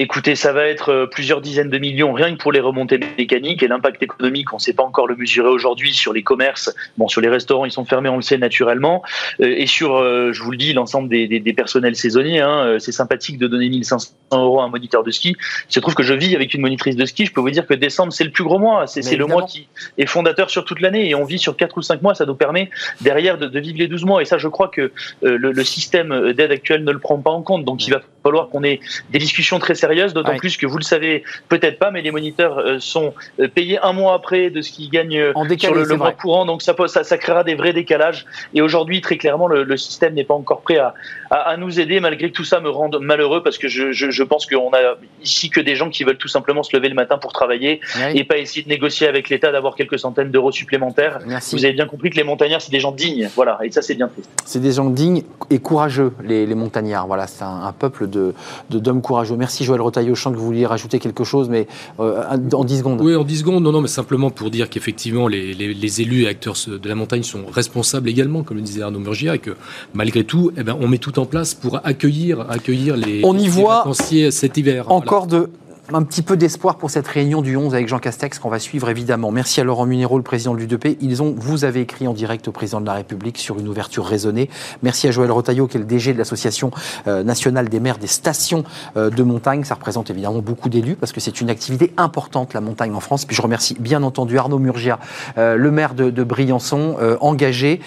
Écoutez, 0.00 0.36
ça 0.36 0.52
va 0.52 0.64
être 0.64 0.92
euh, 0.92 1.06
plusieurs 1.06 1.40
dizaines 1.40 1.70
de 1.70 1.78
millions 1.78 2.12
rien 2.12 2.32
que 2.32 2.40
pour 2.40 2.52
les 2.52 2.60
remontées 2.60 3.00
mécaniques 3.18 3.64
et 3.64 3.66
l'impact 3.66 4.00
économique, 4.00 4.52
on 4.52 4.58
ne 4.58 4.60
sait 4.60 4.72
pas 4.72 4.84
encore 4.84 5.08
le 5.08 5.16
mesurer 5.16 5.48
aujourd'hui 5.48 5.92
sur 5.92 6.12
les 6.12 6.22
commerces. 6.22 6.72
Bon, 6.98 7.08
sur 7.08 7.20
les 7.20 7.28
restaurants, 7.28 7.64
ils 7.64 7.72
sont 7.72 7.84
fermés, 7.84 8.08
on 8.08 8.14
le 8.14 8.22
sait 8.22 8.38
naturellement. 8.38 9.02
Euh, 9.40 9.56
et 9.56 9.66
sur, 9.66 9.96
euh, 9.96 10.32
je 10.32 10.40
vous 10.40 10.52
le 10.52 10.56
dis, 10.56 10.72
l'ensemble 10.72 11.08
des, 11.08 11.26
des, 11.26 11.52
personnels 11.52 11.96
saisonniers, 11.96 12.40
hein, 12.40 12.76
c'est 12.78 12.92
sympathique 12.92 13.38
de 13.38 13.48
donner 13.48 13.68
1500 13.68 14.12
euros 14.30 14.60
à 14.60 14.64
un 14.64 14.68
moniteur 14.68 15.02
de 15.02 15.10
ski. 15.10 15.34
Il 15.68 15.74
se 15.74 15.80
trouve 15.80 15.96
que 15.96 16.04
je 16.04 16.14
vis 16.14 16.36
avec 16.36 16.54
une 16.54 16.60
monitrice 16.60 16.94
de 16.94 17.04
ski. 17.04 17.26
Je 17.26 17.32
peux 17.32 17.40
vous 17.40 17.50
dire 17.50 17.66
que 17.66 17.74
décembre, 17.74 18.12
c'est 18.12 18.22
le 18.22 18.30
plus 18.30 18.44
gros 18.44 18.60
mois. 18.60 18.86
C'est 18.86 19.16
le 19.16 19.26
mois 19.26 19.46
qui 19.46 19.66
est 19.96 20.06
fondateur 20.06 20.48
sur 20.48 20.64
toute 20.64 20.80
l'année 20.80 21.08
et 21.08 21.16
on 21.16 21.24
vit 21.24 21.40
sur 21.40 21.56
4 21.56 21.76
ou 21.76 21.82
5 21.82 22.02
mois. 22.02 22.14
Ça 22.14 22.24
nous 22.24 22.36
permet 22.36 22.70
derrière 23.00 23.36
de, 23.36 23.48
de 23.48 23.58
vivre 23.58 23.78
les 23.78 23.88
12 23.88 24.04
mois. 24.04 24.22
Et 24.22 24.26
ça, 24.26 24.38
je 24.38 24.46
crois 24.46 24.68
que 24.68 24.92
le, 25.22 25.36
le, 25.36 25.64
système 25.64 26.32
d'aide 26.34 26.52
actuel 26.52 26.84
ne 26.84 26.92
le 26.92 27.00
prend 27.00 27.18
pas 27.18 27.30
en 27.30 27.42
compte. 27.42 27.64
Donc, 27.64 27.84
il 27.88 27.90
va 27.90 28.00
falloir 28.22 28.48
qu'on 28.48 28.62
ait 28.62 28.78
des 29.10 29.18
discussions 29.18 29.58
très 29.58 29.74
sérieuses, 29.74 29.87
d'autant 30.14 30.36
plus 30.36 30.56
que 30.56 30.66
vous 30.66 30.78
le 30.78 30.84
savez 30.84 31.24
peut-être 31.48 31.78
pas, 31.78 31.90
mais 31.90 32.02
les 32.02 32.10
moniteurs 32.10 32.58
euh, 32.58 32.78
sont 32.78 33.14
euh, 33.40 33.48
payés 33.48 33.78
un 33.82 33.92
mois 33.92 34.14
après 34.14 34.50
de 34.50 34.62
ce 34.62 34.70
qu'ils 34.70 34.90
gagnent 34.90 35.18
euh, 35.18 35.56
sur 35.58 35.74
le, 35.74 35.96
mois 35.96 36.12
courant, 36.12 36.46
donc 36.46 36.62
ça, 36.62 36.74
ça, 36.86 37.04
ça, 37.04 37.18
créera 37.18 37.44
des 37.44 37.54
vrais 37.54 37.72
décalages. 37.72 38.26
Et 38.54 38.62
aujourd'hui, 38.62 39.00
très 39.00 39.16
clairement, 39.16 39.48
le, 39.48 39.76
système 39.76 40.14
n'est 40.14 40.24
pas 40.24 40.34
encore 40.34 40.62
prêt 40.62 40.78
à, 40.78 40.94
à, 41.30 41.56
nous 41.56 41.80
aider, 41.80 42.00
malgré 42.00 42.30
que 42.30 42.34
tout 42.34 42.44
ça 42.44 42.60
me 42.60 42.68
rende 42.68 42.98
malheureux, 43.00 43.42
parce 43.42 43.58
que 43.58 43.68
je, 43.68 43.92
je, 43.92 44.10
je 44.10 44.22
pense 44.22 44.46
qu'on 44.46 44.72
a 44.72 44.96
ici 45.22 45.50
que 45.50 45.60
des 45.60 45.76
gens 45.76 45.88
qui 45.88 46.04
veulent 46.04 46.18
tout 46.18 46.28
simplement 46.28 46.62
se 46.62 46.76
lever 46.76 46.88
le 46.88 46.94
matin 46.94 47.18
pour 47.18 47.32
travailler 47.32 47.80
et 48.14 48.24
pas 48.24 48.38
essayer 48.38 48.62
de 48.62 48.68
négocier 48.68 49.06
avec 49.06 49.28
l'État 49.28 49.52
d'avoir 49.52 49.74
quelques 49.74 49.98
centaines 49.98 50.30
d'euros 50.30 50.52
supplémentaires. 50.52 51.20
Vous 51.52 51.64
avez 51.64 51.74
bien 51.74 51.86
compris 51.86 52.10
que 52.10 52.16
les 52.16 52.24
montagnards, 52.24 52.60
c'est 52.60 52.72
des 52.72 52.80
gens 52.80 52.92
dignes, 52.92 53.28
voilà, 53.34 53.58
et 53.62 53.70
ça, 53.70 53.82
c'est 53.82 53.94
bien 53.94 54.08
triste. 54.08 54.30
C'est 54.44 54.60
des 54.60 54.72
gens 54.72 54.90
dignes 54.90 55.22
et 55.50 55.58
courageux, 55.58 56.12
les, 56.22 56.46
les 56.46 56.54
montagnards. 56.54 57.06
Voilà, 57.06 57.26
c'est 57.26 57.44
un, 57.44 57.62
un, 57.64 57.72
peuple 57.72 58.08
de 58.08 58.34
d'hommes 58.70 59.02
courageux. 59.02 59.36
Merci 59.36 59.64
Joël 59.64 59.77
Rotaillot. 59.80 60.14
Je 60.14 60.22
sens 60.22 60.32
que 60.32 60.38
vous 60.38 60.44
vouliez 60.44 60.66
rajouter 60.66 60.98
quelque 60.98 61.24
chose, 61.24 61.48
mais 61.48 61.66
euh, 62.00 62.22
en 62.52 62.64
10 62.64 62.78
secondes. 62.78 63.00
Oui, 63.00 63.14
en 63.14 63.24
10 63.24 63.38
secondes. 63.38 63.62
Non, 63.62 63.72
non, 63.72 63.80
mais 63.80 63.88
simplement 63.88 64.30
pour 64.30 64.50
dire 64.50 64.68
qu'effectivement, 64.70 65.28
les, 65.28 65.54
les, 65.54 66.00
élus 66.00 66.24
et 66.24 66.28
acteurs 66.28 66.56
de 66.66 66.88
la 66.88 66.94
montagne 66.94 67.22
sont 67.22 67.46
responsables 67.50 68.08
également, 68.08 68.42
comme 68.42 68.56
le 68.56 68.62
disait 68.62 68.82
Arnaud 68.82 69.00
Murgia, 69.00 69.34
et 69.34 69.38
que 69.38 69.52
malgré 69.94 70.24
tout, 70.24 70.52
eh 70.56 70.62
ben, 70.62 70.76
on 70.80 70.88
met 70.88 70.98
tout 70.98 71.18
en 71.18 71.26
place 71.26 71.54
pour 71.54 71.80
accueillir, 71.84 72.40
accueillir 72.50 72.96
les, 72.96 73.20
on 73.24 73.36
y 73.36 73.48
voit 73.48 73.84
cet 73.92 74.56
hiver. 74.56 74.90
Encore 74.90 75.26
de 75.26 75.50
un 75.92 76.02
petit 76.02 76.20
peu 76.20 76.36
d'espoir 76.36 76.76
pour 76.76 76.90
cette 76.90 77.08
réunion 77.08 77.40
du 77.40 77.56
11 77.56 77.74
avec 77.74 77.88
Jean 77.88 77.98
Castex 77.98 78.38
qu'on 78.38 78.50
va 78.50 78.58
suivre 78.58 78.90
évidemment. 78.90 79.30
Merci 79.30 79.60
à 79.60 79.64
Laurent 79.64 79.86
Munero, 79.86 80.18
le 80.18 80.22
président 80.22 80.52
de 80.52 80.58
l'UDP. 80.58 80.98
Ils 81.00 81.22
ont, 81.22 81.34
vous 81.36 81.64
avez 81.64 81.80
écrit 81.80 82.06
en 82.06 82.12
direct 82.12 82.46
au 82.46 82.52
président 82.52 82.80
de 82.82 82.86
la 82.86 82.92
République 82.92 83.38
sur 83.38 83.58
une 83.58 83.68
ouverture 83.68 84.04
raisonnée. 84.04 84.50
Merci 84.82 85.08
à 85.08 85.12
Joël 85.12 85.30
Rotaillot, 85.30 85.66
qui 85.66 85.78
est 85.78 85.80
le 85.80 85.86
DG 85.86 86.12
de 86.12 86.18
l'Association 86.18 86.70
euh, 87.06 87.22
nationale 87.22 87.70
des 87.70 87.80
maires 87.80 87.96
des 87.96 88.06
stations 88.06 88.64
euh, 88.98 89.08
de 89.08 89.22
montagne. 89.22 89.64
Ça 89.64 89.74
représente 89.74 90.10
évidemment 90.10 90.40
beaucoup 90.40 90.68
d'élus 90.68 90.94
parce 90.94 91.12
que 91.12 91.20
c'est 91.20 91.40
une 91.40 91.48
activité 91.48 91.94
importante, 91.96 92.52
la 92.52 92.60
montagne 92.60 92.94
en 92.94 93.00
France. 93.00 93.24
Puis 93.24 93.34
je 93.34 93.40
remercie 93.40 93.74
bien 93.80 94.02
entendu 94.02 94.36
Arnaud 94.36 94.58
Murgia, 94.58 94.98
euh, 95.38 95.56
le 95.56 95.70
maire 95.70 95.94
de, 95.94 96.10
de 96.10 96.22
Briançon, 96.22 96.96
engagé 97.20 97.80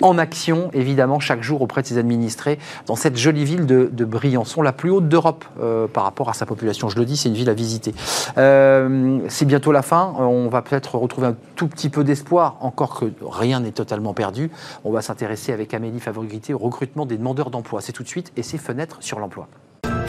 en 0.00 0.18
action 0.18 0.70
évidemment 0.72 1.20
chaque 1.20 1.42
jour 1.42 1.62
auprès 1.62 1.82
de 1.82 1.86
ses 1.86 1.98
administrés 1.98 2.58
dans 2.86 2.96
cette 2.96 3.16
jolie 3.16 3.44
ville 3.44 3.66
de, 3.66 3.88
de 3.92 4.04
Briançon, 4.04 4.62
la 4.62 4.72
plus 4.72 4.90
haute 4.90 5.08
d'Europe 5.08 5.44
par 5.92 6.04
rapport 6.04 6.28
à 6.28 6.34
sa 6.34 6.46
population. 6.46 6.88
Je 6.88 6.98
le 6.98 7.04
dis, 7.04 7.16
c'est 7.20 7.28
une 7.28 7.34
ville 7.34 7.50
à 7.50 7.54
visiter. 7.54 7.94
Euh, 8.38 9.20
c'est 9.28 9.44
bientôt 9.44 9.72
la 9.72 9.82
fin. 9.82 10.14
On 10.18 10.48
va 10.48 10.62
peut-être 10.62 10.96
retrouver 10.96 11.28
un 11.28 11.36
tout 11.56 11.68
petit 11.68 11.88
peu 11.88 12.04
d'espoir, 12.04 12.56
encore 12.60 12.98
que 12.98 13.06
rien 13.22 13.60
n'est 13.60 13.72
totalement 13.72 14.14
perdu. 14.14 14.50
On 14.84 14.90
va 14.90 15.02
s'intéresser 15.02 15.52
avec 15.52 15.74
Amélie 15.74 16.00
Favorité 16.00 16.54
au 16.54 16.58
recrutement 16.58 17.06
des 17.06 17.16
demandeurs 17.16 17.50
d'emploi. 17.50 17.80
C'est 17.80 17.92
tout 17.92 18.02
de 18.02 18.08
suite 18.08 18.32
et 18.36 18.42
c'est 18.42 18.58
Fenêtre 18.58 18.98
sur 19.00 19.18
l'emploi. 19.20 19.48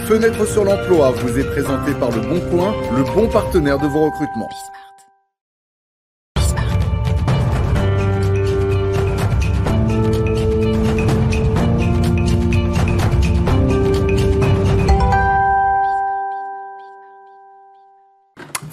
Fenêtre 0.07 0.45
sur 0.47 0.63
l'emploi 0.63 1.11
vous 1.11 1.39
est 1.39 1.43
présenté 1.43 1.93
par 1.93 2.11
Le 2.11 2.21
Bon 2.21 2.39
Coin, 2.49 2.73
le 2.95 3.03
bon 3.03 3.29
partenaire 3.29 3.77
de 3.77 3.87
vos 3.87 4.05
recrutements. 4.05 4.49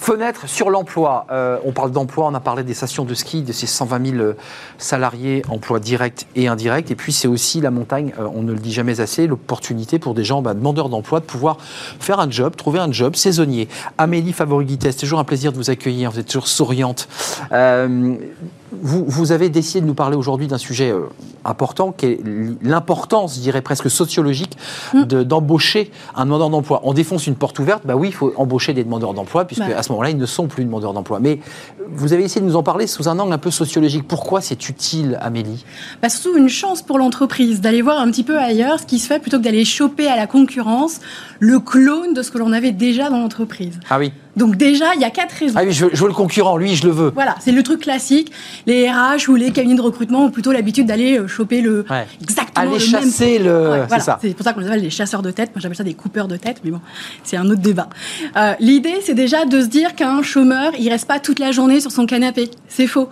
Fenêtre 0.09 0.49
sur 0.49 0.71
l'emploi. 0.71 1.27
Euh, 1.29 1.59
on 1.65 1.71
parle 1.71 1.91
d'emploi, 1.91 2.25
on 2.25 2.33
a 2.33 2.39
parlé 2.39 2.63
des 2.63 2.73
stations 2.73 3.05
de 3.05 3.13
ski, 3.13 3.43
de 3.43 3.51
ces 3.51 3.67
120 3.67 4.07
000 4.07 4.17
euh, 4.17 4.33
salariés, 4.79 5.43
emplois 5.49 5.79
directs 5.79 6.25
et 6.35 6.47
indirects. 6.47 6.89
Et 6.89 6.95
puis 6.95 7.13
c'est 7.13 7.27
aussi 7.27 7.61
la 7.61 7.69
montagne, 7.69 8.11
euh, 8.19 8.27
on 8.33 8.41
ne 8.41 8.51
le 8.51 8.57
dit 8.57 8.73
jamais 8.73 9.01
assez, 9.01 9.27
l'opportunité 9.27 9.99
pour 9.99 10.15
des 10.15 10.23
gens 10.23 10.41
bah, 10.41 10.55
demandeurs 10.55 10.89
d'emploi 10.89 11.19
de 11.19 11.25
pouvoir 11.25 11.57
faire 11.59 12.19
un 12.19 12.27
job, 12.27 12.55
trouver 12.55 12.79
un 12.79 12.91
job 12.91 13.15
saisonnier. 13.15 13.67
Amélie 13.99 14.33
Favori-Guittet, 14.33 14.93
c'est 14.93 14.97
toujours 14.97 15.19
un 15.19 15.25
plaisir 15.25 15.51
de 15.51 15.57
vous 15.57 15.69
accueillir, 15.69 16.09
vous 16.09 16.17
êtes 16.17 16.25
toujours 16.25 16.47
souriante. 16.47 17.07
Vous, 18.71 19.31
avez 19.31 19.49
décidé 19.49 19.81
de 19.81 19.85
nous 19.85 19.93
parler 19.93 20.15
aujourd'hui 20.15 20.47
d'un 20.47 20.57
sujet 20.57 20.91
euh, 20.91 21.07
important, 21.43 21.91
qui 21.91 22.05
est 22.05 22.19
l'importance, 22.61 23.35
je 23.35 23.41
dirais 23.41 23.61
presque 23.61 23.89
sociologique, 23.89 24.57
mm. 24.93 25.03
d'embaucher 25.23 25.91
un 26.15 26.25
demandeur 26.25 26.49
d'emploi. 26.49 26.81
On 26.83 26.93
défonce 26.93 27.27
une 27.27 27.35
porte 27.35 27.57
ouverte, 27.59 27.83
bah 27.85 27.95
oui, 27.95 28.09
il 28.09 28.13
faut 28.13 28.33
embaucher 28.37 28.73
des 28.73 28.83
demandeurs 28.83 29.13
d'emploi, 29.13 29.45
puisque 29.45 29.67
bah. 29.67 29.77
à 29.77 29.83
ce 29.83 29.91
moment-là, 29.91 30.11
ils 30.11 30.17
ne 30.17 30.25
sont 30.25 30.47
plus 30.47 30.65
demandeurs 30.65 30.93
d'emploi. 30.93 31.19
Mais 31.19 31.39
vous 31.91 32.13
avez 32.13 32.23
essayé 32.23 32.41
de 32.41 32.45
nous 32.45 32.55
en 32.55 32.63
parler 32.63 32.87
sous 32.87 33.09
un 33.09 33.17
angle 33.19 33.33
un 33.33 33.37
peu 33.37 33.51
sociologique. 33.51 34.07
Pourquoi 34.07 34.41
c'est 34.41 34.69
utile, 34.69 35.17
Amélie? 35.21 35.65
Bah 36.01 36.09
Surtout 36.09 36.37
une 36.37 36.49
chance 36.49 36.81
pour 36.81 36.99
l'entreprise 36.99 37.61
d'aller 37.61 37.81
voir 37.81 37.99
un 37.99 38.11
petit 38.11 38.23
peu 38.23 38.37
ailleurs 38.37 38.79
ce 38.79 38.85
qui 38.85 38.99
se 38.99 39.07
fait 39.07 39.19
plutôt 39.19 39.39
que 39.39 39.43
d'aller 39.43 39.65
choper 39.65 40.07
à 40.07 40.15
la 40.15 40.27
concurrence 40.27 40.99
le 41.39 41.59
clone 41.59 42.13
de 42.13 42.21
ce 42.21 42.31
que 42.31 42.37
l'on 42.37 42.51
avait 42.51 42.71
déjà 42.71 43.09
dans 43.09 43.19
l'entreprise. 43.19 43.79
Ah 43.89 43.97
oui. 43.97 44.11
Donc 44.37 44.55
déjà, 44.55 44.93
il 44.95 45.01
y 45.01 45.05
a 45.05 45.09
quatre 45.09 45.33
raisons. 45.33 45.55
Ah 45.57 45.63
oui, 45.65 45.71
je 45.73 45.85
veux, 45.85 46.07
le 46.07 46.13
concurrent, 46.13 46.57
lui, 46.57 46.75
je 46.75 46.85
le 46.85 46.91
veux. 46.91 47.11
Voilà, 47.13 47.35
c'est 47.39 47.51
le 47.51 47.63
truc 47.63 47.81
classique. 47.81 48.31
Les 48.65 48.89
RH 48.89 49.29
ou 49.29 49.35
les 49.35 49.51
cabinets 49.51 49.75
de 49.75 49.81
recrutement 49.81 50.25
ont 50.25 50.31
plutôt 50.31 50.51
l'habitude 50.51 50.85
d'aller 50.87 51.17
euh, 51.17 51.27
choper 51.27 51.61
le 51.61 51.85
exactement 52.21 52.49
aller 52.55 52.73
le 52.73 52.79
chasser 52.79 53.39
le. 53.39 53.85
c'est 53.89 53.99
ça. 53.99 54.19
C'est 54.21 54.33
pour 54.33 54.43
ça 54.43 54.53
qu'on 54.53 54.61
les 54.61 54.67
appelle 54.67 54.81
les 54.81 54.89
chasseurs 54.89 55.21
de 55.21 55.31
tête. 55.31 55.51
Moi, 55.55 55.61
j'appelle 55.61 55.77
ça 55.77 55.83
des 55.83 55.93
coupeurs 55.93 56.27
de 56.27 56.37
tête, 56.37 56.61
mais 56.63 56.71
bon, 56.71 56.81
c'est 57.23 57.37
un 57.37 57.49
autre 57.49 57.61
débat. 57.61 57.89
Euh, 58.37 58.53
l'idée, 58.59 58.99
c'est 59.03 59.13
déjà 59.13 59.45
de 59.45 59.61
se 59.61 59.67
dire 59.67 59.95
qu'un 59.95 60.21
chômeur, 60.21 60.71
il 60.79 60.89
reste 60.89 61.07
pas 61.07 61.19
toute 61.19 61.39
la 61.39 61.51
journée 61.51 61.79
sur 61.79 61.91
son 61.91 62.05
canapé. 62.05 62.49
C'est 62.67 62.87
faux 62.87 63.09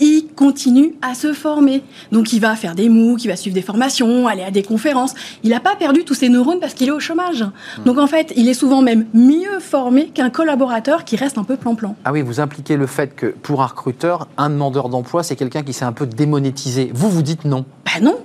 il 0.00 0.28
continue 0.34 0.94
à 1.02 1.14
se 1.14 1.32
former. 1.32 1.82
Donc 2.12 2.32
il 2.32 2.40
va 2.40 2.54
faire 2.56 2.74
des 2.74 2.88
MOOC, 2.88 3.24
il 3.24 3.28
va 3.28 3.36
suivre 3.36 3.54
des 3.54 3.62
formations, 3.62 4.26
aller 4.26 4.42
à 4.42 4.50
des 4.50 4.62
conférences. 4.62 5.14
Il 5.42 5.50
n'a 5.50 5.60
pas 5.60 5.76
perdu 5.76 6.04
tous 6.04 6.14
ses 6.14 6.28
neurones 6.28 6.60
parce 6.60 6.74
qu'il 6.74 6.88
est 6.88 6.92
au 6.92 7.00
chômage. 7.00 7.42
Hmm. 7.42 7.84
Donc 7.84 7.98
en 7.98 8.06
fait, 8.06 8.32
il 8.36 8.48
est 8.48 8.54
souvent 8.54 8.82
même 8.82 9.06
mieux 9.14 9.60
formé 9.60 10.08
qu'un 10.08 10.30
collaborateur 10.30 11.04
qui 11.04 11.16
reste 11.16 11.38
un 11.38 11.44
peu 11.44 11.56
plan-plan. 11.56 11.96
Ah 12.04 12.12
oui, 12.12 12.22
vous 12.22 12.40
impliquez 12.40 12.76
le 12.76 12.86
fait 12.86 13.14
que 13.14 13.26
pour 13.26 13.62
un 13.62 13.66
recruteur, 13.66 14.28
un 14.36 14.50
demandeur 14.50 14.88
d'emploi, 14.88 15.22
c'est 15.22 15.36
quelqu'un 15.36 15.62
qui 15.62 15.72
s'est 15.72 15.84
un 15.84 15.92
peu 15.92 16.06
démonétisé. 16.06 16.90
Vous, 16.94 17.10
vous 17.10 17.22
dites 17.22 17.44
non? 17.44 17.64
Ben 17.84 18.04
non, 18.04 18.18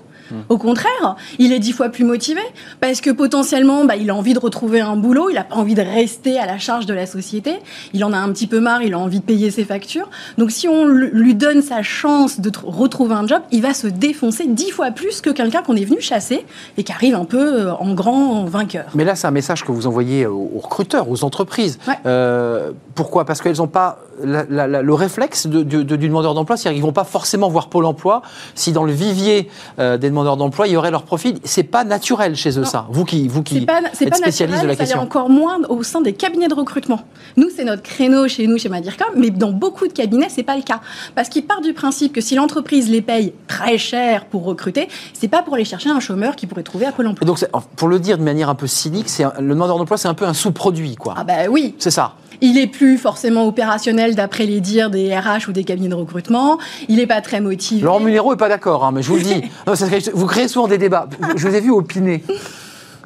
au 0.49 0.57
contraire, 0.57 1.15
il 1.39 1.53
est 1.53 1.59
dix 1.59 1.71
fois 1.71 1.89
plus 1.89 2.03
motivé 2.03 2.41
parce 2.79 3.01
que 3.01 3.09
potentiellement, 3.09 3.86
bah, 3.86 3.95
il 3.95 4.09
a 4.09 4.15
envie 4.15 4.34
de 4.34 4.39
retrouver 4.39 4.82
un 4.82 4.95
boulot, 4.95 5.29
il 5.29 5.36
n'a 5.36 5.43
pas 5.43 5.55
envie 5.55 5.75
de 5.75 5.82
rester 5.82 6.39
à 6.39 6.45
la 6.45 6.57
charge 6.57 6.86
de 6.86 6.93
la 6.93 7.05
société, 7.05 7.55
il 7.93 8.03
en 8.03 8.13
a 8.13 8.17
un 8.17 8.32
petit 8.32 8.47
peu 8.47 8.59
marre, 8.59 8.82
il 8.82 8.93
a 8.93 8.99
envie 8.99 9.19
de 9.19 9.25
payer 9.25 9.51
ses 9.51 9.65
factures. 9.65 10.09
Donc 10.38 10.51
si 10.51 10.67
on 10.67 10.86
lui 10.86 11.36
donne 11.36 11.61
sa 11.61 11.84
chance 11.84 12.39
de 12.39 12.51
retrouver 12.63 13.15
un 13.15 13.27
job, 13.27 13.41
il 13.51 13.61
va 13.61 13.73
se 13.73 13.88
défoncer 13.88 14.47
dix 14.47 14.71
fois 14.71 14.91
plus 14.91 15.21
que 15.21 15.29
quelqu'un 15.29 15.61
qu'on 15.61 15.75
est 15.75 15.86
venu 15.86 16.01
chasser 16.01 16.45
et 16.77 16.84
qui 16.84 16.91
arrive 16.91 17.15
un 17.15 17.25
peu 17.25 17.67
euh, 17.67 17.73
en 17.73 17.93
grand 17.93 18.45
vainqueur. 18.45 18.86
Mais 18.95 19.05
là, 19.05 19.15
c'est 19.15 19.27
un 19.27 19.32
message 19.32 19.63
que 19.63 19.71
vous 19.71 19.88
envoyez 19.88 20.25
aux 20.25 20.59
recruteurs, 20.61 21.09
aux 21.09 21.23
entreprises. 21.23 21.79
Euh, 22.05 22.71
pourquoi? 22.95 23.25
Parce 23.25 23.41
qu'elles 23.41 23.57
n'ont 23.57 23.67
pas 23.67 23.99
le 24.23 24.93
réflexe 24.93 25.47
du 25.47 25.63
demandeur 25.63 26.34
d'emploi, 26.34 26.57
c'est-à-dire 26.57 26.75
qu'ils 26.75 26.84
ne 26.84 26.88
vont 26.88 26.93
pas 26.93 27.03
forcément 27.03 27.49
voir 27.49 27.69
Pôle 27.69 27.86
emploi 27.86 28.21
si 28.55 28.71
dans 28.71 28.84
le 28.84 28.91
vivier 28.91 29.49
euh, 29.79 29.97
des 29.97 30.09
demandeurs 30.09 30.20
demandeurs 30.24 30.38
d'emploi, 30.38 30.67
il 30.67 30.74
y 30.74 30.78
aurait 30.78 30.91
leur 30.91 31.03
profil. 31.03 31.39
C'est 31.43 31.63
pas 31.63 31.84
naturel 31.84 32.36
chez 32.36 32.57
eux, 32.59 32.63
ça. 32.63 32.88
Vous 32.89 33.05
qui, 33.05 33.28
vous 33.28 33.43
qui 33.43 33.59
C'est 33.59 33.65
pas, 33.65 33.80
c'est 33.93 34.05
êtes 34.05 34.11
pas 34.11 34.17
spécialiste 34.17 34.61
de 34.61 34.67
la 34.67 34.74
ça 34.74 34.80
question. 34.84 34.99
encore 35.01 35.30
moins 35.30 35.59
au 35.69 35.84
sein 35.84 36.01
des 36.01 36.13
cabinets 36.13 36.47
de 36.47 36.53
recrutement. 36.53 37.01
Nous, 37.38 37.49
c'est 37.55 37.63
notre 37.63 37.82
créneau 37.84 38.28
chez 38.28 38.47
nous, 38.47 38.57
chez 38.57 38.69
Madircom, 38.69 39.07
mais 39.15 39.30
dans 39.30 39.51
beaucoup 39.51 39.88
de 39.88 39.93
cabinets, 39.93 40.28
c'est 40.30 40.43
pas 40.43 40.55
le 40.55 40.63
cas. 40.63 40.82
Parce 41.15 41.30
qu'ils 41.30 41.45
partent 41.45 41.63
du 41.63 41.74
principe 41.74 42.13
que 42.13 42.22
si 42.22 42.36
l'entreprise 42.36 42.89
les 42.89 43.01
paye 43.01 43.34
très 43.47 43.78
cher 43.78 44.26
pour 44.26 44.43
recruter, 44.43 44.88
c'est 45.13 45.28
pas 45.28 45.41
pour 45.41 45.55
aller 45.55 45.65
chercher 45.65 45.89
un 45.89 45.99
chômeur 45.99 46.36
qui 46.36 46.47
pourrait 46.47 46.63
trouver 46.63 46.86
à 46.86 46.91
Pôle 46.91 47.07
emploi. 47.07 47.26
Et 47.26 47.28
donc, 47.28 47.39
pour 47.76 47.88
le 47.88 47.99
dire 47.99 48.17
de 48.17 48.24
manière 48.24 48.49
un 48.49 48.55
peu 48.55 48.67
cynique, 48.67 49.09
c'est 49.09 49.24
le 49.39 49.49
demandeur 49.49 49.78
d'emploi, 49.78 49.97
c'est 49.97 50.07
un 50.07 50.13
peu 50.13 50.26
un 50.26 50.34
sous-produit, 50.34 50.95
quoi. 50.95 51.15
Ah 51.17 51.24
bah 51.24 51.34
oui, 51.49 51.76
C'est 51.80 51.91
ça. 51.91 52.15
Il 52.41 52.57
est 52.57 52.67
plus 52.67 52.97
forcément 52.97 53.45
opérationnel 53.47 54.15
d'après 54.15 54.45
les 54.45 54.59
dires 54.59 54.89
des 54.89 55.15
RH 55.17 55.47
ou 55.49 55.51
des 55.51 55.63
cabinets 55.63 55.89
de 55.89 55.95
recrutement. 55.95 56.57
Il 56.89 56.99
est 56.99 57.07
pas 57.07 57.21
très 57.21 57.39
motivé. 57.41 57.81
Laurent 57.83 57.99
Munero 57.99 58.33
est 58.33 58.37
pas 58.37 58.49
d'accord, 58.49 58.83
hein, 58.83 58.91
mais 58.93 59.01
je 59.03 59.09
vous 59.09 59.17
le 59.17 59.23
dis. 59.23 59.41
Non, 59.67 59.75
ça 59.75 59.85
serait- 59.87 60.11
vous 60.13 60.25
créez 60.25 60.47
souvent 60.47 60.67
des 60.67 60.77
débats. 60.77 61.07
Je 61.35 61.47
vous 61.47 61.55
ai 61.55 61.61
vu 61.61 61.71
opiner. 61.71 62.23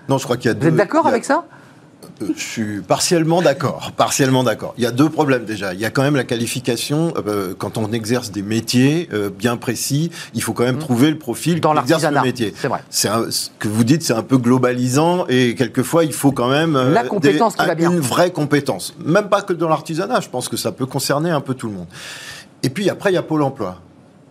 Non, 0.10 0.18
je 0.18 0.24
crois 0.24 0.38
qu'il 0.38 0.48
y 0.48 0.52
a 0.52 0.54
Vous 0.54 0.60
deux. 0.62 0.68
êtes 0.68 0.76
d'accord 0.76 1.08
avec 1.08 1.26
ça? 1.26 1.46
Je 2.22 2.42
suis 2.42 2.82
partiellement 2.82 3.42
d'accord. 3.42 3.92
Partiellement 3.98 4.44
d'accord. 4.44 4.74
Il 4.78 4.84
y 4.84 4.88
a 4.88 4.92
deux 4.92 5.10
problèmes 5.10 5.46
déjà. 5.46 5.74
Il 5.74 5.80
y 5.80 5.86
a 5.86 5.90
quand 5.90 6.04
même 6.04 6.16
la 6.16 6.24
qualification. 6.24 7.14
euh, 7.28 7.54
quand 7.58 7.78
on 7.78 7.92
exerce 7.92 8.32
des 8.32 8.42
métiers 8.42 9.10
euh, 9.14 9.30
bien 9.30 9.58
précis, 9.58 10.12
il 10.34 10.42
faut 10.42 10.54
quand 10.54 10.64
même 10.64 10.78
trouver 10.80 11.10
le 11.12 11.18
profil. 11.18 11.60
Dans 11.62 11.72
exerce 11.80 12.04
le 12.04 12.10
l'artisanat. 12.12 12.22
métier. 12.24 12.54
C'est 12.58 12.68
vrai. 12.68 12.84
C'est 12.90 13.10
ce 13.30 13.50
que 13.60 13.68
vous 13.68 13.84
dites, 13.84 14.04
c'est 14.04 14.14
un 14.14 14.24
peu 14.24 14.38
globalisant 14.38 15.26
et 15.28 15.56
quelquefois 15.56 16.04
il 16.06 16.14
faut 16.14 16.32
quand 16.32 16.50
même 16.50 16.76
euh, 16.76 16.92
La 16.92 17.04
compétence 17.04 17.56
qui 17.56 17.66
va 17.66 17.76
bien. 17.76 17.92
une 17.92 18.00
vraie 18.00 18.32
compétence. 18.32 18.94
Même 19.04 19.30
pas 19.30 19.42
que 19.42 19.54
dans 19.54 19.70
l'artisanat. 19.70 20.20
Je 20.22 20.30
pense 20.30 20.48
que 20.50 20.58
ça 20.58 20.72
peut 20.72 20.86
concerner 20.86 21.30
un 21.32 21.42
peu 21.42 21.54
tout 21.54 21.68
le 21.68 21.74
monde. 21.74 21.88
Et 22.64 22.70
puis 22.70 22.90
après, 22.90 23.12
il 23.12 23.16
y 23.16 23.18
a 23.18 23.22
Pôle 23.24 23.44
Emploi. 23.44 23.80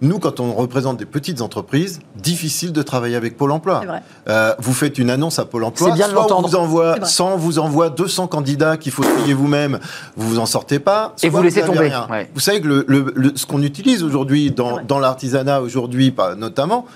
Nous, 0.02 0.18
quand 0.18 0.40
on 0.40 0.52
représente 0.52 0.98
des 0.98 1.06
petites 1.06 1.40
entreprises, 1.40 2.00
difficile 2.16 2.72
de 2.72 2.82
travailler 2.82 3.16
avec 3.16 3.36
Pôle 3.36 3.52
Emploi. 3.52 3.82
Euh, 4.28 4.52
vous 4.58 4.74
faites 4.74 4.98
une 4.98 5.08
annonce 5.08 5.38
à 5.38 5.44
Pôle 5.44 5.64
Emploi, 5.64 5.92
bien 5.92 6.08
soit 6.08 6.36
on 6.36 6.42
vous 6.42 6.56
envoie 6.56 6.94
C'est 6.94 7.00
vrai. 7.00 7.08
100, 7.08 7.32
on 7.32 7.36
vous 7.36 7.58
envoie 7.58 7.90
200 7.90 8.26
candidats 8.26 8.76
qu'il 8.76 8.92
faut 8.92 9.04
trier 9.04 9.34
vous-même, 9.34 9.78
vous 10.16 10.28
vous 10.28 10.38
en 10.40 10.46
sortez 10.46 10.78
pas. 10.80 11.14
Et 11.22 11.28
vous 11.28 11.40
laissez 11.42 11.62
tomber. 11.62 11.78
rien. 11.78 12.06
Ouais. 12.10 12.28
Vous 12.34 12.40
savez 12.40 12.60
que 12.60 12.66
le, 12.68 12.84
le- 12.88 13.12
le- 13.14 13.32
ce 13.36 13.46
qu'on 13.46 13.62
utilise 13.62 14.02
aujourd'hui 14.02 14.50
dans, 14.50 14.98
l'artisanat 14.98 15.60
aujourd'hui, 15.62 16.10
pas- 16.10 16.34
notamment, 16.34 16.86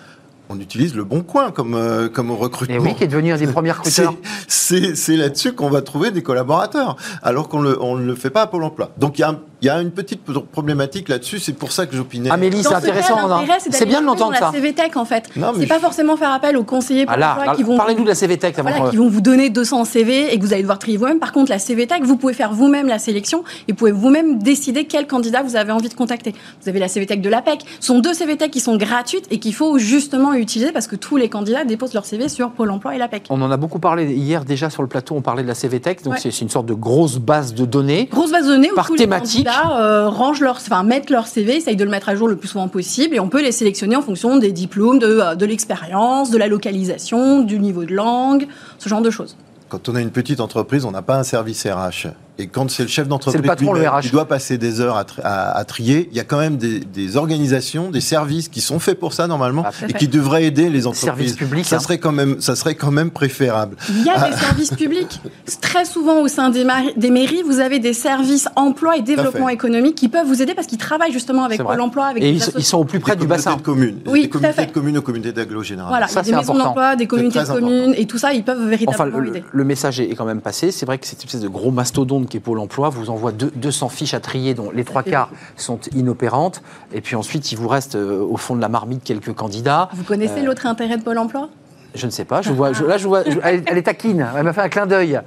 on 0.51 0.59
utilise 0.59 0.95
le 0.95 1.05
bon 1.05 1.21
coin 1.23 1.51
comme, 1.51 1.75
euh, 1.75 2.09
comme 2.09 2.31
recrutement. 2.31 2.75
Et 2.75 2.79
oui, 2.79 2.95
qui 2.95 3.05
est 3.05 3.09
devenu 3.09 3.33
un 3.33 3.37
des 3.37 3.47
premiers 3.47 3.73
C'est- 3.85 4.07
recruteurs. 4.07 4.91
C'est 4.97 5.17
là-dessus 5.17 5.53
qu'on 5.53 5.71
va 5.71 5.83
trouver 5.83 6.11
des 6.11 6.23
collaborateurs, 6.23 6.97
alors 7.23 7.49
qu'on 7.49 7.61
le- 7.61 7.81
on 7.83 7.97
ne 7.97 8.05
le 8.05 8.15
fait 8.15 8.31
pas 8.31 8.43
à 8.43 8.47
Pôle 8.49 8.65
emploi. 8.65 8.91
Donc 8.99 9.19
il 9.19 9.23
y 9.23 9.25
a, 9.25 9.31
un- 9.31 9.39
il 9.63 9.67
y 9.67 9.69
a 9.69 9.81
une 9.81 9.91
petite 9.91 10.21
problématique 10.53 11.09
là-dessus, 11.09 11.39
c'est 11.39 11.53
pour 11.53 11.73
ça 11.73 11.87
que 11.87 11.97
j'opinais. 11.97 12.31
Amélie, 12.31 12.63
c'est 12.63 12.75
intéressant. 12.75 13.19
hein. 13.31 13.45
C'est 13.71 13.87
bien 13.87 14.01
de 14.01 14.07
l'entendre, 14.07 14.35
ça. 14.37 14.47
La 14.47 14.53
CVTech, 14.53 14.97
en 14.97 15.05
fait. 15.05 15.31
Non, 15.37 15.49
mais 15.53 15.61
C'est 15.61 15.65
je- 15.65 15.69
pas 15.69 15.81
forcément 15.81 16.17
faire 16.17 16.31
appel 16.33 16.57
aux 16.57 16.65
conseillers 16.65 17.05
Ah 17.09 17.17
là, 17.17 17.31
emploi 17.33 17.47
là, 17.47 17.55
qui 17.57 17.63
vont 17.63 17.77
parlez-nous 17.77 18.05
de 18.05 18.09
la 18.09 18.15
CVTech. 18.15 18.59
avant 18.59 18.71
Voilà, 18.71 18.91
qui 18.91 18.97
vont 18.97 19.09
vous 19.09 19.21
donner 19.21 19.51
200 19.51 19.85
CV 19.85 20.33
et 20.33 20.39
que 20.39 20.45
vous 20.45 20.53
allez 20.53 20.63
devoir 20.63 20.79
trier 20.79 20.97
vous-même. 20.97 21.19
Par 21.19 21.33
contre, 21.33 21.51
la 21.51 21.59
CVTech, 21.59 22.03
vous 22.05 22.17
pouvez 22.17 22.35
faire 22.35 22.53
vous-même 22.53 22.87
la 22.87 22.99
sélection 22.99 23.43
et 23.67 23.73
vous 23.73 23.77
pouvez 23.77 23.93
vous-même 23.93 24.39
décider 24.39 24.85
quel 24.87 25.07
candidat 25.07 25.43
vous 25.43 25.57
avez 25.57 25.73
envie 25.73 25.89
de 25.89 25.95
contacter. 25.95 26.35
Vous 26.63 26.69
avez 26.69 26.79
la 26.79 26.89
CVTech 26.89 27.21
de 27.21 27.29
l'APEC. 27.29 27.61
Ce 27.81 27.87
sont 27.89 27.99
deux 27.99 28.15
CVTech 28.15 28.51
qui 28.51 28.61
sont 28.61 28.77
gratuites 28.77 29.27
et 29.31 29.39
qu'il 29.39 29.55
faut 29.55 29.79
justement 29.79 30.35
utiliser 30.35 30.73
parce 30.73 30.87
que 30.87 30.97
tous 30.97 31.17
les 31.17 31.29
candidats 31.29 31.65
déposent 31.65 31.95
leur 31.95 32.05
CV 32.05 32.29
sur 32.29 32.51
Pôle 32.51 32.71
emploi 32.71 32.95
et 32.95 32.99
l'APEC. 32.99 33.25
On 33.31 33.41
en 33.43 33.51
a 33.51 33.57
beaucoup 33.57 33.79
parlé 33.81 34.13
hier 34.15 34.45
déjà 34.45 34.71
sur 34.71 34.83
le 34.83 34.89
plateau, 34.89 35.15
on 35.17 35.23
parlait 35.23 35.43
de 35.43 35.49
la 35.49 35.55
CVTech, 35.55 36.03
donc 36.05 36.15
Ouais. 36.15 36.21
c'est 36.23 36.41
une 36.41 36.49
sorte 36.49 36.67
de 36.67 36.75
grosse 36.75 37.19
base 37.19 37.55
de 37.55 37.65
données. 37.65 38.09
Grosse 38.13 38.31
base 38.31 38.47
de 38.47 38.53
données 38.53 38.71
Par 38.75 38.87
tous 38.87 38.97
thématique. 38.97 39.48
Candidats 39.49 39.81
euh, 39.81 40.11
leur, 40.41 40.85
mettent 40.85 41.11
leur 41.11 41.27
CV, 41.27 41.57
essayent 41.57 41.77
de 41.77 41.85
le 41.85 41.91
mettre 41.91 42.09
à 42.09 42.17
jour 42.17 42.29
le 42.29 42.37
plus 42.37 42.49
souvent 42.49 42.69
possible 42.69 43.15
et 43.15 43.21
on 43.21 43.29
peut 43.29 43.43
les 43.43 43.53
sélectionner 43.53 43.97
en 43.97 44.03
fonction 44.03 44.37
des 44.37 44.53
diplômes, 44.53 44.99
de, 44.99 45.07
euh, 45.07 45.35
de 45.35 45.47
l'expérience, 45.47 46.31
de 46.31 46.39
la 46.39 46.49
localisation, 46.49 47.41
du 47.41 47.59
niveau 47.59 47.85
de 47.85 47.95
langue, 47.95 48.47
ce 48.79 48.89
genre 48.89 49.03
de 49.03 49.11
choses. 49.11 49.37
Quand 49.69 49.89
on 49.89 49.95
a 49.95 50.01
une 50.01 50.11
petite 50.11 50.41
entreprise, 50.41 50.85
on 50.85 50.91
n'a 50.91 51.03
pas 51.03 51.19
un 51.19 51.25
service 51.25 51.67
RH. 51.67 52.09
Et 52.41 52.47
quand 52.47 52.71
c'est 52.71 52.85
le 52.85 52.89
chef 52.89 53.09
d'entreprise 53.09 53.41
C'est 53.41 53.43
le 53.43 53.49
patron, 53.49 53.73
le 53.73 53.81
lui-même 53.81 53.95
RH. 53.97 54.01
qui 54.03 54.11
doit 54.11 54.29
passer 54.29 54.59
des 54.59 54.81
heures 54.81 54.97
à, 54.97 55.05
tri- 55.05 55.23
à- 55.25 55.51
à 55.59 55.65
trier, 55.65 56.09
il 56.13 56.17
y 56.17 56.21
a 56.21 56.25
quand 56.25 56.39
même 56.39 56.57
des, 56.57 56.79
des 56.79 57.17
organisations, 57.17 57.91
des 57.91 58.01
services 58.01 58.49
qui 58.49 58.61
sont 58.61 58.79
faits 58.79 59.01
pour 59.01 59.13
ça 59.13 59.27
normalement 59.27 59.65
Ah, 59.67 59.73
et 59.89 59.93
qui 59.93 60.07
devraient 60.07 60.45
aider 60.45 60.71
les 60.71 60.87
entreprises. 60.87 61.35
public. 61.35 61.65
Ça 61.67 61.77
hein. 61.77 61.79
serait 61.81 61.99
quand 61.99 62.13
même, 62.13 62.41
ça 62.41 62.55
serait 62.55 62.77
quand 62.77 62.93
même 62.93 63.11
préférable. 63.11 63.77
Il 63.91 64.05
y 64.05 64.11
a 64.11 64.29
des 64.31 64.37
services 64.37 64.71
publics. 64.71 65.21
Très 65.61 65.85
souvent, 65.85 66.21
au 66.21 66.29
sein 66.29 66.51
des, 66.51 66.65
des 66.97 67.11
mairies, 67.11 67.43
vous 67.45 67.59
avez 67.59 67.81
des 67.81 67.93
services 67.93 68.49
emploi 68.55 68.97
et 68.97 69.03
développement 69.03 69.49
économique 69.49 69.97
qui 69.97 70.09
peuvent 70.09 70.27
vous 70.27 70.41
aider 70.41 70.55
parce 70.55 70.67
qu'ils 70.69 70.79
travaillent 70.79 71.13
justement 71.13 71.45
avec 71.45 71.59
C'est. 71.59 71.65
Pôle 71.65 71.81
emploi, 71.81 72.07
avec 72.07 72.23
Et 72.23 72.33
des 72.35 72.39
ils, 72.57 72.65
sont 72.65 72.79
au 72.79 72.85
plus 72.85 73.01
près 73.01 73.13
Des 73.17 73.23
du 73.23 73.27
communautés 73.27 73.45
bassin. 73.47 73.57
de 73.57 73.63
communes, 73.63 73.99
Oui, 74.07 74.23
des 74.23 74.29
communautés 74.29 74.61
fait. 74.63 74.67
de 74.67 74.73
communes 74.73 74.99
aux 74.99 75.03
communautés 75.03 75.33
d'agglo 75.33 75.63
général. 75.65 75.91
Voilà, 75.91 76.07
Ça, 76.07 76.23
des 76.23 76.31
c'est 76.31 76.37
maisons 76.37 76.53
important. 76.53 76.69
d'emploi, 76.69 76.95
des 76.97 77.07
communautés 77.09 77.41
de 77.41 77.45
communes 77.47 77.95
et 77.97 78.07
tout 78.07 78.19
ça, 78.19 78.33
ils 78.33 78.45
peuvent 78.45 78.65
véritablement 78.69 79.09
Enfin, 79.11 79.21
le, 79.21 79.29
aider. 79.29 79.45
le 79.51 79.65
message 79.65 79.99
est 80.01 80.09
est 80.11 80.15
quand 80.15 80.25
même 80.25 80.41
passé. 80.41 80.71
C'est 80.71 80.87
vrai 80.87 80.99
que 80.99 81.07
cette 81.07 81.25
espèce 81.25 81.41
de 81.41 81.49
gros 81.49 81.71
mastodonte 81.73 82.28
qui 82.29 82.37
est 82.37 82.41
Pôle 82.41 82.59
emploi 82.59 82.89
vous 82.89 83.11
envoie 83.11 83.33
deux- 83.33 83.53
200 83.57 83.89
fiches 83.89 84.15
à 84.15 84.21
trier, 84.21 84.55
dont 84.55 84.71
les 84.71 84.85
trois 84.85 85.03
quarts 85.03 85.31
sont 85.57 85.81
inopérantes. 85.95 86.63
Et 86.93 87.01
puis 87.01 87.17
ensuite, 87.17 87.51
il 87.53 87.59
vous 87.59 87.69
reste 87.69 87.95
euh, 87.97 88.21
au 88.23 88.37
fond 88.37 88.55
de 88.57 88.61
la 88.61 88.69
marmite 88.69 89.03
quelques 89.05 89.35
candidats. 89.35 89.89
Vous 89.95 90.05
connaissez 90.05 90.41
Euh, 90.41 90.45
l'autre 90.45 90.67
intérêt 90.67 90.97
de 90.99 91.03
Pôle 91.03 91.19
emploi? 91.19 91.49
Je 91.95 92.07
ne 92.07 92.11
sais 92.11 92.25
pas. 92.25 92.43
Je 92.43 92.53
vois, 92.53 92.73
je- 92.73 92.85
là, 92.85 92.99
je 92.99 93.09
vois, 93.09 93.25
je- 93.25 93.39
elle, 93.43 93.63
elle 93.67 93.79
est 93.79 93.83
taquine. 93.83 94.27
Elle 94.37 94.43
m'a 94.45 94.53
fait 94.53 94.61
un 94.61 94.69
clin 94.69 94.87
d'œil. 94.87 95.21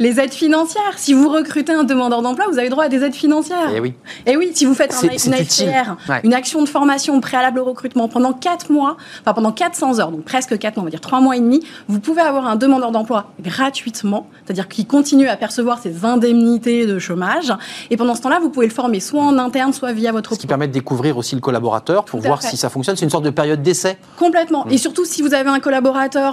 Les 0.00 0.18
aides 0.18 0.32
financières. 0.34 0.82
Si 0.96 1.14
vous 1.14 1.28
recrutez 1.28 1.72
un 1.72 1.84
demandeur 1.84 2.20
d'emploi, 2.20 2.46
vous 2.50 2.58
avez 2.58 2.68
droit 2.68 2.84
à 2.84 2.88
des 2.88 3.04
aides 3.04 3.14
financières. 3.14 3.70
Eh 3.74 3.78
oui. 3.80 3.94
Et 4.26 4.36
oui, 4.36 4.50
si 4.54 4.64
vous 4.64 4.74
faites 4.74 4.92
un, 4.92 5.02
une. 5.02 5.32
AFPR, 5.34 5.96
Ouais. 6.08 6.20
une 6.24 6.34
action 6.34 6.62
de 6.62 6.68
formation 6.68 7.20
préalable 7.20 7.60
au 7.60 7.64
recrutement 7.64 8.08
pendant 8.08 8.32
4 8.32 8.70
mois, 8.72 8.96
enfin 9.20 9.32
pendant 9.34 9.52
400 9.52 10.00
heures, 10.00 10.10
donc 10.10 10.24
presque 10.24 10.58
4 10.58 10.74
mois, 10.76 10.82
on 10.82 10.84
va 10.86 10.90
dire 10.90 11.00
3 11.00 11.20
mois 11.20 11.36
et 11.36 11.40
demi, 11.40 11.64
vous 11.88 12.00
pouvez 12.00 12.22
avoir 12.22 12.46
un 12.46 12.56
demandeur 12.56 12.90
d'emploi 12.90 13.30
gratuitement, 13.40 14.26
c'est-à-dire 14.44 14.66
qu'il 14.68 14.86
continue 14.88 15.28
à 15.28 15.36
percevoir 15.36 15.78
ses 15.78 16.04
indemnités 16.04 16.86
de 16.86 16.98
chômage. 16.98 17.52
Et 17.90 17.96
pendant 17.96 18.16
ce 18.16 18.22
temps-là, 18.22 18.40
vous 18.40 18.50
pouvez 18.50 18.66
le 18.66 18.72
former 18.74 18.98
soit 18.98 19.22
en 19.22 19.38
interne, 19.38 19.72
soit 19.72 19.92
via 19.92 20.10
votre 20.10 20.34
Ce 20.34 20.40
qui 20.40 20.46
permet 20.48 20.66
de 20.66 20.72
découvrir 20.72 21.16
aussi 21.16 21.36
le 21.36 21.40
collaborateur 21.40 22.04
pour 22.04 22.20
voir 22.20 22.42
fait. 22.42 22.48
si 22.48 22.56
ça 22.56 22.68
fonctionne. 22.68 22.96
C'est 22.96 23.04
une 23.04 23.10
sorte 23.10 23.24
de 23.24 23.30
période 23.30 23.62
d'essai. 23.62 23.96
Complètement. 24.18 24.66
Et 24.68 24.78
surtout, 24.78 25.04
si 25.04 25.22
vous 25.22 25.34
avez 25.34 25.50
un 25.50 25.60
collaborateur 25.60 25.83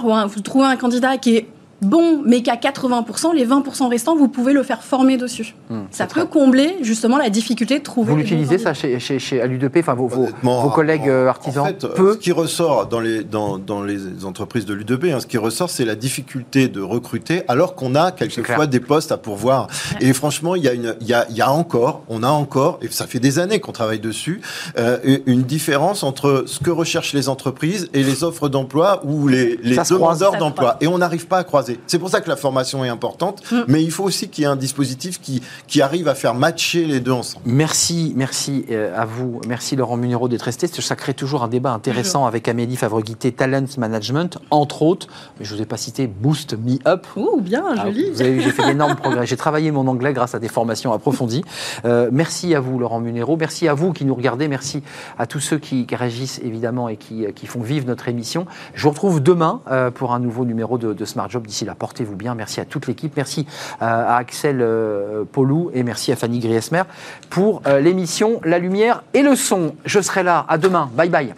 ou 0.04 0.12
un- 0.12 0.26
vous 0.26 0.40
trouvez 0.40 0.66
un 0.66 0.76
candidat 0.76 1.16
qui 1.18 1.36
est 1.36 1.46
bon, 1.82 2.22
mais 2.24 2.42
qu'à 2.42 2.56
80%, 2.56 3.34
les 3.34 3.46
20% 3.46 3.88
restants, 3.88 4.16
vous 4.16 4.28
pouvez 4.28 4.52
le 4.52 4.62
faire 4.62 4.82
former 4.82 5.16
dessus. 5.16 5.54
Hum, 5.70 5.86
Ça 5.90 6.06
peut 6.06 6.24
combler 6.24 6.76
justement 6.82 7.18
la 7.18 7.30
difficulté 7.30 7.78
de 7.78 7.84
trouver. 7.84 8.10
Vous 8.12 8.16
l'utilisez 8.16 8.58
ça 8.58 8.74
chez, 8.74 8.98
chez, 9.00 9.18
chez 9.18 9.46
l'UDP, 9.46 9.78
enfin 9.78 9.94
vos, 9.94 10.08
vos, 10.08 10.28
vos 10.42 10.70
collègues 10.70 11.02
en- 11.02 11.08
euh, 11.08 11.26
en 11.26 11.28
artisans 11.28 11.66
fait, 11.66 11.86
Peu. 11.94 12.12
Ce 12.14 12.18
qui 12.18 12.32
ressort 12.32 12.86
dans 12.86 13.00
les, 13.00 13.24
dans, 13.24 13.58
dans 13.58 13.82
les 13.82 14.24
entreprises 14.24 14.64
de 14.66 14.74
l'UDP, 14.74 15.06
hein, 15.12 15.20
ce 15.20 15.26
qui 15.26 15.38
ressort, 15.38 15.70
c'est 15.70 15.84
la 15.84 15.94
difficulté 15.94 16.68
de 16.68 16.80
recruter 16.80 17.42
alors 17.48 17.74
qu'on 17.74 17.94
a 17.94 18.12
quelquefois 18.12 18.66
des 18.66 18.80
postes 18.80 19.12
à 19.12 19.16
pourvoir. 19.16 19.66
Et 20.00 20.12
franchement, 20.12 20.54
il 20.54 20.62
y, 20.64 20.68
a 20.68 20.72
une, 20.72 20.94
il, 21.00 21.06
y 21.08 21.14
a, 21.14 21.26
il 21.30 21.36
y 21.36 21.42
a 21.42 21.50
encore, 21.50 22.02
on 22.08 22.22
a 22.22 22.28
encore, 22.28 22.78
et 22.82 22.88
ça 22.90 23.06
fait 23.06 23.20
des 23.20 23.38
années 23.38 23.60
qu'on 23.60 23.72
travaille 23.72 24.00
dessus, 24.00 24.40
euh, 24.78 24.98
une 25.26 25.42
différence 25.42 26.02
entre 26.02 26.44
ce 26.46 26.60
que 26.60 26.70
recherchent 26.70 27.12
les 27.12 27.28
entreprises 27.28 27.88
et 27.92 28.02
les 28.02 28.24
offres 28.24 28.48
d'emploi 28.48 29.00
ou 29.04 29.28
les, 29.28 29.58
les 29.62 29.76
demandeurs 29.90 30.36
d'emploi. 30.38 30.76
Et 30.80 30.86
on 30.86 30.98
n'arrive 30.98 31.26
pas 31.26 31.38
à 31.38 31.44
croiser. 31.44 31.71
C'est 31.86 31.98
pour 31.98 32.08
ça 32.08 32.20
que 32.20 32.28
la 32.28 32.36
formation 32.36 32.84
est 32.84 32.88
importante, 32.88 33.42
Mm. 33.52 33.60
mais 33.68 33.82
il 33.82 33.90
faut 33.90 34.04
aussi 34.04 34.28
qu'il 34.28 34.42
y 34.42 34.44
ait 34.46 34.50
un 34.50 34.56
dispositif 34.56 35.20
qui, 35.20 35.42
qui 35.66 35.82
arrive 35.82 36.08
à 36.08 36.14
faire 36.14 36.34
matcher 36.34 36.84
les 36.84 37.00
deux 37.00 37.12
ensemble. 37.12 37.44
Merci, 37.46 38.12
merci 38.16 38.64
euh, 38.70 38.94
à 38.96 39.04
vous. 39.04 39.40
Merci 39.48 39.76
Laurent 39.76 39.96
Munero 39.96 40.28
d'être 40.28 40.42
resté. 40.42 40.66
Ça 40.66 40.96
crée 40.96 41.14
toujours 41.14 41.42
un 41.44 41.48
débat 41.48 41.72
intéressant 41.72 42.26
avec 42.26 42.48
Amélie 42.48 42.76
Favreguité, 42.76 43.32
Talent 43.32 43.64
Management, 43.78 44.38
entre 44.50 44.82
autres. 44.82 45.06
Mais 45.38 45.44
je 45.44 45.52
ne 45.52 45.56
vous 45.58 45.62
ai 45.62 45.66
pas 45.66 45.76
cité 45.76 46.06
Boost 46.06 46.54
Me 46.58 46.78
Up. 46.86 47.06
Oh, 47.16 47.38
bien, 47.40 47.64
Ah, 47.76 47.84
joli. 47.86 48.10
vous 48.10 48.20
avez 48.20 48.32
vu, 48.32 48.40
j'ai 48.40 48.50
fait 48.50 48.64
d'énormes 48.66 48.96
progrès. 48.96 49.26
J'ai 49.26 49.36
travaillé 49.36 49.70
mon 49.70 49.86
anglais 49.86 50.12
grâce 50.12 50.34
à 50.34 50.38
des 50.38 50.48
formations 50.48 50.92
approfondies. 50.92 51.44
Euh, 51.84 52.08
merci 52.12 52.54
à 52.54 52.60
vous, 52.60 52.78
Laurent 52.78 53.00
Munero. 53.00 53.36
Merci 53.36 53.68
à 53.68 53.74
vous 53.74 53.92
qui 53.92 54.04
nous 54.04 54.14
regardez. 54.14 54.48
Merci 54.48 54.82
à 55.18 55.26
tous 55.26 55.40
ceux 55.40 55.58
qui 55.58 55.86
réagissent, 55.92 56.40
évidemment, 56.44 56.88
et 56.88 56.96
qui, 56.96 57.24
qui 57.34 57.46
font 57.46 57.60
vivre 57.60 57.86
notre 57.86 58.08
émission. 58.08 58.46
Je 58.74 58.82
vous 58.84 58.90
retrouve 58.90 59.20
demain 59.22 59.60
euh, 59.70 59.90
pour 59.90 60.12
un 60.12 60.18
nouveau 60.18 60.44
numéro 60.44 60.78
de, 60.78 60.92
de 60.92 61.04
Smart 61.04 61.28
Job. 61.30 61.46
D'ici 61.46 61.61
portez-vous 61.78 62.16
bien. 62.16 62.34
Merci 62.34 62.60
à 62.60 62.64
toute 62.64 62.86
l'équipe. 62.86 63.12
Merci 63.16 63.46
euh, 63.80 63.84
à 63.84 64.16
Axel 64.16 64.58
euh, 64.60 65.24
Paulou 65.30 65.70
et 65.74 65.82
merci 65.82 66.12
à 66.12 66.16
Fanny 66.16 66.38
Griesmer 66.40 66.82
pour 67.30 67.62
euh, 67.66 67.80
l'émission 67.80 68.40
La 68.44 68.58
Lumière 68.58 69.02
et 69.14 69.22
le 69.22 69.36
Son. 69.36 69.74
Je 69.84 70.00
serai 70.00 70.22
là. 70.22 70.44
À 70.48 70.58
demain. 70.58 70.90
Bye 70.94 71.08
bye. 71.08 71.34